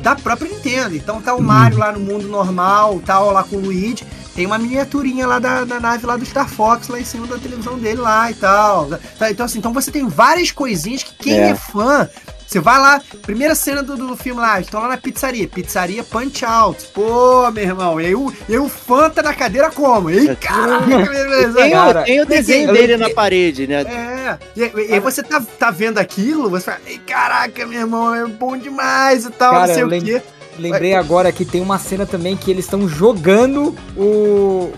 da 0.00 0.14
própria 0.14 0.48
Nintendo. 0.50 0.96
Então 0.96 1.20
tá 1.20 1.34
o 1.34 1.42
Mario 1.42 1.78
lá 1.78 1.92
no 1.92 2.00
mundo 2.00 2.26
normal, 2.28 3.02
tal, 3.04 3.32
lá 3.32 3.42
com 3.42 3.56
o 3.56 3.60
Luigi. 3.60 4.06
Tem 4.34 4.46
uma 4.46 4.56
miniaturinha 4.56 5.26
lá 5.26 5.40
da, 5.40 5.64
da 5.64 5.80
nave 5.80 6.06
lá 6.06 6.16
do 6.16 6.24
Star 6.24 6.48
Fox, 6.48 6.86
lá 6.86 7.00
em 7.00 7.04
cima 7.04 7.26
da 7.26 7.38
televisão 7.38 7.76
dele 7.76 8.00
lá 8.00 8.30
e 8.30 8.34
tal. 8.34 8.88
Tá, 9.18 9.32
Então, 9.32 9.44
assim, 9.44 9.58
então 9.58 9.72
você 9.72 9.90
tem 9.90 10.06
várias 10.06 10.52
coisinhas 10.52 11.02
que 11.02 11.12
quem 11.16 11.40
É. 11.40 11.48
é 11.50 11.54
fã 11.56 12.08
você 12.48 12.60
vai 12.60 12.78
lá, 12.80 13.02
primeira 13.20 13.54
cena 13.54 13.82
do, 13.82 13.94
do 13.94 14.16
filme 14.16 14.40
lá, 14.40 14.58
estão 14.58 14.80
lá 14.80 14.88
na 14.88 14.96
pizzaria, 14.96 15.46
pizzaria 15.46 16.02
Punch 16.02 16.44
Out. 16.46 16.86
Pô, 16.94 17.50
meu 17.50 17.62
irmão, 17.62 18.00
e 18.00 18.06
aí 18.06 18.14
o, 18.14 18.32
e 18.48 18.52
aí 18.54 18.58
o 18.58 18.68
fã 18.70 19.10
tá 19.10 19.22
na 19.22 19.34
cadeira 19.34 19.70
como? 19.70 20.08
Ei, 20.08 20.34
caraca, 20.36 20.86
beleza. 20.86 21.52
Tem, 21.58 21.68
o- 21.68 21.72
Cara, 21.72 22.02
tem 22.04 22.20
o 22.22 22.26
desenho 22.26 22.68
eu- 22.70 22.72
dele 22.72 22.96
na 22.96 23.10
parede, 23.10 23.66
né? 23.66 23.82
É, 23.82 24.38
e, 24.56 24.60
e 24.88 24.94
aí 24.94 25.00
você 25.00 25.22
tá, 25.22 25.42
tá 25.58 25.70
vendo 25.70 25.98
aquilo, 25.98 26.48
você 26.48 26.64
fala, 26.64 26.78
Ei, 26.86 26.98
caraca, 26.98 27.66
meu 27.66 27.80
irmão, 27.80 28.14
é 28.14 28.24
bom 28.26 28.56
demais 28.56 29.26
e 29.26 29.30
tal, 29.30 29.52
Cara, 29.52 29.66
não 29.66 29.74
sei 29.74 29.82
eu 29.82 29.86
o 29.88 29.90
quê. 30.02 30.22
Lembrei 30.58 30.94
agora 30.94 31.30
que 31.30 31.44
tem 31.44 31.60
uma 31.60 31.78
cena 31.78 32.04
também 32.04 32.36
que 32.36 32.50
eles 32.50 32.64
estão 32.64 32.88
jogando 32.88 33.74
o, 33.96 34.02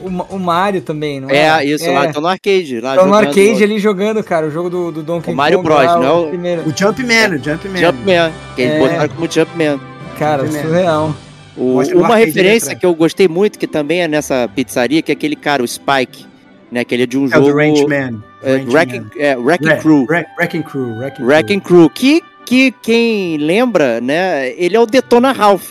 o, 0.03 0.27
o 0.31 0.39
Mario 0.39 0.81
também, 0.83 1.21
não 1.21 1.31
é? 1.31 1.37
É, 1.37 1.65
isso, 1.65 1.91
lá, 1.91 2.07
então 2.07 2.21
no 2.21 2.29
arcade. 2.29 2.81
Lá 2.81 2.95
Estão 2.95 3.07
no 3.09 3.15
arcade 3.15 3.63
ali 3.65 3.79
jogando, 3.79 4.23
cara, 4.23 4.47
o 4.47 4.51
jogo 4.51 4.69
do, 4.69 4.93
do 4.93 5.03
Donkey 5.03 5.33
O 5.33 5.37
Mario 5.37 5.59
Kong. 5.59 5.69
Bros, 5.69 5.85
lá, 5.85 5.97
não 5.99 6.05
é 6.07 6.13
o- 6.13 6.29
primeiro. 6.29 6.63
O 6.69 6.77
Jumpman, 6.77 7.35
o 7.35 7.39
Jumpman. 7.43 7.77
Jumpman, 7.81 8.33
que 8.55 8.63
eles 8.63 8.75
É. 8.75 8.79
botaram 8.79 9.09
como 9.15 9.31
Jumpman. 9.31 9.81
Cara, 10.19 10.43
Primeiro. 10.43 10.69
surreal. 10.69 11.15
O- 11.57 11.81
uma 11.99 12.17
referência 12.17 12.75
que 12.77 12.85
eu 12.87 12.95
gostei 12.95 13.27
muito, 13.29 13.59
que 13.59 13.67
também 13.67 14.03
é 14.03 14.09
nessa 14.09 14.49
pizzaria, 14.55 15.01
que 15.03 15.11
é 15.11 15.15
aquele 15.15 15.35
cara, 15.37 15.63
o 15.63 15.69
Spike, 15.69 16.27
né? 16.71 16.85
Que 16.85 16.95
ele 16.95 17.03
é 17.05 17.07
de 17.07 17.19
um 17.19 17.25
É 17.25 17.27
o 17.27 17.31
jogo. 17.31 17.47
do 17.51 17.57
Ranchman. 17.57 18.23
é, 18.43 18.53
Ranchman. 18.57 18.73
Wrecking, 18.75 19.07
é, 19.19 19.37
Wrecking 19.37 19.67
Wreck- 19.67 19.83
Crew. 19.83 20.07
Wreck- 20.09 20.31
Wrecking 20.39 20.63
Crew. 20.63 20.97
Wrecking 20.99 21.25
Wrecking 21.25 21.61
Crew, 21.61 21.91
que, 21.91 22.23
que 22.51 22.73
quem 22.83 23.37
lembra, 23.37 24.01
né, 24.01 24.53
ele 24.57 24.75
é 24.77 24.81
o 24.81 24.85
Detona 24.85 25.31
Ralph, 25.31 25.71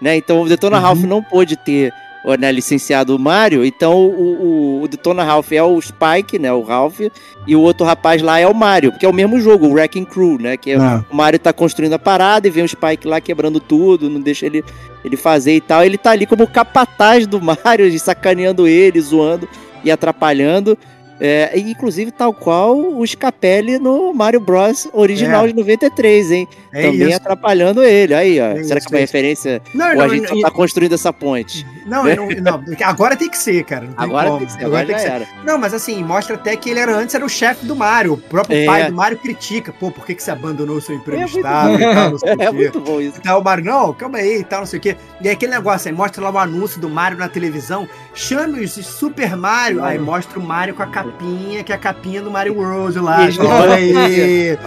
né, 0.00 0.16
então 0.16 0.40
o 0.40 0.48
Detona 0.48 0.78
Uhum. 0.78 0.82
Ralph 0.82 1.02
não 1.02 1.22
pôde 1.22 1.54
ter 1.54 1.92
né, 2.38 2.50
licenciado 2.50 3.14
o 3.14 3.18
Mario, 3.18 3.62
então 3.62 3.92
o, 3.94 4.78
o, 4.80 4.82
o 4.84 4.88
Detona 4.88 5.22
Ralph 5.22 5.52
é 5.52 5.62
o 5.62 5.78
Spike, 5.78 6.38
né, 6.38 6.50
o 6.50 6.62
Ralph, 6.62 7.00
e 7.46 7.54
o 7.54 7.60
outro 7.60 7.84
rapaz 7.84 8.22
lá 8.22 8.40
é 8.40 8.46
o 8.46 8.54
Mario, 8.54 8.90
porque 8.90 9.04
é 9.04 9.08
o 9.08 9.12
mesmo 9.12 9.38
jogo, 9.38 9.66
o 9.66 9.72
Wrecking 9.74 10.06
Crew, 10.06 10.38
né, 10.40 10.56
que 10.56 10.70
é, 10.70 10.76
Ah. 10.76 11.04
o 11.10 11.14
Mario 11.14 11.38
tá 11.38 11.52
construindo 11.52 11.92
a 11.92 11.98
parada 11.98 12.48
e 12.48 12.50
vem 12.50 12.64
o 12.64 12.68
Spike 12.68 13.06
lá 13.06 13.20
quebrando 13.20 13.60
tudo, 13.60 14.08
não 14.08 14.18
deixa 14.22 14.46
ele, 14.46 14.64
ele 15.04 15.18
fazer 15.18 15.54
e 15.54 15.60
tal, 15.60 15.84
ele 15.84 15.98
tá 15.98 16.12
ali 16.12 16.24
como 16.24 16.46
capataz 16.46 17.26
do 17.26 17.38
Mario, 17.44 17.98
sacaneando 18.00 18.66
ele, 18.66 18.98
zoando 18.98 19.46
e 19.84 19.90
atrapalhando, 19.90 20.78
é, 21.20 21.52
inclusive 21.58 22.10
tal 22.10 22.32
qual 22.32 22.76
o 22.76 23.06
Scapelli 23.06 23.78
no 23.78 24.12
Mario 24.12 24.40
Bros 24.40 24.88
original 24.92 25.44
É. 25.44 25.48
de 25.48 25.54
93, 25.54 26.30
hein? 26.32 26.48
É 26.72 26.82
Também 26.90 27.08
isso. 27.08 27.16
atrapalhando 27.16 27.82
ele. 27.82 28.14
Aí, 28.14 28.40
ó. 28.40 28.46
É 28.46 28.64
Será 28.64 28.78
isso, 28.78 28.88
que 28.88 28.94
é 28.94 28.96
uma 28.96 28.98
é 28.98 29.00
referência? 29.02 29.62
Não, 29.74 29.86
Ou 29.86 29.92
a 29.92 29.94
não, 29.94 30.08
gente 30.08 30.28
só 30.28 30.34
não, 30.34 30.42
tá 30.42 30.50
construindo 30.50 30.92
essa 30.94 31.12
ponte? 31.12 31.64
não, 31.86 32.04
não, 32.04 32.28
não, 32.40 32.64
agora 32.82 33.16
tem 33.16 33.28
que 33.28 33.38
ser, 33.38 33.62
cara. 33.64 33.86
Tem 33.86 33.94
Agora 33.96 34.26
como. 34.26 34.38
tem 34.38 34.46
que 34.48 34.52
ser, 34.54 34.64
agora 34.64 34.86
já 34.86 34.98
era. 34.98 35.26
Não, 35.44 35.56
mas 35.58 35.72
assim, 35.74 36.02
mostra 36.02 36.34
até 36.34 36.56
que 36.56 36.68
ele 36.70 36.80
era 36.80 36.94
antes 36.96 37.14
era 37.14 37.24
o 37.24 37.28
chefe 37.28 37.64
do 37.66 37.76
Mario. 37.76 38.14
O 38.14 38.18
próprio 38.18 38.58
É. 38.58 38.66
pai 38.66 38.86
do 38.90 38.94
Mario 38.96 39.18
critica. 39.18 39.72
Pô, 39.72 39.90
por 39.90 40.04
que, 40.04 40.14
que 40.14 40.22
você 40.22 40.30
abandonou 40.32 40.76
o 40.76 40.80
seu 40.80 40.96
emprego 40.96 41.22
É 41.22 41.26
muito 41.26 41.38
e 41.38 41.42
tal, 41.42 41.68
não 42.10 42.18
sei 42.18 42.34
o 42.34 42.42
É 42.42 42.50
muito 42.50 42.80
bom 42.80 43.00
isso. 43.00 43.18
E 43.18 43.22
tal, 43.22 43.40
o 43.40 43.44
Mario, 43.44 43.64
não, 43.64 43.92
calma 43.92 44.18
aí 44.18 44.38
e 44.40 44.44
tal, 44.44 44.60
não 44.60 44.66
sei 44.66 44.78
o 44.78 44.82
quê. 44.82 44.96
E 45.20 45.28
aí 45.28 45.34
aquele 45.34 45.52
negócio 45.52 45.88
aí, 45.88 45.94
mostra 45.94 46.22
lá 46.22 46.30
o 46.30 46.38
anúncio 46.38 46.80
do 46.80 46.88
Mario 46.88 47.18
na 47.18 47.28
televisão, 47.28 47.88
chame 48.14 48.60
os 48.64 48.72
Super 48.72 49.36
Mario, 49.36 49.82
aí 49.84 49.98
mostra 49.98 50.38
o 50.38 50.42
Mario 50.42 50.74
com 50.74 50.82
a 50.82 50.86
capinha, 51.12 51.64
que 51.64 51.72
é 51.72 51.74
a 51.74 51.78
capinha 51.78 52.22
do 52.22 52.30
Mario 52.30 52.56
World 52.56 52.98
lá. 52.98 53.18
Olha 53.38 53.74
aí. 53.74 54.58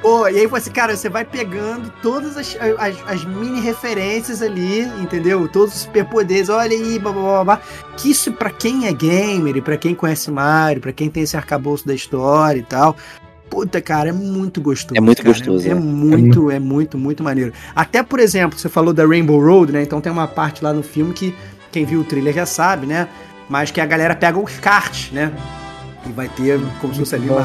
Pô, 0.00 0.28
e 0.28 0.38
aí 0.38 0.46
você, 0.46 0.70
cara, 0.70 0.96
você 0.96 1.08
vai 1.08 1.24
pegando 1.24 1.92
todas 2.02 2.36
as, 2.36 2.56
as, 2.78 2.96
as 3.06 3.24
mini 3.24 3.60
referências 3.60 4.42
ali, 4.42 4.82
entendeu? 5.00 5.48
Todos 5.48 5.74
os 5.74 5.80
superpoderes, 5.82 6.48
olha 6.48 6.76
aí, 6.76 6.98
blá, 6.98 7.12
blá, 7.12 7.22
blá, 7.22 7.44
blá. 7.44 7.60
Que 7.96 8.10
isso 8.10 8.32
pra 8.32 8.50
quem 8.50 8.86
é 8.86 8.92
gamer 8.92 9.56
e 9.56 9.60
pra 9.60 9.76
quem 9.76 9.94
conhece 9.94 10.30
Mario, 10.30 10.80
pra 10.80 10.92
quem 10.92 11.10
tem 11.10 11.24
esse 11.24 11.36
arcabouço 11.36 11.86
da 11.86 11.94
história 11.94 12.60
e 12.60 12.64
tal. 12.64 12.96
Puta, 13.50 13.80
cara, 13.80 14.10
é 14.10 14.12
muito 14.12 14.60
gostoso. 14.60 14.96
É 14.96 15.00
muito 15.00 15.22
cara. 15.22 15.34
gostoso, 15.34 15.66
É, 15.66 15.70
é. 15.70 15.74
muito, 15.74 16.50
é 16.50 16.58
muito, 16.58 16.98
muito 16.98 17.24
maneiro. 17.24 17.52
Até, 17.74 18.02
por 18.02 18.20
exemplo, 18.20 18.58
você 18.58 18.68
falou 18.68 18.92
da 18.92 19.06
Rainbow 19.06 19.40
Road, 19.40 19.72
né? 19.72 19.82
Então 19.82 20.00
tem 20.00 20.12
uma 20.12 20.28
parte 20.28 20.62
lá 20.62 20.72
no 20.72 20.82
filme 20.82 21.12
que 21.12 21.34
quem 21.72 21.84
viu 21.84 22.00
o 22.00 22.04
trailer 22.04 22.34
já 22.34 22.46
sabe, 22.46 22.86
né? 22.86 23.08
Mas 23.48 23.70
que 23.70 23.80
a 23.80 23.86
galera 23.86 24.14
pega 24.14 24.38
os 24.38 24.58
karts, 24.58 25.10
né? 25.10 25.32
E 26.06 26.12
vai 26.12 26.28
ter 26.28 26.60
como 26.80 26.92
se 26.92 27.00
fosse 27.00 27.14
ali 27.14 27.28
uma, 27.28 27.42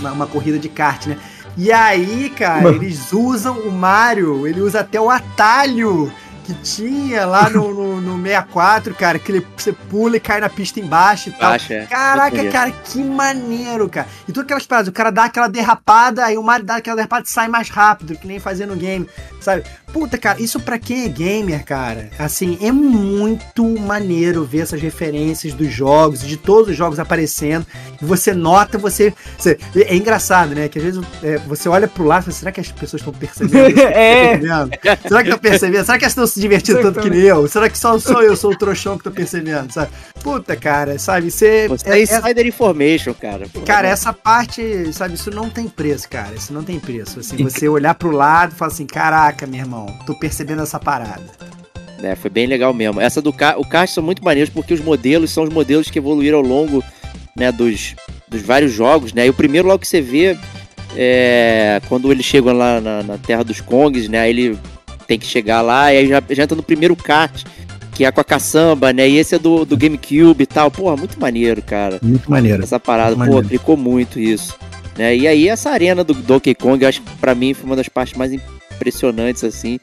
uma, 0.00 0.12
uma 0.12 0.26
corrida 0.26 0.58
de 0.58 0.68
kart, 0.68 1.06
né? 1.06 1.16
E 1.56 1.72
aí, 1.72 2.30
cara, 2.30 2.68
eles 2.70 3.12
usam 3.12 3.58
o 3.58 3.72
Mario, 3.72 4.46
ele 4.46 4.60
usa 4.60 4.80
até 4.80 5.00
o 5.00 5.10
atalho 5.10 6.12
que 6.48 6.54
tinha 6.62 7.26
lá 7.26 7.50
no, 7.50 7.74
no, 7.74 8.00
no 8.00 8.22
64, 8.22 8.94
cara, 8.94 9.18
que 9.18 9.30
ele, 9.32 9.46
você 9.54 9.70
pula 9.72 10.16
e 10.16 10.20
cai 10.20 10.40
na 10.40 10.48
pista 10.48 10.80
embaixo 10.80 11.28
e 11.28 11.32
tal. 11.32 11.52
É. 11.68 11.86
Caraca, 11.86 12.48
cara, 12.50 12.70
que 12.70 13.04
maneiro, 13.04 13.86
cara. 13.88 14.06
E 14.26 14.32
tudo 14.32 14.44
aquelas 14.44 14.66
paradas, 14.66 14.88
o 14.88 14.92
cara 14.92 15.10
dá 15.10 15.24
aquela 15.24 15.46
derrapada, 15.48 16.24
aí 16.24 16.38
o 16.38 16.42
Mario 16.42 16.64
dá 16.64 16.76
aquela 16.76 16.96
derrapada 16.96 17.24
e 17.26 17.30
sai 17.30 17.48
mais 17.48 17.68
rápido, 17.68 18.16
que 18.16 18.26
nem 18.26 18.38
fazia 18.38 18.66
no 18.66 18.76
game, 18.76 19.06
sabe? 19.40 19.64
Puta, 19.92 20.16
cara, 20.18 20.40
isso 20.40 20.60
pra 20.60 20.78
quem 20.78 21.04
é 21.04 21.08
gamer, 21.08 21.64
cara, 21.64 22.10
assim, 22.18 22.58
é 22.62 22.70
muito 22.72 23.64
maneiro 23.80 24.44
ver 24.44 24.60
essas 24.60 24.80
referências 24.80 25.52
dos 25.54 25.70
jogos, 25.72 26.20
de 26.20 26.36
todos 26.36 26.70
os 26.70 26.76
jogos 26.76 26.98
aparecendo, 26.98 27.66
e 28.00 28.04
você 28.04 28.32
nota, 28.34 28.78
você... 28.78 29.12
você- 29.38 29.58
é 29.76 29.94
engraçado, 29.96 30.54
né, 30.54 30.68
que 30.68 30.78
às 30.78 30.84
vezes 30.84 31.00
é, 31.22 31.38
você 31.38 31.68
olha 31.68 31.88
pro 31.88 32.04
lado 32.04 32.22
e 32.22 32.24
fala, 32.26 32.36
será 32.36 32.52
que 32.52 32.60
as 32.60 32.70
pessoas 32.70 33.00
estão 33.00 33.12
percebendo 33.12 33.68
isso? 33.70 33.78
É. 33.98 34.38
Será 35.02 35.22
que 35.22 35.28
estão 35.28 35.38
percebendo? 35.38 35.84
Será 35.84 35.98
que 35.98 36.04
elas 36.04 36.12
estão 36.12 36.26
se 36.38 36.40
divertindo 36.40 36.80
tanto 36.80 37.00
que 37.00 37.10
nem 37.10 37.20
eu? 37.20 37.46
Será 37.48 37.68
que 37.68 37.76
só 37.76 37.98
sou 37.98 38.22
eu, 38.22 38.36
sou 38.36 38.52
o 38.52 38.56
trouxão 38.56 38.96
que 38.96 39.04
tô 39.04 39.10
percebendo, 39.10 39.72
sabe? 39.72 39.90
Puta, 40.22 40.56
cara, 40.56 40.98
sabe? 40.98 41.30
Você. 41.30 41.66
Você 41.68 41.88
é- 41.88 41.92
é 41.92 41.98
é- 41.98 42.02
insider 42.02 42.46
information, 42.46 43.12
cara. 43.12 43.46
Cara, 43.66 43.88
né? 43.88 43.92
essa 43.92 44.12
parte, 44.12 44.92
sabe, 44.92 45.14
isso 45.14 45.30
não 45.30 45.50
tem 45.50 45.68
preço, 45.68 46.08
cara. 46.08 46.34
Isso 46.34 46.52
não 46.52 46.62
tem 46.62 46.78
preço. 46.78 47.20
Assim, 47.20 47.36
você 47.42 47.68
olhar 47.68 47.94
pro 47.94 48.10
lado 48.10 48.52
e 48.52 48.54
falar 48.54 48.72
assim, 48.72 48.86
caraca, 48.86 49.46
meu 49.46 49.60
irmão, 49.60 49.86
tô 50.06 50.14
percebendo 50.14 50.62
essa 50.62 50.78
parada. 50.78 51.24
É, 52.02 52.14
foi 52.14 52.30
bem 52.30 52.46
legal 52.46 52.72
mesmo. 52.72 53.00
Essa 53.00 53.20
do 53.20 53.32
kart, 53.32 53.58
o 53.58 53.64
kart 53.68 53.90
são 53.90 54.02
muito 54.02 54.24
maneiros 54.24 54.48
porque 54.50 54.72
os 54.72 54.80
modelos 54.80 55.32
são 55.32 55.42
os 55.42 55.50
modelos 55.50 55.90
que 55.90 55.98
evoluíram 55.98 56.38
ao 56.38 56.44
longo 56.44 56.84
né, 57.36 57.50
dos, 57.50 57.96
dos 58.28 58.40
vários 58.42 58.72
jogos, 58.72 59.12
né? 59.12 59.26
E 59.26 59.30
o 59.30 59.34
primeiro 59.34 59.66
logo 59.66 59.80
que 59.80 59.88
você 59.88 60.00
vê 60.00 60.38
é 60.96 61.80
quando 61.88 62.10
eles 62.12 62.24
chegam 62.24 62.52
lá 62.52 62.80
na, 62.80 63.02
na 63.02 63.18
Terra 63.18 63.42
dos 63.42 63.60
Kongs, 63.60 64.08
né? 64.08 64.20
Aí 64.20 64.30
ele 64.30 64.58
tem 65.08 65.18
que 65.18 65.26
chegar 65.26 65.62
lá 65.62 65.92
e 65.92 65.96
aí 65.96 66.06
já, 66.08 66.22
já 66.30 66.42
entra 66.44 66.54
no 66.54 66.62
primeiro 66.62 66.94
kart, 66.94 67.42
que 67.94 68.04
é 68.04 68.12
com 68.12 68.20
a 68.20 68.24
caçamba, 68.24 68.92
né? 68.92 69.08
E 69.08 69.16
esse 69.16 69.34
é 69.34 69.38
do, 69.38 69.64
do 69.64 69.76
GameCube 69.76 70.42
e 70.42 70.46
tal. 70.46 70.70
Porra, 70.70 70.96
muito 70.96 71.18
maneiro, 71.18 71.60
cara. 71.62 71.98
Muito 72.02 72.30
maneiro. 72.30 72.62
Essa 72.62 72.78
parada, 72.78 73.16
Muito 73.16 73.26
pô, 73.26 73.34
maneiro. 73.36 73.48
clicou 73.48 73.76
muito 73.76 74.20
isso. 74.20 74.54
Né? 74.96 75.16
E 75.16 75.26
aí 75.26 75.48
essa 75.48 75.70
arena 75.70 76.04
do 76.04 76.12
Donkey 76.12 76.54
Kong, 76.54 76.82
eu 76.84 76.88
acho 76.88 77.00
que 77.02 77.10
pra 77.16 77.34
mim 77.34 77.54
foi 77.54 77.64
uma 77.66 77.74
das 77.76 77.88
partes 77.88 78.16
mais 78.16 78.32
impressionantes, 78.32 79.42
assim. 79.42 79.80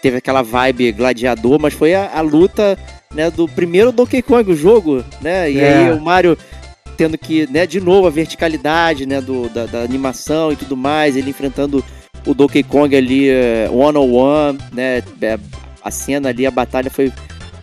Teve 0.00 0.16
aquela 0.16 0.40
vibe 0.42 0.92
gladiador, 0.92 1.58
mas 1.60 1.74
foi 1.74 1.94
a, 1.94 2.10
a 2.16 2.20
luta 2.22 2.78
né, 3.14 3.30
do 3.30 3.46
primeiro 3.46 3.92
Donkey 3.92 4.22
Kong, 4.22 4.50
o 4.50 4.56
jogo, 4.56 5.04
né? 5.20 5.50
E 5.50 5.58
É. 5.58 5.74
aí 5.86 5.92
o 5.92 6.00
Mario 6.00 6.36
tendo 6.96 7.18
que, 7.18 7.46
né, 7.52 7.66
de 7.66 7.78
novo, 7.78 8.06
a 8.06 8.10
verticalidade, 8.10 9.04
né, 9.04 9.20
do, 9.20 9.50
da, 9.50 9.66
da 9.66 9.82
animação 9.82 10.50
e 10.50 10.56
tudo 10.56 10.74
mais, 10.76 11.14
ele 11.14 11.28
enfrentando 11.28 11.84
o 12.26 12.34
Donkey 12.34 12.62
Kong 12.62 12.94
ali, 12.96 13.28
one 13.70 13.96
on 13.98 14.12
one, 14.12 14.58
né? 14.72 15.02
é, 15.22 15.38
A 15.82 15.90
cena 15.90 16.28
ali, 16.30 16.44
a 16.46 16.50
batalha 16.50 16.90
foi, 16.90 17.12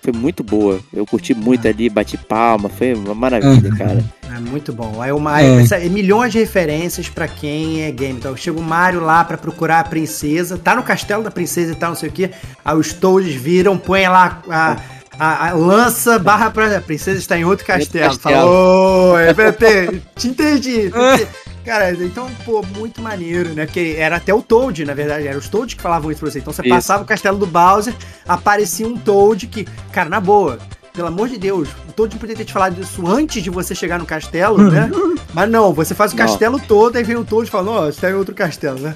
foi 0.01 0.13
muito 0.13 0.43
boa. 0.43 0.79
Eu 0.93 1.05
curti 1.05 1.33
muito 1.33 1.67
ali, 1.67 1.89
bati 1.89 2.17
palma, 2.17 2.69
foi 2.69 2.93
uma 2.93 3.13
maravilha, 3.13 3.69
cara. 3.75 4.03
É 4.35 4.39
muito 4.39 4.71
bom. 4.73 4.99
Aí 5.01 5.11
o 5.11 5.19
Mario, 5.19 5.59
É. 5.59 5.61
essa- 5.61 5.75
é 5.75 5.87
milhões 5.89 6.31
de 6.31 6.39
referências 6.39 7.07
pra 7.09 7.27
quem 7.27 7.83
é 7.83 7.91
game. 7.91 8.17
Então 8.17 8.35
chega 8.35 8.57
o 8.57 8.63
Mario 8.63 9.01
lá 9.01 9.23
pra 9.23 9.37
procurar 9.37 9.81
a 9.81 9.83
princesa, 9.83 10.57
tá 10.57 10.75
no 10.75 10.81
castelo 10.83 11.21
da 11.21 11.29
princesa 11.29 11.73
e 11.73 11.75
tal, 11.75 11.89
não 11.91 11.97
sei 11.97 12.09
o 12.09 12.11
que. 12.11 12.29
Aí 12.65 12.75
os 12.75 12.93
Toads 12.93 13.35
viram, 13.35 13.77
põe 13.77 14.07
lá 14.07 14.41
a, 14.49 14.77
a- 15.19 15.49
a 15.49 15.53
lança 15.53 16.17
barra 16.17 16.49
pra. 16.49 16.77
A 16.77 16.81
princesa 16.81 17.19
está 17.19 17.37
em 17.37 17.43
outro 17.45 17.65
castelo. 17.65 18.05
castelo. 18.09 18.35
Falou, 18.35 19.19
é, 19.19 19.33
PT, 19.33 20.01
te 20.15 20.27
entendi. 20.29 20.89
te 20.89 20.97
entendi. 20.97 21.27
Cara, 21.63 21.91
então, 21.91 22.29
pô, 22.45 22.61
muito 22.77 23.01
maneiro, 23.01 23.53
né? 23.53 23.65
Porque 23.65 23.95
era 23.97 24.17
até 24.17 24.33
o 24.33 24.41
Toad, 24.41 24.83
na 24.83 24.93
verdade, 24.93 25.27
eram 25.27 25.39
os 25.39 25.47
Toads 25.47 25.73
que 25.75 25.81
falavam 25.81 26.11
isso 26.11 26.19
pra 26.19 26.29
você. 26.29 26.39
Então 26.39 26.51
você 26.51 26.61
Isso. 26.61 26.69
passava 26.69 27.03
o 27.03 27.05
castelo 27.05 27.37
do 27.37 27.47
Bowser, 27.47 27.93
aparecia 28.27 28.87
um 28.87 28.97
Toad 28.97 29.47
que, 29.47 29.65
cara, 29.91 30.09
na 30.09 30.19
boa, 30.19 30.59
pelo 30.93 31.07
amor 31.07 31.29
de 31.29 31.37
Deus, 31.37 31.69
o 31.89 31.93
Toad 31.93 32.15
poderia 32.17 32.35
ter 32.35 32.45
te 32.45 32.53
falado 32.53 32.79
isso 32.81 33.07
antes 33.07 33.41
de 33.41 33.49
você 33.49 33.73
chegar 33.73 33.97
no 33.97 34.05
castelo, 34.05 34.69
né? 34.69 34.89
Mas 35.33 35.49
não, 35.49 35.73
você 35.73 35.95
faz 35.95 36.11
o 36.13 36.15
Não. 36.15 36.25
castelo 36.25 36.59
todo, 36.59 36.97
aí 36.97 37.03
vem 37.03 37.15
o 37.15 37.23
Toad 37.25 37.47
e 37.47 37.51
fala, 37.51 37.71
ó, 37.71 37.85
você 37.85 37.99
tá 37.99 38.11
em 38.11 38.13
outro 38.13 38.35
castelo, 38.35 38.79
né? 38.79 38.95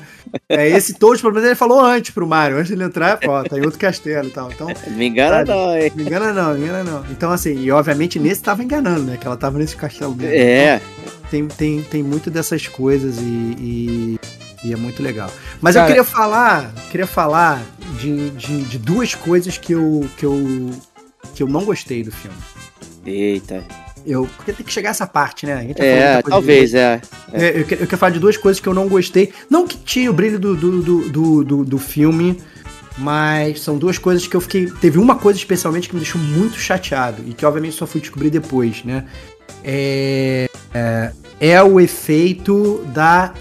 É, 0.50 0.68
esse 0.70 0.94
Toad, 0.94 1.22
pelo 1.22 1.34
menos, 1.34 1.48
ele 1.48 1.56
falou 1.56 1.80
antes 1.84 2.12
pro 2.12 2.28
Mario, 2.28 2.58
antes 2.58 2.68
de 2.70 2.74
ele 2.76 2.84
entrar, 2.84 3.20
ó, 3.26 3.44
tá 3.44 3.58
em 3.58 3.62
outro 3.66 3.80
castelo 3.80 4.28
e 4.28 4.32
tal. 4.32 4.52
Então, 4.52 4.68
me 4.90 5.08
engana 5.08 5.38
Sabe? 5.46 5.50
não, 5.50 5.78
hein? 5.78 5.92
me 5.96 6.04
engana 6.04 6.34
não, 6.34 6.54
me 6.54 6.64
engana 6.66 6.84
não. 6.84 7.06
Então, 7.12 7.32
assim, 7.32 7.56
e 7.60 7.72
obviamente 7.72 8.20
nesse 8.20 8.42
tava 8.42 8.64
enganando, 8.64 9.02
né? 9.04 9.18
Que 9.20 9.28
ela 9.28 9.38
tava 9.38 9.58
nesse 9.60 9.76
castelo 9.76 10.16
mesmo. 10.16 10.34
É, 10.34 10.82
Tem, 11.30 11.48
tem, 11.48 11.82
tem 11.84 12.04
muito 12.04 12.30
dessas 12.32 12.68
coisas 12.68 13.18
e, 13.20 13.22
e, 13.24 14.20
e 14.64 14.74
é 14.74 14.76
muito 14.76 15.04
legal. 15.04 15.30
Mas 15.62 15.76
eu 15.76 15.82
Cara- 15.82 15.88
queria 15.90 16.04
falar, 16.04 16.74
queria 16.90 17.08
falar 17.08 17.62
de, 18.00 18.30
de, 18.32 18.62
de 18.64 18.78
duas 18.78 19.14
coisas 19.16 19.58
que 19.58 19.74
eu, 19.74 20.08
que, 20.18 20.26
eu, 20.26 20.70
que 21.36 21.44
eu 21.44 21.48
não 21.48 21.66
gostei 21.66 22.04
do 22.04 22.12
filme. 22.12 22.38
eita. 23.06 23.64
Eu, 24.10 24.26
porque 24.38 24.54
tem 24.54 24.66
que 24.66 24.72
chegar 24.72 24.92
essa 24.92 25.06
parte, 25.06 25.46
né? 25.46 25.54
A 25.56 25.62
gente 25.62 25.82
É, 25.82 26.22
talvez, 26.24 26.72
de- 26.72 26.78
é. 26.78 27.02
É, 27.34 27.60
eu, 27.60 27.66
que- 27.66 27.74
eu 27.74 27.86
quero 27.86 27.98
falar 27.98 28.12
de 28.12 28.20
duas 28.20 28.38
coisas 28.38 28.60
que 28.60 28.68
eu 28.68 28.74
não 28.74 28.88
gostei. 28.88 29.34
Não 29.50 29.68
que 29.68 29.78
tinha 29.78 30.10
o 30.10 30.14
brilho 30.14 30.40
do, 30.40 30.56
do, 30.56 30.82
do, 30.82 31.44
do, 31.44 31.66
do- 31.66 31.78
filme, 31.78 32.42
mas 32.98 33.60
são 33.62 33.78
duas 33.78 33.98
coisas 33.98 34.26
que 34.26 34.36
eu 34.36 34.42
fiquei. 34.42 34.72
Teve 34.72 34.98
uma 34.98 35.16
coisa 35.18 35.38
especialmente 35.38 35.90
que 35.90 35.96
me 35.96 36.00
deixou 36.02 36.22
muito 36.22 36.58
chateado 36.58 37.22
e 37.28 37.34
que 37.34 37.46
obviamente 37.46 37.76
só 37.76 37.86
fui 37.86 38.00
descobrir 38.00 38.30
depois, 38.30 38.84
né? 38.86 39.04
É, 39.64 40.48
é, 40.74 41.12
é 41.40 41.62
o 41.64 41.80
efeito 41.80 42.84
da 42.94 43.34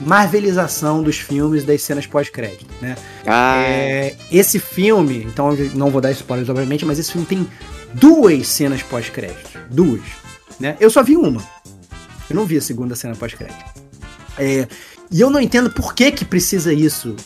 marvelização 0.00 1.02
dos 1.02 1.18
filmes 1.18 1.64
das 1.64 1.82
cenas 1.82 2.06
pós-crédito, 2.06 2.66
né? 2.80 2.96
Ah, 3.26 3.62
É, 3.66 4.14
esse 4.30 4.58
filme, 4.58 5.24
então 5.28 5.52
eu 5.54 5.70
não 5.74 5.90
vou 5.90 6.00
dar 6.00 6.10
spoilers, 6.12 6.48
obviamente, 6.48 6.84
mas 6.84 6.98
esse 6.98 7.12
filme 7.12 7.26
tem 7.26 7.46
duas 7.94 8.46
cenas 8.48 8.82
pós-crédito. 8.82 9.57
Duas. 9.70 10.00
Né? 10.58 10.76
Eu 10.80 10.90
só 10.90 11.02
vi 11.02 11.16
uma. 11.16 11.42
Eu 12.28 12.36
não 12.36 12.44
vi 12.44 12.56
a 12.58 12.62
segunda 12.62 12.94
cena 12.94 13.14
pós-crédito. 13.14 13.64
É, 14.38 14.66
e 15.10 15.20
eu 15.20 15.30
não 15.30 15.40
entendo 15.40 15.70
por 15.70 15.94
que 15.94 16.10
que 16.12 16.24
precisa 16.24 16.72
isso 16.72 17.16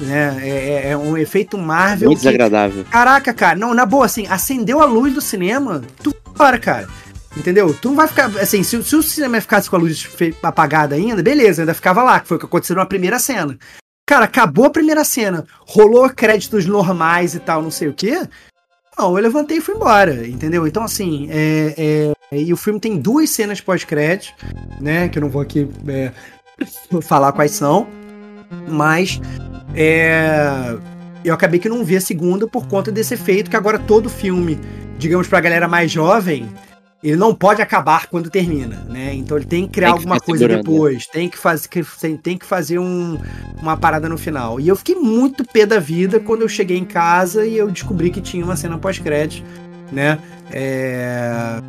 né? 0.00 0.38
É, 0.42 0.48
é- 0.48 0.90
é 0.90 0.96
um 0.96 1.16
efeito 1.16 1.56
Marvel. 1.58 2.08
Muito 2.08 2.18
que- 2.20 2.24
desagradável. 2.26 2.84
Caraca, 2.90 3.32
cara, 3.32 3.56
não, 3.58 3.72
na 3.74 3.84
boa, 3.86 4.06
assim, 4.06 4.26
acendeu 4.26 4.80
a 4.80 4.84
luz 4.84 5.12
do 5.14 5.20
cinema, 5.20 5.82
tu 6.02 6.12
para, 6.36 6.58
cara. 6.58 6.88
Entendeu? 7.36 7.72
Tu 7.74 7.88
não 7.88 7.94
vai 7.96 8.08
ficar. 8.08 8.26
Assim, 8.38 8.62
se, 8.62 8.82
se 8.82 8.96
o 8.96 9.02
cinema 9.02 9.40
ficasse 9.40 9.68
com 9.70 9.76
a 9.76 9.78
luz 9.78 10.06
apagada 10.42 10.94
ainda, 10.96 11.22
beleza, 11.22 11.62
ainda 11.62 11.72
ficava 11.74 12.02
lá, 12.02 12.20
que 12.20 12.28
foi 12.28 12.36
o 12.36 12.40
que 12.40 12.46
aconteceu 12.46 12.74
na 12.76 12.84
primeira 12.86 13.18
cena. 13.18 13.56
Cara, 14.06 14.24
acabou 14.24 14.66
a 14.66 14.70
primeira 14.70 15.04
cena, 15.04 15.44
rolou 15.60 16.08
créditos 16.10 16.66
normais 16.66 17.34
e 17.34 17.38
tal, 17.38 17.62
não 17.62 17.70
sei 17.70 17.88
o 17.88 17.94
quê. 17.94 18.22
Não, 18.98 19.16
eu 19.16 19.22
levantei 19.22 19.58
e 19.58 19.60
fui 19.60 19.74
embora, 19.74 20.26
entendeu? 20.26 20.66
Então, 20.66 20.82
assim, 20.84 21.28
é, 21.30 21.74
é- 22.30 22.38
e 22.38 22.52
o 22.52 22.56
filme 22.56 22.78
tem 22.80 22.98
duas 22.98 23.30
cenas 23.30 23.60
pós-crédito, 23.60 24.34
né? 24.80 25.08
Que 25.08 25.18
eu 25.18 25.22
não 25.22 25.28
vou 25.28 25.42
aqui 25.42 25.68
é, 25.88 26.12
falar 27.02 27.32
quais 27.32 27.52
são, 27.52 27.86
mas 28.68 29.20
é, 29.74 30.76
eu 31.24 31.34
acabei 31.34 31.58
que 31.60 31.68
não 31.68 31.84
vi 31.84 31.96
a 31.96 32.00
segunda 32.00 32.46
por 32.46 32.66
conta 32.66 32.90
desse 32.92 33.14
efeito 33.14 33.50
que 33.50 33.56
agora 33.56 33.78
todo 33.78 34.08
filme, 34.08 34.58
digamos 34.98 35.26
pra 35.26 35.40
galera 35.40 35.68
mais 35.68 35.90
jovem, 35.90 36.48
ele 37.02 37.16
não 37.16 37.34
pode 37.34 37.60
acabar 37.60 38.06
quando 38.06 38.30
termina, 38.30 38.76
né? 38.88 39.12
Então 39.14 39.36
ele 39.36 39.46
tem 39.46 39.66
que 39.66 39.72
criar 39.72 39.88
Tem 39.88 39.94
que 39.96 40.00
alguma 40.00 40.20
coisa 40.20 40.44
segurando, 40.44 40.70
né? 40.70 40.78
depois, 40.78 41.06
tem 41.06 41.28
que 41.28 41.36
fazer 41.38 41.68
tem, 42.00 42.16
tem 42.16 42.38
que 42.38 42.46
fazer 42.46 42.78
um, 42.78 43.18
uma 43.60 43.76
parada 43.76 44.08
no 44.08 44.16
final. 44.16 44.60
E 44.60 44.68
eu 44.68 44.76
fiquei 44.76 44.94
muito 44.94 45.44
pé 45.44 45.66
da 45.66 45.78
vida 45.80 46.20
quando 46.20 46.42
eu 46.42 46.48
cheguei 46.48 46.76
em 46.78 46.84
casa 46.84 47.44
e 47.46 47.56
eu 47.56 47.70
descobri 47.70 48.10
que 48.10 48.20
tinha 48.20 48.44
uma 48.44 48.56
cena 48.56 48.78
pós-crédito, 48.78 49.44
né? 49.90 50.18
É, 50.50 51.60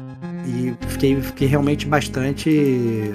E 0.46 0.74
fiquei, 0.88 1.20
fiquei 1.22 1.48
realmente 1.48 1.86
bastante 1.88 3.14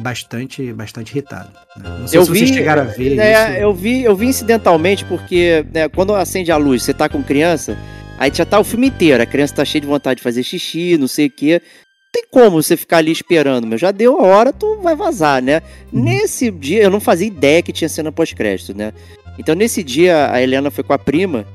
bastante 0.00 0.72
bastante 0.72 1.10
irritado. 1.12 1.50
né? 1.76 1.98
Não 2.00 2.06
sei 2.06 2.20
Eu 2.20 2.24
se 2.24 2.30
vocês 2.30 2.50
vi, 2.50 2.56
chegaram 2.56 2.82
a 2.82 2.84
ver 2.86 3.18
É, 3.18 3.50
isso. 3.50 3.60
eu 3.62 3.74
vi, 3.74 4.04
eu 4.04 4.16
vi 4.16 4.26
incidentalmente 4.26 5.04
porque 5.04 5.66
né, 5.74 5.88
quando 5.88 6.14
acende 6.14 6.52
a 6.52 6.56
luz, 6.56 6.82
você 6.84 6.94
tá 6.94 7.08
com 7.08 7.22
criança, 7.22 7.76
aí 8.18 8.30
já 8.34 8.44
tá 8.44 8.58
o 8.58 8.64
filme 8.64 8.88
inteiro, 8.88 9.22
a 9.22 9.26
criança 9.26 9.54
tá 9.56 9.64
cheia 9.64 9.80
de 9.80 9.86
vontade 9.86 10.18
de 10.18 10.22
fazer 10.22 10.42
xixi, 10.42 10.98
não 10.98 11.08
sei 11.08 11.26
o 11.26 11.30
quê. 11.30 11.62
Não 11.62 12.10
tem 12.12 12.24
como 12.30 12.62
você 12.62 12.76
ficar 12.76 12.98
ali 12.98 13.12
esperando, 13.12 13.66
meu. 13.66 13.78
Já 13.78 13.90
deu 13.90 14.18
a 14.18 14.22
hora, 14.22 14.52
tu 14.52 14.78
vai 14.82 14.96
vazar, 14.96 15.42
né? 15.42 15.62
Uhum. 15.92 16.02
Nesse 16.02 16.50
dia, 16.50 16.82
eu 16.82 16.90
não 16.90 17.00
fazia 17.00 17.26
ideia 17.26 17.62
que 17.62 17.72
tinha 17.72 17.88
cena 17.88 18.10
pós-crédito, 18.10 18.74
né? 18.74 18.92
Então 19.38 19.54
nesse 19.54 19.84
dia, 19.84 20.32
a 20.32 20.42
Helena 20.42 20.70
foi 20.70 20.82
com 20.82 20.92
a 20.92 20.98
prima, 20.98 21.46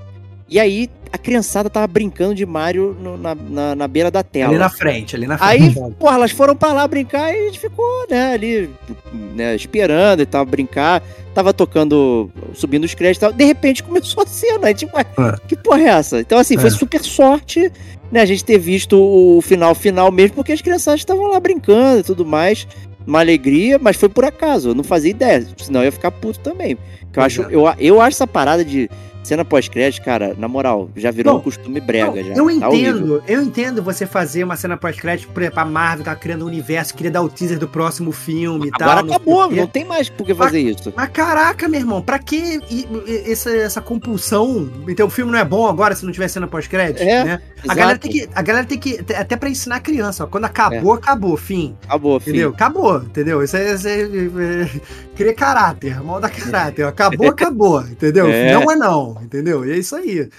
e 0.50 0.60
aí 0.60 0.90
a 1.12 1.18
criançada 1.18 1.70
tava 1.70 1.86
brincando 1.88 2.34
de 2.36 2.46
Mario 2.46 2.96
no- 3.00 3.18
na, 3.18 3.36
na, 3.36 3.76
na 3.76 3.88
beira 3.88 4.10
da 4.10 4.24
tela. 4.24 4.50
Ali 4.50 4.58
na 4.60 4.70
frente, 4.70 5.16
ali 5.16 5.28
na 5.28 5.38
Aí, 5.40 5.72
frente. 5.74 5.96
porra, 5.96 6.16
elas 6.16 6.32
foram 6.32 6.56
pra 6.56 6.74
lá 6.74 6.88
brincar 6.88 7.32
e 7.34 7.38
a 7.38 7.46
gente 7.46 7.60
ficou, 7.60 7.86
né, 8.10 8.34
ali, 8.34 8.70
né, 9.36 9.56
esperando 9.56 10.22
e 10.22 10.26
tal, 10.26 10.46
brincar. 10.46 11.02
Tava 11.34 11.54
tocando, 11.54 12.30
subindo 12.54 12.84
os 12.84 12.94
créditos 12.94 13.18
e 13.18 13.22
tal. 13.22 13.34
De 13.34 13.44
repente 13.44 13.82
começou 13.84 14.24
a 14.24 14.26
cena. 14.28 14.68
Aí, 14.68 14.74
tipo, 14.74 14.96
ué, 14.98 15.06
É. 15.18 15.38
que 15.48 15.56
porra 15.56 15.82
é 15.82 15.86
essa? 15.88 16.20
Então, 16.20 16.38
assim, 16.40 16.58
foi 16.58 16.68
É. 16.70 16.72
super 16.72 17.04
sorte, 17.04 17.72
né, 18.12 18.22
a 18.22 18.26
gente 18.26 18.44
ter 18.44 18.58
visto 18.60 18.94
o 19.00 19.42
final 19.42 19.74
final 19.76 20.12
mesmo, 20.12 20.36
porque 20.36 20.52
as 20.52 20.62
crianças 20.62 20.96
estavam 21.00 21.26
lá 21.28 21.40
brincando 21.40 22.00
e 22.00 22.04
tudo 22.04 22.26
mais. 22.26 22.68
Uma 23.06 23.20
alegria, 23.20 23.78
mas 23.80 23.98
foi 23.98 24.08
por 24.10 24.24
acaso. 24.24 24.70
Eu 24.70 24.76
não 24.76 24.84
fazia 24.84 25.12
ideia, 25.12 25.46
senão 25.58 25.82
eu 25.82 25.86
ia 25.86 25.92
ficar 25.92 26.10
puto 26.12 26.40
também. 26.40 26.78
Eu, 27.16 27.22
acho, 27.22 27.42
é. 27.44 27.46
eu, 27.52 27.64
eu 27.78 28.02
acho 28.02 28.16
essa 28.16 28.26
parada 28.28 28.64
de 28.64 28.90
cena 29.24 29.44
pós-crédito, 29.46 30.04
cara, 30.04 30.36
na 30.38 30.48
moral, 30.48 30.90
já 30.96 31.10
virou 31.12 31.34
Não, 31.34 31.40
um 31.40 31.44
costume 31.44 31.80
brega. 31.80 32.08
Não, 32.22 32.24
já. 32.24 32.34
eu 32.34 32.60
Tá 32.60 32.70
horrível. 32.70 32.98
entendo, 32.98 33.24
eu 33.28 33.42
entendo 33.42 33.82
você 33.84 34.06
fazer 34.06 34.44
uma 34.44 34.56
cena 34.56 34.76
pós-crédito 34.78 35.30
por 35.34 35.42
exemplo, 35.42 35.60
a 35.62 35.66
Marvel 35.66 36.06
tá 36.06 36.16
criando 36.16 36.44
um 36.44 36.48
universo, 36.48 36.94
queria 36.94 37.12
dar 37.12 37.22
o 37.22 37.30
teaser 37.30 37.58
do 37.58 37.68
próximo 37.68 38.12
filme 38.12 38.68
e 38.68 38.72
Agora 38.74 38.96
tal. 38.98 39.04
não 39.04 39.08
sei 39.10 39.16
acabou, 39.18 39.46
o 39.46 39.50
quê. 39.50 39.56
não 39.56 39.68
tem 39.68 39.86
mais 39.86 40.10
por 40.10 40.26
que 40.26 40.36
fazer 40.36 40.60
isso. 40.60 40.94
Mas 40.96 41.10
caraca, 41.10 41.68
meu 41.68 41.80
irmão, 41.80 42.02
pra 42.02 42.20
que 42.20 42.60
essa, 43.30 43.50
essa 43.56 43.82
compulsão? 43.82 44.70
Então 44.88 45.08
o 45.08 45.10
filme 45.10 45.32
não 45.32 45.40
é 45.40 45.46
bom 45.46 45.68
agora 45.68 45.96
se 45.96 46.06
não 46.06 46.12
tiver 46.12 46.28
cena 46.28 46.48
pós-crédito, 46.48 47.02
É, 47.02 47.24
né? 47.24 47.42
A 47.68 47.74
galera, 47.76 47.98
tem 47.98 48.12
que, 48.12 48.30
a 48.36 48.42
galera 48.42 48.66
tem 48.66 48.78
que, 48.78 49.00
até 49.16 49.38
pra 49.38 49.50
ensinar 49.50 49.78
a 49.78 49.80
criança, 49.80 50.26
ó, 50.26 50.28
quando 50.28 50.44
acabou, 50.44 50.94
acabou, 50.94 51.38
fim, 51.38 51.78
Acabou, 51.86 52.20
filho. 52.20 52.32
entendeu? 52.34 52.50
Acabou, 52.50 52.98
entendeu? 52.98 53.42
Isso 53.44 53.56
é, 53.56 53.74
isso 53.74 53.88
é, 53.88 54.02
é, 54.02 54.70
cria 55.16 55.34
caráter, 55.34 56.04
molda 56.04 56.28
caráter, 56.30 56.84
ó. 56.84 56.90
acabou, 56.90 57.28
acabou, 57.32 57.82
entendeu? 57.84 58.28
É. 58.28 58.54
Não 58.54 58.70
é 58.70 58.76
não, 58.76 59.13
entendeu? 59.22 59.66
E 59.66 59.72
é 59.72 59.78
isso 59.78 59.96
aí. 59.96 60.30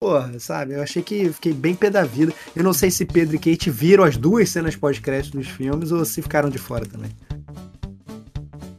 Porra, 0.00 0.36
sabe? 0.40 0.74
Eu 0.74 0.82
achei 0.82 1.00
que 1.00 1.32
fiquei 1.32 1.52
bem 1.52 1.74
pé 1.74 1.88
da 1.88 2.04
vida. 2.04 2.32
Eu 2.56 2.64
não 2.64 2.72
sei 2.72 2.90
se 2.90 3.04
Pedro 3.04 3.36
e 3.36 3.38
Kate 3.38 3.70
viram 3.70 4.02
as 4.02 4.16
duas 4.16 4.48
cenas 4.48 4.74
pós-crédito 4.74 5.38
dos 5.38 5.46
filmes 5.46 5.92
ou 5.92 6.04
se 6.04 6.20
ficaram 6.20 6.50
de 6.50 6.58
fora 6.58 6.84
também. 6.84 7.10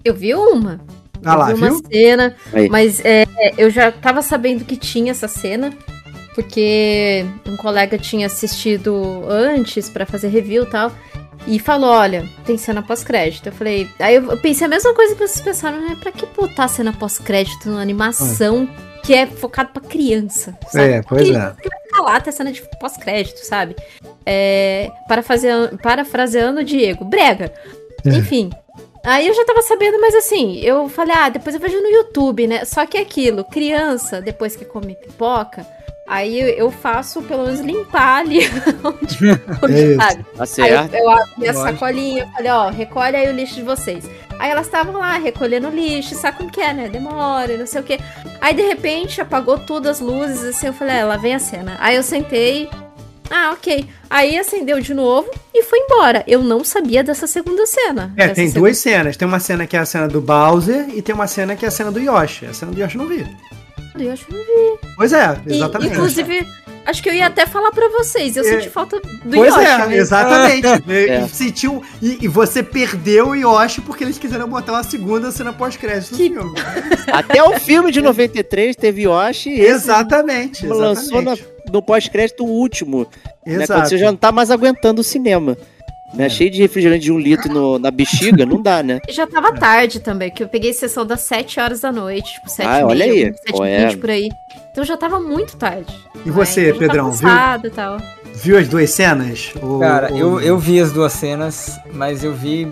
Eu 0.04 0.14
vi 0.14 0.36
uma. 0.36 0.82
Ah 1.24 1.34
eu 1.34 1.40
lá, 1.40 1.46
vi 1.48 1.54
uma 1.54 1.70
viu? 1.70 1.82
cena, 1.90 2.36
Aí. 2.52 2.68
mas 2.68 3.00
é, 3.06 3.26
eu 3.58 3.70
já 3.70 3.90
tava 3.90 4.22
sabendo 4.22 4.66
que 4.66 4.76
tinha 4.76 5.12
essa 5.12 5.30
cena, 5.30 5.74
porque 6.36 7.26
um 7.46 7.56
colega 7.56 7.98
tinha 7.98 8.28
assistido 8.28 9.24
antes 9.30 9.90
pra 9.90 10.06
fazer 10.06 10.28
review 10.28 10.64
e 10.64 10.70
tal, 10.70 10.92
e 11.48 11.58
falou, 11.60 11.90
olha, 11.90 12.28
tem 12.46 12.58
cena 12.58 12.82
pós-crédito. 12.82 13.48
Eu 13.48 13.54
falei, 13.54 13.90
aí 14.00 14.16
eu 14.16 14.38
pensei 14.38 14.68
a 14.68 14.70
mesma 14.70 14.94
coisa 14.94 15.16
que 15.16 15.26
vocês 15.26 15.40
pensaram, 15.40 15.80
né? 15.80 15.96
Pra 16.02 16.12
que 16.12 16.26
botar 16.26 16.68
cena 16.68 16.92
pós-crédito 16.92 17.70
numa 17.70 17.82
animação 17.82 18.68
que 19.04 19.14
é 19.14 19.28
focado 19.28 19.70
pra 19.72 19.82
criança, 19.82 20.58
sabe? 20.70 20.94
É, 20.94 21.02
pois 21.02 21.24
que, 21.24 21.36
é. 21.36 21.54
que 21.62 21.70
vai 21.70 21.80
ficar 21.82 22.02
lá 22.02 22.22
ter 22.22 22.32
cena 22.32 22.52
de 22.52 22.62
pós-crédito, 22.80 23.40
sabe? 23.46 23.76
É, 24.26 24.90
parafraseando, 25.08 25.78
parafraseando 25.78 26.62
o 26.62 26.64
Diego, 26.64 27.04
brega. 27.04 27.54
É. 28.06 28.10
Enfim. 28.10 28.50
Aí 29.06 29.28
eu 29.28 29.34
já 29.34 29.44
tava 29.44 29.62
sabendo, 29.62 30.00
mas 30.00 30.16
assim, 30.16 30.60
eu 30.62 30.88
falei, 30.88 31.14
ah, 31.14 31.28
depois 31.28 31.54
eu 31.54 31.60
vejo 31.60 31.78
no 31.82 31.90
YouTube, 31.90 32.48
né? 32.48 32.64
Só 32.64 32.86
que 32.86 32.98
é 32.98 33.02
aquilo, 33.02 33.44
criança, 33.44 34.22
depois 34.22 34.56
que 34.56 34.64
come 34.64 34.96
pipoca, 34.96 35.68
aí 36.08 36.40
eu, 36.58 36.72
faço 36.72 37.22
pelo 37.24 37.44
menos 37.44 37.60
limpar 37.60 38.20
ali 38.20 38.40
onde, 38.82 39.18
onde 39.62 39.94
É 39.94 39.96
sabe? 39.96 40.24
Tá 40.24 40.44
Aí 40.44 40.48
certo. 40.48 40.94
eu, 40.94 41.04
eu 41.04 41.10
abri 41.10 41.32
minha 41.38 41.52
Lógico. 41.52 41.72
sacolinha, 41.74 42.24
eu 42.24 42.28
falei, 42.30 42.52
ó, 42.52 42.70
recolhe 42.70 43.16
aí 43.18 43.28
o 43.28 43.34
lixo 43.34 43.56
de 43.56 43.64
vocês. 43.64 44.06
Aí 44.44 44.50
elas 44.52 44.66
estavam 44.66 44.96
lá 45.00 45.14
recolhendo 45.18 45.70
lixo, 45.70 46.16
sabe 46.16 46.36
como 46.38 46.52
que 46.52 46.60
é, 46.60 46.74
né? 46.74 46.90
Demora, 46.90 47.54
e 47.54 47.58
não 47.58 47.66
sei 47.66 47.80
o 47.80 47.84
quê. 47.86 47.98
Aí 48.42 48.54
de 48.54 48.62
repente 48.62 49.22
apagou 49.22 49.58
todas 49.58 50.02
as 50.02 50.06
luzes, 50.06 50.44
assim, 50.44 50.68
eu 50.68 50.74
falei, 50.74 50.98
é, 50.98 51.06
lá 51.06 51.16
vem 51.16 51.34
a 51.34 51.40
cena. 51.40 51.78
Aí 51.80 51.96
eu 51.96 52.04
sentei, 52.04 52.70
ah, 53.32 53.52
ok. 53.54 53.88
Aí 54.10 54.38
acendeu 54.38 54.82
de 54.82 54.94
novo 54.94 55.30
e 55.54 55.64
foi 55.64 55.80
embora. 55.80 56.26
Eu 56.28 56.44
não 56.44 56.62
sabia 56.62 57.02
dessa 57.06 57.26
segunda 57.26 57.66
cena. 57.66 58.12
É, 58.18 58.28
tem 58.28 58.48
segunda- 58.48 58.60
duas 58.60 58.78
cenas. 58.80 59.16
Tem 59.16 59.26
uma 59.26 59.40
cena 59.40 59.66
que 59.66 59.78
é 59.78 59.80
a 59.80 59.86
cena 59.86 60.10
do 60.10 60.20
Bowser 60.20 60.90
e 60.94 61.02
tem 61.02 61.16
uma 61.16 61.26
cena 61.26 61.56
que 61.56 61.64
é 61.64 61.70
a 61.70 61.72
cena 61.72 61.90
do 61.90 62.02
Yoshi. 62.02 62.46
A 62.46 62.54
cena 62.54 62.74
do 62.74 62.82
Yoshi 62.82 62.98
eu 62.98 63.02
não 63.02 63.08
vi. 63.08 63.26
Eu 63.98 64.12
acho 64.12 64.26
que 64.26 64.34
não 64.34 64.40
vi. 64.42 64.80
Pois 64.98 65.14
é, 65.14 65.38
E, 65.48 65.54
exatamente. 65.56 65.94
inclusive, 65.94 66.46
acho 66.86 67.02
que 67.04 67.10
eu 67.10 67.14
ia 67.14 67.28
até 67.28 67.46
falar 67.46 67.72
pra 67.72 67.90
vocês. 67.90 68.36
Eu 68.36 68.44
É. 68.44 68.48
senti 68.48 68.70
falta 68.70 69.00
do 69.00 69.36
Pois 69.36 69.54
Yoshi. 69.54 69.66
é, 69.66 69.78
mesmo. 69.80 69.94
exatamente. 69.94 70.68
É. 70.90 71.22
E, 71.26 71.30
sentiu, 71.30 71.84
e, 72.02 72.20
e 72.26 72.28
você 72.28 72.62
perdeu 72.64 73.30
o 73.30 73.36
Yoshi 73.36 73.82
porque 73.82 74.04
eles 74.04 74.18
quiseram 74.18 74.48
botar 74.48 74.74
uma 74.74 74.84
segunda 74.84 75.32
cena 75.32 75.52
pós-crédito 75.54 76.16
Que- 76.16 76.30
filme. 76.30 76.54
Até 77.12 77.44
o 77.44 77.60
filme 77.60 77.92
de 77.92 78.02
93 78.02 78.76
teve 78.76 79.04
Yoshi 79.04 79.50
e 79.50 79.62
Exatamente. 79.62 80.66
lançou 80.68 81.22
na- 81.22 81.38
no 81.72 81.82
pós-crédito 81.82 82.44
o 82.46 82.50
último. 82.50 83.08
Né, 83.46 83.56
quando 83.56 83.62
Exato. 83.62 83.90
você 83.90 83.98
já 83.98 84.06
não 84.08 84.18
tá 84.18 84.32
mais 84.32 84.50
aguentando 84.52 85.02
o 85.02 85.04
cinema. 85.04 85.58
Né? 86.14 86.28
É. 86.28 86.30
Cheio 86.30 86.52
de 86.52 86.62
refrigerante 86.62 87.04
de 87.06 87.12
um 87.12 87.18
litro 87.18 87.52
no- 87.52 87.80
na 87.80 87.90
bexiga, 87.90 88.46
não 88.46 88.62
dá, 88.62 88.84
né? 88.84 89.00
Já 89.10 89.26
tava 89.26 89.52
tarde 89.54 90.00
também, 90.00 90.30
que 90.30 90.44
eu 90.44 90.48
peguei 90.48 90.72
sessão 90.72 91.04
das 91.06 91.22
7 91.22 91.60
horas 91.60 91.80
da 91.82 91.92
noite, 91.92 92.34
tipo, 92.34 92.48
7 92.50 92.68
Ah, 92.68 92.86
olha 92.86 93.04
aí. 93.06 93.34
7 93.34 93.52
Pô, 93.52 93.66
e 93.66 93.70
é. 93.70 93.88
20 93.88 93.98
por 93.98 94.10
aí. 94.12 94.30
Então 94.74 94.84
já 94.84 94.98
tava 94.98 95.20
muito 95.20 95.56
tarde. 95.56 95.94
E 96.26 96.32
você, 96.32 96.62
Aí 96.62 96.66
eu 96.70 96.74
já 96.74 96.80
Pedrão, 96.80 97.12
viu? 97.12 97.30
e 97.30 97.70
tal. 97.70 97.98
Viu 98.34 98.58
as 98.58 98.68
duas 98.68 98.90
cenas? 98.90 99.54
Ou- 99.62 99.80
Cara, 99.80 100.12
ou- 100.12 100.18
eu, 100.18 100.42
eu 100.42 100.58
vi 100.58 100.80
as 100.82 100.92
duas 100.92 101.14
cenas, 101.14 101.80
mas 101.94 102.24
eu 102.24 102.34
vi 102.34 102.68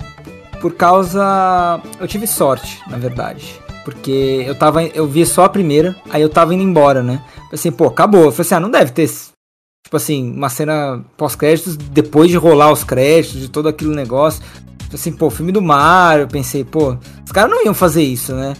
por 0.59 0.73
causa. 0.73 1.79
Eu 1.99 2.07
tive 2.07 2.25
sorte, 2.25 2.81
na 2.89 2.97
verdade. 2.97 3.59
Porque 3.85 4.43
eu 4.47 4.55
tava. 4.55 4.83
Eu 4.83 5.05
vi 5.07 5.23
só 5.27 5.43
a 5.45 5.49
primeira, 5.49 5.95
aí 6.09 6.23
eu 6.23 6.29
tava 6.29 6.55
indo 6.55 6.63
embora, 6.63 7.03
né? 7.03 7.23
Falei 7.35 7.49
assim, 7.53 7.71
pô, 7.71 7.85
acabou. 7.85 8.25
Eu 8.25 8.31
falei 8.31 8.41
assim, 8.47 8.55
ah, 8.55 8.59
não 8.59 8.71
deve 8.71 8.91
ter. 8.91 9.07
Tipo 9.07 9.95
assim, 9.97 10.31
uma 10.35 10.49
cena 10.49 11.03
pós-créditos, 11.15 11.77
depois 11.77 12.31
de 12.31 12.37
rolar 12.37 12.71
os 12.71 12.83
créditos, 12.83 13.39
de 13.41 13.47
todo 13.49 13.69
aquele 13.69 13.93
negócio. 13.93 14.41
Falei 14.41 14.95
assim, 14.95 15.11
pô, 15.11 15.29
filme 15.29 15.51
do 15.51 15.61
Mario. 15.61 16.23
Eu 16.23 16.27
pensei, 16.27 16.63
pô, 16.63 16.97
os 17.23 17.31
caras 17.31 17.51
não 17.51 17.63
iam 17.63 17.75
fazer 17.75 18.01
isso, 18.01 18.33
né? 18.33 18.55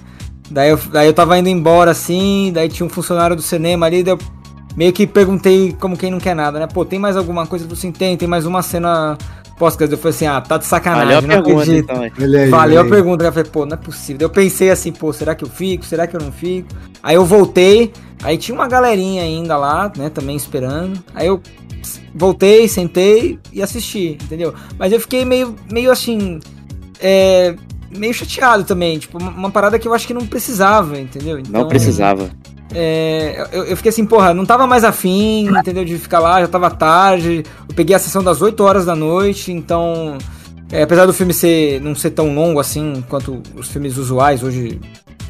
Daí 0.52 0.70
eu, 0.70 0.78
daí 0.92 1.08
eu 1.08 1.14
tava 1.14 1.38
indo 1.40 1.50
embora 1.50 1.92
assim, 1.92 2.52
daí 2.54 2.68
tinha 2.68 2.86
um 2.86 2.90
funcionário 2.90 3.36
do 3.36 3.42
cinema 3.42 3.86
ali, 3.86 4.04
daí 4.04 4.14
eu 4.14 4.20
meio 4.76 4.92
que 4.92 5.08
perguntei 5.08 5.76
como 5.80 5.98
quem 5.98 6.12
não 6.12 6.20
quer 6.20 6.36
nada, 6.36 6.60
né? 6.60 6.68
Pô, 6.68 6.84
tem 6.84 7.00
mais 7.00 7.16
alguma 7.16 7.48
coisa? 7.48 7.64
Ele 7.64 7.70
falou 7.70 7.80
assim, 7.80 7.92
tem, 7.92 8.18
tem 8.18 8.28
mais 8.28 8.46
uma 8.46 8.62
cena 8.62 9.18
pós-crédito. 9.58 9.94
Eu 9.94 9.98
falei 9.98 10.16
assim, 10.16 10.28
ah, 10.28 10.42
tá 10.42 10.58
de 10.58 10.66
sacanagem, 10.66 11.06
Valeu 11.08 11.18
a 11.18 11.22
não 11.22 11.44
pergunta, 11.44 11.62
acredito. 11.62 11.92
então. 11.92 12.26
Olha 12.26 12.40
aí, 12.42 12.50
Valeu 12.50 12.82
a 12.82 12.86
pergunta. 12.86 13.24
Eu 13.24 13.32
falei, 13.32 13.50
pô, 13.52 13.66
não 13.66 13.74
é 13.74 13.78
possível. 13.78 14.18
Daí 14.18 14.26
Eu 14.26 14.30
pensei 14.30 14.72
assim, 14.72 14.92
pô, 14.92 15.14
será 15.14 15.36
que 15.36 15.44
eu 15.44 15.50
fico? 15.50 15.86
Será 15.86 16.08
que 16.08 16.16
eu 16.16 16.20
não 16.20 16.32
fico? 16.32 16.68
Aí 17.04 17.16
eu 17.16 17.26
voltei, 17.26 17.94
aí 18.24 18.38
tinha 18.38 18.56
uma 18.56 18.68
galerinha 18.68 19.24
ainda 19.24 19.56
lá, 19.58 19.92
né, 19.96 20.10
também 20.10 20.36
esperando. 20.36 21.02
Aí 21.14 21.28
eu 21.28 21.42
voltei, 22.14 22.68
sentei 22.68 23.40
e 23.54 23.62
assisti, 23.62 24.18
entendeu? 24.22 24.54
Mas 24.78 24.92
eu 24.92 25.00
fiquei 25.00 25.24
meio, 25.24 25.56
meio 25.72 25.92
assim, 25.92 26.40
é, 27.00 27.56
meio 27.96 28.14
chateado 28.14 28.64
também. 28.64 29.00
Tipo, 29.00 29.18
uma, 29.18 29.52
parada 29.52 29.78
que 29.78 29.88
eu 29.88 29.94
acho 29.94 30.08
que 30.08 30.14
não 30.14 30.26
precisava, 30.26 31.00
entendeu? 31.00 31.36
Não 31.36 31.42
Então, 31.42 31.68
precisava. 31.68 32.30
É, 32.74 33.48
eu, 33.52 33.66
eu 33.66 33.78
fiquei 33.78 33.90
assim, 33.90 34.06
porra, 34.06 34.34
não 34.34 34.46
tava 34.46 34.66
mais 34.66 34.84
afim, 34.84 35.48
entendeu? 35.60 35.84
De 35.84 35.98
ficar 35.98 36.20
lá, 36.20 36.42
já 36.42 36.48
tava 36.48 36.70
tarde. 36.70 37.44
Eu 37.68 37.76
peguei 37.76 37.96
a 37.96 38.00
sessão 38.00 38.24
das 38.24 38.42
8 38.42 38.64
horas 38.64 38.86
da 38.86 38.96
noite, 38.96 39.52
então. 39.52 40.18
é, 40.72 40.84
apesar 40.84 41.06
do 41.06 41.14
filme 41.14 41.34
ser, 41.34 41.82
não 41.82 41.94
ser 41.94 42.12
tão 42.12 42.34
longo 42.34 42.60
assim 42.60 43.04
quanto 43.10 43.42
os 43.56 43.68
filmes 43.70 43.98
usuais 43.98 44.42
hoje 44.42 44.80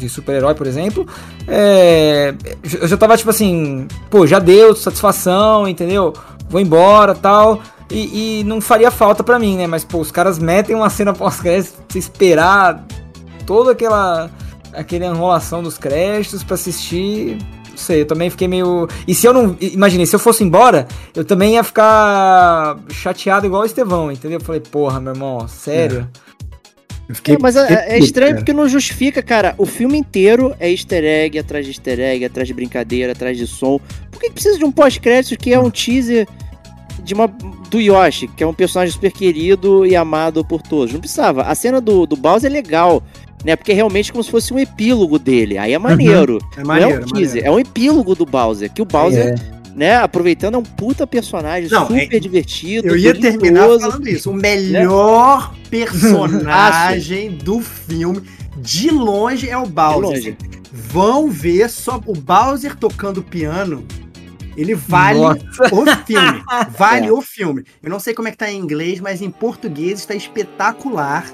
de 0.01 0.09
super-herói, 0.09 0.55
por 0.55 0.65
exemplo, 0.65 1.07
é, 1.47 2.33
eu 2.81 2.87
já 2.87 2.97
tava 2.97 3.15
tipo 3.15 3.29
assim, 3.29 3.87
pô, 4.09 4.25
já 4.25 4.39
deu 4.39 4.75
satisfação, 4.75 5.67
entendeu? 5.67 6.13
Vou 6.49 6.59
embora 6.59 7.13
tal. 7.13 7.61
E, 7.91 8.39
e 8.39 8.43
não 8.45 8.61
faria 8.61 8.89
falta 8.89 9.23
pra 9.23 9.37
mim, 9.37 9.57
né? 9.57 9.67
Mas, 9.67 9.83
pô, 9.83 9.99
os 9.99 10.11
caras 10.11 10.39
metem 10.39 10.75
uma 10.75 10.89
cena 10.89 11.13
pós-crédito, 11.13 11.73
você 11.89 11.99
esperar 11.99 12.85
toda 13.45 13.71
aquela 13.71 14.29
aquela 14.73 15.05
enrolação 15.05 15.61
dos 15.61 15.77
créditos 15.77 16.43
pra 16.43 16.55
assistir. 16.55 17.37
Não 17.69 17.77
sei, 17.77 18.01
eu 18.01 18.05
também 18.05 18.29
fiquei 18.29 18.47
meio. 18.47 18.87
E 19.07 19.13
se 19.13 19.27
eu 19.27 19.33
não. 19.33 19.55
Imaginei, 19.59 20.05
se 20.05 20.15
eu 20.15 20.19
fosse 20.19 20.43
embora, 20.43 20.87
eu 21.15 21.25
também 21.25 21.55
ia 21.55 21.63
ficar 21.63 22.77
chateado 22.89 23.45
igual 23.45 23.63
o 23.63 23.65
Estevão, 23.65 24.11
entendeu? 24.11 24.39
Eu 24.39 24.45
falei, 24.45 24.61
porra, 24.61 24.99
meu 24.99 25.13
irmão, 25.13 25.47
sério? 25.47 26.07
Eu 27.09 27.15
fiquei- 27.15 27.35
É, 27.35 27.37
mas 27.41 27.55
é, 27.57 27.95
é 27.95 27.99
estranho 27.99 28.35
porque 28.37 28.53
não 28.53 28.69
justifica, 28.69 29.21
cara. 29.21 29.53
O 29.57 29.65
filme 29.65 29.97
inteiro 29.97 30.55
é 30.59 30.69
easter 30.71 31.03
egg 31.03 31.37
atrás 31.37 31.65
de 31.65 31.71
easter 31.71 31.99
egg, 31.99 32.23
atrás 32.23 32.47
de 32.47 32.53
brincadeira, 32.53 33.11
atrás 33.11 33.37
de 33.37 33.45
som. 33.47 33.79
Por 34.09 34.21
que 34.21 34.31
precisa 34.31 34.57
de 34.57 34.63
um 34.63 34.71
pós-crédito 34.71 35.37
que 35.37 35.53
é 35.53 35.59
um 35.59 35.69
teaser 35.69 36.25
de 37.03 37.13
uma, 37.13 37.29
do 37.71 37.79
Yoshi, 37.79 38.27
que 38.27 38.43
é 38.43 38.47
um 38.47 38.53
personagem 38.53 38.93
super 38.93 39.11
querido 39.11 39.85
e 39.85 39.95
amado 39.95 40.43
por 40.45 40.61
todos? 40.61 40.93
Não 40.93 40.99
precisava. 40.99 41.43
A 41.43 41.55
cena 41.55 41.79
do, 41.81 42.05
do 42.05 42.15
Bowser 42.17 42.51
é 42.51 42.53
legal, 42.53 43.01
né? 43.45 43.55
Porque 43.55 43.71
é 43.71 43.75
realmente 43.75 44.11
como 44.11 44.23
se 44.23 44.29
fosse 44.29 44.53
um 44.53 44.59
epílogo 44.59 45.17
dele. 45.17 45.57
Aí 45.57 45.73
é 45.73 45.79
maneiro. 45.79 46.37
É 46.55 46.59
não 46.59 46.65
maneiro, 46.67 46.91
é 47.01 47.05
um 47.05 47.07
teaser, 47.07 47.27
maneiro. 47.43 47.47
é 47.47 47.51
um 47.51 47.59
epílogo 47.59 48.13
do 48.13 48.25
Bowser. 48.25 48.71
Que 48.71 48.81
o 48.81 48.85
Bowser, 48.85 49.35
É. 49.39 49.71
né, 49.73 49.95
aproveitando, 49.95 50.55
é 50.55 50.57
um 50.57 50.63
puta 50.63 51.07
personagem 51.07 51.69
Não, 51.69 51.87
super 51.87 52.13
é- 52.13 52.19
divertido. 52.19 52.89
Eu 52.89 52.97
ia 52.97 53.13
terminar 53.17 53.67
falando 53.79 54.07
isso. 54.07 54.29
O 54.29 54.33
melhor 54.33 55.53
personagem 55.69 57.31
do 57.37 57.61
filme, 57.61 58.21
de 58.57 58.89
longe, 58.91 59.49
é 59.49 59.57
o 59.57 59.63
De 59.63 59.69
Bowser. 59.71 60.01
longe. 60.01 60.37
Vão 60.73 61.29
ver 61.29 61.69
só 61.69 61.99
o 62.05 62.13
Bowser 62.13 62.75
tocando 62.75 63.21
piano. 63.23 63.83
Ele 64.57 64.75
vale 64.75 65.19
Nossa. 65.19 65.39
o 65.71 65.85
filme. 66.05 66.43
Vale 66.77 67.07
É. 67.07 67.11
o 67.11 67.21
filme. 67.21 67.63
Eu 67.81 67.89
não 67.89 67.99
sei 67.99 68.13
como 68.13 68.27
é 68.27 68.31
que 68.31 68.37
tá 68.37 68.51
em 68.51 68.57
inglês, 68.57 68.99
mas 68.99 69.21
em 69.21 69.29
português 69.31 69.99
está 69.99 70.13
espetacular. 70.15 71.25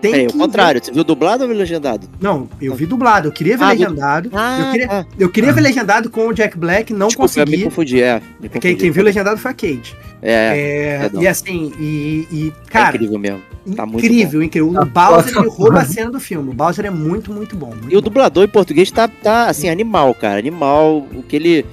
Tem 0.00 0.10
Peraí, 0.10 0.26
que 0.26 0.34
o 0.34 0.38
contrário. 0.38 0.84
Você 0.84 0.90
viu 0.90 1.04
dublado 1.04 1.44
ou 1.44 1.48
viu 1.48 1.56
legendado? 1.56 2.08
Não, 2.20 2.48
eu 2.60 2.74
vi 2.74 2.86
dublado. 2.86 3.28
Eu 3.28 3.32
queria 3.32 3.56
ver 3.56 3.64
Ah, 3.64 3.68
legendado. 3.68 4.30
Ah, 4.32 4.58
eu 4.60 4.70
queria, 4.72 4.88
ah. 4.90 5.04
eu 5.16 5.30
queria 5.30 5.52
ver 5.52 5.60
legendado 5.60 6.10
com 6.10 6.26
o 6.26 6.32
Jack 6.32 6.58
Black, 6.58 6.92
não 6.92 7.06
Desculpa, 7.06 7.32
eu 7.38 7.44
me 7.44 7.50
consegui. 7.52 7.64
confundi, 7.64 8.02
é. 8.02 8.14
Me 8.40 8.48
Quem, 8.48 8.60
confundi. 8.60 8.74
quem 8.76 8.90
viu 8.90 9.04
legendado 9.04 9.38
foi 9.38 9.50
a 9.52 9.54
Kate. 9.54 9.96
É, 10.20 11.10
É, 11.14 11.20
e 11.20 11.26
assim, 11.28 11.72
e, 11.78 12.26
e, 12.32 12.52
é 12.66 12.70
cara, 12.70 12.96
incrível 12.96 13.18
mesmo. 13.18 13.42
Tá 13.76 13.86
muito 13.86 14.04
incrível, 14.04 14.42
incrível. 14.42 14.70
O 14.70 14.84
Bowser 14.86 15.36
ele 15.38 15.48
rouba 15.48 15.82
a 15.82 15.84
cena 15.84 16.10
do 16.10 16.18
filme. 16.18 16.50
O 16.50 16.52
Bowser 16.52 16.84
é 16.84 16.90
muito, 16.90 17.32
muito 17.32 17.54
bom. 17.54 17.68
muito 17.68 17.84
E 17.88 17.96
o 17.96 18.00
bom. 18.00 18.04
dublador 18.04 18.42
em 18.44 18.48
português 18.48 18.90
tá, 18.90 19.06
tá 19.06 19.46
assim, 19.48 19.68
animal, 19.68 20.12
cara. 20.16 20.38
Animal. 20.40 21.06
O 21.14 21.22
que 21.22 21.36
ele. 21.36 21.64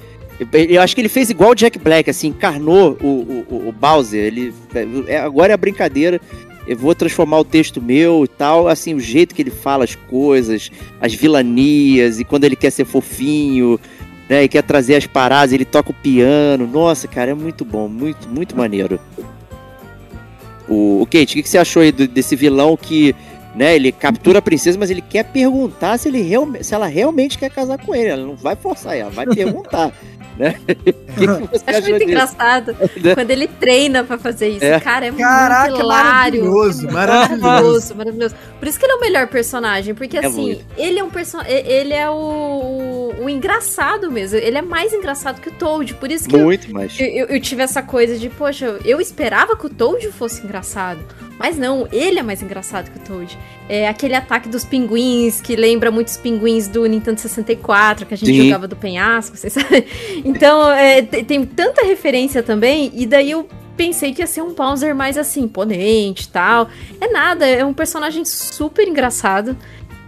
Eu, 0.68 0.80
acho 0.80 0.94
que 0.94 1.00
ele 1.00 1.08
fez 1.08 1.28
igual 1.30 1.50
o 1.50 1.54
Jack 1.54 1.78
Black, 1.78 2.08
assim, 2.08 2.28
encarnou 2.28 2.96
o, 3.02 3.06
o, 3.06 3.46
o- 3.50 3.68
o 3.68 3.72
Bowser. 3.72 4.24
Ele. 4.24 4.54
é- 5.06 5.18
agora 5.18 5.52
é 5.52 5.54
a 5.54 5.58
brincadeira. 5.58 6.20
Eu 6.66 6.76
vou 6.76 6.94
transformar 6.94 7.38
o 7.40 7.44
texto 7.44 7.80
meu 7.82 8.24
e 8.24 8.28
tal. 8.28 8.68
Assim, 8.68 8.94
o 8.94 9.00
jeito 9.00 9.34
que 9.34 9.42
ele 9.42 9.50
fala 9.50 9.84
as 9.84 9.94
coisas, 9.94 10.70
as 11.00 11.12
vilanias, 11.14 12.20
e 12.20 12.24
quando 12.24 12.44
ele 12.44 12.56
quer 12.56 12.70
ser 12.70 12.84
fofinho, 12.84 13.78
né? 14.28 14.44
E 14.44 14.48
quer 14.48 14.62
trazer 14.62 14.94
as 14.96 15.06
paradas, 15.06 15.52
ele 15.52 15.64
toca 15.64 15.90
o 15.90 15.94
piano. 15.94 16.66
Nossa, 16.66 17.06
cara, 17.08 17.32
é 17.32 17.34
muito 17.34 17.64
bom, 17.64 17.88
muito, 17.88 18.28
muito 18.28 18.56
maneiro. 18.56 18.98
O, 20.68 21.02
o 21.02 21.06
Kate, 21.06 21.32
o 21.32 21.36
que, 21.36 21.42
que 21.42 21.48
você 21.48 21.58
achou 21.58 21.82
aí 21.82 21.90
do- 21.90 22.06
desse 22.06 22.36
vilão 22.36 22.76
que 22.76 23.14
né? 23.54 23.74
Ele 23.76 23.90
captura 23.92 24.38
a 24.38 24.42
princesa, 24.42 24.78
mas 24.78 24.90
ele 24.90 25.02
quer 25.02 25.24
perguntar 25.24 25.98
se, 25.98 26.08
ele 26.08 26.22
realme- 26.22 26.62
se 26.62 26.74
ela 26.74 26.86
realmente 26.86 27.38
quer 27.38 27.50
casar 27.50 27.78
com 27.78 27.94
ele. 27.94 28.08
Ela 28.08 28.26
não 28.26 28.36
vai 28.36 28.54
forçar 28.56 28.96
ela, 28.96 29.10
vai 29.10 29.26
perguntar. 29.26 29.92
né? 30.38 30.54
O 30.66 31.48
que, 31.48 31.58
que 31.58 31.70
Acho 31.70 31.80
muito 31.82 31.98
disso? 31.98 32.02
engraçado 32.04 32.74
Né? 33.02 33.12
quando 33.14 33.30
ele 33.30 33.46
treina 33.46 34.04
pra 34.04 34.16
fazer 34.16 34.48
isso. 34.48 34.64
É. 34.64 34.80
Cara, 34.80 35.06
é 35.06 35.12
Caraca, 35.12 35.70
muito 35.70 35.82
hilário. 35.82 36.44
maravilhoso, 36.44 36.88
É 36.88 36.90
maravilhoso. 36.92 37.42
maravilhoso, 37.42 37.94
maravilhoso. 37.96 38.34
Por 38.58 38.68
isso 38.68 38.78
que 38.78 38.86
ele 38.86 38.92
é 38.92 38.96
o 38.96 39.00
melhor 39.00 39.26
personagem, 39.26 39.94
porque 39.94 40.16
É 40.16 40.24
assim, 40.26 40.40
muito. 40.42 40.64
ele 40.78 40.98
é 40.98 41.04
um 41.04 41.10
personagem. 41.10 41.52
Ele 41.66 41.92
é 41.92 42.08
o, 42.08 43.12
o, 43.20 43.28
engraçado 43.28 44.10
mesmo. 44.10 44.38
Ele 44.38 44.56
é 44.56 44.62
mais 44.62 44.92
engraçado 44.94 45.40
que 45.40 45.48
o 45.48 45.52
Toad. 45.52 45.92
Por 45.94 46.10
isso 46.10 46.26
que 46.28 46.36
eu, 46.36 46.40
Muito 46.44 46.72
mais. 46.72 46.98
eu, 46.98 47.06
eu- 47.06 47.26
eu 47.26 47.40
tive 47.40 47.62
essa 47.62 47.82
coisa 47.82 48.16
de, 48.16 48.28
poxa, 48.30 48.78
eu 48.84 49.00
esperava 49.00 49.56
que 49.56 49.66
o 49.66 49.70
Toad 49.70 50.10
fosse 50.12 50.42
engraçado. 50.42 51.00
Mas 51.40 51.56
não, 51.56 51.88
ele 51.90 52.18
é 52.18 52.22
mais 52.22 52.42
engraçado 52.42 52.90
que 52.90 52.98
o 52.98 53.00
Toad. 53.00 53.38
É 53.66 53.88
aquele 53.88 54.14
ataque 54.14 54.46
dos 54.46 54.62
pinguins, 54.62 55.40
que 55.40 55.56
lembra 55.56 55.90
muitos 55.90 56.18
pinguins 56.18 56.68
do 56.68 56.84
Nintendo 56.84 57.18
64, 57.18 58.04
que 58.04 58.12
a 58.12 58.16
gente 58.16 58.30
Sim. 58.30 58.44
jogava 58.44 58.68
do 58.68 58.76
penhasco, 58.76 59.38
vocês 59.38 59.54
sabem. 59.54 59.86
Então, 60.22 60.70
é, 60.70 61.00
tem, 61.00 61.46
tanta 61.46 61.82
referência 61.82 62.42
também, 62.42 62.92
e 62.94 63.06
daí 63.06 63.30
eu 63.30 63.48
pensei 63.74 64.12
que 64.12 64.20
ia 64.20 64.26
ser 64.26 64.42
um 64.42 64.52
Bowser 64.52 64.94
mais 64.94 65.16
assim, 65.16 65.44
imponente 65.44 66.24
e 66.24 66.28
tal. 66.28 66.68
É 67.00 67.08
nada, 67.08 67.46
é 67.46 67.64
um 67.64 67.72
personagem 67.72 68.22
super 68.26 68.86
engraçado. 68.86 69.56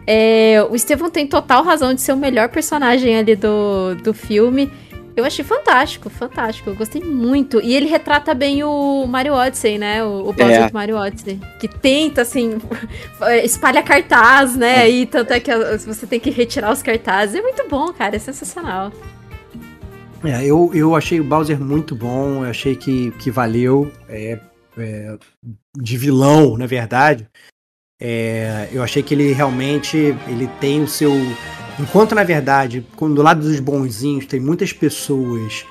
É, 0.07 0.63
o 0.71 0.75
Estevão 0.75 1.09
tem 1.09 1.27
total 1.27 1.65
razão 1.65 1.95
de 1.95 2.03
ser 2.03 2.13
o 2.13 2.17
melhor 2.17 2.51
personagem 2.51 3.17
ali 3.17 3.35
do, 3.35 3.95
do 4.03 4.13
filme. 4.13 4.71
Eu 5.15 5.25
achei 5.25 5.45
fantástico, 5.45 6.09
fantástico. 6.09 6.71
Eu 6.71 6.75
gostei 6.75 7.03
muito. 7.03 7.61
E 7.61 7.75
ele 7.75 7.87
retrata 7.87 8.33
bem 8.35 8.65
o 8.65 9.07
Mario 9.07 9.35
Odyssey, 9.35 9.79
né? 9.79 10.03
O, 10.03 10.29
o 10.29 10.33
Bowser 10.33 10.63
É. 10.63 10.67
do 10.69 10.73
Mario 10.73 10.97
Odyssey. 10.97 11.39
Que 11.61 11.69
tenta, 11.69 12.23
assim, 12.23 12.59
espalha 13.45 13.83
cartaz, 13.83 14.57
né? 14.57 14.89
E 14.89 15.05
tanto 15.07 15.33
é 15.33 15.41
que 15.41 15.51
você 15.87 16.07
tem 16.07 16.19
que 16.19 16.31
retirar 16.31 16.73
os 16.73 16.83
cartazes. 16.83 17.35
É 17.35 17.43
muito 17.43 17.69
bom, 17.69 17.93
cara. 17.93 18.17
É 18.17 18.19
sensacional. 18.19 18.91
É, 20.25 20.45
eu, 20.47 20.71
eu 20.73 20.95
achei 20.95 21.21
o 21.21 21.25
Bowser 21.25 21.61
muito 21.61 21.97
bom, 21.97 22.45
eu 22.45 22.51
achei 22.51 22.77
que, 22.77 23.11
que 23.13 23.31
valeu. 23.31 23.91
É, 24.09 24.39
é, 24.79 25.19
de 25.77 25.97
vilão, 25.97 26.57
na 26.57 26.67
verdade. 26.67 27.29
É, 28.01 28.69
eu 28.73 28.83
achei 28.83 29.03
que 29.03 29.15
ele 29.15 29.33
realmente 29.33 29.97
ele 30.27 30.49
tem 30.61 30.83
o 30.83 30.89
seu. 30.89 31.13
Enquanto, 31.79 32.15
na 32.15 32.23
verdade, 32.23 32.87
quando 32.97 33.15
do 33.15 33.23
lado 33.23 33.41
dos 33.41 33.59
bonzinhos 33.61 34.27
tem 34.27 34.39
muitas 34.39 34.73
pessoas 34.73 35.65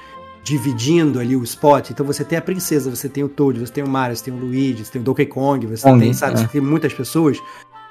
dividindo 0.44 1.20
ali 1.20 1.36
o 1.36 1.44
spot, 1.44 1.92
então 1.92 2.06
você 2.06 2.24
tem 2.24 2.38
a 2.38 2.42
princesa, 2.42 2.90
você 2.90 3.08
tem 3.08 3.24
o 3.24 3.30
Toad, 3.30 3.60
você 3.60 3.72
tem 3.72 3.84
o 3.84 3.88
Mario, 3.88 4.16
você 4.16 4.26
tem 4.26 4.34
o 4.34 4.38
Luigi, 4.38 4.84
você 4.84 4.92
tem 4.92 5.02
o 5.02 5.06
Donkey 5.06 5.28
Kong, 5.28 5.68
você 5.68 5.84
Kong, 5.84 6.00
tem, 6.00 6.14
sabe, 6.14 6.34
é. 6.34 6.38
você 6.38 6.48
tem 6.48 6.62
muitas 6.62 6.94
pessoas. 6.94 7.38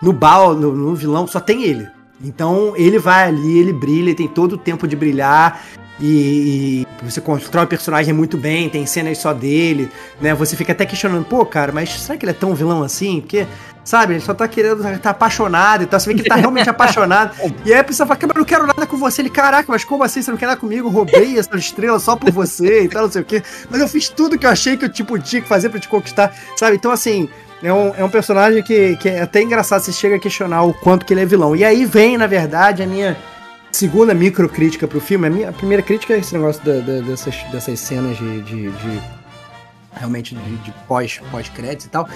No, 0.02 0.12
Bao, 0.12 0.54
no, 0.54 0.74
no 0.74 0.94
vilão 0.94 1.26
só 1.26 1.38
tem 1.38 1.62
ele. 1.62 1.88
Então 2.22 2.74
ele 2.76 2.98
vai 2.98 3.28
ali, 3.28 3.58
ele 3.58 3.72
brilha, 3.72 4.08
ele 4.10 4.14
tem 4.14 4.28
todo 4.28 4.54
o 4.54 4.58
tempo 4.58 4.86
de 4.86 4.96
brilhar. 4.96 5.62
E, 6.00 6.86
e 7.02 7.04
você 7.04 7.20
constrói 7.20 7.64
o 7.64 7.68
personagem 7.68 8.14
muito 8.14 8.38
bem, 8.38 8.68
tem 8.70 8.86
cenas 8.86 9.18
só 9.18 9.34
dele, 9.34 9.90
né? 10.20 10.34
Você 10.34 10.56
fica 10.56 10.72
até 10.72 10.86
questionando, 10.86 11.24
pô, 11.24 11.44
cara, 11.44 11.72
mas 11.72 11.90
será 12.00 12.16
que 12.16 12.24
ele 12.24 12.30
é 12.30 12.34
tão 12.34 12.54
vilão 12.54 12.82
assim? 12.82 13.20
Porque, 13.20 13.46
sabe, 13.84 14.14
ele 14.14 14.20
só 14.20 14.32
tá 14.32 14.48
querendo, 14.48 14.82
tá 14.98 15.10
apaixonado 15.10 15.82
e 15.82 15.86
tal. 15.86 16.00
Você 16.00 16.08
vê 16.08 16.14
que 16.14 16.22
ele 16.22 16.28
tá 16.28 16.36
realmente 16.36 16.68
apaixonado. 16.70 17.36
E 17.64 17.72
aí 17.72 17.80
a 17.80 17.84
pessoa 17.84 18.06
fala, 18.06 18.18
cara, 18.18 18.32
mas 18.32 18.36
eu 18.36 18.40
não 18.40 18.46
quero 18.46 18.66
nada 18.66 18.86
com 18.86 18.96
você. 18.96 19.20
Ele, 19.20 19.30
caraca, 19.30 19.66
mas 19.68 19.84
como 19.84 20.02
assim? 20.02 20.22
Você 20.22 20.30
não 20.30 20.38
quer 20.38 20.46
nada 20.46 20.58
comigo? 20.58 20.88
Eu 20.88 20.92
roubei 20.92 21.38
essa 21.38 21.54
estrela 21.56 21.98
só 21.98 22.16
por 22.16 22.30
você 22.30 22.84
e 22.84 22.88
tal, 22.88 23.02
não 23.02 23.12
sei 23.12 23.20
o 23.20 23.24
quê. 23.24 23.42
Mas 23.68 23.80
eu 23.80 23.88
fiz 23.88 24.08
tudo 24.08 24.38
que 24.38 24.46
eu 24.46 24.50
achei 24.50 24.76
que 24.78 24.86
eu 24.86 24.88
tipo, 24.88 25.18
tinha 25.18 25.42
que 25.42 25.48
fazer 25.48 25.68
pra 25.68 25.78
te 25.78 25.88
conquistar, 25.88 26.34
sabe? 26.56 26.76
Então, 26.76 26.90
assim, 26.90 27.28
é 27.62 27.72
um, 27.72 27.94
é 27.94 28.02
um 28.02 28.08
personagem 28.08 28.62
que, 28.62 28.96
que 28.96 29.08
é 29.08 29.20
até 29.20 29.42
engraçado, 29.42 29.82
você 29.82 29.92
chega 29.92 30.16
a 30.16 30.18
questionar 30.18 30.62
o 30.62 30.72
quanto 30.72 31.04
que 31.04 31.12
ele 31.12 31.20
é 31.20 31.26
vilão. 31.26 31.54
E 31.54 31.62
aí 31.62 31.84
vem, 31.84 32.16
na 32.16 32.26
verdade, 32.26 32.82
a 32.82 32.86
minha 32.86 33.18
segunda 33.72 34.14
microcrítica 34.14 34.86
pro 34.88 35.00
filme. 35.00 35.26
A 35.26 35.30
minha 35.30 35.52
primeira 35.52 35.82
crítica 35.82 36.14
é 36.14 36.18
esse 36.18 36.32
negócio 36.34 36.62
da- 36.64 36.80
da- 36.80 37.00
dessas, 37.00 37.34
dessas 37.52 37.78
cenas 37.80 38.16
de. 38.18 38.42
de- 38.42 38.70
de- 38.70 39.20
realmente 39.92 40.36
de, 40.36 40.56
de 40.58 40.72
pós, 40.86 41.20
pós-créditos 41.32 41.86
e 41.86 41.88
tal. 41.88 42.08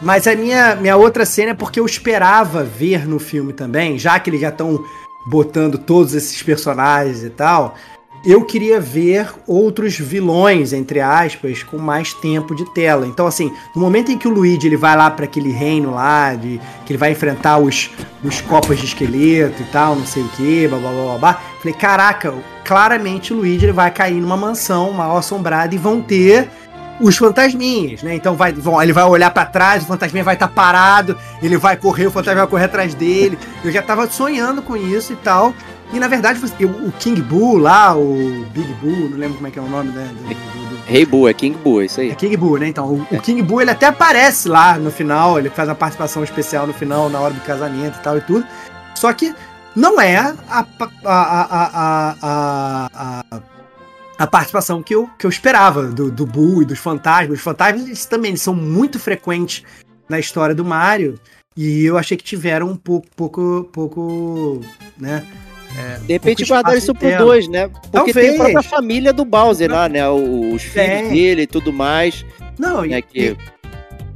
Mas 0.00 0.26
a 0.26 0.34
minha, 0.34 0.74
minha 0.76 0.96
outra 0.96 1.26
cena 1.26 1.50
é 1.50 1.54
porque 1.54 1.78
eu 1.78 1.84
esperava 1.84 2.64
ver 2.64 3.06
no 3.06 3.18
filme 3.18 3.52
também, 3.52 3.98
já 3.98 4.18
que 4.18 4.30
eles 4.30 4.40
já 4.40 4.48
estão 4.48 4.82
botando 5.26 5.76
todos 5.76 6.14
esses 6.14 6.42
personagens 6.42 7.22
e 7.22 7.28
tal. 7.30 7.74
Eu 8.24 8.44
queria 8.44 8.80
ver 8.80 9.28
outros 9.46 9.96
vilões, 9.96 10.72
entre 10.72 11.00
aspas, 11.00 11.62
com 11.62 11.78
mais 11.78 12.12
tempo 12.12 12.54
de 12.54 12.64
tela. 12.74 13.06
Então, 13.06 13.26
assim, 13.26 13.52
no 13.74 13.80
momento 13.80 14.10
em 14.10 14.18
que 14.18 14.26
o 14.26 14.30
Luigi 14.30 14.66
ele 14.66 14.76
vai 14.76 14.96
lá 14.96 15.10
para 15.10 15.24
aquele 15.24 15.52
reino 15.52 15.92
lá, 15.92 16.34
de, 16.34 16.60
que 16.84 16.92
ele 16.92 16.98
vai 16.98 17.12
enfrentar 17.12 17.58
os, 17.58 17.90
os 18.22 18.40
copas 18.40 18.78
de 18.78 18.86
esqueleto 18.86 19.62
e 19.62 19.66
tal, 19.66 19.94
não 19.94 20.06
sei 20.06 20.22
o 20.22 20.28
que, 20.30 20.66
blá 20.66 20.78
blá 20.78 20.90
blá 20.90 21.18
blá. 21.18 21.42
Falei, 21.58 21.74
caraca, 21.74 22.34
claramente 22.64 23.32
o 23.32 23.36
Luigi 23.36 23.66
ele 23.66 23.72
vai 23.72 23.90
cair 23.90 24.20
numa 24.20 24.36
mansão 24.36 24.92
mal 24.92 25.16
assombrada 25.16 25.74
e 25.74 25.78
vão 25.78 26.02
ter 26.02 26.48
os 27.00 27.16
fantasminhas, 27.16 28.02
né? 28.02 28.14
Então 28.14 28.34
vai, 28.34 28.52
vão, 28.52 28.82
ele 28.82 28.92
vai 28.92 29.04
olhar 29.04 29.30
pra 29.30 29.46
trás, 29.46 29.84
o 29.84 29.86
fantasminha 29.86 30.24
vai 30.24 30.34
estar 30.34 30.48
parado, 30.48 31.16
ele 31.42 31.56
vai 31.56 31.76
correr, 31.76 32.06
o 32.06 32.10
fantasma 32.10 32.40
vai 32.40 32.50
correr 32.50 32.64
atrás 32.64 32.94
dele. 32.94 33.38
Eu 33.64 33.70
já 33.70 33.80
tava 33.80 34.08
sonhando 34.08 34.62
com 34.62 34.76
isso 34.76 35.12
e 35.12 35.16
tal. 35.16 35.54
E 35.92 35.98
na 35.98 36.06
verdade, 36.08 36.38
eu- 36.60 36.68
o 36.68 36.92
King 36.92 37.20
Boo 37.22 37.56
lá, 37.56 37.96
o 37.96 38.44
Big 38.52 38.72
Boo, 38.74 39.08
não 39.10 39.16
lembro 39.18 39.36
como 39.36 39.46
é 39.46 39.50
que 39.50 39.58
é 39.58 39.62
o 39.62 39.68
nome 39.68 39.90
né, 39.90 40.06
do, 40.12 40.22
do- 40.28 40.68
do- 40.76 40.78
Rei 40.86 41.04
Boo, 41.06 41.28
é 41.28 41.32
King 41.34 41.56
Boo, 41.58 41.80
é 41.80 41.86
isso 41.86 42.00
aí. 42.00 42.10
é 42.10 42.14
King 42.14 42.36
Boo, 42.36 42.58
né? 42.58 42.68
Então, 42.68 42.86
o, 42.92 43.02
o 43.16 43.20
King 43.20 43.42
Boo 43.42 43.60
ele 43.60 43.70
até 43.70 43.86
aparece 43.86 44.48
lá 44.48 44.78
no 44.78 44.90
final, 44.90 45.38
ele 45.38 45.48
faz 45.50 45.68
uma 45.68 45.74
participação 45.74 46.22
especial 46.24 46.66
no 46.66 46.72
final, 46.74 47.08
na 47.08 47.18
hora 47.20 47.32
do 47.34 47.40
casamento 47.40 47.98
e 47.98 48.02
tal 48.02 48.18
e 48.18 48.20
tudo. 48.20 48.44
Só 48.94 49.12
que 49.12 49.34
não 49.74 50.00
é 50.00 50.16
a, 50.16 50.34
a, 50.50 50.66
a, 51.04 51.42
a, 51.44 52.16
a, 52.22 52.88
a, 53.32 53.40
a 54.18 54.26
participação 54.26 54.82
que 54.82 54.94
eu, 54.94 55.08
que 55.18 55.24
eu 55.26 55.30
esperava 55.30 55.84
do, 55.86 56.10
do 56.10 56.26
Boo 56.26 56.62
e 56.62 56.64
dos 56.66 56.78
fantasmas. 56.78 57.38
Os 57.38 57.44
fantasmas 57.44 57.84
eles 57.86 58.04
também 58.04 58.30
eles 58.32 58.42
são 58.42 58.54
muito 58.54 58.98
frequentes 58.98 59.62
na 60.08 60.18
história 60.18 60.54
do 60.54 60.64
Mario. 60.64 61.18
E 61.56 61.84
eu 61.84 61.98
achei 61.98 62.16
que 62.16 62.24
tiveram 62.24 62.68
um 62.70 62.76
pouco, 62.76 63.06
pouco, 63.16 63.68
pouco, 63.72 64.60
né? 64.96 65.24
É, 65.76 65.98
De 65.98 66.12
repente 66.12 66.42
espaço 66.42 66.76
isso 66.76 66.94
pro 66.94 67.16
dois, 67.18 67.48
né? 67.48 67.68
Porque 67.90 68.12
tem 68.12 68.30
a 68.30 68.36
Talvez. 68.36 68.36
própria 68.36 68.62
família 68.62 69.12
do 69.12 69.24
Bowser 69.24 69.70
lá, 69.70 69.88
né? 69.88 70.08
Os 70.08 70.62
filhos 70.62 71.10
dele 71.10 71.42
e 71.42 71.46
tudo 71.46 71.72
mais. 71.72 72.24
Não, 72.58 72.84
e, 72.84 72.88
Né? 72.90 73.02
Que... 73.02 73.36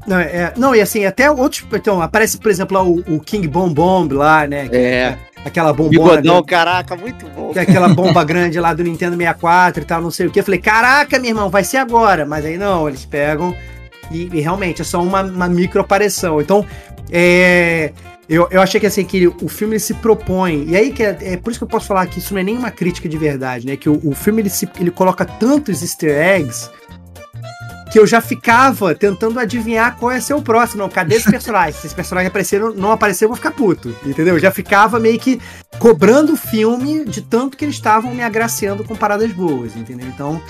Não, 0.07 0.19
é, 0.19 0.53
não, 0.57 0.75
e 0.75 0.81
assim, 0.81 1.05
até 1.05 1.31
outros. 1.31 1.65
Então, 1.73 2.03
aparece, 2.03 2.37
por 2.39 2.51
exemplo, 2.51 2.77
lá 2.77 2.83
o, 2.83 2.99
o 3.17 3.21
King 3.21 3.47
Bomb 3.47 3.73
Bomb 3.73 4.13
lá, 4.15 4.47
né? 4.47 4.69
que 4.69 4.77
É. 4.77 5.17
Aquela 5.45 5.73
bombona. 5.73 5.91
Bigodão, 5.91 6.37
do- 6.37 6.45
caraca, 6.45 6.95
muito 6.97 7.27
bom. 7.31 7.53
é 7.55 7.61
aquela 7.61 7.89
bomba 7.89 8.23
grande 8.25 8.59
lá 8.61 8.73
do 8.75 8.83
Nintendo 8.85 9.17
64 9.17 9.83
e 9.83 9.87
tal, 9.87 10.01
não 10.01 10.11
sei 10.11 10.27
o 10.27 10.31
que. 10.31 10.39
Eu 10.41 10.45
falei, 10.45 10.61
caraca, 10.61 11.19
meu 11.19 11.31
irmão, 11.31 11.51
vai 11.51 11.65
ser 11.65 11.79
agora. 11.79 12.25
Mas 12.25 12.45
aí 12.45 12.57
não, 12.57 12.89
eles 12.89 13.05
pegam 13.05 13.55
e, 14.11 14.29
e 14.33 14.41
realmente 14.41 14.83
é 14.83 14.85
só 14.85 15.03
uma, 15.03 15.23
uma 15.23 15.49
micro 15.49 15.81
aparição. 15.81 16.41
Então, 16.41 16.65
é. 17.11 17.93
Eu, 18.33 18.49
eu 18.51 18.63
achei 18.63 18.81
que 18.81 18.87
assim, 18.87 19.05
que 19.05 19.27
o 19.27 19.47
filme 19.47 19.79
se 19.79 19.93
propõe, 19.93 20.65
e 20.67 20.75
aí 20.75 20.91
que 20.91 21.03
é, 21.03 21.19
é 21.21 21.37
por 21.37 21.51
isso 21.51 21.61
que 21.61 21.65
eu 21.65 21.69
posso 21.69 21.87
falar 21.87 22.07
que 22.07 22.19
isso 22.19 22.33
não 22.33 22.41
é 22.41 22.43
nenhuma 22.43 22.71
crítica 22.71 23.07
de 23.07 23.19
verdade, 23.19 23.67
né? 23.67 23.77
Que 23.77 23.91
o, 23.91 24.01
o 24.03 24.15
filme 24.15 24.41
ele, 24.41 24.49
se, 24.49 24.67
ele 24.81 24.91
coloca 24.91 25.23
tantos 25.27 25.83
easter 25.83 26.17
eggs 26.17 26.71
que 27.93 27.99
eu 27.99 28.07
já 28.07 28.23
ficava 28.23 28.95
tentando 28.95 29.39
adivinhar 29.39 29.97
qual 29.99 30.13
ia 30.13 30.21
ser 30.21 30.33
o 30.33 30.41
próximo. 30.41 30.83
Não, 30.83 30.89
cadê 30.89 31.17
esse 31.17 31.31
personagem? 31.31 31.79
Se 31.79 31.87
esse 31.87 31.95
personagem 31.95 32.33
não 32.75 32.91
aparecer, 32.91 33.27
eu 33.27 33.29
vou 33.29 33.37
ficar 33.37 33.51
puto. 33.51 33.95
Entendeu? 34.07 34.35
Eu 34.35 34.41
já 34.41 34.51
ficava 34.51 34.99
meio 34.99 35.19
que 35.19 35.39
cobrando 35.79 36.33
o 36.33 36.37
filme 36.37 37.05
de 37.05 37.21
tanto 37.21 37.55
que 37.55 37.67
eles 37.67 37.75
estavam 37.75 38.15
me 38.15 38.23
agraciando 38.23 38.83
com 38.83 38.97
paradas 38.97 39.31
boas, 39.33 39.77
entendeu? 39.77 40.09
Então, 40.09 40.41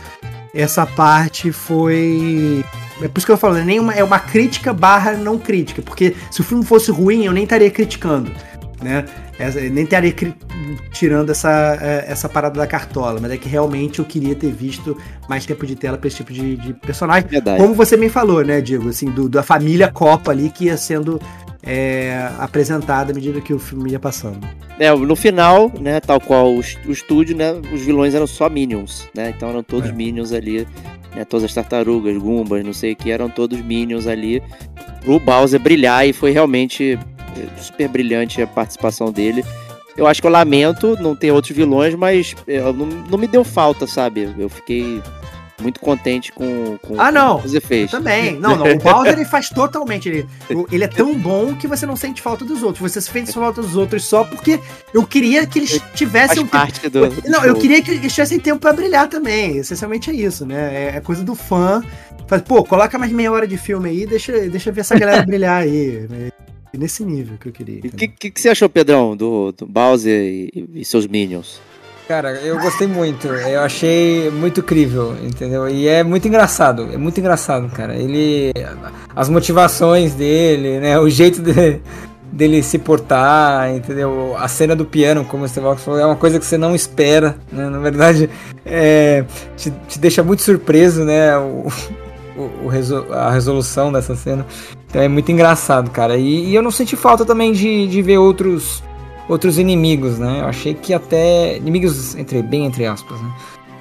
essa 0.54 0.86
parte 0.86 1.50
foi. 1.50 2.64
É 3.00 3.08
por 3.08 3.18
isso 3.18 3.26
que 3.26 3.32
eu 3.32 3.36
falo, 3.36 3.56
é, 3.56 3.64
nem 3.64 3.78
é 3.92 4.04
uma 4.04 4.20
crítica 4.20 4.72
barra 4.72 5.14
não 5.14 5.36
crítica, 5.36 5.82
porque 5.82 6.14
se 6.30 6.40
o 6.40 6.44
filme 6.44 6.64
fosse 6.64 6.92
ruim, 6.92 7.24
eu 7.24 7.32
nem 7.32 7.42
estaria 7.42 7.70
criticando, 7.70 8.30
né? 8.82 9.04
Nem 9.72 9.84
estaria 9.84 10.12
cri- 10.12 10.34
tirando 10.92 11.30
essa, 11.30 11.78
é, 11.80 12.04
essa 12.08 12.28
parada 12.28 12.58
da 12.58 12.66
cartola, 12.66 13.18
mas 13.20 13.30
é 13.30 13.36
que 13.36 13.48
realmente 13.48 13.98
eu 13.98 14.04
queria 14.04 14.34
ter 14.34 14.50
visto 14.50 14.96
mais 15.28 15.46
tempo 15.46 15.66
de 15.66 15.74
tela 15.76 15.96
pra 15.98 16.08
esse 16.08 16.18
tipo 16.18 16.32
de, 16.32 16.56
de 16.56 16.74
personagem. 16.74 17.28
Verdade. 17.28 17.60
Como 17.60 17.74
você 17.74 17.96
bem 17.96 18.08
falou, 18.08 18.44
né, 18.44 18.60
Diego? 18.60 18.88
Assim, 18.88 19.10
do, 19.10 19.28
da 19.28 19.42
família 19.42 19.90
Copa 19.90 20.30
ali 20.30 20.50
que 20.50 20.66
ia 20.66 20.76
sendo 20.76 21.20
é, 21.62 22.28
apresentada 22.38 23.12
à 23.12 23.14
medida 23.14 23.40
que 23.40 23.52
o 23.54 23.58
filme 23.58 23.92
ia 23.92 23.98
passando. 24.00 24.38
É, 24.78 24.90
no 24.94 25.14
final, 25.14 25.70
né, 25.80 26.00
tal 26.00 26.20
qual 26.20 26.52
o, 26.52 26.58
o 26.58 26.92
estúdio, 26.92 27.36
né, 27.36 27.52
os 27.72 27.80
vilões 27.82 28.14
eram 28.14 28.26
só 28.26 28.48
Minions, 28.48 29.08
né? 29.14 29.32
Então 29.36 29.48
eram 29.50 29.62
todos 29.62 29.90
É. 29.90 29.92
Minions 29.92 30.32
ali, 30.32 30.66
né, 31.14 31.24
todas 31.24 31.44
as 31.44 31.54
tartarugas, 31.54 32.16
Gumbas, 32.16 32.64
não 32.64 32.72
sei 32.72 32.92
o 32.92 32.96
que, 32.96 33.10
eram 33.10 33.28
todos 33.28 33.60
Minions 33.60 34.06
ali 34.06 34.42
pro 35.04 35.20
Bowser 35.20 35.60
brilhar 35.60 36.06
e 36.08 36.12
foi 36.12 36.30
realmente 36.32 36.98
super 37.60 37.88
brilhante 37.88 38.40
a 38.42 38.46
participação 38.46 39.10
dele. 39.12 39.44
Eu 39.96 40.06
acho 40.06 40.20
que 40.20 40.26
eu 40.26 40.30
lamento 40.30 40.96
não 41.00 41.14
ter 41.14 41.30
outros 41.32 41.54
vilões, 41.54 41.94
mas 41.94 42.34
é, 42.48 42.60
não, 42.60 42.86
não 42.86 43.18
me 43.18 43.26
deu 43.26 43.44
falta, 43.44 43.86
sabe? 43.86 44.34
Eu 44.38 44.48
fiquei 44.48 45.02
muito 45.60 45.78
contente 45.80 46.32
com, 46.32 46.76
com 46.78 46.98
Ah, 47.00 47.12
não. 47.12 47.36
o 47.36 47.42
que 47.42 47.50
você 47.50 47.60
fez. 47.60 47.90
Também. 47.90 48.36
Não, 48.40 48.56
não. 48.56 48.66
O 48.72 48.78
Bowser 48.78 49.12
ele 49.12 49.24
faz 49.26 49.48
totalmente. 49.50 50.08
Ele, 50.08 50.26
ele 50.72 50.84
é 50.84 50.88
tão 50.88 51.14
bom 51.14 51.54
que 51.54 51.68
você 51.68 51.84
não 51.86 51.94
sente 51.94 52.22
falta 52.22 52.42
dos 52.44 52.62
outros. 52.62 52.90
Você 52.90 53.00
sente 53.02 53.32
falta 53.32 53.60
dos 53.60 53.76
outros 53.76 54.04
só 54.04 54.24
porque 54.24 54.58
eu 54.94 55.06
queria 55.06 55.46
que 55.46 55.58
eles 55.58 55.80
tivessem 55.94 56.42
um 56.42 56.46
tempo. 56.46 56.90
do. 56.90 57.08
do 57.10 57.30
Não, 57.30 57.44
eu 57.44 57.54
queria 57.54 57.80
que 57.82 57.90
eles 57.92 58.12
tivessem 58.14 58.40
tempo 58.40 58.58
pra 58.60 58.72
brilhar 58.72 59.08
também. 59.08 59.58
Essencialmente 59.58 60.10
é 60.10 60.14
isso, 60.14 60.46
né? 60.46 60.74
É- 60.74 60.96
É 60.96 61.00
coisa 61.00 61.22
do 61.22 61.34
fã. 61.34 61.82
Faz, 62.26 62.40
pô, 62.42 62.64
coloca 62.64 62.98
mais 62.98 63.12
meia 63.12 63.30
hora 63.30 63.46
de 63.46 63.58
filme 63.58 63.90
aí, 63.90 64.06
deixa, 64.06 64.32
deixa 64.48 64.70
eu 64.70 64.74
ver 64.74 64.80
essa 64.80 64.98
galera 64.98 65.22
brilhar 65.24 65.62
aí. 65.62 66.08
É 66.10 66.32
Nesse 66.74 67.04
nível 67.04 67.36
que 67.38 67.48
eu 67.48 67.52
queria. 67.52 67.80
O 67.80 67.90
que, 67.96 68.08
que, 68.08 68.30
que 68.30 68.40
você 68.40 68.48
achou, 68.48 68.68
Pedrão, 68.68 69.16
do, 69.16 69.52
do 69.52 69.66
Bowser 69.66 70.12
e, 70.22 70.68
e 70.74 70.84
seus 70.84 71.06
Minions? 71.06 71.60
Cara, 72.08 72.32
eu 72.40 72.58
gostei 72.60 72.86
muito. 72.86 73.28
Eu 73.28 73.60
achei 73.60 74.30
muito 74.30 74.62
crível, 74.62 75.14
entendeu? 75.22 75.68
E 75.68 75.86
é 75.86 76.02
muito 76.02 76.26
engraçado. 76.26 76.88
É 76.92 76.96
muito 76.96 77.18
engraçado, 77.20 77.68
cara. 77.70 77.94
Ele. 77.96 78.52
As 79.14 79.28
motivações 79.28 80.14
dele, 80.14 80.80
né? 80.80 80.98
O 80.98 81.08
jeito 81.08 81.40
de- 81.40 81.80
dele 82.32 82.62
se 82.62 82.78
portar, 82.78 83.70
entendeu? 83.74 84.34
A 84.38 84.48
cena 84.48 84.74
do 84.74 84.84
piano, 84.86 85.24
como 85.24 85.42
o 85.42 85.46
Estevox 85.46 85.82
falou, 85.84 86.00
é 86.00 86.06
uma 86.06 86.16
coisa 86.16 86.38
que 86.38 86.44
você 86.46 86.56
não 86.58 86.74
espera, 86.74 87.36
né? 87.52 87.68
Na 87.68 87.78
verdade, 87.78 88.28
é, 88.64 89.24
te, 89.56 89.70
te 89.88 89.98
deixa 89.98 90.22
muito 90.22 90.42
surpreso, 90.42 91.04
né? 91.04 91.36
O, 91.38 91.66
o- 92.36 93.12
a 93.12 93.30
resolução 93.30 93.92
dessa 93.92 94.14
cena. 94.14 94.46
Então 94.88 95.00
é 95.02 95.08
muito 95.08 95.30
engraçado, 95.32 95.90
cara. 95.90 96.16
E, 96.16 96.50
e 96.50 96.54
eu 96.54 96.62
não 96.62 96.70
senti 96.70 96.96
falta 96.96 97.24
também 97.24 97.52
de, 97.52 97.86
de 97.86 98.02
ver 98.02 98.18
outros 98.18 98.82
outros 99.28 99.58
inimigos, 99.58 100.18
né? 100.18 100.40
Eu 100.40 100.46
achei 100.46 100.74
que 100.74 100.92
até 100.92 101.56
inimigos 101.56 102.14
entre 102.16 102.42
bem 102.42 102.66
entre 102.66 102.86
aspas, 102.86 103.20
né? 103.20 103.30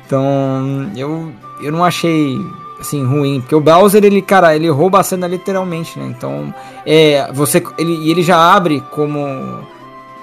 Então 0.05 0.91
eu 0.95 1.31
eu 1.63 1.71
não 1.71 1.83
achei 1.83 2.37
assim 2.79 3.03
ruim, 3.05 3.39
porque 3.41 3.53
o 3.55 3.59
Bowser 3.61 4.03
ele 4.03 4.21
cara 4.21 4.55
ele 4.55 4.69
rouba 4.69 4.99
a 4.99 5.03
cena 5.03 5.27
literalmente, 5.27 5.97
né? 5.99 6.13
Então 6.15 6.53
é 6.85 7.31
você 7.33 7.61
ele 7.77 8.09
ele 8.09 8.21
já 8.23 8.37
abre 8.37 8.81
como 8.91 9.19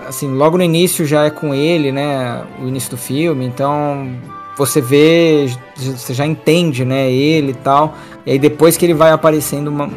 assim 0.06 0.28
logo 0.34 0.56
no 0.56 0.62
início 0.64 1.04
já 1.06 1.24
é 1.24 1.30
com 1.30 1.54
ele, 1.54 1.92
né? 1.92 2.42
O 2.62 2.66
início 2.68 2.90
do 2.90 2.96
filme, 2.96 3.44
então 3.44 4.10
você 4.56 4.80
vê, 4.80 5.48
você 5.76 6.12
já 6.12 6.26
entende, 6.26 6.84
né? 6.84 7.10
Ele 7.12 7.52
e 7.52 7.54
tal. 7.54 7.94
E 8.28 8.32
aí 8.32 8.38
depois 8.38 8.76
que 8.76 8.84
ele 8.84 8.92
vai 8.92 9.10
aparecendo 9.10 9.68
uma- 9.68 9.88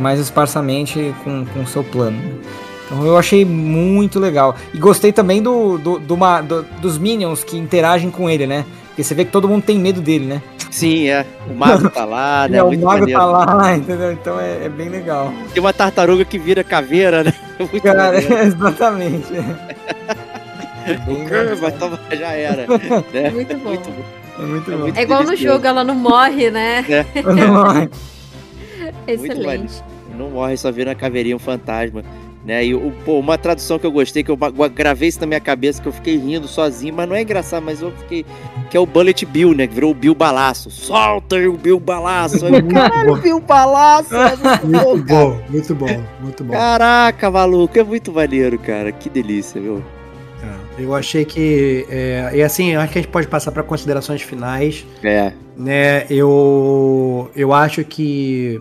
mais 0.00 0.18
esparsamente 0.18 1.14
com 1.22 1.44
o 1.62 1.66
seu 1.68 1.84
plano. 1.84 2.16
né? 2.18 2.32
Então 2.86 3.06
eu 3.06 3.16
achei 3.16 3.44
muito 3.44 4.18
legal. 4.18 4.56
E 4.74 4.78
gostei 4.78 5.12
também 5.12 5.40
do, 5.40 5.78
do, 5.78 5.98
do 6.00 6.16
ma- 6.16 6.40
do- 6.40 6.64
dos 6.80 6.98
Minions 6.98 7.44
que 7.44 7.56
interagem 7.56 8.10
com 8.10 8.28
ele, 8.28 8.44
né? 8.44 8.64
Porque 8.88 9.04
você 9.04 9.14
vê 9.14 9.24
que 9.24 9.30
todo 9.30 9.48
mundo 9.48 9.62
tem 9.62 9.78
medo 9.78 10.00
dele, 10.00 10.26
né? 10.26 10.42
Sim, 10.72 11.08
é. 11.08 11.24
O 11.48 11.54
mago 11.54 11.88
tá 11.90 12.04
lá, 12.04 12.48
né? 12.50 12.58
É, 12.58 12.62
o 12.64 12.66
Muito 12.66 12.84
mago 12.84 12.98
maneiro. 13.00 13.20
tá 13.20 13.26
lá, 13.26 13.76
entendeu? 13.76 14.10
Então 14.12 14.40
é, 14.40 14.64
é 14.64 14.68
bem 14.68 14.88
legal. 14.88 15.32
Tem 15.54 15.62
uma 15.62 15.72
tartaruga 15.72 16.24
que 16.24 16.38
vira 16.40 16.64
caveira, 16.64 17.22
né? 17.22 17.32
Muito 17.60 17.80
Cara, 17.82 18.18
exatamente. 18.44 19.32
É 20.86 20.94
bem 20.94 21.24
Mas 21.60 21.74
toma, 21.78 22.00
já 22.10 22.32
era. 22.32 22.66
né? 23.12 23.30
Muito 23.30 23.54
bom. 23.58 23.68
Muito 23.70 23.90
bom. 23.90 24.19
É 24.40 24.46
muito 24.46 24.70
É 24.70 24.74
bom. 24.74 24.80
muito 24.82 24.98
É 24.98 25.02
igual 25.02 25.22
no 25.24 25.36
jogo, 25.36 25.66
ela 25.66 25.84
não 25.84 25.94
morre, 25.94 26.50
né? 26.50 26.84
Excelente. 29.06 29.82
Não 30.16 30.30
morre, 30.30 30.56
só 30.56 30.70
vira 30.70 30.90
uma 30.90 30.96
caveirinha, 30.96 31.36
um 31.36 31.38
fantasma. 31.40 32.02
Né? 32.44 32.64
E 32.64 32.74
o- 32.74 32.90
pô, 33.04 33.18
uma 33.18 33.36
tradução 33.36 33.78
que 33.78 33.84
eu 33.86 33.92
gostei, 33.92 34.24
que 34.24 34.30
eu 34.30 34.38
gravei 34.74 35.10
isso 35.10 35.20
na 35.20 35.26
minha 35.26 35.40
cabeça, 35.40 35.80
que 35.82 35.86
eu 35.86 35.92
fiquei 35.92 36.16
rindo 36.16 36.48
sozinho, 36.48 36.94
mas 36.94 37.06
não 37.06 37.14
é 37.14 37.20
engraçado, 37.20 37.62
mas 37.62 37.82
eu 37.82 37.92
fiquei. 37.92 38.24
Que 38.70 38.76
é 38.78 38.80
o 38.80 38.86
Bullet 38.86 39.26
Bill, 39.26 39.54
né? 39.54 39.66
Que 39.66 39.74
virou 39.74 39.90
o 39.90 39.94
Bill 39.94 40.14
Balaço. 40.14 40.70
Solta 40.70 41.36
aí 41.36 41.46
o 41.46 41.52
Bill 41.58 41.78
Balaço. 41.78 42.46
Eu, 42.46 42.66
Caralho, 42.66 43.16
Bill 43.16 43.40
Balaço! 43.40 44.14
é 44.16 44.20
muito 44.36 44.64
bom, 44.64 44.66
Muito 44.66 45.04
bom, 45.04 45.40
muito 45.50 45.74
bom, 45.74 46.02
muito 46.22 46.44
bom. 46.44 46.52
Caraca, 46.54 47.30
maluco, 47.30 47.78
é 47.78 47.84
muito 47.84 48.10
maneiro, 48.10 48.58
cara. 48.58 48.90
Que 48.90 49.10
delícia, 49.10 49.60
viu? 49.60 49.84
Eu 50.82 50.94
achei 50.94 51.24
que. 51.24 51.86
É, 51.88 52.30
e 52.34 52.42
assim, 52.42 52.74
acho 52.74 52.92
que 52.92 52.98
a 52.98 53.02
gente 53.02 53.10
pode 53.10 53.26
passar 53.28 53.52
para 53.52 53.62
considerações 53.62 54.22
finais. 54.22 54.86
É. 55.02 55.32
né? 55.56 56.06
Eu, 56.10 57.30
eu 57.34 57.52
acho 57.52 57.84
que 57.84 58.60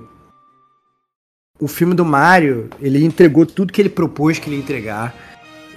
o 1.60 1.68
filme 1.68 1.94
do 1.94 2.06
Mario, 2.06 2.70
ele 2.82 3.04
entregou 3.04 3.46
tudo 3.46 3.74
que 3.74 3.82
ele 3.82 3.90
propôs 3.90 4.40
que 4.40 4.50
ele 4.50 4.56
ia 4.58 4.62
entregar. 4.62 5.14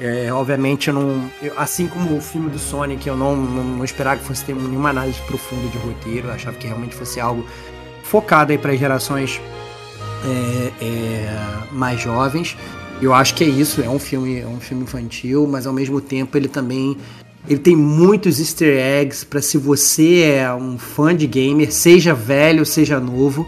É, 0.00 0.32
obviamente, 0.32 0.88
eu 0.88 0.94
não. 0.94 1.30
eu- 1.42 1.52
assim 1.58 1.86
como 1.86 2.16
o 2.16 2.20
filme 2.20 2.48
do 2.50 2.58
Sonic, 2.58 3.06
eu 3.06 3.16
não, 3.16 3.36
não, 3.36 3.64
não 3.64 3.84
esperava 3.84 4.18
que 4.20 4.24
fosse 4.26 4.44
ter 4.44 4.54
nenhuma 4.54 4.90
análise 4.90 5.20
profunda 5.22 5.68
de 5.68 5.78
roteiro. 5.78 6.28
Eu 6.28 6.32
achava 6.34 6.56
que 6.56 6.66
realmente 6.66 6.94
fosse 6.94 7.20
algo 7.20 7.44
focado 8.02 8.52
aí 8.52 8.58
para 8.58 8.74
gerações 8.74 9.40
é, 10.24 10.84
é, 10.84 11.38
mais 11.72 12.00
jovens. 12.00 12.56
Eu 13.02 13.12
acho 13.12 13.34
que 13.34 13.42
é 13.42 13.48
isso, 13.48 13.82
é 13.82 13.88
um 13.88 13.98
filme, 13.98 14.38
é 14.38 14.46
um 14.46 14.60
filme 14.60 14.84
infantil, 14.84 15.44
mas 15.44 15.66
ao 15.66 15.72
mesmo 15.72 16.00
tempo 16.00 16.36
ele 16.36 16.46
também 16.46 16.96
Ele 17.48 17.58
tem 17.58 17.74
muitos 17.74 18.38
easter 18.38 18.78
eggs 18.78 19.26
para 19.26 19.42
se 19.42 19.58
você 19.58 20.20
é 20.20 20.54
um 20.54 20.78
fã 20.78 21.14
de 21.14 21.26
gamer, 21.26 21.72
seja 21.72 22.14
velho, 22.14 22.64
seja 22.64 23.00
novo. 23.00 23.44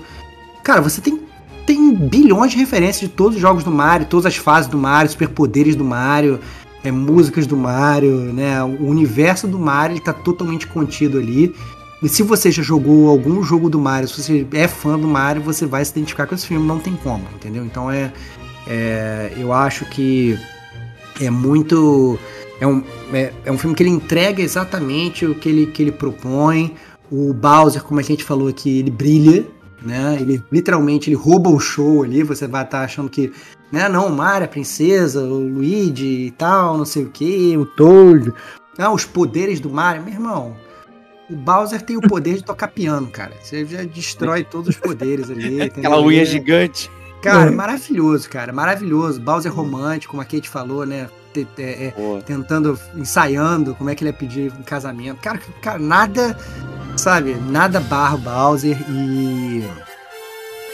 Cara, 0.64 0.80
você 0.80 1.00
tem, 1.00 1.20
tem 1.64 1.94
bilhões 1.94 2.50
de 2.50 2.58
referências 2.58 3.08
de 3.08 3.14
todos 3.14 3.36
os 3.36 3.40
jogos 3.40 3.62
do 3.62 3.70
Mario, 3.70 4.08
todas 4.08 4.26
as 4.26 4.36
fases 4.36 4.68
do 4.68 4.76
Mario, 4.76 5.12
superpoderes 5.12 5.76
do 5.76 5.84
Mario, 5.84 6.40
é, 6.82 6.90
músicas 6.90 7.46
do 7.46 7.56
Mario, 7.56 8.32
né? 8.32 8.60
O 8.64 8.86
universo 8.86 9.46
do 9.46 9.60
Mario 9.60 9.96
está 9.96 10.12
totalmente 10.12 10.66
contido 10.66 11.18
ali. 11.18 11.54
E 12.02 12.08
se 12.08 12.24
você 12.24 12.50
já 12.50 12.62
jogou 12.62 13.08
algum 13.08 13.40
jogo 13.44 13.70
do 13.70 13.78
Mario, 13.78 14.08
se 14.08 14.20
você 14.20 14.46
é 14.54 14.66
fã 14.66 14.98
do 14.98 15.06
Mario, 15.06 15.40
você 15.40 15.64
vai 15.64 15.84
se 15.84 15.92
identificar 15.92 16.26
com 16.26 16.34
esse 16.34 16.46
filme, 16.46 16.66
não 16.66 16.80
tem 16.80 16.96
como, 16.96 17.24
entendeu? 17.36 17.64
Então 17.64 17.88
é, 17.88 18.12
é 18.66 19.32
eu 19.36 19.52
acho 19.52 19.84
que 19.86 20.38
é 21.20 21.30
muito 21.30 22.18
é 22.60 22.66
um, 22.66 22.82
é, 23.12 23.32
é, 23.44 23.52
um 23.52 23.58
filme 23.58 23.74
que 23.74 23.82
ele 23.82 23.90
entrega 23.90 24.42
exatamente 24.42 25.26
o 25.26 25.34
que 25.34 25.48
ele, 25.48 25.66
que 25.66 25.82
ele 25.82 25.92
propõe. 25.92 26.74
O 27.10 27.32
Bowser, 27.32 27.82
como 27.82 28.00
a 28.00 28.02
gente 28.02 28.24
falou 28.24 28.48
aqui, 28.48 28.78
ele 28.78 28.90
brilha, 28.90 29.46
né? 29.82 30.16
Ele 30.20 30.42
literalmente 30.50 31.10
ele 31.10 31.16
rouba 31.16 31.50
o 31.50 31.60
show 31.60 32.02
ali. 32.02 32.22
Você 32.22 32.46
vai 32.46 32.64
estar 32.64 32.78
tá 32.78 32.84
achando 32.84 33.10
que, 33.10 33.32
né? 33.70 33.88
Não, 33.88 34.06
o 34.06 34.12
Mario, 34.12 34.46
a 34.46 34.48
princesa, 34.48 35.22
o 35.22 35.38
Luigi 35.38 36.26
e 36.26 36.30
tal, 36.32 36.78
não 36.78 36.84
sei 36.84 37.04
o 37.04 37.10
que, 37.10 37.56
o 37.56 37.66
Toad. 37.66 38.32
Não, 38.78 38.94
os 38.94 39.04
poderes 39.04 39.60
do 39.60 39.70
Mario, 39.70 40.02
meu 40.02 40.14
irmão. 40.14 40.56
O 41.30 41.36
Bowser 41.36 41.80
tem 41.82 41.96
o 41.96 42.02
poder 42.02 42.36
de 42.36 42.44
tocar 42.44 42.68
piano, 42.68 43.06
cara. 43.08 43.32
Você 43.40 43.64
já 43.64 43.82
destrói 43.82 44.44
todos 44.44 44.68
os 44.68 44.76
poderes 44.76 45.30
ali. 45.30 45.62
Aquela 45.62 46.00
unha 46.00 46.24
gigante. 46.24 46.90
Cara, 47.24 47.48
é. 47.48 47.50
maravilhoso, 47.50 48.28
cara. 48.28 48.52
Maravilhoso. 48.52 49.18
Bowser 49.18 49.52
romântico, 49.52 50.10
como 50.10 50.22
a 50.22 50.26
Kate 50.26 50.48
falou, 50.48 50.84
né? 50.84 51.08
É, 51.58 51.86
é, 51.86 51.94
tentando, 52.24 52.78
ensaiando 52.94 53.74
como 53.74 53.90
é 53.90 53.94
que 53.94 54.04
ele 54.04 54.10
ia 54.10 54.16
pedir 54.16 54.52
um 54.52 54.62
casamento. 54.62 55.20
Cara, 55.20 55.40
cara 55.60 55.78
nada, 55.78 56.38
sabe? 56.96 57.34
Nada 57.34 57.80
barra 57.80 58.14
o 58.14 58.18
Bowser 58.18 58.76
e. 58.90 59.64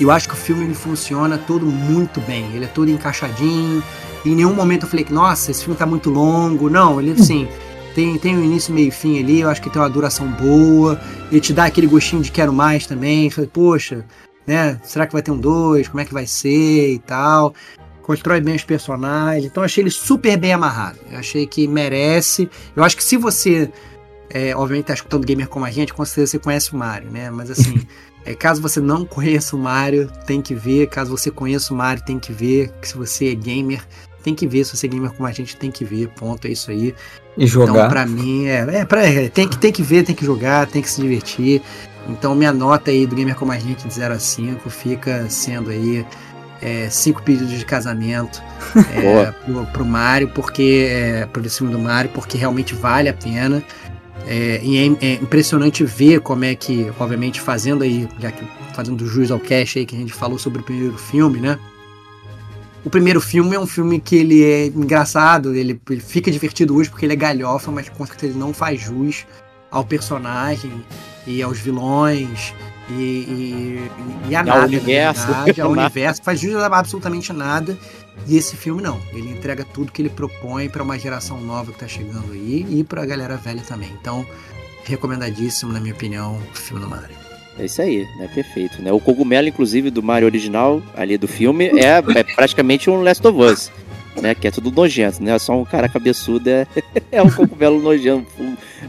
Eu 0.00 0.10
acho 0.10 0.28
que 0.28 0.34
o 0.34 0.36
filme 0.36 0.64
ele 0.64 0.74
funciona 0.74 1.38
todo 1.38 1.64
muito 1.64 2.20
bem. 2.22 2.52
Ele 2.54 2.64
é 2.64 2.68
todo 2.68 2.90
encaixadinho. 2.90 3.82
Em 4.26 4.34
nenhum 4.34 4.52
momento 4.52 4.82
eu 4.82 4.88
falei 4.88 5.04
que, 5.04 5.12
nossa, 5.12 5.50
esse 5.50 5.62
filme 5.62 5.78
tá 5.78 5.86
muito 5.86 6.10
longo. 6.10 6.68
Não, 6.68 7.00
ele 7.00 7.12
assim. 7.12 7.48
Tem, 7.94 8.16
tem 8.18 8.36
um 8.36 8.44
início, 8.44 8.72
meio 8.72 8.88
e 8.88 8.90
fim 8.90 9.18
ali, 9.18 9.40
eu 9.40 9.48
acho 9.48 9.60
que 9.60 9.68
tem 9.68 9.82
uma 9.82 9.90
duração 9.90 10.26
boa. 10.28 11.00
Ele 11.30 11.40
te 11.40 11.52
dá 11.52 11.64
aquele 11.64 11.88
gostinho 11.88 12.22
de 12.22 12.30
quero 12.30 12.52
mais 12.52 12.86
também. 12.86 13.28
Falei, 13.30 13.50
poxa, 13.52 14.04
né? 14.46 14.80
Será 14.82 15.06
que 15.06 15.12
vai 15.12 15.22
ter 15.22 15.30
um 15.30 15.38
2? 15.38 15.88
Como 15.88 16.00
é 16.00 16.04
que 16.04 16.12
vai 16.12 16.26
ser 16.26 16.94
e 16.94 16.98
tal? 16.98 17.54
Constrói 18.02 18.40
bem 18.40 18.56
os 18.56 18.64
personagens. 18.64 19.44
Então 19.44 19.62
achei 19.62 19.82
ele 19.82 19.90
super 19.90 20.36
bem 20.36 20.52
amarrado. 20.52 20.98
Eu 21.10 21.18
achei 21.18 21.46
que 21.46 21.68
merece. 21.68 22.48
Eu 22.74 22.82
acho 22.82 22.96
que 22.96 23.04
se 23.04 23.16
você, 23.16 23.70
é, 24.28 24.54
obviamente, 24.56 24.86
tá 24.86 24.94
escutando 24.94 25.24
gamer 25.24 25.48
como 25.48 25.64
a 25.64 25.70
gente, 25.70 25.94
com 25.94 26.04
certeza 26.04 26.32
você 26.32 26.38
conhece 26.38 26.72
o 26.72 26.76
Mario, 26.76 27.10
né? 27.10 27.30
Mas 27.30 27.50
assim, 27.50 27.86
é, 28.24 28.34
caso 28.34 28.60
você 28.60 28.80
não 28.80 29.04
conheça 29.04 29.54
o 29.54 29.58
Mario, 29.58 30.10
tem 30.26 30.42
que 30.42 30.54
ver. 30.54 30.88
Caso 30.88 31.16
você 31.16 31.30
conheça 31.30 31.72
o 31.72 31.76
Mario, 31.76 32.04
tem 32.04 32.18
que 32.18 32.32
ver. 32.32 32.72
Se 32.82 32.96
você 32.96 33.30
é 33.30 33.34
gamer, 33.34 33.86
tem 34.22 34.34
que 34.34 34.46
ver. 34.46 34.64
Se 34.64 34.76
você 34.76 34.86
é 34.86 34.90
gamer 34.90 35.12
como 35.12 35.28
a 35.28 35.32
gente, 35.32 35.56
tem 35.56 35.70
que 35.70 35.84
ver. 35.84 36.08
Ponto, 36.08 36.46
é 36.46 36.50
isso 36.50 36.70
aí. 36.70 36.94
E 37.36 37.46
jogar. 37.46 37.72
Então, 37.72 37.88
pra 37.88 38.06
mim, 38.06 38.46
é, 38.46 38.66
é, 38.80 38.84
pra, 38.84 39.06
é 39.06 39.28
tem, 39.28 39.48
que, 39.48 39.56
tem 39.56 39.72
que 39.72 39.82
ver, 39.82 40.04
tem 40.04 40.14
que 40.14 40.24
jogar, 40.24 40.66
tem 40.66 40.82
que 40.82 40.90
se 40.90 41.00
divertir. 41.00 41.62
Então 42.10 42.34
minha 42.34 42.52
nota 42.52 42.90
aí 42.90 43.06
do 43.06 43.14
Gamer 43.14 43.34
Como 43.34 43.52
a 43.52 43.58
Gente 43.58 43.86
de 43.86 43.94
0 43.94 44.14
a 44.14 44.18
5 44.18 44.68
fica 44.68 45.28
sendo 45.28 45.70
aí 45.70 46.04
é, 46.60 46.88
cinco 46.90 47.22
pedidos 47.22 47.58
de 47.58 47.64
casamento 47.64 48.42
é, 48.92 49.32
pro, 49.44 49.66
pro 49.66 49.84
Mario, 49.84 50.28
porque 50.28 50.88
é, 50.90 51.26
pro 51.26 51.48
filme 51.48 51.72
do 51.72 51.78
Mario, 51.78 52.10
porque 52.12 52.36
realmente 52.36 52.74
vale 52.74 53.08
a 53.08 53.14
pena. 53.14 53.62
É, 54.26 54.60
e 54.62 54.76
é, 54.76 55.06
é, 55.06 55.14
impressionante 55.14 55.82
ver 55.84 56.20
como 56.20 56.44
é 56.44 56.54
que, 56.54 56.92
obviamente, 56.98 57.40
fazendo 57.40 57.82
aí, 57.82 58.06
já 58.18 58.30
que 58.30 58.44
fazendo 58.74 59.06
jus 59.06 59.30
ao 59.30 59.40
cash 59.40 59.78
aí 59.78 59.86
que 59.86 59.96
a 59.96 59.98
gente 59.98 60.12
falou 60.12 60.38
sobre 60.38 60.60
o 60.60 60.64
primeiro 60.64 60.96
filme, 60.98 61.40
né? 61.40 61.58
O 62.84 62.88
primeiro 62.88 63.20
filme 63.20 63.54
é 63.56 63.60
um 63.60 63.66
filme 63.66 64.00
que 64.00 64.16
ele 64.16 64.42
é 64.42 64.66
engraçado, 64.66 65.54
ele, 65.54 65.80
ele 65.90 66.00
fica 66.00 66.30
divertido 66.30 66.74
hoje 66.74 66.88
porque 66.88 67.04
ele 67.04 67.12
é 67.12 67.16
galhofa, 67.16 67.70
mas 67.70 67.88
com 67.88 68.06
certeza 68.06 68.32
ele 68.32 68.38
não 68.38 68.54
faz 68.54 68.80
jus 68.80 69.26
ao 69.70 69.84
personagem 69.84 70.82
e 71.26 71.42
aos 71.42 71.58
vilões 71.58 72.54
e, 72.88 72.92
e, 72.92 73.90
e 74.28 74.36
a 74.36 74.40
e 74.40 74.44
nada, 74.44 74.66
universo, 74.66 75.26
verdade, 75.26 75.60
ao 75.60 75.70
universo, 75.72 76.22
faz 76.22 76.40
jus 76.40 76.56
absolutamente 76.56 77.32
nada. 77.32 77.76
E 78.26 78.36
esse 78.36 78.56
filme 78.56 78.82
não, 78.82 79.00
ele 79.12 79.30
entrega 79.30 79.64
tudo 79.64 79.92
que 79.92 80.02
ele 80.02 80.10
propõe 80.10 80.68
para 80.68 80.82
uma 80.82 80.98
geração 80.98 81.40
nova 81.40 81.72
que 81.72 81.78
tá 81.78 81.88
chegando 81.88 82.32
aí 82.32 82.66
e 82.68 82.84
para 82.84 83.02
a 83.02 83.06
galera 83.06 83.36
velha 83.36 83.62
também. 83.66 83.90
Então, 84.00 84.26
recomendadíssimo, 84.84 85.72
na 85.72 85.80
minha 85.80 85.94
opinião, 85.94 86.36
o 86.36 86.56
filme 86.56 86.82
do 86.82 86.88
Mario. 86.88 87.16
É 87.58 87.64
isso 87.64 87.80
aí, 87.82 88.06
né? 88.18 88.28
Perfeito, 88.34 88.80
né? 88.82 88.92
O 88.92 89.00
cogumelo, 89.00 89.48
inclusive, 89.48 89.90
do 89.90 90.02
Mario 90.02 90.26
original, 90.26 90.82
ali 90.94 91.16
do 91.16 91.28
filme, 91.28 91.66
é, 91.78 91.98
é 91.98 92.22
praticamente 92.34 92.88
um 92.88 93.02
Last 93.02 93.26
of 93.26 93.38
Us, 93.38 93.70
né? 94.20 94.34
Que 94.34 94.48
é 94.48 94.50
tudo 94.50 94.70
nojento, 94.70 95.22
né? 95.22 95.38
Só 95.38 95.52
um 95.54 95.64
cara 95.64 95.88
cabeçudo 95.88 96.48
é, 96.48 96.66
é 97.10 97.22
um 97.22 97.30
cogumelo 97.30 97.80
nojento, 97.80 98.26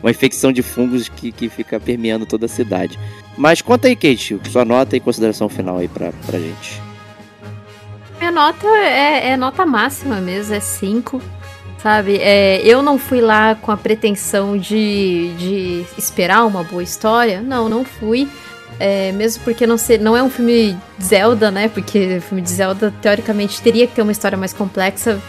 uma 0.02 0.12
infecção 0.12 0.52
de 0.52 0.62
fungos 0.62 1.10
que, 1.10 1.32
que 1.32 1.50
fica 1.50 1.80
permeando 1.80 2.26
toda 2.26 2.46
a 2.46 2.50
cidade. 2.50 3.00
Mas 3.38 3.62
conta 3.62 3.88
aí, 3.88 3.96
Kate, 3.96 4.40
sua 4.50 4.66
nota 4.66 4.96
e 4.96 5.00
consideração 5.00 5.50
final 5.50 5.78
aí 5.78 5.88
pra, 5.88 6.12
pra 6.26 6.40
gente. 6.40 6.82
Minha 8.20 8.32
nota 8.32 8.68
é, 8.68 9.30
é 9.30 9.38
nota 9.38 9.66
máxima 9.66 10.18
mesmo, 10.18 10.54
é 10.54 10.60
5. 10.60 11.22
Sabe, 11.82 12.18
é, 12.18 12.62
eu 12.64 12.84
não 12.84 13.00
fui 13.00 13.20
lá 13.20 13.56
com 13.56 13.72
a 13.72 13.78
pretensão 13.78 14.56
de, 14.56 15.34
de 15.36 15.84
esperar 15.98 16.46
uma 16.46 16.64
boa 16.64 16.84
história. 16.84 17.42
Não, 17.42 17.68
não 17.68 17.84
fui. 17.84 18.30
É, 18.80 19.12
mesmo 19.12 19.44
porque 19.44 19.68
não, 19.68 19.78
ser, 19.78 20.00
não 20.00 20.18
é 20.18 20.24
um 20.24 20.30
filme 20.30 20.78
de 20.98 21.06
Zelda, 21.06 21.52
né? 21.52 21.70
Porque 21.70 22.18
o 22.18 22.22
filme 22.22 22.42
de 22.42 22.50
Zelda, 22.50 22.94
teoricamente, 23.02 23.62
teria 23.62 23.86
que 23.86 23.94
ter 23.94 24.02
uma 24.02 24.12
história 24.12 24.38
mais 24.38 24.54
complexa, 24.54 25.22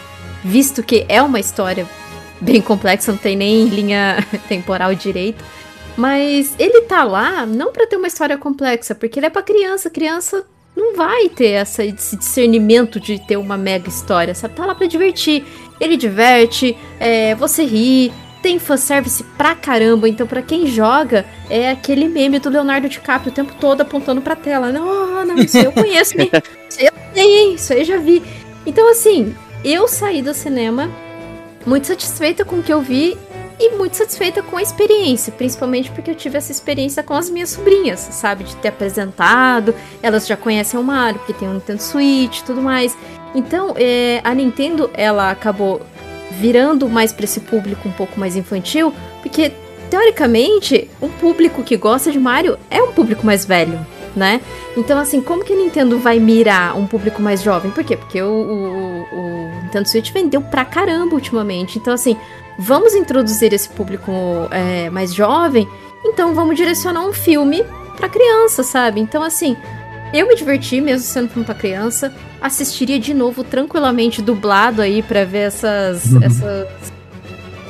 visto 0.43 0.81
que 0.81 1.05
é 1.07 1.21
uma 1.21 1.39
história 1.39 1.87
bem 2.41 2.61
complexa, 2.61 3.11
não 3.11 3.19
tem 3.19 3.35
nem 3.35 3.65
linha 3.65 4.17
temporal 4.49 4.93
direito. 4.95 5.43
Mas 5.95 6.55
ele 6.57 6.81
tá 6.81 7.03
lá 7.03 7.45
não 7.45 7.71
para 7.71 7.85
ter 7.85 7.95
uma 7.95 8.07
história 8.07 8.37
complexa, 8.37 8.95
porque 8.95 9.19
ele 9.19 9.27
é 9.27 9.29
para 9.29 9.43
criança. 9.43 9.89
Criança 9.89 10.43
não 10.75 10.95
vai 10.95 11.29
ter 11.29 11.49
essa, 11.49 11.85
esse 11.85 12.17
discernimento 12.17 12.99
de 12.99 13.19
ter 13.19 13.37
uma 13.37 13.57
mega 13.57 13.87
história, 13.87 14.33
sabe? 14.33 14.55
Tá 14.55 14.65
lá 14.65 14.73
pra 14.73 14.87
divertir. 14.87 15.45
Ele 15.79 15.95
diverte, 15.95 16.75
é, 16.99 17.35
você 17.35 17.63
ri, 17.63 18.11
tem 18.43 18.59
fanservice 18.59 19.23
pra 19.37 19.55
caramba. 19.55 20.07
Então, 20.07 20.27
para 20.27 20.41
quem 20.41 20.67
joga, 20.67 21.25
é 21.49 21.71
aquele 21.71 22.09
meme 22.09 22.37
do 22.37 22.49
Leonardo 22.49 22.89
DiCaprio 22.89 23.31
o 23.31 23.33
tempo 23.33 23.53
todo 23.59 23.81
apontando 23.81 24.21
pra 24.21 24.35
tela. 24.35 24.71
Não, 24.71 25.25
não, 25.25 25.37
isso 25.37 25.57
eu 25.57 25.71
conheço, 25.71 26.19
hein? 26.19 26.29
Isso 26.69 26.81
eu 26.81 26.93
sei? 27.13 27.53
Isso 27.53 27.73
aí 27.73 27.83
já 27.85 27.97
vi. 27.97 28.21
Então, 28.65 28.89
assim, 28.89 29.35
eu 29.63 29.87
saí 29.87 30.21
do 30.21 30.33
cinema 30.33 30.91
muito 31.65 31.87
satisfeita 31.87 32.43
com 32.43 32.57
o 32.57 32.63
que 32.63 32.73
eu 32.73 32.81
vi 32.81 33.17
e 33.59 33.75
muito 33.77 33.95
satisfeita 33.95 34.41
com 34.41 34.57
a 34.57 34.61
experiência, 34.61 35.31
principalmente 35.31 35.91
porque 35.91 36.11
eu 36.11 36.15
tive 36.15 36.37
essa 36.37 36.51
experiência 36.51 37.03
com 37.03 37.13
as 37.13 37.29
minhas 37.29 37.51
sobrinhas, 37.51 37.99
sabe? 37.99 38.43
De 38.43 38.55
ter 38.57 38.69
apresentado, 38.69 39.73
elas 40.01 40.27
já 40.27 40.35
conhecem 40.35 40.79
o 40.79 40.83
Mario, 40.83 41.19
porque 41.19 41.33
tem 41.33 41.47
um 41.47 41.53
Nintendo 41.53 41.81
Switch 41.81 42.39
e 42.39 42.43
tudo 42.43 42.61
mais. 42.61 42.97
Então, 43.35 43.75
é, 43.77 44.19
a 44.23 44.33
Nintendo, 44.33 44.89
ela 44.95 45.29
acabou 45.29 45.81
virando 46.39 46.89
mais 46.89 47.11
para 47.11 47.25
esse 47.25 47.39
público 47.39 47.87
um 47.87 47.91
pouco 47.91 48.19
mais 48.19 48.35
infantil, 48.35 48.93
porque, 49.21 49.51
teoricamente, 49.89 50.89
um 51.01 51.09
público 51.09 51.63
que 51.63 51.77
gosta 51.77 52.11
de 52.11 52.19
Mario 52.19 52.57
é 52.69 52.81
um 52.81 52.91
público 52.91 53.25
mais 53.25 53.45
velho, 53.45 53.79
né? 54.15 54.41
Então, 54.75 54.99
assim, 54.99 55.21
como 55.21 55.43
que 55.43 55.53
a 55.53 55.55
Nintendo 55.55 55.97
vai 55.99 56.19
mirar 56.19 56.77
um 56.77 56.87
público 56.87 57.21
mais 57.21 57.41
jovem? 57.41 57.71
Por 57.71 57.83
quê? 57.83 57.97
Porque 57.97 58.21
o, 58.21 58.27
o, 58.27 59.15
o 59.15 59.61
Nintendo 59.63 59.87
Switch 59.87 60.11
vendeu 60.11 60.41
pra 60.41 60.65
caramba 60.65 61.15
ultimamente. 61.15 61.77
Então, 61.77 61.93
assim, 61.93 62.17
vamos 62.57 62.93
introduzir 62.93 63.53
esse 63.53 63.69
público 63.69 64.11
é, 64.51 64.89
mais 64.89 65.13
jovem, 65.13 65.67
então 66.05 66.33
vamos 66.33 66.55
direcionar 66.55 67.05
um 67.05 67.13
filme 67.13 67.63
pra 67.95 68.09
criança, 68.09 68.63
sabe? 68.63 68.99
Então, 68.99 69.23
assim, 69.23 69.55
eu 70.13 70.27
me 70.27 70.35
diverti, 70.35 70.79
mesmo 70.79 71.05
sendo 71.07 71.43
pra 71.43 71.55
criança. 71.55 72.13
Assistiria 72.39 72.99
de 72.99 73.13
novo 73.13 73.43
tranquilamente 73.43 74.21
dublado 74.21 74.81
aí 74.81 75.01
pra 75.01 75.25
ver 75.25 75.47
essas. 75.47 76.05
Uhum. 76.05 76.23
essas 76.23 76.93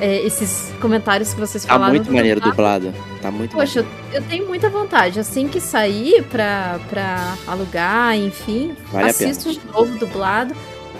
é, 0.04 0.18
esses 0.26 0.74
comentários 0.82 1.34
que 1.34 1.40
vocês 1.40 1.64
tá 1.64 1.74
falaram. 1.74 1.94
Tá 1.94 2.00
muito 2.00 2.14
maneiro 2.14 2.42
dublado. 2.42 2.94
Tá 3.22 3.32
muito 3.32 3.56
Poxa, 3.56 3.84
maneiro. 3.84 4.08
eu 4.12 4.22
tenho 4.24 4.48
muita 4.48 4.70
vontade. 4.70 5.18
Assim 5.18 5.48
que 5.48 5.62
sair 5.62 6.24
pra, 6.24 6.78
pra 6.90 7.38
alugar, 7.48 8.18
enfim, 8.18 8.76
vale 8.92 9.10
assisto 9.10 9.54
de 9.54 9.62
novo 9.66 9.98
dublado. 9.98 10.54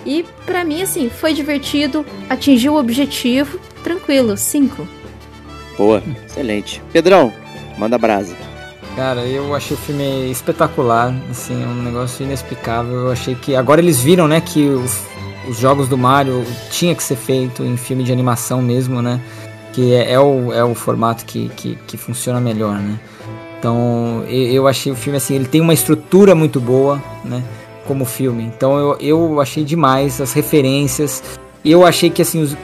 E 0.06 0.24
para 0.46 0.64
mim, 0.64 0.82
assim, 0.82 1.10
foi 1.10 1.34
divertido, 1.34 2.04
atingiu 2.30 2.74
o 2.74 2.78
objetivo, 2.78 3.58
tranquilo, 3.82 4.36
5. 4.36 4.88
Boa, 5.76 6.02
excelente. 6.24 6.82
Pedrão, 6.92 7.32
manda 7.76 7.98
brasa. 7.98 8.34
Cara, 8.96 9.26
eu 9.26 9.54
achei 9.54 9.76
o 9.76 9.80
filme 9.80 10.30
espetacular, 10.30 11.14
assim, 11.30 11.54
um 11.64 11.82
negócio 11.82 12.24
inexplicável. 12.24 12.92
Eu 12.92 13.12
achei 13.12 13.34
que 13.34 13.56
agora 13.56 13.80
eles 13.80 14.00
viram, 14.00 14.28
né, 14.28 14.40
que 14.40 14.68
os, 14.68 15.02
os 15.48 15.58
jogos 15.58 15.88
do 15.88 15.98
Mario 15.98 16.44
tinha 16.70 16.94
que 16.94 17.02
ser 17.02 17.16
feito 17.16 17.64
em 17.64 17.76
filme 17.76 18.04
de 18.04 18.12
animação 18.12 18.62
mesmo, 18.62 19.02
né? 19.02 19.20
que 19.74 19.92
é, 19.92 20.12
é 20.12 20.20
o, 20.20 20.52
é 20.52 20.64
o 20.64 20.74
formato 20.74 21.24
que, 21.24 21.48
que, 21.56 21.76
que 21.86 21.96
funciona 21.96 22.40
melhor, 22.40 22.78
né? 22.78 22.98
Então 23.58 24.24
eu, 24.28 24.68
achei 24.68 24.92
o 24.92 24.94
filme 24.94 25.16
assim, 25.16 25.34
ele 25.34 25.46
tem 25.46 25.60
uma 25.60 25.74
estrutura 25.74 26.34
muito 26.34 26.60
boa, 26.60 27.02
né? 27.24 27.42
Como 27.86 28.04
filme. 28.04 28.44
Então 28.44 28.78
eu, 28.78 28.96
eu 29.00 29.40
achei 29.40 29.64
demais 29.64 30.20
as 30.20 30.32
referências. 30.32 31.22
Eu 31.64 31.84
achei 31.84 32.08
que 32.08 32.22
assim, 32.22 32.42
os, 32.42 32.56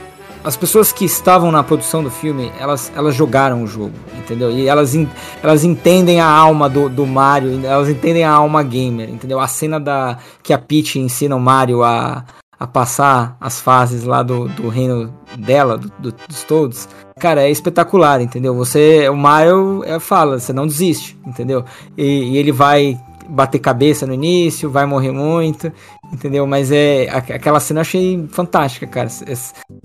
as 0.43 0.57
pessoas 0.57 0.91
que 0.91 1.05
estavam 1.05 1.51
na 1.51 1.63
produção 1.63 2.03
do 2.03 2.09
filme, 2.09 2.51
elas, 2.59 2.91
elas 2.95 3.15
jogaram 3.15 3.63
o 3.63 3.67
jogo, 3.67 3.93
entendeu? 4.17 4.51
E 4.51 4.67
elas, 4.67 4.93
elas 5.41 5.63
entendem 5.63 6.19
a 6.19 6.27
alma 6.27 6.67
do, 6.67 6.89
do 6.89 7.05
Mario, 7.05 7.65
elas 7.65 7.89
entendem 7.89 8.23
a 8.23 8.31
alma 8.31 8.63
gamer, 8.63 9.09
entendeu? 9.09 9.39
A 9.39 9.47
cena 9.47 9.79
da 9.79 10.17
que 10.41 10.53
a 10.53 10.57
Peach 10.57 10.97
ensina 10.97 11.35
o 11.35 11.39
Mario 11.39 11.83
a, 11.83 12.25
a 12.59 12.67
passar 12.67 13.37
as 13.39 13.59
fases 13.59 14.03
lá 14.03 14.23
do, 14.23 14.47
do 14.47 14.67
reino 14.67 15.13
dela, 15.37 15.77
do, 15.77 15.91
do, 15.99 16.11
dos 16.27 16.43
Toads, 16.43 16.89
cara, 17.19 17.43
é 17.43 17.51
espetacular, 17.51 18.19
entendeu? 18.19 18.55
Você, 18.55 19.07
o 19.09 19.15
Mario 19.15 19.83
é, 19.85 19.99
fala, 19.99 20.39
você 20.39 20.51
não 20.51 20.65
desiste, 20.65 21.17
entendeu? 21.25 21.63
E, 21.95 22.03
e 22.03 22.37
ele 22.37 22.51
vai 22.51 22.99
bater 23.31 23.59
cabeça 23.59 24.05
no 24.05 24.13
início, 24.13 24.69
vai 24.69 24.85
morrer 24.85 25.11
muito, 25.11 25.71
entendeu? 26.11 26.45
Mas 26.45 26.71
é 26.71 27.07
aquela 27.09 27.59
cena 27.59 27.79
eu 27.79 27.81
achei 27.81 28.27
fantástica, 28.29 28.85
cara. 28.85 29.09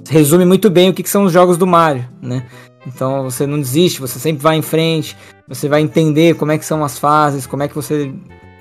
Resume 0.09 0.45
muito 0.45 0.69
bem 0.69 0.91
o 0.91 0.95
que, 0.95 1.09
são 1.09 1.25
os 1.25 1.33
jogos 1.33 1.57
do 1.57 1.67
Mario, 1.67 2.09
né? 2.21 2.45
Então 2.87 3.23
você 3.23 3.47
não 3.47 3.59
desiste, 3.59 4.01
você 4.01 4.19
sempre 4.19 4.43
vai 4.43 4.57
em 4.57 4.63
frente, 4.63 5.17
você 5.47 5.69
vai 5.69 5.81
entender 5.81 6.35
como 6.35 6.53
é 6.53 6.59
que 6.59 6.65
são 6.65 6.85
as 6.85 6.99
fases, 6.99 7.47
como 7.47 7.63
é 7.63 7.69
que 7.69 7.75
você 7.75 8.13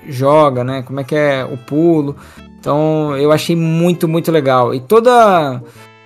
joga, 0.08 0.62
né? 0.62 0.82
Como 0.82 1.00
é 1.00 1.04
que 1.04 1.14
é 1.14 1.44
o 1.44 1.56
pulo. 1.56 2.16
Então 2.58 3.16
eu 3.16 3.32
achei 3.32 3.56
muito, 3.56 4.06
muito 4.06 4.30
legal. 4.30 4.72
E 4.72 4.80
toda 4.80 5.60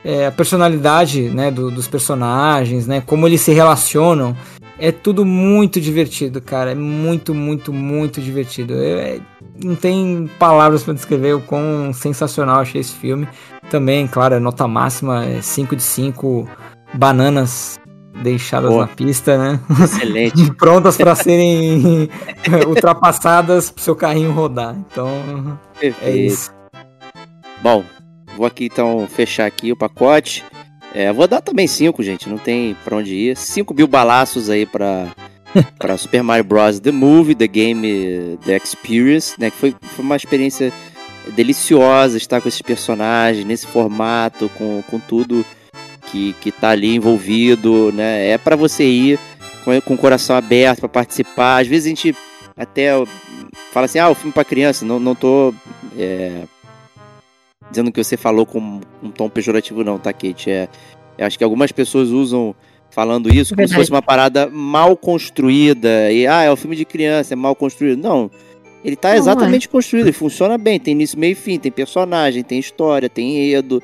é, 0.05 0.27
a 0.27 0.33
personalidade 0.33 1.29
né, 1.31 1.51
do, 1.51 1.71
dos 1.71 1.87
personagens, 1.87 2.87
né? 2.87 3.03
Como 3.05 3.27
eles 3.27 3.43
se 3.43 3.53
relacionam. 3.53 4.35
É 4.81 4.91
tudo 4.91 5.27
muito 5.27 5.81
divertido, 5.81 6.41
cara. 6.41 6.73
É 6.73 6.75
muito, 6.75 7.35
muito, 7.35 7.73
muito 7.73 8.21
divertido. 8.21 8.75
É, 8.75 9.21
não 9.63 9.75
tem 9.75 10.29
palavras 10.39 10.83
para 10.83 10.95
descrever 10.95 11.35
o 11.35 11.41
quão 11.41 11.93
sensacional 11.93 12.61
achei 12.61 12.81
esse 12.81 12.95
filme. 12.95 13.29
Também, 13.69 14.07
claro, 14.07 14.35
é 14.35 14.41
nota 14.41 14.67
máxima, 14.67 15.25
é 15.25 15.43
5 15.43 15.77
de 15.77 15.83
5 15.83 16.49
bananas 16.95 17.79
deixadas 18.23 18.71
Boa. 18.71 18.87
na 18.87 18.89
pista, 18.89 19.39
né? 19.39 19.61
Excelente. 19.83 20.51
Prontas 20.57 20.97
para 20.97 21.15
serem 21.15 22.09
ultrapassadas 22.67 23.71
pro 23.71 23.83
seu 23.83 23.95
carrinho 23.95 24.33
rodar. 24.33 24.75
Então, 24.91 25.09
é 25.77 25.81
Perfeito. 25.81 26.17
é 26.17 26.17
isso. 26.17 26.53
Bom, 27.63 27.85
vou 28.37 28.47
aqui 28.47 28.65
então 28.65 29.07
fechar 29.09 29.47
aqui 29.47 29.71
o 29.73 29.77
pacote. 29.77 30.45
É, 30.95 31.13
vou 31.13 31.29
dar 31.29 31.41
também 31.41 31.67
5, 31.67 32.03
gente, 32.03 32.29
não 32.29 32.39
tem 32.39 32.77
pra 32.85 32.97
onde 32.97 33.15
ir. 33.15 33.37
5 33.37 33.73
mil 33.75 33.87
balaços 33.87 34.51
aí 34.51 34.67
pra, 34.67 35.07
pra 35.79 35.97
Super 35.97 36.23
Mario 36.23 36.45
Bros. 36.45 36.81
The 36.81 36.91
Movie, 36.91 37.35
The 37.35 37.47
Game, 37.47 38.39
The 38.45 38.57
Experience, 38.57 39.35
né? 39.39 39.51
Que 39.51 39.57
foi, 39.57 39.75
foi 39.81 40.05
uma 40.05 40.17
experiência 40.17 40.73
deliciosa 41.35 42.17
estar 42.17 42.41
com 42.41 42.49
esses 42.49 42.63
personagens, 42.63 43.45
nesse 43.45 43.67
formato, 43.67 44.51
com, 44.57 44.83
com 44.91 44.99
tudo 44.99 45.45
que, 46.07 46.35
que 46.41 46.51
tá 46.51 46.71
ali 46.71 46.95
envolvido, 46.95 47.93
né? 47.93 48.29
É 48.29 48.39
para 48.39 48.57
você 48.57 48.85
ir 48.85 49.19
com, 49.65 49.81
com 49.81 49.95
o 49.95 49.99
coração 49.99 50.37
aberto 50.37 50.81
para 50.81 50.89
participar. 50.89 51.59
Às 51.61 51.69
vezes 51.69 51.87
a 51.87 51.89
gente 51.91 52.17
até 52.57 52.91
fala 53.73 53.87
assim, 53.87 53.99
ah, 53.99 54.11
o 54.11 54.15
filme 54.15 54.33
para 54.33 54.45
criança, 54.45 54.85
não, 54.85 54.99
não 54.99 55.15
tô... 55.15 55.55
É, 55.97 56.43
dizendo 57.71 57.93
que 57.93 58.03
você 58.03 58.17
falou 58.17 58.45
com 58.45 58.81
um 59.03 59.11
tom 59.11 59.29
pejorativo, 59.29 59.85
não, 59.85 59.99
tá, 59.99 60.13
Kate? 60.13 60.51
É, 60.51 60.69
eu 61.17 61.27
acho 61.27 61.39
que 61.39 61.45
algumas 61.45 61.73
pessoas 61.73 62.11
usam 62.11 62.55
falando 62.91 63.29
isso 63.29 63.55
Verdade. 63.55 63.57
como 63.57 63.69
se 63.69 63.75
fosse 63.75 63.91
uma 63.91 64.03
parada 64.03 64.49
mal 64.49 64.97
construída. 64.97 66.11
E, 66.13 66.27
ah, 66.27 66.43
é 66.43 66.53
um 66.53 66.57
filme 66.57 66.77
de 66.77 66.85
criança, 66.85 67.35
é 67.35 67.37
mal 67.37 67.55
construído. 67.55 68.01
Não. 68.03 68.31
Ele 68.85 68.97
tá 68.97 69.11
não, 69.11 69.17
exatamente 69.17 69.67
é. 69.67 69.71
construído, 69.71 70.07
ele 70.07 70.13
funciona 70.13 70.57
bem, 70.57 70.81
tem 70.81 70.93
início, 70.93 71.19
meio 71.19 71.33
e 71.33 71.35
fim, 71.35 71.59
tem 71.59 71.71
personagem, 71.71 72.43
tem 72.43 72.59
história, 72.59 73.11
tem 73.11 73.37
enredo, 73.37 73.83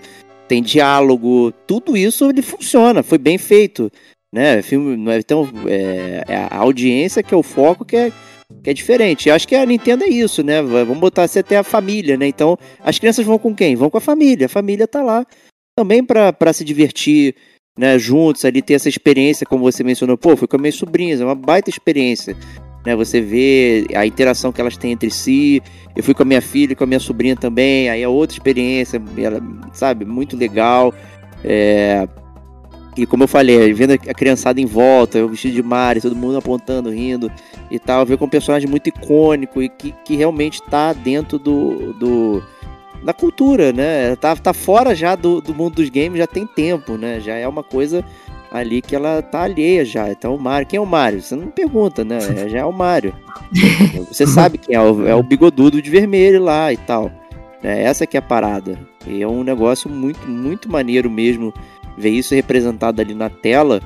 tem 0.48 0.62
diálogo, 0.62 1.52
tudo 1.66 1.96
isso 1.96 2.30
ele 2.30 2.40
funciona, 2.40 3.02
foi 3.02 3.18
bem 3.18 3.36
feito, 3.36 3.92
né? 4.32 4.62
Filme 4.62 4.96
não 4.96 5.12
é 5.12 5.22
tão 5.22 5.46
é, 5.66 6.24
é 6.26 6.36
a 6.50 6.56
audiência 6.56 7.22
que 7.22 7.34
é 7.34 7.36
o 7.36 7.42
foco 7.42 7.84
que 7.84 7.96
é 7.96 8.12
que 8.62 8.70
é 8.70 8.74
diferente. 8.74 9.28
Eu 9.28 9.34
acho 9.34 9.46
que 9.46 9.54
a 9.54 9.66
Nintendo 9.66 10.04
é 10.04 10.08
isso, 10.08 10.42
né? 10.42 10.62
Vamos 10.62 10.98
botar 10.98 11.24
até 11.24 11.56
a 11.56 11.64
família, 11.64 12.16
né? 12.16 12.26
Então, 12.26 12.56
as 12.80 12.98
crianças 12.98 13.24
vão 13.24 13.38
com 13.38 13.54
quem? 13.54 13.76
Vão 13.76 13.90
com 13.90 13.98
a 13.98 14.00
família. 14.00 14.46
A 14.46 14.48
família 14.48 14.86
tá 14.86 15.02
lá 15.02 15.26
também 15.78 16.02
para 16.02 16.52
se 16.52 16.64
divertir, 16.64 17.34
né? 17.78 17.98
Juntos 17.98 18.44
ali, 18.44 18.62
ter 18.62 18.74
essa 18.74 18.88
experiência, 18.88 19.46
como 19.46 19.64
você 19.64 19.84
mencionou. 19.84 20.16
Pô, 20.16 20.36
fui 20.36 20.48
com 20.48 20.56
as 20.56 20.62
minhas 20.62 20.74
sobrinhas, 20.74 21.20
é 21.20 21.24
uma 21.24 21.34
baita 21.34 21.70
experiência. 21.70 22.36
Né, 22.84 22.94
você 22.94 23.20
vê 23.20 23.84
a 23.96 24.06
interação 24.06 24.52
que 24.52 24.60
elas 24.60 24.76
têm 24.76 24.92
entre 24.92 25.10
si. 25.10 25.60
Eu 25.96 26.04
fui 26.04 26.14
com 26.14 26.22
a 26.22 26.26
minha 26.26 26.40
filha 26.40 26.76
com 26.76 26.84
a 26.84 26.86
minha 26.86 27.00
sobrinha 27.00 27.34
também, 27.34 27.90
aí 27.90 28.00
é 28.00 28.06
outra 28.06 28.36
experiência, 28.36 29.02
ela, 29.18 29.40
sabe, 29.72 30.04
muito 30.04 30.36
legal. 30.36 30.94
É, 31.44 32.06
e 32.96 33.06
como 33.06 33.24
eu 33.24 33.28
falei, 33.28 33.72
vendo 33.72 33.92
a 33.92 34.14
criançada 34.14 34.60
em 34.60 34.66
volta, 34.66 35.18
eu 35.18 35.28
vestido 35.28 35.54
de 35.54 35.62
Mario, 35.62 36.00
todo 36.00 36.16
mundo 36.16 36.38
apontando, 36.38 36.90
rindo 36.90 37.30
e 37.70 37.78
tal, 37.78 38.06
ver 38.06 38.16
com 38.16 38.24
um 38.24 38.28
personagem 38.28 38.68
muito 38.68 38.88
icônico 38.88 39.62
e 39.62 39.68
que, 39.68 39.94
que 40.04 40.16
realmente 40.16 40.62
tá 40.62 40.92
dentro 40.92 41.38
do, 41.38 41.92
do 41.92 42.42
da 43.02 43.12
cultura, 43.12 43.72
né? 43.72 44.16
Tá, 44.16 44.34
tá 44.34 44.52
fora 44.54 44.94
já 44.94 45.14
do, 45.14 45.40
do 45.40 45.54
mundo 45.54 45.76
dos 45.76 45.90
games 45.90 46.18
já 46.18 46.26
tem 46.26 46.46
tempo, 46.46 46.96
né? 46.96 47.20
Já 47.20 47.34
é 47.34 47.46
uma 47.46 47.62
coisa 47.62 48.04
ali 48.50 48.80
que 48.80 48.96
ela 48.96 49.20
tá 49.20 49.42
alheia 49.42 49.84
já. 49.84 50.10
Então 50.10 50.34
o 50.34 50.40
Mario, 50.40 50.66
quem 50.66 50.78
é 50.78 50.80
o 50.80 50.86
Mario? 50.86 51.20
Você 51.20 51.36
não 51.36 51.48
pergunta, 51.48 52.04
né? 52.04 52.18
É, 52.36 52.48
já 52.48 52.58
é 52.58 52.64
o 52.64 52.72
Mario. 52.72 53.14
Você 54.10 54.26
sabe 54.26 54.58
quem 54.58 54.74
é, 54.74 54.80
o, 54.80 55.06
é 55.06 55.14
o 55.14 55.22
bigodudo 55.22 55.82
de 55.82 55.90
vermelho 55.90 56.42
lá 56.42 56.72
e 56.72 56.76
tal. 56.76 57.10
É, 57.62 57.82
essa 57.82 58.06
que 58.06 58.16
é 58.16 58.20
a 58.20 58.22
parada. 58.22 58.78
E 59.06 59.22
é 59.22 59.28
um 59.28 59.44
negócio 59.44 59.88
muito, 59.88 60.28
muito 60.28 60.70
maneiro 60.70 61.10
mesmo 61.10 61.52
ver 61.96 62.10
isso 62.10 62.34
representado 62.34 63.00
ali 63.00 63.14
na 63.14 63.30
tela, 63.30 63.80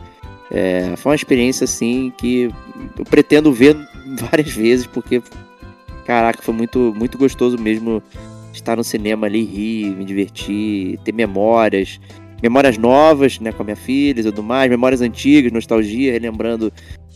é, 0.50 0.94
foi 0.96 1.10
uma 1.10 1.16
experiência 1.16 1.64
assim 1.64 2.12
que 2.18 2.50
eu 2.98 3.04
pretendo 3.04 3.52
ver 3.52 3.76
várias 4.18 4.50
vezes, 4.50 4.86
porque 4.86 5.22
caraca, 6.04 6.42
foi 6.42 6.54
muito, 6.54 6.92
muito 6.96 7.16
gostoso 7.16 7.56
mesmo 7.56 8.02
estar 8.52 8.76
no 8.76 8.82
cinema 8.82 9.26
ali, 9.26 9.44
rir, 9.44 9.94
me 9.94 10.04
divertir, 10.04 10.98
ter 11.04 11.12
memórias, 11.12 12.00
memórias 12.42 12.76
novas, 12.76 13.38
né, 13.38 13.52
com 13.52 13.62
a 13.62 13.64
minha 13.64 13.76
filha 13.76 14.20
e 14.20 14.24
tudo 14.24 14.42
mais, 14.42 14.68
memórias 14.70 15.00
antigas, 15.00 15.52
nostalgia, 15.52 16.12
relembrando, 16.12 16.72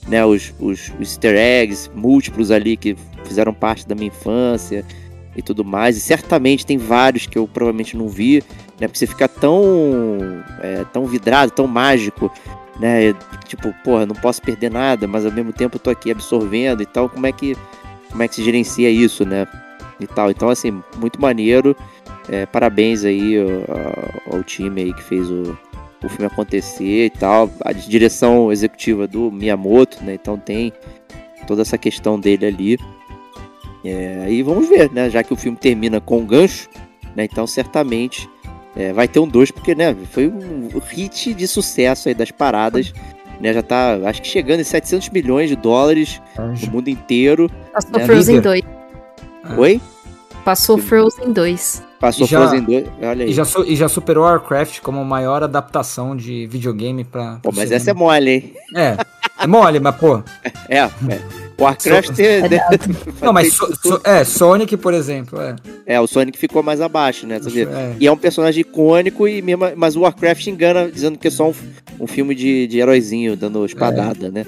né, 0.07 0.25
os, 0.25 0.55
os, 0.61 0.93
os 1.01 1.09
easter 1.09 1.35
eggs 1.37 1.91
múltiplos 1.95 2.51
ali 2.51 2.77
que 2.77 2.97
fizeram 3.25 3.53
parte 3.53 3.87
da 3.89 3.95
minha 3.95 4.09
infância 4.09 4.85
e 5.37 5.43
tudo 5.43 5.65
mais. 5.65 5.97
E 5.97 6.01
certamente 6.01 6.65
tem 6.65 6.79
vários 6.79 7.27
que 7.27 7.39
eu 7.39 7.49
provavelmente 7.49 7.97
não 7.97 8.09
vi, 8.09 8.43
né? 8.81 8.89
Porque 8.89 8.99
você 8.99 9.07
fica 9.07 9.29
tão, 9.29 10.43
é, 10.61 10.85
tão 10.93 11.07
vidrado, 11.07 11.53
tão 11.53 11.67
mágico, 11.67 12.31
né? 12.79 13.15
Tipo, 13.47 13.73
porra, 13.85 14.07
não 14.07 14.15
posso 14.15 14.43
perder 14.43 14.71
nada, 14.71 15.07
mas 15.07 15.25
ao 15.25 15.33
mesmo 15.33 15.53
tempo 15.53 15.77
eu 15.77 15.81
tô 15.81 15.91
aqui 15.91 16.11
absorvendo 16.11 16.83
e 16.83 16.87
tal. 16.87 17.09
Como 17.09 17.27
é 17.27 17.33
que, 17.33 17.57
como 18.11 18.23
é 18.23 18.29
que 18.29 18.35
se 18.35 18.43
gerencia 18.43 18.91
isso, 18.91 19.25
né? 19.25 19.47
E 20.01 20.07
tal. 20.07 20.31
Então, 20.31 20.49
assim, 20.49 20.83
muito 20.97 21.21
maneiro. 21.21 21.77
É, 22.29 22.47
parabéns 22.47 23.05
aí 23.05 23.37
ao, 23.39 24.37
ao, 24.37 24.43
time 24.43 24.83
aí 24.83 24.95
que 24.95 25.03
fez 25.03 25.29
o, 25.31 25.57
o 26.03 26.09
filme 26.09 26.27
acontecer 26.27 27.07
e 27.07 27.11
tal. 27.11 27.51
A 27.61 27.73
direção 27.73 28.51
executiva 28.51 29.07
do 29.07 29.31
Miyamoto, 29.31 30.03
né? 30.03 30.15
Então 30.15 30.37
tem 30.39 30.73
toda 31.47 31.63
essa 31.63 31.79
questão 31.79 32.19
dele 32.19 32.47
ali. 32.47 32.79
É, 33.85 34.27
e 34.31 34.43
vamos 34.43 34.69
ver, 34.69 34.91
né? 34.91 35.11
Já 35.11 35.23
que 35.23 35.33
o 35.33 35.37
filme 35.37 35.59
termina 35.59 36.01
com 36.01 36.21
um 36.21 36.27
gancho, 36.27 36.69
né? 37.15 37.25
Então 37.25 37.47
certamente 37.47 38.29
é, 38.77 38.93
vai 38.93 39.07
ter 39.07 39.21
um 39.21 39.29
2, 39.29 39.51
porque 39.51 39.75
né, 39.75 39.97
foi 40.11 40.27
um 40.29 40.69
hit 40.89 41.33
de 41.35 41.47
sucesso 41.47 42.09
aí 42.09 42.15
das 42.15 42.31
paradas. 42.31 42.93
Né, 43.41 43.53
já 43.53 43.63
tá, 43.63 43.99
acho 44.05 44.23
que 44.23 44.29
chegando 44.29 44.61
em 44.61 44.65
700 44.65 45.11
milhões 45.11 45.49
de 45.49 45.57
dólares 45.57 46.21
no 46.39 46.73
mundo 46.73 46.89
inteiro. 46.89 47.51
Passou 47.73 47.99
né? 47.99 48.07
Frozen 48.07 48.41
2. 48.41 48.63
Oi? 49.59 49.81
Passou 50.45 50.79
Frozen 50.79 51.33
2. 51.33 51.83
Passou 51.99 52.27
já, 52.27 52.39
Frozen 52.39 52.63
2, 52.65 52.87
olha 53.03 53.25
aí. 53.25 53.31
E 53.31 53.33
já, 53.33 53.45
e 53.67 53.77
já 53.77 53.89
superou 53.89 54.25
Warcraft 54.25 54.81
como 54.81 55.01
a 55.01 55.05
maior 55.05 55.43
adaptação 55.43 56.15
de 56.15 56.47
videogame 56.47 57.03
pra. 57.03 57.39
Pô, 57.43 57.51
mas 57.51 57.65
cinema. 57.65 57.77
essa 57.77 57.91
é 57.91 57.95
mole, 57.95 58.31
hein? 58.31 58.55
É, 58.77 58.97
é 59.41 59.47
mole, 59.47 59.81
mas 59.81 59.97
pô. 59.97 60.23
É, 60.69 60.79
é. 60.79 61.44
Warcraft 61.59 62.17
so... 62.17 62.23
é... 62.23 62.43
Não, 63.23 63.33
mas 63.33 63.53
so, 63.53 63.73
so, 63.81 64.01
é, 64.05 64.25
Sonic, 64.25 64.77
por 64.77 64.93
exemplo, 64.93 65.41
é. 65.41 65.57
É, 65.87 66.01
o 66.01 66.07
Sonic 66.07 66.39
ficou 66.39 66.63
mais 66.63 66.81
abaixo, 66.81 67.27
né? 67.27 67.37
É. 67.37 67.97
E 68.01 68.07
é 68.07 68.13
um 68.13 68.17
personagem 68.17 68.63
icônico, 68.63 69.29
e 69.29 69.41
mesmo, 69.41 69.65
mas 69.77 69.97
o 69.97 70.01
Warcraft 70.01 70.47
engana 70.47 70.91
dizendo 70.91 71.19
que 71.19 71.29
é 71.29 71.31
só 71.31 71.51
um, 71.51 71.55
um 72.01 72.07
filme 72.07 72.35
de, 72.35 72.67
de 72.67 72.79
heróizinho 72.79 73.37
dando 73.37 73.65
espadada, 73.65 74.27
é. 74.27 74.31
né? 74.31 74.47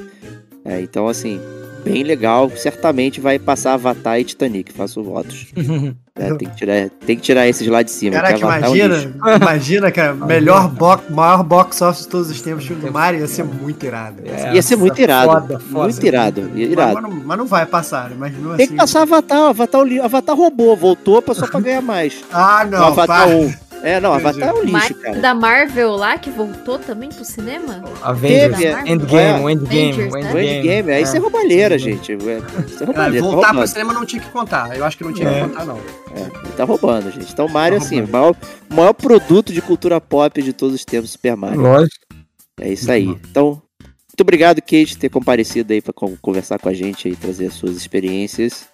É, 0.64 0.80
então, 0.80 1.06
assim, 1.06 1.40
bem 1.86 2.02
legal. 2.02 2.50
Certamente 2.56 3.20
vai 3.20 3.38
passar 3.38 3.74
Avatar 3.74 4.18
e 4.18 4.24
Titanic, 4.24 4.72
faço 4.72 5.02
votos. 5.02 5.46
É, 6.18 6.32
tem, 6.32 6.48
que 6.48 6.56
tirar, 6.56 6.88
tem 7.04 7.14
que 7.16 7.20
tirar 7.20 7.46
esses 7.46 7.68
lá 7.68 7.82
de 7.82 7.90
cima. 7.90 8.16
Caraca, 8.16 8.36
Avatar 8.36 8.64
é 8.64 8.68
um 8.70 8.74
imagina, 8.76 9.14
imagina, 9.36 9.92
cara, 9.92 10.14
melhor 10.14 10.70
box, 10.70 11.12
maior 11.12 11.42
box 11.42 11.82
office 11.82 12.04
de 12.04 12.08
todos 12.08 12.30
os 12.30 12.40
tempos, 12.40 12.64
filme 12.64 12.80
do 12.80 12.90
Mario, 12.90 13.20
ia 13.20 13.26
ser 13.26 13.44
muito 13.44 13.84
irado. 13.84 14.22
É, 14.24 14.54
Ia 14.54 14.62
ser 14.62 14.76
muito 14.76 14.98
irado. 14.98 15.30
Foda, 15.30 15.58
foda. 15.60 15.88
muito 15.88 16.06
irado. 16.06 16.50
Mas, 16.50 16.58
irado. 16.58 16.94
mas 16.94 17.02
não, 17.02 17.10
mas 17.10 17.36
não 17.36 17.46
vai 17.46 17.66
passar, 17.66 18.12
imagina 18.12 18.56
Tem 18.56 18.64
assim. 18.64 18.72
que 18.72 18.78
passar 18.78 19.02
Avatar, 19.02 19.50
Avatar, 19.50 19.82
Avatar 20.04 20.34
roubou, 20.34 20.74
voltou 20.74 21.22
só 21.34 21.46
pra 21.48 21.60
ganhar 21.60 21.82
mais. 21.82 22.24
Ah, 22.32 22.64
O 22.66 22.70
não, 22.70 22.84
Avatar 22.86 23.26
para. 23.26 23.36
1. 23.36 23.54
É, 23.82 24.00
não, 24.00 24.14
Entendi. 24.18 24.28
Avatar 24.42 24.48
é 24.48 24.52
um 24.58 24.62
lixo, 24.64 24.94
cara. 24.94 25.20
da 25.20 25.34
Marvel 25.34 25.90
lá, 25.96 26.18
que 26.18 26.30
voltou 26.30 26.78
também 26.78 27.08
pro 27.10 27.24
cinema? 27.24 27.84
Avengers, 28.02 28.58
Teve, 28.58 28.64
é. 28.66 28.88
Endgame, 28.92 29.44
o 29.44 29.50
Endgame, 29.50 29.90
Avengers, 29.92 30.12
o 30.14 30.18
né? 30.34 30.56
Endgame, 30.58 30.90
aí 30.92 31.02
isso 31.02 31.16
é 31.16 31.18
roubalheira, 31.18 31.78
gente. 31.78 32.12
É, 32.12 32.14
Isso 32.16 32.82
é 32.82 32.86
roubalheira. 32.86 33.24
tá 33.24 33.30
voltar 33.32 33.46
pro 33.48 33.56
roubando. 33.58 33.66
cinema 33.68 33.92
não 33.92 34.04
tinha 34.06 34.22
que 34.22 34.28
contar. 34.30 34.76
Eu 34.76 34.84
acho 34.84 34.96
que 34.98 35.04
não 35.04 35.12
tinha 35.12 35.28
É. 35.28 35.34
que 35.34 35.48
contar, 35.48 35.64
não. 35.64 35.76
É, 35.76 36.20
ele 36.20 36.52
tá 36.56 36.64
roubando, 36.64 37.10
gente. 37.12 37.32
Então, 37.32 37.46
Mario, 37.48 37.78
Tá 37.78 37.84
assim, 37.84 38.00
o 38.00 38.08
maior, 38.08 38.34
maior 38.68 38.92
produto 38.92 39.52
de 39.52 39.60
cultura 39.62 40.00
pop 40.00 40.42
de 40.42 40.52
todos 40.52 40.74
os 40.74 40.84
tempos, 40.84 41.10
Super 41.12 41.36
Mario. 41.36 41.60
Lógico. 41.60 41.94
É 42.60 42.72
isso 42.72 42.90
aí. 42.90 43.04
Então, 43.30 43.62
muito 43.84 44.20
obrigado, 44.22 44.60
Kate, 44.62 44.94
por 44.94 44.98
ter 45.00 45.08
comparecido 45.10 45.72
aí 45.72 45.82
pra 45.82 45.92
con- 45.92 46.16
conversar 46.22 46.58
com 46.58 46.68
a 46.68 46.74
gente 46.74 47.08
e 47.08 47.14
trazer 47.14 47.46
as 47.46 47.54
suas 47.54 47.76
experiências. 47.76 48.66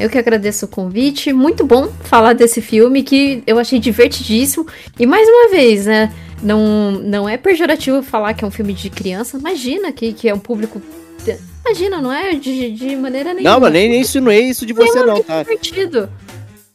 Eu 0.00 0.08
que 0.08 0.18
agradeço 0.18 0.64
o 0.64 0.68
convite. 0.68 1.32
Muito 1.32 1.64
bom 1.64 1.92
falar 2.04 2.32
desse 2.32 2.60
filme 2.62 3.02
que 3.02 3.42
eu 3.46 3.58
achei 3.58 3.78
divertidíssimo. 3.78 4.66
E 4.98 5.06
mais 5.06 5.28
uma 5.28 5.50
vez, 5.50 5.86
né? 5.86 6.12
Não, 6.42 6.92
não 6.92 7.28
é 7.28 7.36
pejorativo 7.36 8.02
falar 8.02 8.32
que 8.34 8.42
é 8.44 8.48
um 8.48 8.50
filme 8.50 8.72
de 8.72 8.88
criança. 8.88 9.36
Imagina 9.36 9.92
que, 9.92 10.12
que 10.12 10.28
é 10.28 10.34
um 10.34 10.38
público. 10.38 10.80
Imagina, 11.64 12.00
não 12.00 12.10
é 12.10 12.32
de, 12.34 12.70
de 12.72 12.96
maneira 12.96 13.34
nenhuma. 13.34 13.52
Não, 13.52 13.60
mas 13.60 13.72
nem, 13.72 13.90
nem 13.90 14.00
insinuei 14.00 14.44
isso 14.44 14.64
de 14.64 14.72
você, 14.72 15.04
não, 15.04 15.22
tá? 15.22 15.42
divertido. 15.42 16.08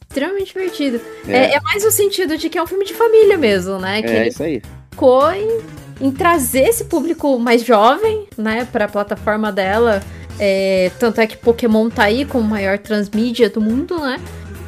Extremamente 0.08 0.52
divertido. 0.52 1.00
É. 1.26 1.36
É, 1.36 1.54
é 1.56 1.60
mais 1.60 1.84
o 1.84 1.90
sentido 1.90 2.38
de 2.38 2.48
que 2.48 2.56
é 2.56 2.62
um 2.62 2.66
filme 2.66 2.84
de 2.84 2.94
família 2.94 3.36
mesmo, 3.36 3.78
né? 3.78 4.02
Que 4.02 4.08
É 4.08 4.28
isso 4.28 4.42
aí. 4.42 4.62
focou 4.92 5.30
em, 5.32 5.58
em 6.00 6.10
trazer 6.12 6.68
esse 6.68 6.84
público 6.84 7.38
mais 7.38 7.64
jovem, 7.64 8.26
né, 8.38 8.66
pra 8.70 8.86
plataforma 8.86 9.50
dela. 9.50 10.00
É, 10.38 10.90
tanto 10.98 11.20
é 11.20 11.26
que 11.26 11.36
Pokémon 11.36 11.88
tá 11.88 12.04
aí 12.04 12.24
como 12.24 12.44
o 12.44 12.48
maior 12.50 12.78
transmídia 12.78 13.48
do 13.48 13.60
mundo, 13.60 13.98
né? 13.98 14.20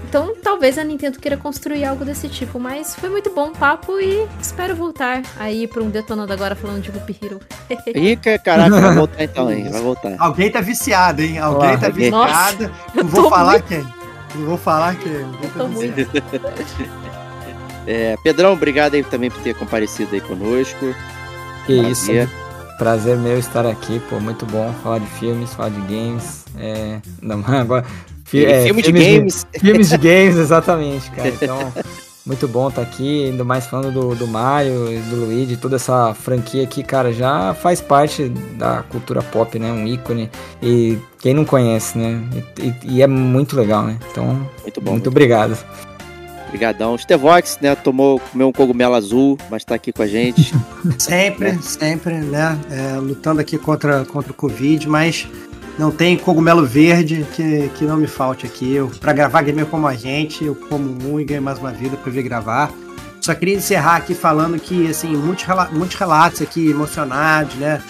Então 0.09 0.35
talvez 0.43 0.79
a 0.79 0.85
Nintendo 0.85 1.19
queira 1.21 1.37
construir 1.37 1.85
algo 1.85 2.03
desse 2.03 2.29
tipo, 2.31 2.59
mas 2.59 2.95
foi 2.97 3.11
muito 3.11 3.29
bom 3.35 3.49
o 3.49 3.51
papo 3.51 4.01
e 4.01 4.27
espero 4.41 4.75
voltar 4.75 5.21
aí 5.39 5.67
pra 5.67 5.83
um 5.83 5.91
detonando 5.91 6.33
agora 6.33 6.57
falando 6.57 6.81
de 6.81 6.91
Loop 6.91 7.15
Hero. 7.23 7.39
Ih, 7.95 8.17
ca- 8.17 8.39
caraca, 8.39 8.81
vai 8.81 8.95
voltar 8.95 9.23
então, 9.25 9.53
hein? 9.53 9.69
Vai 9.71 9.83
voltar. 9.83 10.15
Alguém 10.19 10.51
tá 10.51 10.63
viciado, 10.63 11.21
hein? 11.21 11.39
Alguém 11.39 11.69
Olá, 11.69 11.77
tá 11.79 11.87
alguém- 11.89 12.11
viciado. 12.11 12.71
Não 12.95 13.03
Eu 13.03 13.09
vou 13.09 13.29
falar 13.29 13.53
muito- 13.53 13.65
quem. 13.67 13.87
Não 14.37 14.47
vou 14.47 14.57
falar 14.57 14.97
quem. 14.97 15.13
Tá 15.13 15.49
tô. 15.59 15.69
É, 17.87 18.17
Pedrão, 18.23 18.53
obrigado 18.55 18.95
aí 18.95 19.05
também 19.05 19.31
por 19.31 19.41
ter 19.43 19.55
comparecido 19.55 20.15
aí 20.15 20.21
conosco. 20.23 20.95
Que 21.67 21.75
isso. 21.91 22.11
Prazer. 22.79 23.17
Meu 23.17 23.39
estar 23.39 23.67
aqui, 23.67 24.01
pô, 24.09 24.21
muito 24.21 24.47
bom 24.47 24.73
falar 24.83 24.99
de 25.01 25.07
filmes, 25.07 25.53
falar 25.53 25.71
de 25.71 25.81
games. 25.83 26.45
É, 26.57 26.99
não, 27.21 27.43
agora, 27.47 27.85
fi- 28.25 28.45
é, 28.45 28.65
filme 28.65 28.83
de 28.83 28.93
games. 28.93 29.47
filmes 29.61 29.89
de 29.89 29.99
games, 29.99 30.37
exatamente, 30.37 31.11
cara. 31.11 31.29
Então, 31.41 31.73
muito 32.25 32.47
bom 32.47 32.69
estar 32.69 32.83
aqui, 32.83 33.31
ainda 33.31 33.43
mais 33.43 33.67
falando 33.67 33.91
do, 33.91 34.15
do 34.15 34.27
Mario 34.29 35.01
do 35.09 35.17
Luigi, 35.25 35.57
toda 35.57 35.77
essa 35.77 36.13
franquia 36.13 36.63
aqui, 36.63 36.83
cara, 36.83 37.11
já 37.11 37.55
faz 37.55 37.81
parte 37.81 38.29
da 38.29 38.83
cultura 38.83 39.23
pop, 39.23 39.59
né? 39.59 39.73
Um 39.73 39.87
ícone. 39.87 40.31
E 40.63 40.99
quem 41.19 41.33
não 41.33 41.45
conhece, 41.47 41.97
né? 41.97 42.21
E, 42.59 42.63
e- 42.67 42.97
e 42.97 43.03
é 43.03 43.07
muito 43.07 43.57
legal, 43.57 43.83
né? 43.83 43.99
Então, 44.13 44.47
Muito 44.63 44.81
bom. 44.81 44.91
muito 44.93 45.09
obrigado. 45.09 45.57
Obrigadão. 46.49 46.97
Stevox, 46.97 47.59
né, 47.61 47.75
tomou, 47.75 48.19
comeu 48.33 48.49
um 48.49 48.53
cogumelo 48.53 48.95
azul, 48.95 49.39
mas 49.51 49.65
tá 49.65 49.75
aqui 49.75 49.93
com 49.93 50.03
a 50.03 50.07
gente. 50.07 50.55
Sempre, 50.99 51.63
sempre, 51.63 52.15
né? 52.15 52.59
é, 52.71 52.97
lutando 52.99 53.41
aqui 53.41 53.59
contra, 53.59 54.05
contra 54.07 54.33
o 54.33 54.35
Covid, 54.35 54.89
mas 54.89 55.29
não 55.79 55.91
tem 55.91 56.17
cogumelo 56.17 56.65
verde 56.67 57.27
que, 57.37 57.69
que 57.77 57.85
não 57.85 57.97
me 57.97 58.07
falte 58.07 58.47
aqui. 58.47 58.75
Eu, 58.75 58.89
pra 59.01 59.13
gravar 59.13 59.43
gamer 59.43 59.67
como 59.67 59.87
a 59.87 59.95
gente, 59.95 60.45
eu 60.45 60.55
como 60.55 60.91
um 61.13 61.21
e 61.21 61.25
ganho 61.25 61.43
mais 61.43 61.59
uma 61.59 61.71
vida 61.71 61.97
pra 61.97 62.11
vir 62.11 62.23
gravar. 62.23 62.73
Só 63.21 63.35
queria 63.35 63.55
encerrar 63.57 63.97
aqui 63.97 64.15
falando 64.15 64.59
que, 64.59 64.89
assim, 64.89 65.09
muitos, 65.15 65.45
rela- 65.45 65.69
muitos 65.71 65.97
relatos 65.97 66.41
aqui 66.41 66.71
emocionados, 66.71 67.55
né? 67.57 67.83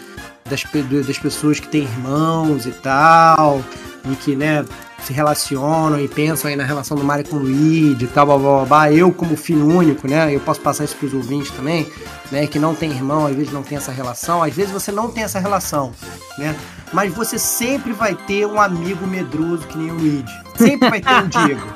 Das, 0.51 0.65
das 1.07 1.19
pessoas 1.19 1.61
que 1.61 1.69
têm 1.69 1.83
irmãos 1.83 2.67
e 2.67 2.73
tal, 2.73 3.63
e 4.11 4.17
que, 4.17 4.35
né, 4.35 4.65
se 5.05 5.13
relacionam 5.13 6.01
e 6.01 6.09
pensam 6.09 6.51
aí 6.51 6.57
na 6.57 6.65
relação 6.65 6.97
do 6.97 7.05
Mario 7.05 7.27
com 7.29 7.37
o 7.37 7.39
Luigi 7.39 8.05
e 8.05 8.09
tal, 8.09 8.27
blá, 8.27 8.39
blá, 8.39 8.57
blá, 8.57 8.65
blá. 8.67 8.93
Eu, 8.93 9.13
como 9.13 9.37
filho 9.37 9.67
único, 9.67 10.09
né, 10.09 10.35
eu 10.35 10.41
posso 10.41 10.61
passar 10.61 10.85
isso 10.85 10.97
pros 10.97 11.15
ouvintes 11.15 11.51
também, 11.51 11.91
né, 12.31 12.47
que 12.47 12.59
não 12.59 12.75
tem 12.75 12.91
irmão, 12.91 13.27
às 13.27 13.35
vezes 13.35 13.53
não 13.53 13.63
tem 13.63 13.79
essa 13.79 13.93
relação, 13.93 14.43
às 14.43 14.55
vezes 14.55 14.73
você 14.73 14.93
não 14.93 15.11
tem 15.11 15.25
essa 15.25 15.39
relação, 15.39 15.93
né, 16.37 16.55
mas 16.93 17.13
você 17.13 17.39
sempre 17.39 17.93
vai 17.93 18.15
ter 18.15 18.47
um 18.47 18.61
amigo 18.61 19.07
medroso 19.07 19.67
que 19.67 19.79
nem 19.79 19.91
o 19.91 19.95
Luigi. 19.95 20.41
Sempre 20.57 20.91
vai 20.91 21.01
ter 21.01 21.15
um 21.15 21.29
Diego. 21.47 21.75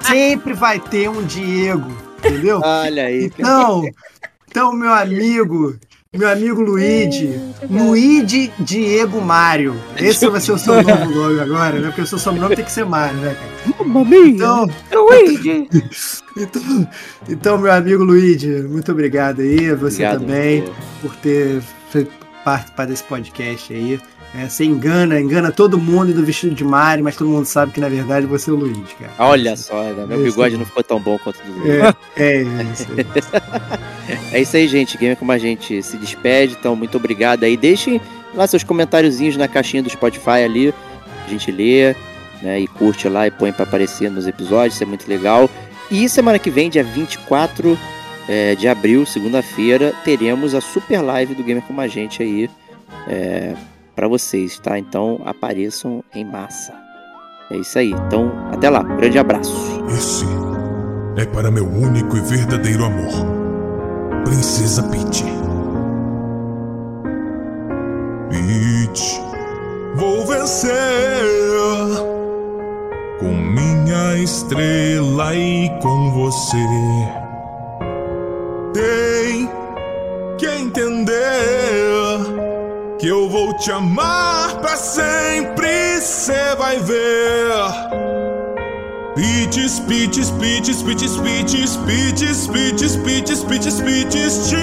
Sempre 0.00 0.52
vai 0.52 0.80
ter 0.80 1.08
um 1.08 1.22
Diego, 1.22 1.90
entendeu? 2.18 2.60
Olha 2.62 3.06
aí. 3.06 3.24
Então, 3.24 3.82
então 4.48 4.72
meu 4.72 4.92
amigo, 4.92 5.78
meu 6.16 6.28
amigo 6.28 6.60
Luigi, 6.60 7.40
Luigi 7.68 8.52
Diego 8.60 9.20
Mário. 9.20 9.76
Esse 9.96 10.28
vai 10.28 10.40
ser 10.40 10.52
o 10.52 10.58
seu 10.58 10.74
novo 10.82 11.06
nome 11.06 11.40
agora, 11.40 11.78
né? 11.78 11.88
Porque 11.88 12.02
o 12.02 12.06
seu 12.06 12.18
sobrenome 12.18 12.54
tem 12.54 12.64
que 12.64 12.72
ser 12.72 12.84
Mário, 12.84 13.16
né, 13.18 13.34
cara? 13.34 13.84
Então, 14.28 14.66
Luigi! 14.92 15.68
então, 16.36 16.88
então, 17.28 17.58
meu 17.58 17.72
amigo 17.72 18.04
Luigi, 18.04 18.48
muito 18.62 18.92
obrigado 18.92 19.40
aí, 19.40 19.74
você 19.74 20.04
Obrigado, 20.06 20.20
também, 20.20 20.64
por 21.02 21.14
ter 21.16 21.60
feito 21.90 22.12
participar 22.44 22.86
desse 22.86 23.02
podcast 23.04 23.72
aí. 23.72 24.00
É, 24.36 24.48
você 24.48 24.64
engana, 24.64 25.20
engana 25.20 25.52
todo 25.52 25.78
mundo 25.78 26.12
do 26.12 26.24
vestido 26.24 26.54
de 26.54 26.64
Mario, 26.64 27.04
mas 27.04 27.14
todo 27.14 27.28
mundo 27.28 27.44
sabe 27.44 27.70
que 27.70 27.80
na 27.80 27.88
verdade 27.88 28.26
você 28.26 28.50
é 28.50 28.52
o 28.52 28.56
Luigi, 28.56 28.94
cara. 28.98 29.12
Olha 29.18 29.56
só, 29.56 29.80
né, 29.84 30.04
meu 30.06 30.24
bigode 30.24 30.56
não 30.56 30.64
ficou 30.64 30.82
tão 30.82 30.98
bom 30.98 31.16
quanto 31.18 31.38
o 31.40 31.44
do 31.44 31.58
Luigi. 31.60 31.96
É, 32.16 32.40
é 32.40 32.42
isso. 32.42 32.86
É 34.32 34.40
isso 34.40 34.56
aí, 34.56 34.68
gente. 34.68 34.98
Gamer 34.98 35.16
como 35.16 35.32
a 35.32 35.38
gente 35.38 35.82
se 35.82 35.96
despede. 35.96 36.56
Então, 36.58 36.76
muito 36.76 36.96
obrigado 36.96 37.44
aí. 37.44 37.56
Deixem 37.56 38.00
lá 38.34 38.46
seus 38.46 38.62
comentáriozinhos 38.62 39.36
na 39.36 39.48
caixinha 39.48 39.82
do 39.82 39.88
Spotify 39.88 40.42
ali. 40.44 40.74
A 41.24 41.30
gente 41.30 41.50
lê, 41.50 41.94
né? 42.42 42.60
E 42.60 42.66
curte 42.66 43.08
lá 43.08 43.26
e 43.26 43.30
põe 43.30 43.52
pra 43.52 43.62
aparecer 43.62 44.10
nos 44.10 44.26
episódios. 44.26 44.74
Isso 44.74 44.82
é 44.82 44.86
muito 44.86 45.08
legal. 45.08 45.48
E 45.90 46.08
semana 46.08 46.38
que 46.38 46.50
vem, 46.50 46.68
dia 46.68 46.84
24 46.84 47.78
é, 48.28 48.54
de 48.54 48.68
abril, 48.68 49.06
segunda-feira, 49.06 49.94
teremos 50.04 50.54
a 50.54 50.60
super 50.60 51.00
live 51.00 51.34
do 51.34 51.42
Gamer 51.42 51.62
como 51.62 51.80
a 51.80 51.88
gente 51.88 52.22
aí. 52.22 52.50
É, 53.06 53.54
para 53.94 54.08
vocês, 54.08 54.58
tá? 54.58 54.78
Então 54.78 55.20
apareçam 55.24 56.02
em 56.14 56.24
massa. 56.24 56.74
É 57.50 57.56
isso 57.56 57.78
aí. 57.78 57.90
Então, 57.90 58.32
até 58.50 58.70
lá. 58.70 58.82
Grande 58.82 59.18
abraço. 59.18 59.54
Esse 59.88 60.24
é 61.16 61.24
para 61.26 61.50
meu 61.50 61.66
único 61.66 62.16
e 62.16 62.20
verdadeiro 62.20 62.84
amor, 62.84 63.12
Princesa 64.24 64.82
Peach. 64.84 65.24
Peach, 68.30 69.20
vou 69.94 70.26
vencer 70.26 70.72
com 73.20 73.28
minha 73.28 74.16
estrela 74.16 75.34
e 75.34 75.68
com 75.80 76.10
você. 76.10 76.56
Tem 78.72 79.48
que 80.36 80.46
entender 80.46 82.43
que 83.04 83.08
eu 83.08 83.28
vou 83.28 83.52
te 83.52 83.70
amar 83.70 84.56
pra 84.62 84.78
sempre, 84.78 86.00
cê 86.00 86.56
vai 86.56 86.78
ver. 86.78 87.52
Peaches, 89.14 89.78
peaches, 89.80 90.30
peaches, 90.30 90.82
peaches, 90.82 91.14
peaches, 91.18 91.76
peaches, 91.76 92.46
peaches, 92.46 92.96
peaches, 92.96 93.44
peaches, 93.44 93.80
peaches, 93.82 94.48
te 94.48 94.56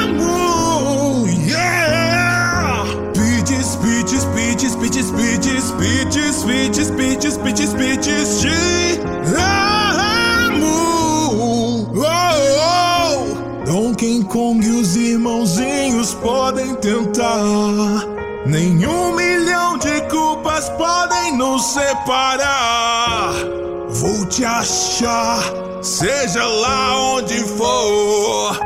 amo, 0.00 1.26
yeah! 1.26 2.86
Peaches, 3.12 3.76
peaches, 3.76 4.24
peaches, 4.34 4.74
peaches, 4.76 5.10
peaches, 5.10 5.72
peaches, 5.72 6.42
peaches, 6.44 6.90
peaches, 6.90 7.36
peaches, 7.36 7.74
peaches, 7.74 8.40
te 8.40 8.85
podem 16.26 16.74
tentar. 16.76 18.04
Nenhum 18.46 19.14
milhão 19.14 19.78
de 19.78 20.00
culpas 20.10 20.68
podem 20.70 21.36
nos 21.36 21.64
separar. 21.72 23.32
Vou 23.88 24.26
te 24.26 24.44
achar, 24.44 25.40
seja 25.80 26.44
lá 26.44 26.98
onde 27.14 27.38
for. 27.56 28.58